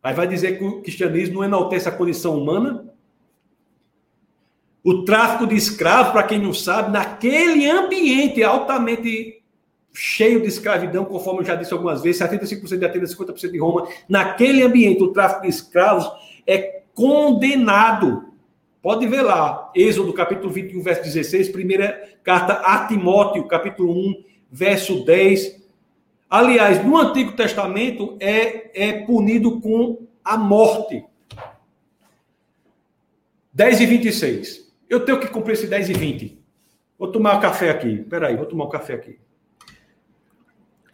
Aí 0.02 0.14
vai 0.14 0.26
dizer 0.26 0.58
que 0.58 0.64
o 0.64 0.80
cristianismo 0.82 1.36
não 1.36 1.44
enaltece 1.44 1.88
a 1.88 1.92
condição 1.92 2.36
humana? 2.36 2.92
O 4.82 5.04
tráfico 5.04 5.46
de 5.46 5.54
escravos, 5.54 6.12
para 6.12 6.22
quem 6.22 6.40
não 6.40 6.54
sabe, 6.54 6.90
naquele 6.90 7.68
ambiente 7.68 8.42
altamente 8.42 9.42
cheio 9.92 10.40
de 10.40 10.46
escravidão, 10.46 11.04
conforme 11.04 11.40
eu 11.40 11.44
já 11.44 11.54
disse 11.56 11.72
algumas 11.72 12.00
vezes, 12.00 12.22
75% 12.22 12.78
de 12.78 12.84
Atenas, 12.84 13.14
50% 13.14 13.50
de 13.50 13.58
Roma, 13.58 13.88
naquele 14.08 14.62
ambiente, 14.62 15.02
o 15.02 15.12
tráfico 15.12 15.42
de 15.42 15.48
escravos 15.48 16.08
é 16.46 16.82
condenado 16.94 18.27
Pode 18.88 19.06
ver 19.06 19.20
lá, 19.20 19.70
Êxodo 19.74 20.14
capítulo 20.14 20.50
21, 20.50 20.80
verso 20.80 21.02
16, 21.02 21.50
primeira 21.50 22.08
carta 22.24 22.54
a 22.54 22.86
Timóteo, 22.86 23.46
capítulo 23.46 23.92
1, 23.92 24.24
verso 24.50 25.04
10. 25.04 25.62
Aliás, 26.30 26.82
no 26.82 26.96
Antigo 26.96 27.32
Testamento 27.32 28.16
é, 28.18 28.70
é 28.72 29.04
punido 29.04 29.60
com 29.60 30.06
a 30.24 30.38
morte. 30.38 31.04
10 33.52 33.80
e 33.82 33.84
26. 33.84 34.72
Eu 34.88 35.04
tenho 35.04 35.20
que 35.20 35.28
cumprir 35.28 35.52
esse 35.52 35.66
10 35.66 35.90
e 35.90 35.92
20. 35.92 36.42
Vou 36.98 37.12
tomar 37.12 37.36
um 37.36 37.40
café 37.40 37.68
aqui. 37.68 37.98
Peraí, 38.08 38.36
vou 38.36 38.46
tomar 38.46 38.64
um 38.64 38.70
café 38.70 38.94
aqui. 38.94 39.18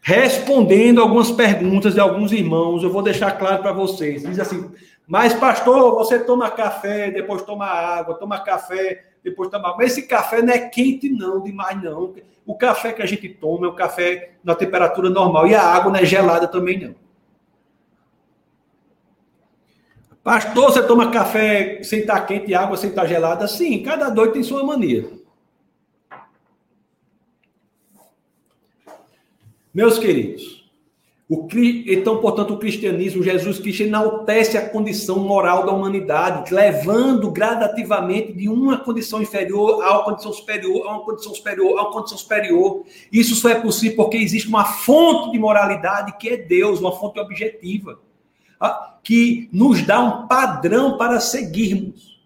Respondendo 0.03 1.01
algumas 1.01 1.31
perguntas 1.31 1.95
de 1.95 2.01
alguns 2.01 2.33
irmãos, 2.33 2.83
eu 2.83 2.91
vou 2.91 3.03
deixar 3.03 3.31
claro 3.39 3.63
para 3.63 3.73
vocês. 3.73 4.25
Diz 4.25 4.41
assim: 4.41 4.69
Mas, 5.07 5.35
pastor, 5.35 5.95
você 5.95 6.19
toma 6.19 6.51
café, 6.51 7.11
depois 7.11 7.43
toma 7.43 7.67
água, 7.67 8.15
toma 8.15 8.41
café, 8.41 9.05
depois 9.23 9.51
toma. 9.51 9.77
Mas 9.77 9.93
esse 9.93 10.07
café 10.07 10.41
não 10.41 10.53
é 10.53 10.59
quente, 10.69 11.11
não, 11.11 11.43
demais, 11.43 11.83
não. 11.83 12.15
O 12.47 12.57
café 12.57 12.93
que 12.93 13.03
a 13.03 13.07
gente 13.07 13.29
toma 13.29 13.67
é 13.67 13.71
um 13.71 13.75
café 13.75 14.33
na 14.43 14.55
temperatura 14.55 15.11
normal. 15.11 15.47
E 15.47 15.55
a 15.55 15.63
água 15.63 15.93
não 15.93 15.99
é 15.99 16.05
gelada 16.05 16.49
também, 16.49 16.79
não. 16.79 16.95
Pastor, 20.23 20.73
você 20.73 20.83
toma 20.83 21.11
café 21.11 21.83
sem 21.83 22.01
estar 22.01 22.19
quente 22.23 22.51
e 22.51 22.55
água 22.55 22.79
sem 22.79 22.89
estar 22.89 23.05
gelada? 23.05 23.47
Sim, 23.47 23.83
cada 23.83 24.09
doido 24.09 24.33
tem 24.33 24.43
sua 24.43 24.65
mania. 24.65 25.07
Meus 29.75 29.99
queridos, 29.99 30.64
o, 31.27 31.49
então, 31.87 32.21
portanto, 32.21 32.53
o 32.53 32.59
cristianismo, 32.59 33.23
Jesus 33.23 33.59
Cristo 33.59 33.85
enaltece 33.85 34.59
a 34.59 34.69
condição 34.69 35.19
moral 35.21 35.65
da 35.65 35.73
humanidade, 35.73 36.53
levando 36.53 37.31
gradativamente 37.31 38.35
de 38.35 38.47
uma 38.47 38.79
condição 38.79 39.23
inferior 39.23 39.83
a 39.83 39.95
uma 39.95 40.05
condição 40.05 40.33
superior, 40.33 40.87
a 40.87 40.91
uma 40.91 41.05
condição 41.05 41.35
superior, 41.35 41.79
a 41.79 41.83
uma 41.83 41.93
condição 41.93 42.19
superior. 42.19 42.85
Isso 43.11 43.35
só 43.35 43.49
é 43.49 43.55
possível 43.55 43.97
porque 43.97 44.19
existe 44.19 44.49
uma 44.49 44.65
fonte 44.65 45.33
de 45.33 45.39
moralidade 45.39 46.17
que 46.19 46.29
é 46.29 46.37
Deus, 46.37 46.79
uma 46.81 46.93
fonte 46.93 47.19
objetiva 47.19 47.99
que 49.03 49.49
nos 49.53 49.83
dá 49.83 50.01
um 50.01 50.27
padrão 50.27 50.97
para 50.97 51.21
seguirmos. 51.21 52.23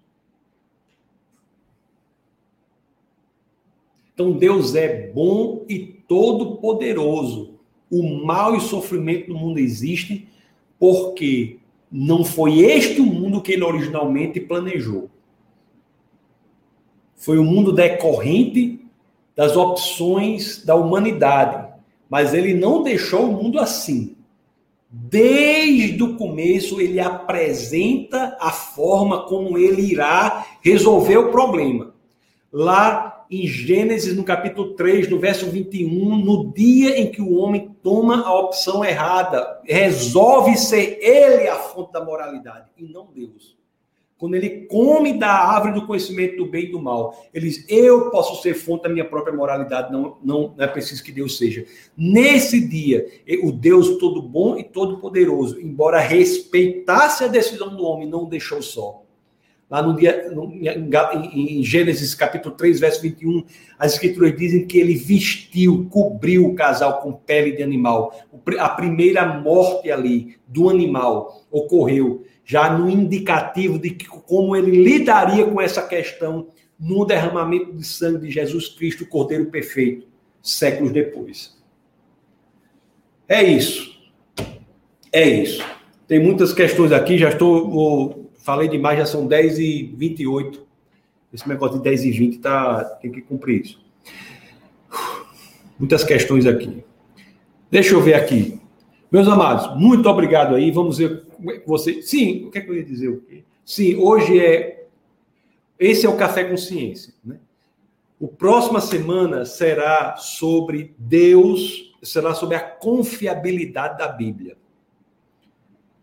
Então 4.15 4.33
Deus 4.33 4.75
é 4.75 5.09
bom 5.13 5.65
e 5.69 5.79
todo-poderoso. 5.79 7.58
O 7.91 8.25
mal 8.25 8.57
e 8.57 8.61
sofrimento 8.61 9.31
no 9.31 9.39
mundo 9.39 9.59
existem 9.59 10.27
porque 10.79 11.59
não 11.91 12.25
foi 12.25 12.61
este 12.61 13.01
o 13.01 13.07
mundo 13.07 13.41
que 13.41 13.53
ele 13.53 13.65
originalmente 13.65 14.41
planejou. 14.41 15.11
Foi 17.17 17.39
o 17.39 17.45
mundo 17.45 17.73
decorrente 17.73 18.81
das 19.35 19.57
opções 19.57 20.65
da 20.65 20.75
humanidade, 20.75 21.69
mas 22.09 22.35
ele 22.35 22.55
não 22.55 22.83
deixou 22.83 23.25
o 23.29 23.43
mundo 23.43 23.59
assim. 23.59 24.17
Desde 24.91 26.03
o 26.03 26.17
começo, 26.17 26.81
ele 26.81 26.99
apresenta 26.99 28.37
a 28.41 28.51
forma 28.51 29.25
como 29.27 29.59
ele 29.59 29.83
irá 29.83 30.47
resolver 30.63 31.19
o 31.19 31.31
problema. 31.31 31.95
Lá 32.51 33.18
em 33.31 33.47
Gênesis, 33.47 34.17
no 34.17 34.25
capítulo 34.25 34.75
3, 34.75 35.09
no 35.09 35.19
verso 35.19 35.47
21, 35.47 36.17
no 36.17 36.53
dia 36.53 36.99
em 36.99 37.11
que 37.11 37.21
o 37.21 37.35
homem 37.35 37.77
toma 37.83 38.23
a 38.23 38.39
opção 38.39 38.85
errada, 38.85 39.61
resolve 39.65 40.57
ser 40.57 40.99
ele 41.01 41.49
a 41.49 41.57
fonte 41.57 41.93
da 41.93 42.05
moralidade 42.05 42.71
e 42.77 42.85
não 42.85 43.09
Deus. 43.15 43.59
Quando 44.19 44.35
ele 44.35 44.67
come 44.67 45.17
da 45.17 45.31
árvore 45.31 45.75
do 45.75 45.87
conhecimento 45.87 46.39
do 46.39 46.47
bem 46.47 46.65
e 46.65 46.73
do 46.73 46.83
mal, 46.83 47.25
ele 47.33 47.49
diz: 47.49 47.65
Eu 47.69 48.11
posso 48.11 48.43
ser 48.43 48.55
fonte 48.55 48.83
da 48.83 48.89
minha 48.89 49.05
própria 49.05 49.35
moralidade, 49.35 49.93
não, 49.93 50.19
não, 50.25 50.55
não 50.57 50.65
é 50.65 50.67
preciso 50.67 51.05
que 51.05 51.13
Deus 51.13 51.39
seja. 51.39 51.65
Nesse 51.97 52.67
dia, 52.67 53.07
o 53.45 53.53
Deus 53.53 53.97
todo 53.99 54.21
bom 54.21 54.59
e 54.59 54.65
todo 54.65 54.99
poderoso, 54.99 55.61
embora 55.61 56.01
respeitasse 56.01 57.23
a 57.23 57.29
decisão 57.29 57.77
do 57.77 57.85
homem, 57.85 58.09
não 58.09 58.25
o 58.25 58.29
deixou 58.29 58.61
só. 58.61 59.05
Lá 59.71 59.83
no 59.83 59.95
dia, 59.95 60.31
no, 60.31 60.51
em, 60.51 61.59
em 61.59 61.63
Gênesis 61.63 62.15
capítulo 62.15 62.55
3, 62.55 62.81
verso 62.81 63.03
21, 63.03 63.45
as 63.79 63.95
escrituras 63.95 64.35
dizem 64.35 64.67
que 64.67 64.79
ele 64.79 64.95
vestiu, 64.95 65.87
cobriu 65.91 66.47
o 66.47 66.55
casal 66.55 67.01
com 67.01 67.13
pele 67.13 67.53
de 67.53 67.63
animal. 67.63 68.19
A 68.59 68.69
primeira 68.71 69.27
morte 69.27 69.91
ali 69.91 70.37
do 70.47 70.71
animal 70.71 71.45
ocorreu 71.51 72.25
já 72.45 72.73
no 72.77 72.89
indicativo 72.89 73.79
de 73.79 73.91
como 73.91 74.57
ele 74.57 74.83
lidaria 74.83 75.45
com 75.45 75.61
essa 75.61 75.83
questão 75.87 76.49
no 76.81 77.05
derramamento 77.05 77.75
de 77.75 77.85
sangue 77.85 78.27
de 78.27 78.31
Jesus 78.31 78.69
Cristo, 78.69 79.05
o 79.05 79.07
Cordeiro 79.07 79.47
Perfeito, 79.47 80.07
séculos 80.43 80.93
depois. 80.93 81.59
É 83.29 83.43
isso. 83.43 83.99
É 85.13 85.29
isso. 85.29 85.63
Tem 86.07 86.19
muitas 86.19 86.55
questões 86.55 86.91
aqui, 86.91 87.19
já 87.19 87.29
estou. 87.29 88.28
Falei 88.49 88.67
demais, 88.67 88.99
já 88.99 89.05
são 89.05 89.27
10 89.27 89.59
e 89.59 89.83
28. 89.95 90.67
Esse 91.35 91.47
negócio 91.47 91.77
de 91.77 91.85
10 91.85 92.05
e 92.07 92.11
20 92.13 92.39
tá, 92.39 92.83
tem 92.83 93.13
que 93.13 93.21
cumprir 93.21 93.61
isso. 93.61 93.79
Muitas 95.79 96.03
questões 96.03 96.47
aqui. 96.47 96.83
Deixa 97.71 97.93
eu 97.93 98.01
ver 98.01 98.15
aqui. 98.15 98.59
Meus 99.13 99.29
amados, 99.29 99.79
muito 99.79 100.09
obrigado 100.09 100.55
aí. 100.55 100.71
Vamos 100.71 100.97
ver 100.97 101.27
você. 101.67 102.01
Sim, 102.01 102.47
o 102.47 102.51
que, 102.51 102.57
é 102.57 102.61
que 102.63 102.71
eu 102.71 102.77
ia 102.77 102.85
dizer? 102.87 103.23
Sim, 103.67 103.97
hoje 103.97 104.41
é. 104.41 104.87
Esse 105.79 106.07
é 106.07 106.09
o 106.09 106.17
Café 106.17 106.45
com 106.45 106.57
Ciência. 106.57 107.13
Né? 107.23 107.37
O 108.19 108.29
próxima 108.29 108.81
semana 108.81 109.45
será 109.45 110.17
sobre 110.17 110.95
Deus, 110.97 111.95
será 112.03 112.33
sobre 112.33 112.57
a 112.57 112.61
confiabilidade 112.61 113.99
da 113.99 114.09
Bíblia. 114.09 114.57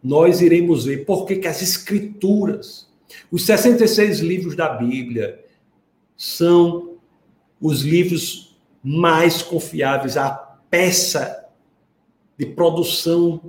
Nós 0.06 0.40
iremos 0.40 0.86
ver 0.86 1.04
por 1.04 1.26
que, 1.26 1.48
as 1.48 1.64
Escrituras, 1.64 2.88
os 3.32 3.44
66 3.44 4.20
livros 4.20 4.56
da 4.56 4.70
Bíblia, 4.70 5.44
são 6.16 7.00
os 7.60 7.82
livros 7.82 8.56
mais 8.84 9.42
confiáveis, 9.42 10.16
a 10.16 10.30
peça 10.70 11.48
de 12.38 12.46
produção 12.46 13.42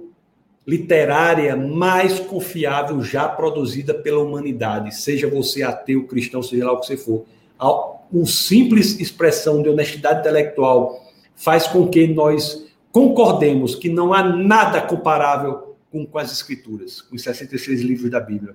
literária 0.66 1.54
mais 1.54 2.18
confiável 2.20 3.02
já 3.02 3.28
produzida 3.28 3.92
pela 3.92 4.22
humanidade, 4.22 4.94
seja 4.94 5.28
você 5.28 5.62
ateu, 5.62 6.06
cristão, 6.06 6.42
seja 6.42 6.64
lá 6.64 6.72
o 6.72 6.80
que 6.80 6.86
você 6.86 6.96
for. 6.96 7.26
Uma 7.60 8.24
simples 8.24 8.98
expressão 8.98 9.62
de 9.62 9.68
honestidade 9.68 10.20
intelectual 10.20 11.04
faz 11.34 11.66
com 11.66 11.86
que 11.86 12.06
nós 12.06 12.66
concordemos 12.90 13.74
que 13.74 13.90
não 13.90 14.14
há 14.14 14.22
nada 14.22 14.80
comparável 14.80 15.75
com, 15.97 16.05
com 16.05 16.18
as 16.18 16.31
escrituras, 16.31 17.01
com 17.01 17.16
os 17.16 17.23
66 17.23 17.81
livros 17.81 18.10
da 18.10 18.20
Bíblia. 18.20 18.55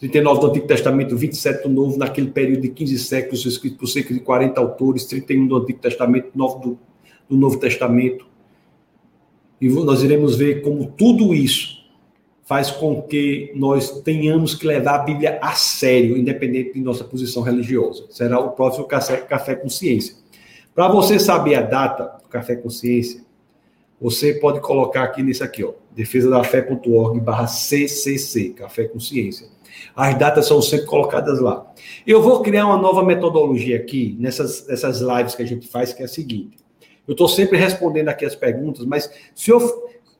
39 0.00 0.40
do 0.40 0.46
Antigo 0.48 0.66
Testamento, 0.66 1.16
27 1.16 1.62
do 1.62 1.68
Novo, 1.68 1.98
naquele 1.98 2.30
período 2.30 2.62
de 2.62 2.70
15 2.70 2.98
séculos, 2.98 3.44
escrito 3.44 3.76
por 3.76 3.86
cerca 3.86 4.12
de 4.12 4.20
40 4.20 4.58
autores, 4.58 5.04
31 5.04 5.46
do 5.46 5.56
Antigo 5.56 5.78
Testamento, 5.78 6.30
9 6.34 6.60
do, 6.60 6.78
do 7.28 7.36
Novo 7.36 7.58
Testamento. 7.58 8.26
E 9.60 9.68
nós 9.68 10.02
iremos 10.02 10.36
ver 10.36 10.62
como 10.62 10.86
tudo 10.86 11.34
isso 11.34 11.78
faz 12.44 12.70
com 12.70 13.02
que 13.02 13.52
nós 13.54 14.00
tenhamos 14.00 14.56
que 14.56 14.66
levar 14.66 14.96
a 14.96 15.04
Bíblia 15.04 15.38
a 15.40 15.52
sério, 15.52 16.16
independente 16.16 16.72
de 16.72 16.80
nossa 16.80 17.04
posição 17.04 17.42
religiosa. 17.42 18.06
Será 18.10 18.40
o 18.40 18.50
próximo 18.50 18.86
Café, 18.86 19.18
café 19.18 19.54
Consciência. 19.54 20.16
Para 20.74 20.88
você 20.88 21.20
saber 21.20 21.54
a 21.54 21.62
data 21.62 22.18
do 22.20 22.28
Café 22.28 22.56
Consciência, 22.56 23.22
você 24.00 24.34
pode 24.34 24.60
colocar 24.60 25.02
aqui 25.02 25.22
nesse 25.22 25.42
aqui, 25.42 25.62
ó, 25.62 25.72
defesadafé.org 25.92 27.20
barra 27.20 27.46
CCC, 27.46 28.50
Café 28.50 28.84
Consciência. 28.84 29.46
As 29.94 30.18
datas 30.18 30.46
são 30.46 30.62
sempre 30.62 30.86
colocadas 30.86 31.38
lá. 31.40 31.70
Eu 32.06 32.22
vou 32.22 32.40
criar 32.42 32.66
uma 32.66 32.78
nova 32.78 33.04
metodologia 33.04 33.76
aqui, 33.76 34.16
nessas, 34.18 34.66
nessas 34.66 35.00
lives 35.00 35.34
que 35.34 35.42
a 35.42 35.46
gente 35.46 35.68
faz, 35.68 35.92
que 35.92 36.02
é 36.02 36.06
a 36.06 36.08
seguinte. 36.08 36.56
Eu 37.06 37.12
estou 37.12 37.28
sempre 37.28 37.58
respondendo 37.58 38.08
aqui 38.08 38.24
as 38.24 38.34
perguntas, 38.34 38.86
mas 38.86 39.10
se 39.34 39.50
eu, 39.50 39.60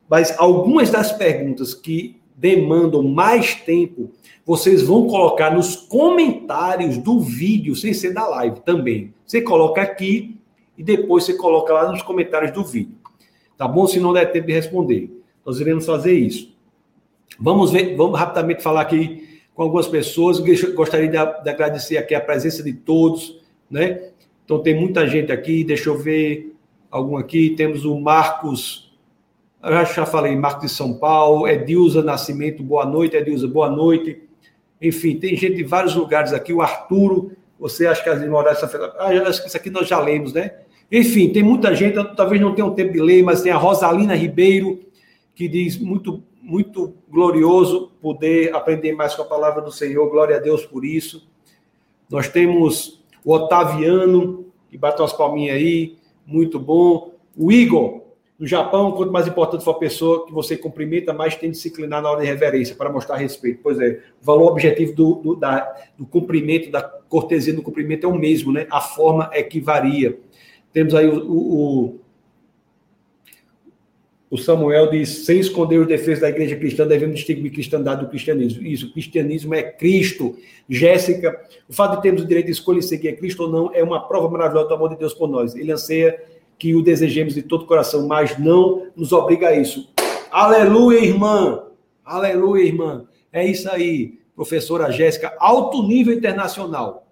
mas 0.08 0.34
algumas 0.38 0.90
das 0.90 1.12
perguntas 1.12 1.72
que 1.72 2.20
demandam 2.36 3.02
mais 3.02 3.54
tempo, 3.54 4.10
vocês 4.44 4.82
vão 4.82 5.06
colocar 5.06 5.54
nos 5.54 5.76
comentários 5.76 6.98
do 6.98 7.20
vídeo, 7.20 7.76
sem 7.76 7.94
ser 7.94 8.12
da 8.12 8.26
live 8.26 8.60
também. 8.60 9.14
Você 9.26 9.40
coloca 9.40 9.80
aqui 9.80 10.38
e 10.76 10.82
depois 10.82 11.24
você 11.24 11.34
coloca 11.34 11.72
lá 11.72 11.90
nos 11.90 12.02
comentários 12.02 12.50
do 12.52 12.64
vídeo. 12.64 12.99
Tá 13.60 13.68
bom? 13.68 13.86
Se 13.86 14.00
não 14.00 14.14
der 14.14 14.32
tempo 14.32 14.46
de 14.46 14.54
responder. 14.54 15.10
Nós 15.44 15.60
iremos 15.60 15.84
fazer 15.84 16.14
isso. 16.14 16.56
Vamos 17.38 17.70
ver, 17.70 17.94
vamos 17.94 18.18
rapidamente 18.18 18.62
falar 18.62 18.80
aqui 18.80 19.38
com 19.54 19.62
algumas 19.62 19.86
pessoas. 19.86 20.40
Gostaria 20.74 21.08
de, 21.08 21.42
de 21.42 21.50
agradecer 21.50 21.98
aqui 21.98 22.14
a 22.14 22.22
presença 22.22 22.62
de 22.62 22.72
todos, 22.72 23.38
né? 23.70 24.12
Então 24.46 24.60
tem 24.60 24.74
muita 24.74 25.06
gente 25.06 25.30
aqui, 25.30 25.62
deixa 25.62 25.90
eu 25.90 25.98
ver 25.98 26.56
algum 26.90 27.18
aqui. 27.18 27.50
Temos 27.50 27.84
o 27.84 28.00
Marcos, 28.00 28.90
eu 29.62 29.84
já 29.84 30.06
falei, 30.06 30.34
Marcos 30.34 30.62
de 30.62 30.74
São 30.74 30.94
Paulo, 30.94 31.46
Edilza 31.46 32.02
Nascimento, 32.02 32.62
boa 32.62 32.86
noite, 32.86 33.14
Edilza, 33.14 33.46
boa 33.46 33.68
noite. 33.68 34.22
Enfim, 34.80 35.16
tem 35.16 35.36
gente 35.36 35.56
de 35.56 35.64
vários 35.64 35.94
lugares 35.94 36.32
aqui. 36.32 36.50
O 36.50 36.62
Arturo, 36.62 37.32
você 37.58 37.86
acha 37.86 38.02
que 38.02 38.08
as 38.08 38.22
demorar 38.22 38.52
essa 38.52 38.94
Ah, 38.98 39.28
acho 39.28 39.42
que 39.42 39.48
isso 39.48 39.56
aqui 39.58 39.68
nós 39.68 39.86
já 39.86 40.00
lemos, 40.00 40.32
né? 40.32 40.60
Enfim, 40.90 41.32
tem 41.32 41.42
muita 41.42 41.74
gente, 41.74 41.94
talvez 42.16 42.40
não 42.40 42.54
tenha 42.54 42.66
um 42.66 42.74
tempo 42.74 42.92
de 42.92 43.00
ler, 43.00 43.22
mas 43.22 43.42
tem 43.42 43.52
a 43.52 43.56
Rosalina 43.56 44.14
Ribeiro, 44.14 44.80
que 45.34 45.46
diz 45.46 45.78
muito, 45.78 46.22
muito 46.42 46.94
glorioso 47.08 47.92
poder 48.00 48.54
aprender 48.54 48.92
mais 48.92 49.14
com 49.14 49.22
a 49.22 49.26
palavra 49.26 49.62
do 49.62 49.70
Senhor. 49.70 50.10
Glória 50.10 50.36
a 50.36 50.40
Deus 50.40 50.66
por 50.66 50.84
isso. 50.84 51.28
Nós 52.10 52.28
temos 52.28 53.00
o 53.24 53.32
Otaviano, 53.32 54.46
que 54.68 54.76
bateu 54.76 55.04
as 55.04 55.12
palminhas 55.12 55.56
aí, 55.56 55.96
muito 56.26 56.58
bom. 56.58 57.12
O 57.36 57.52
Igor, 57.52 58.02
no 58.36 58.46
Japão, 58.46 58.90
quanto 58.92 59.12
mais 59.12 59.28
importante 59.28 59.62
for 59.62 59.72
a 59.72 59.78
pessoa 59.78 60.26
que 60.26 60.32
você 60.32 60.56
cumprimenta, 60.56 61.12
mais 61.12 61.36
tem 61.36 61.52
de 61.52 61.56
se 61.56 61.68
inclinar 61.68 62.02
na 62.02 62.10
hora 62.10 62.22
de 62.22 62.26
reverência, 62.26 62.74
para 62.74 62.90
mostrar 62.90 63.16
respeito. 63.16 63.60
Pois 63.62 63.78
é, 63.78 64.00
o 64.20 64.24
valor 64.24 64.50
objetivo 64.50 64.92
do, 64.94 65.14
do, 65.14 65.36
da, 65.36 65.72
do 65.96 66.04
cumprimento, 66.04 66.70
da 66.70 66.82
cortesia 66.82 67.54
do 67.54 67.62
cumprimento 67.62 68.06
é 68.06 68.08
o 68.08 68.18
mesmo, 68.18 68.50
né? 68.50 68.66
A 68.70 68.80
forma 68.80 69.30
é 69.32 69.42
que 69.42 69.60
varia. 69.60 70.18
Temos 70.72 70.94
aí 70.94 71.08
o, 71.08 71.30
o, 71.30 72.00
o 74.30 74.38
Samuel 74.38 74.90
diz: 74.90 75.24
sem 75.26 75.40
esconder 75.40 75.78
os 75.78 75.88
defeitos 75.88 76.20
da 76.20 76.28
igreja 76.28 76.56
cristã, 76.56 76.86
devemos 76.86 77.16
distinguir 77.16 77.50
cristandade 77.52 78.02
do 78.02 78.08
cristianismo. 78.08 78.64
Isso, 78.64 78.86
o 78.86 78.92
cristianismo 78.92 79.54
é 79.54 79.62
Cristo. 79.62 80.36
Jéssica, 80.68 81.40
o 81.68 81.72
fato 81.72 81.96
de 81.96 82.02
termos 82.02 82.22
o 82.22 82.26
direito 82.26 82.46
de 82.46 82.52
escolher 82.52 82.82
seguir 82.82 83.08
a 83.08 83.16
Cristo 83.16 83.42
ou 83.42 83.50
não 83.50 83.74
é 83.74 83.82
uma 83.82 84.06
prova 84.06 84.28
maravilhosa 84.28 84.68
do 84.68 84.74
amor 84.74 84.90
de 84.90 84.96
Deus 84.96 85.12
por 85.12 85.28
nós. 85.28 85.56
Ele 85.56 85.72
anseia 85.72 86.22
que 86.56 86.74
o 86.74 86.82
desejemos 86.82 87.34
de 87.34 87.42
todo 87.42 87.66
coração, 87.66 88.06
mas 88.06 88.38
não 88.38 88.88
nos 88.94 89.12
obriga 89.12 89.48
a 89.48 89.56
isso. 89.56 89.92
Aleluia, 90.30 91.00
irmã! 91.00 91.64
Aleluia, 92.04 92.64
irmã! 92.64 93.08
É 93.32 93.44
isso 93.46 93.68
aí, 93.70 94.18
professora 94.36 94.92
Jéssica, 94.92 95.34
alto 95.38 95.82
nível 95.82 96.14
internacional. 96.14 97.08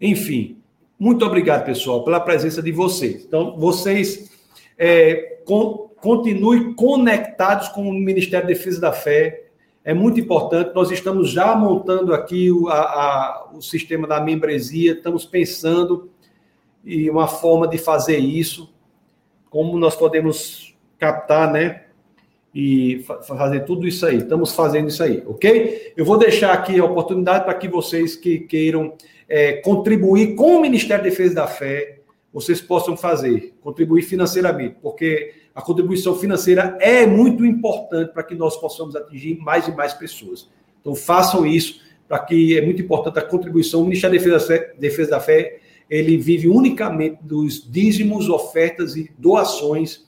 Enfim, 0.00 0.56
muito 0.98 1.24
obrigado, 1.24 1.64
pessoal, 1.64 2.02
pela 2.04 2.20
presença 2.20 2.62
de 2.62 2.72
vocês. 2.72 3.24
Então, 3.24 3.56
vocês 3.56 4.30
é, 4.76 5.38
con 5.44 5.88
continuem 6.00 6.74
conectados 6.74 7.68
com 7.68 7.88
o 7.88 7.92
Ministério 7.92 8.46
da 8.46 8.52
Defesa 8.52 8.80
da 8.80 8.92
Fé. 8.92 9.46
É 9.84 9.92
muito 9.92 10.20
importante. 10.20 10.74
Nós 10.74 10.90
estamos 10.90 11.30
já 11.30 11.54
montando 11.56 12.14
aqui 12.14 12.50
o, 12.50 12.68
a, 12.68 12.78
a, 12.78 13.50
o 13.52 13.60
sistema 13.60 14.06
da 14.06 14.20
membresia, 14.20 14.92
estamos 14.92 15.24
pensando 15.24 16.10
e 16.84 17.10
uma 17.10 17.26
forma 17.26 17.66
de 17.66 17.78
fazer 17.78 18.18
isso, 18.18 18.72
como 19.50 19.78
nós 19.78 19.96
podemos 19.96 20.76
captar, 20.98 21.50
né? 21.52 21.84
E 22.54 23.02
fa 23.06 23.20
fazer 23.22 23.60
tudo 23.60 23.86
isso 23.86 24.06
aí. 24.06 24.18
Estamos 24.18 24.54
fazendo 24.54 24.88
isso 24.88 25.02
aí, 25.02 25.22
ok? 25.26 25.92
Eu 25.96 26.04
vou 26.04 26.16
deixar 26.16 26.52
aqui 26.52 26.78
a 26.78 26.84
oportunidade 26.84 27.44
para 27.44 27.54
que 27.54 27.68
vocês 27.68 28.16
que 28.16 28.38
queiram 28.40 28.94
é, 29.28 29.54
contribuir 29.54 30.34
com 30.34 30.56
o 30.56 30.60
Ministério 30.60 31.04
da 31.04 31.10
Defesa 31.10 31.34
da 31.34 31.46
Fé, 31.46 32.00
vocês 32.32 32.60
possam 32.60 32.96
fazer, 32.96 33.54
contribuir 33.60 34.02
financeiramente, 34.02 34.76
porque 34.80 35.34
a 35.54 35.60
contribuição 35.60 36.14
financeira 36.14 36.76
é 36.80 37.06
muito 37.06 37.44
importante 37.44 38.12
para 38.12 38.22
que 38.22 38.34
nós 38.34 38.56
possamos 38.56 38.94
atingir 38.94 39.38
mais 39.38 39.66
e 39.66 39.72
mais 39.72 39.92
pessoas. 39.92 40.48
Então, 40.80 40.94
façam 40.94 41.44
isso, 41.44 41.80
para 42.06 42.18
que 42.20 42.56
é 42.56 42.64
muito 42.64 42.80
importante 42.80 43.18
a 43.18 43.22
contribuição. 43.22 43.80
O 43.82 43.84
Ministério 43.84 44.18
da 44.18 44.38
Defesa, 44.38 44.72
Defesa 44.78 45.10
da 45.10 45.20
Fé 45.20 45.58
ele 45.90 46.16
vive 46.18 46.48
unicamente 46.48 47.18
dos 47.22 47.68
dízimos, 47.70 48.28
ofertas 48.28 48.94
e 48.94 49.10
doações 49.16 50.06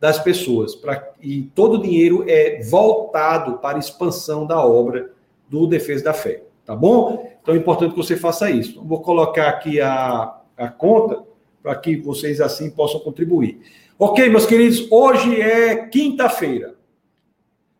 das 0.00 0.18
pessoas. 0.18 0.74
Pra, 0.74 1.12
e 1.22 1.42
todo 1.54 1.74
o 1.74 1.82
dinheiro 1.82 2.24
é 2.28 2.60
voltado 2.62 3.58
para 3.58 3.76
a 3.76 3.80
expansão 3.80 4.46
da 4.46 4.60
obra 4.64 5.12
do 5.48 5.66
Defesa 5.66 6.04
da 6.04 6.12
Fé. 6.12 6.42
Tá 6.64 6.74
bom? 6.74 7.30
Então 7.42 7.54
é 7.54 7.58
importante 7.58 7.90
que 7.90 7.96
você 7.96 8.16
faça 8.16 8.50
isso. 8.50 8.82
vou 8.82 9.00
colocar 9.00 9.48
aqui 9.48 9.80
a, 9.80 10.40
a 10.56 10.68
conta 10.68 11.22
para 11.62 11.74
que 11.76 11.96
vocês 11.96 12.40
assim 12.40 12.70
possam 12.70 13.00
contribuir. 13.00 13.60
Ok, 13.98 14.28
meus 14.28 14.46
queridos, 14.46 14.90
hoje 14.90 15.40
é 15.40 15.86
quinta-feira. 15.86 16.74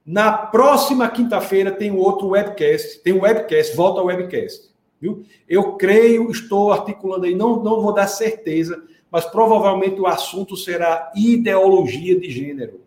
Na 0.05 0.33
próxima 0.33 1.09
quinta-feira 1.09 1.73
tem 1.73 1.91
outro 1.91 2.29
webcast, 2.29 3.01
tem 3.01 3.15
um 3.15 3.23
webcast, 3.23 3.75
volta 3.75 4.01
ao 4.01 4.07
webcast. 4.07 4.71
Viu? 5.01 5.25
Eu 5.49 5.73
creio, 5.77 6.31
estou 6.31 6.73
articulando 6.73 7.25
aí, 7.25 7.35
não, 7.35 7.63
não 7.63 7.81
vou 7.81 7.93
dar 7.93 8.07
certeza, 8.07 8.83
mas 9.11 9.25
provavelmente 9.25 10.01
o 10.01 10.07
assunto 10.07 10.57
será 10.57 11.11
ideologia 11.15 12.19
de 12.19 12.31
gênero. 12.31 12.81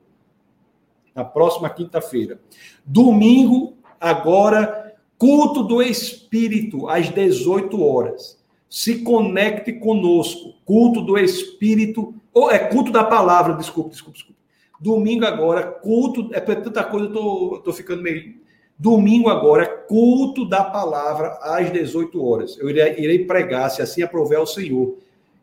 Na 1.14 1.26
próxima 1.26 1.70
quinta-feira. 1.70 2.40
Domingo, 2.86 3.74
agora, 4.00 4.87
culto 5.18 5.64
do 5.64 5.82
Espírito, 5.82 6.88
às 6.88 7.10
18 7.10 7.84
horas. 7.84 8.38
Se 8.70 9.00
conecte 9.00 9.74
conosco. 9.74 10.54
Culto 10.66 11.02
do 11.02 11.18
Espírito, 11.18 12.14
ou 12.34 12.52
é 12.52 12.60
culto 12.60 12.92
da 12.92 13.04
palavra, 13.04 13.54
desculpe, 13.54 13.92
desculpe, 13.92 14.18
desculpe. 14.18 14.42
Domingo 14.80 15.26
agora, 15.26 15.64
culto, 15.64 16.30
é 16.34 16.40
tanta 16.40 16.84
coisa, 16.84 17.08
eu 17.08 17.14
tô, 17.14 17.62
tô 17.64 17.74
ficando 17.74 18.04
meio 18.04 18.36
Domingo 18.80 19.28
agora, 19.28 19.66
culto 19.66 20.48
da 20.48 20.64
palavra 20.64 21.40
às 21.42 21.72
18 21.72 22.24
horas. 22.24 22.58
Eu 22.60 22.70
irei, 22.70 22.94
irei 23.00 23.26
pregar, 23.26 23.72
se 23.72 23.82
assim 23.82 24.04
aprover 24.04 24.40
o 24.40 24.46
Senhor, 24.46 24.96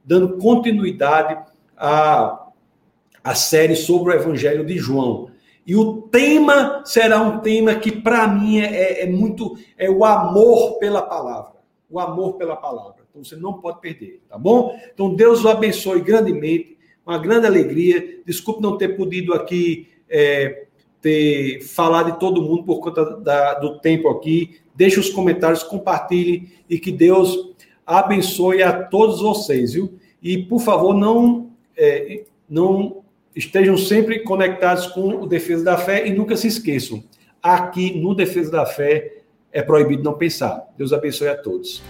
dando 0.04 0.36
continuidade 0.36 1.36
à, 1.76 2.46
à 3.24 3.34
série 3.34 3.74
sobre 3.74 4.12
o 4.12 4.16
Evangelho 4.16 4.64
de 4.64 4.78
João. 4.78 5.30
E 5.66 5.74
o 5.74 6.02
tema 6.02 6.82
será 6.84 7.22
um 7.22 7.38
tema 7.40 7.74
que, 7.74 7.90
para 7.90 8.28
mim, 8.28 8.60
é, 8.60 8.66
é, 8.66 9.02
é, 9.04 9.06
muito. 9.06 9.56
É 9.78 9.90
o 9.90 10.04
amor 10.04 10.78
pela 10.78 11.02
palavra. 11.02 11.54
O 11.90 11.98
amor 11.98 12.34
pela 12.34 12.56
palavra. 12.56 13.04
Então 13.10 13.24
você 13.24 13.36
não 13.36 13.54
pode 13.54 13.80
perder, 13.80 14.20
tá 14.28 14.36
bom? 14.36 14.78
Então 14.92 15.14
Deus 15.14 15.44
o 15.44 15.48
abençoe 15.48 16.00
grandemente. 16.00 16.76
Uma 17.06 17.18
grande 17.18 17.46
alegria. 17.46 18.20
Desculpe 18.26 18.62
não 18.62 18.76
ter 18.76 18.96
podido 18.96 19.32
aqui. 19.32 19.88
É, 20.08 20.64
ter 21.04 21.60
falado 21.60 22.12
de 22.12 22.18
todo 22.18 22.40
mundo 22.40 22.64
por 22.64 22.80
conta 22.80 23.16
da, 23.20 23.54
do 23.54 23.78
tempo 23.78 24.08
aqui. 24.08 24.58
Deixe 24.74 24.98
os 24.98 25.10
comentários, 25.10 25.62
compartilhe 25.62 26.48
e 26.68 26.78
que 26.78 26.90
Deus 26.90 27.54
abençoe 27.86 28.62
a 28.62 28.72
todos 28.84 29.20
vocês, 29.20 29.74
viu? 29.74 29.98
E, 30.22 30.38
por 30.38 30.60
favor, 30.60 30.94
não, 30.94 31.50
é, 31.76 32.24
não 32.48 33.03
estejam 33.34 33.76
sempre 33.76 34.20
conectados 34.20 34.86
com 34.86 35.22
o 35.22 35.26
Defesa 35.26 35.64
da 35.64 35.76
Fé 35.76 36.06
e 36.06 36.12
nunca 36.12 36.36
se 36.36 36.46
esqueçam. 36.46 37.02
Aqui 37.42 37.98
no 38.00 38.14
Defesa 38.14 38.50
da 38.50 38.66
Fé 38.66 39.22
é 39.52 39.62
proibido 39.62 40.02
não 40.02 40.14
pensar. 40.14 40.64
Deus 40.76 40.92
abençoe 40.92 41.28
a 41.28 41.36
todos. 41.36 41.82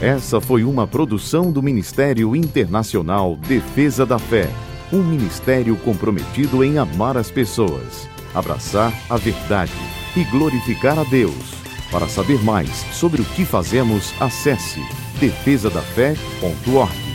Essa 0.00 0.40
foi 0.40 0.62
uma 0.62 0.86
produção 0.86 1.50
do 1.50 1.62
Ministério 1.62 2.36
Internacional 2.36 3.36
Defesa 3.36 4.06
da 4.06 4.18
Fé 4.18 4.48
um 4.92 5.02
ministério 5.02 5.76
comprometido 5.76 6.64
em 6.64 6.78
amar 6.78 7.16
as 7.16 7.30
pessoas, 7.30 8.08
abraçar 8.34 8.92
a 9.10 9.16
verdade 9.16 9.72
e 10.16 10.24
glorificar 10.24 10.98
a 10.98 11.04
Deus. 11.04 11.58
Para 11.90 12.08
saber 12.08 12.42
mais 12.42 12.70
sobre 12.92 13.20
o 13.20 13.24
que 13.24 13.44
fazemos, 13.44 14.12
acesse 14.20 14.80
defesadafé.org. 15.20 17.07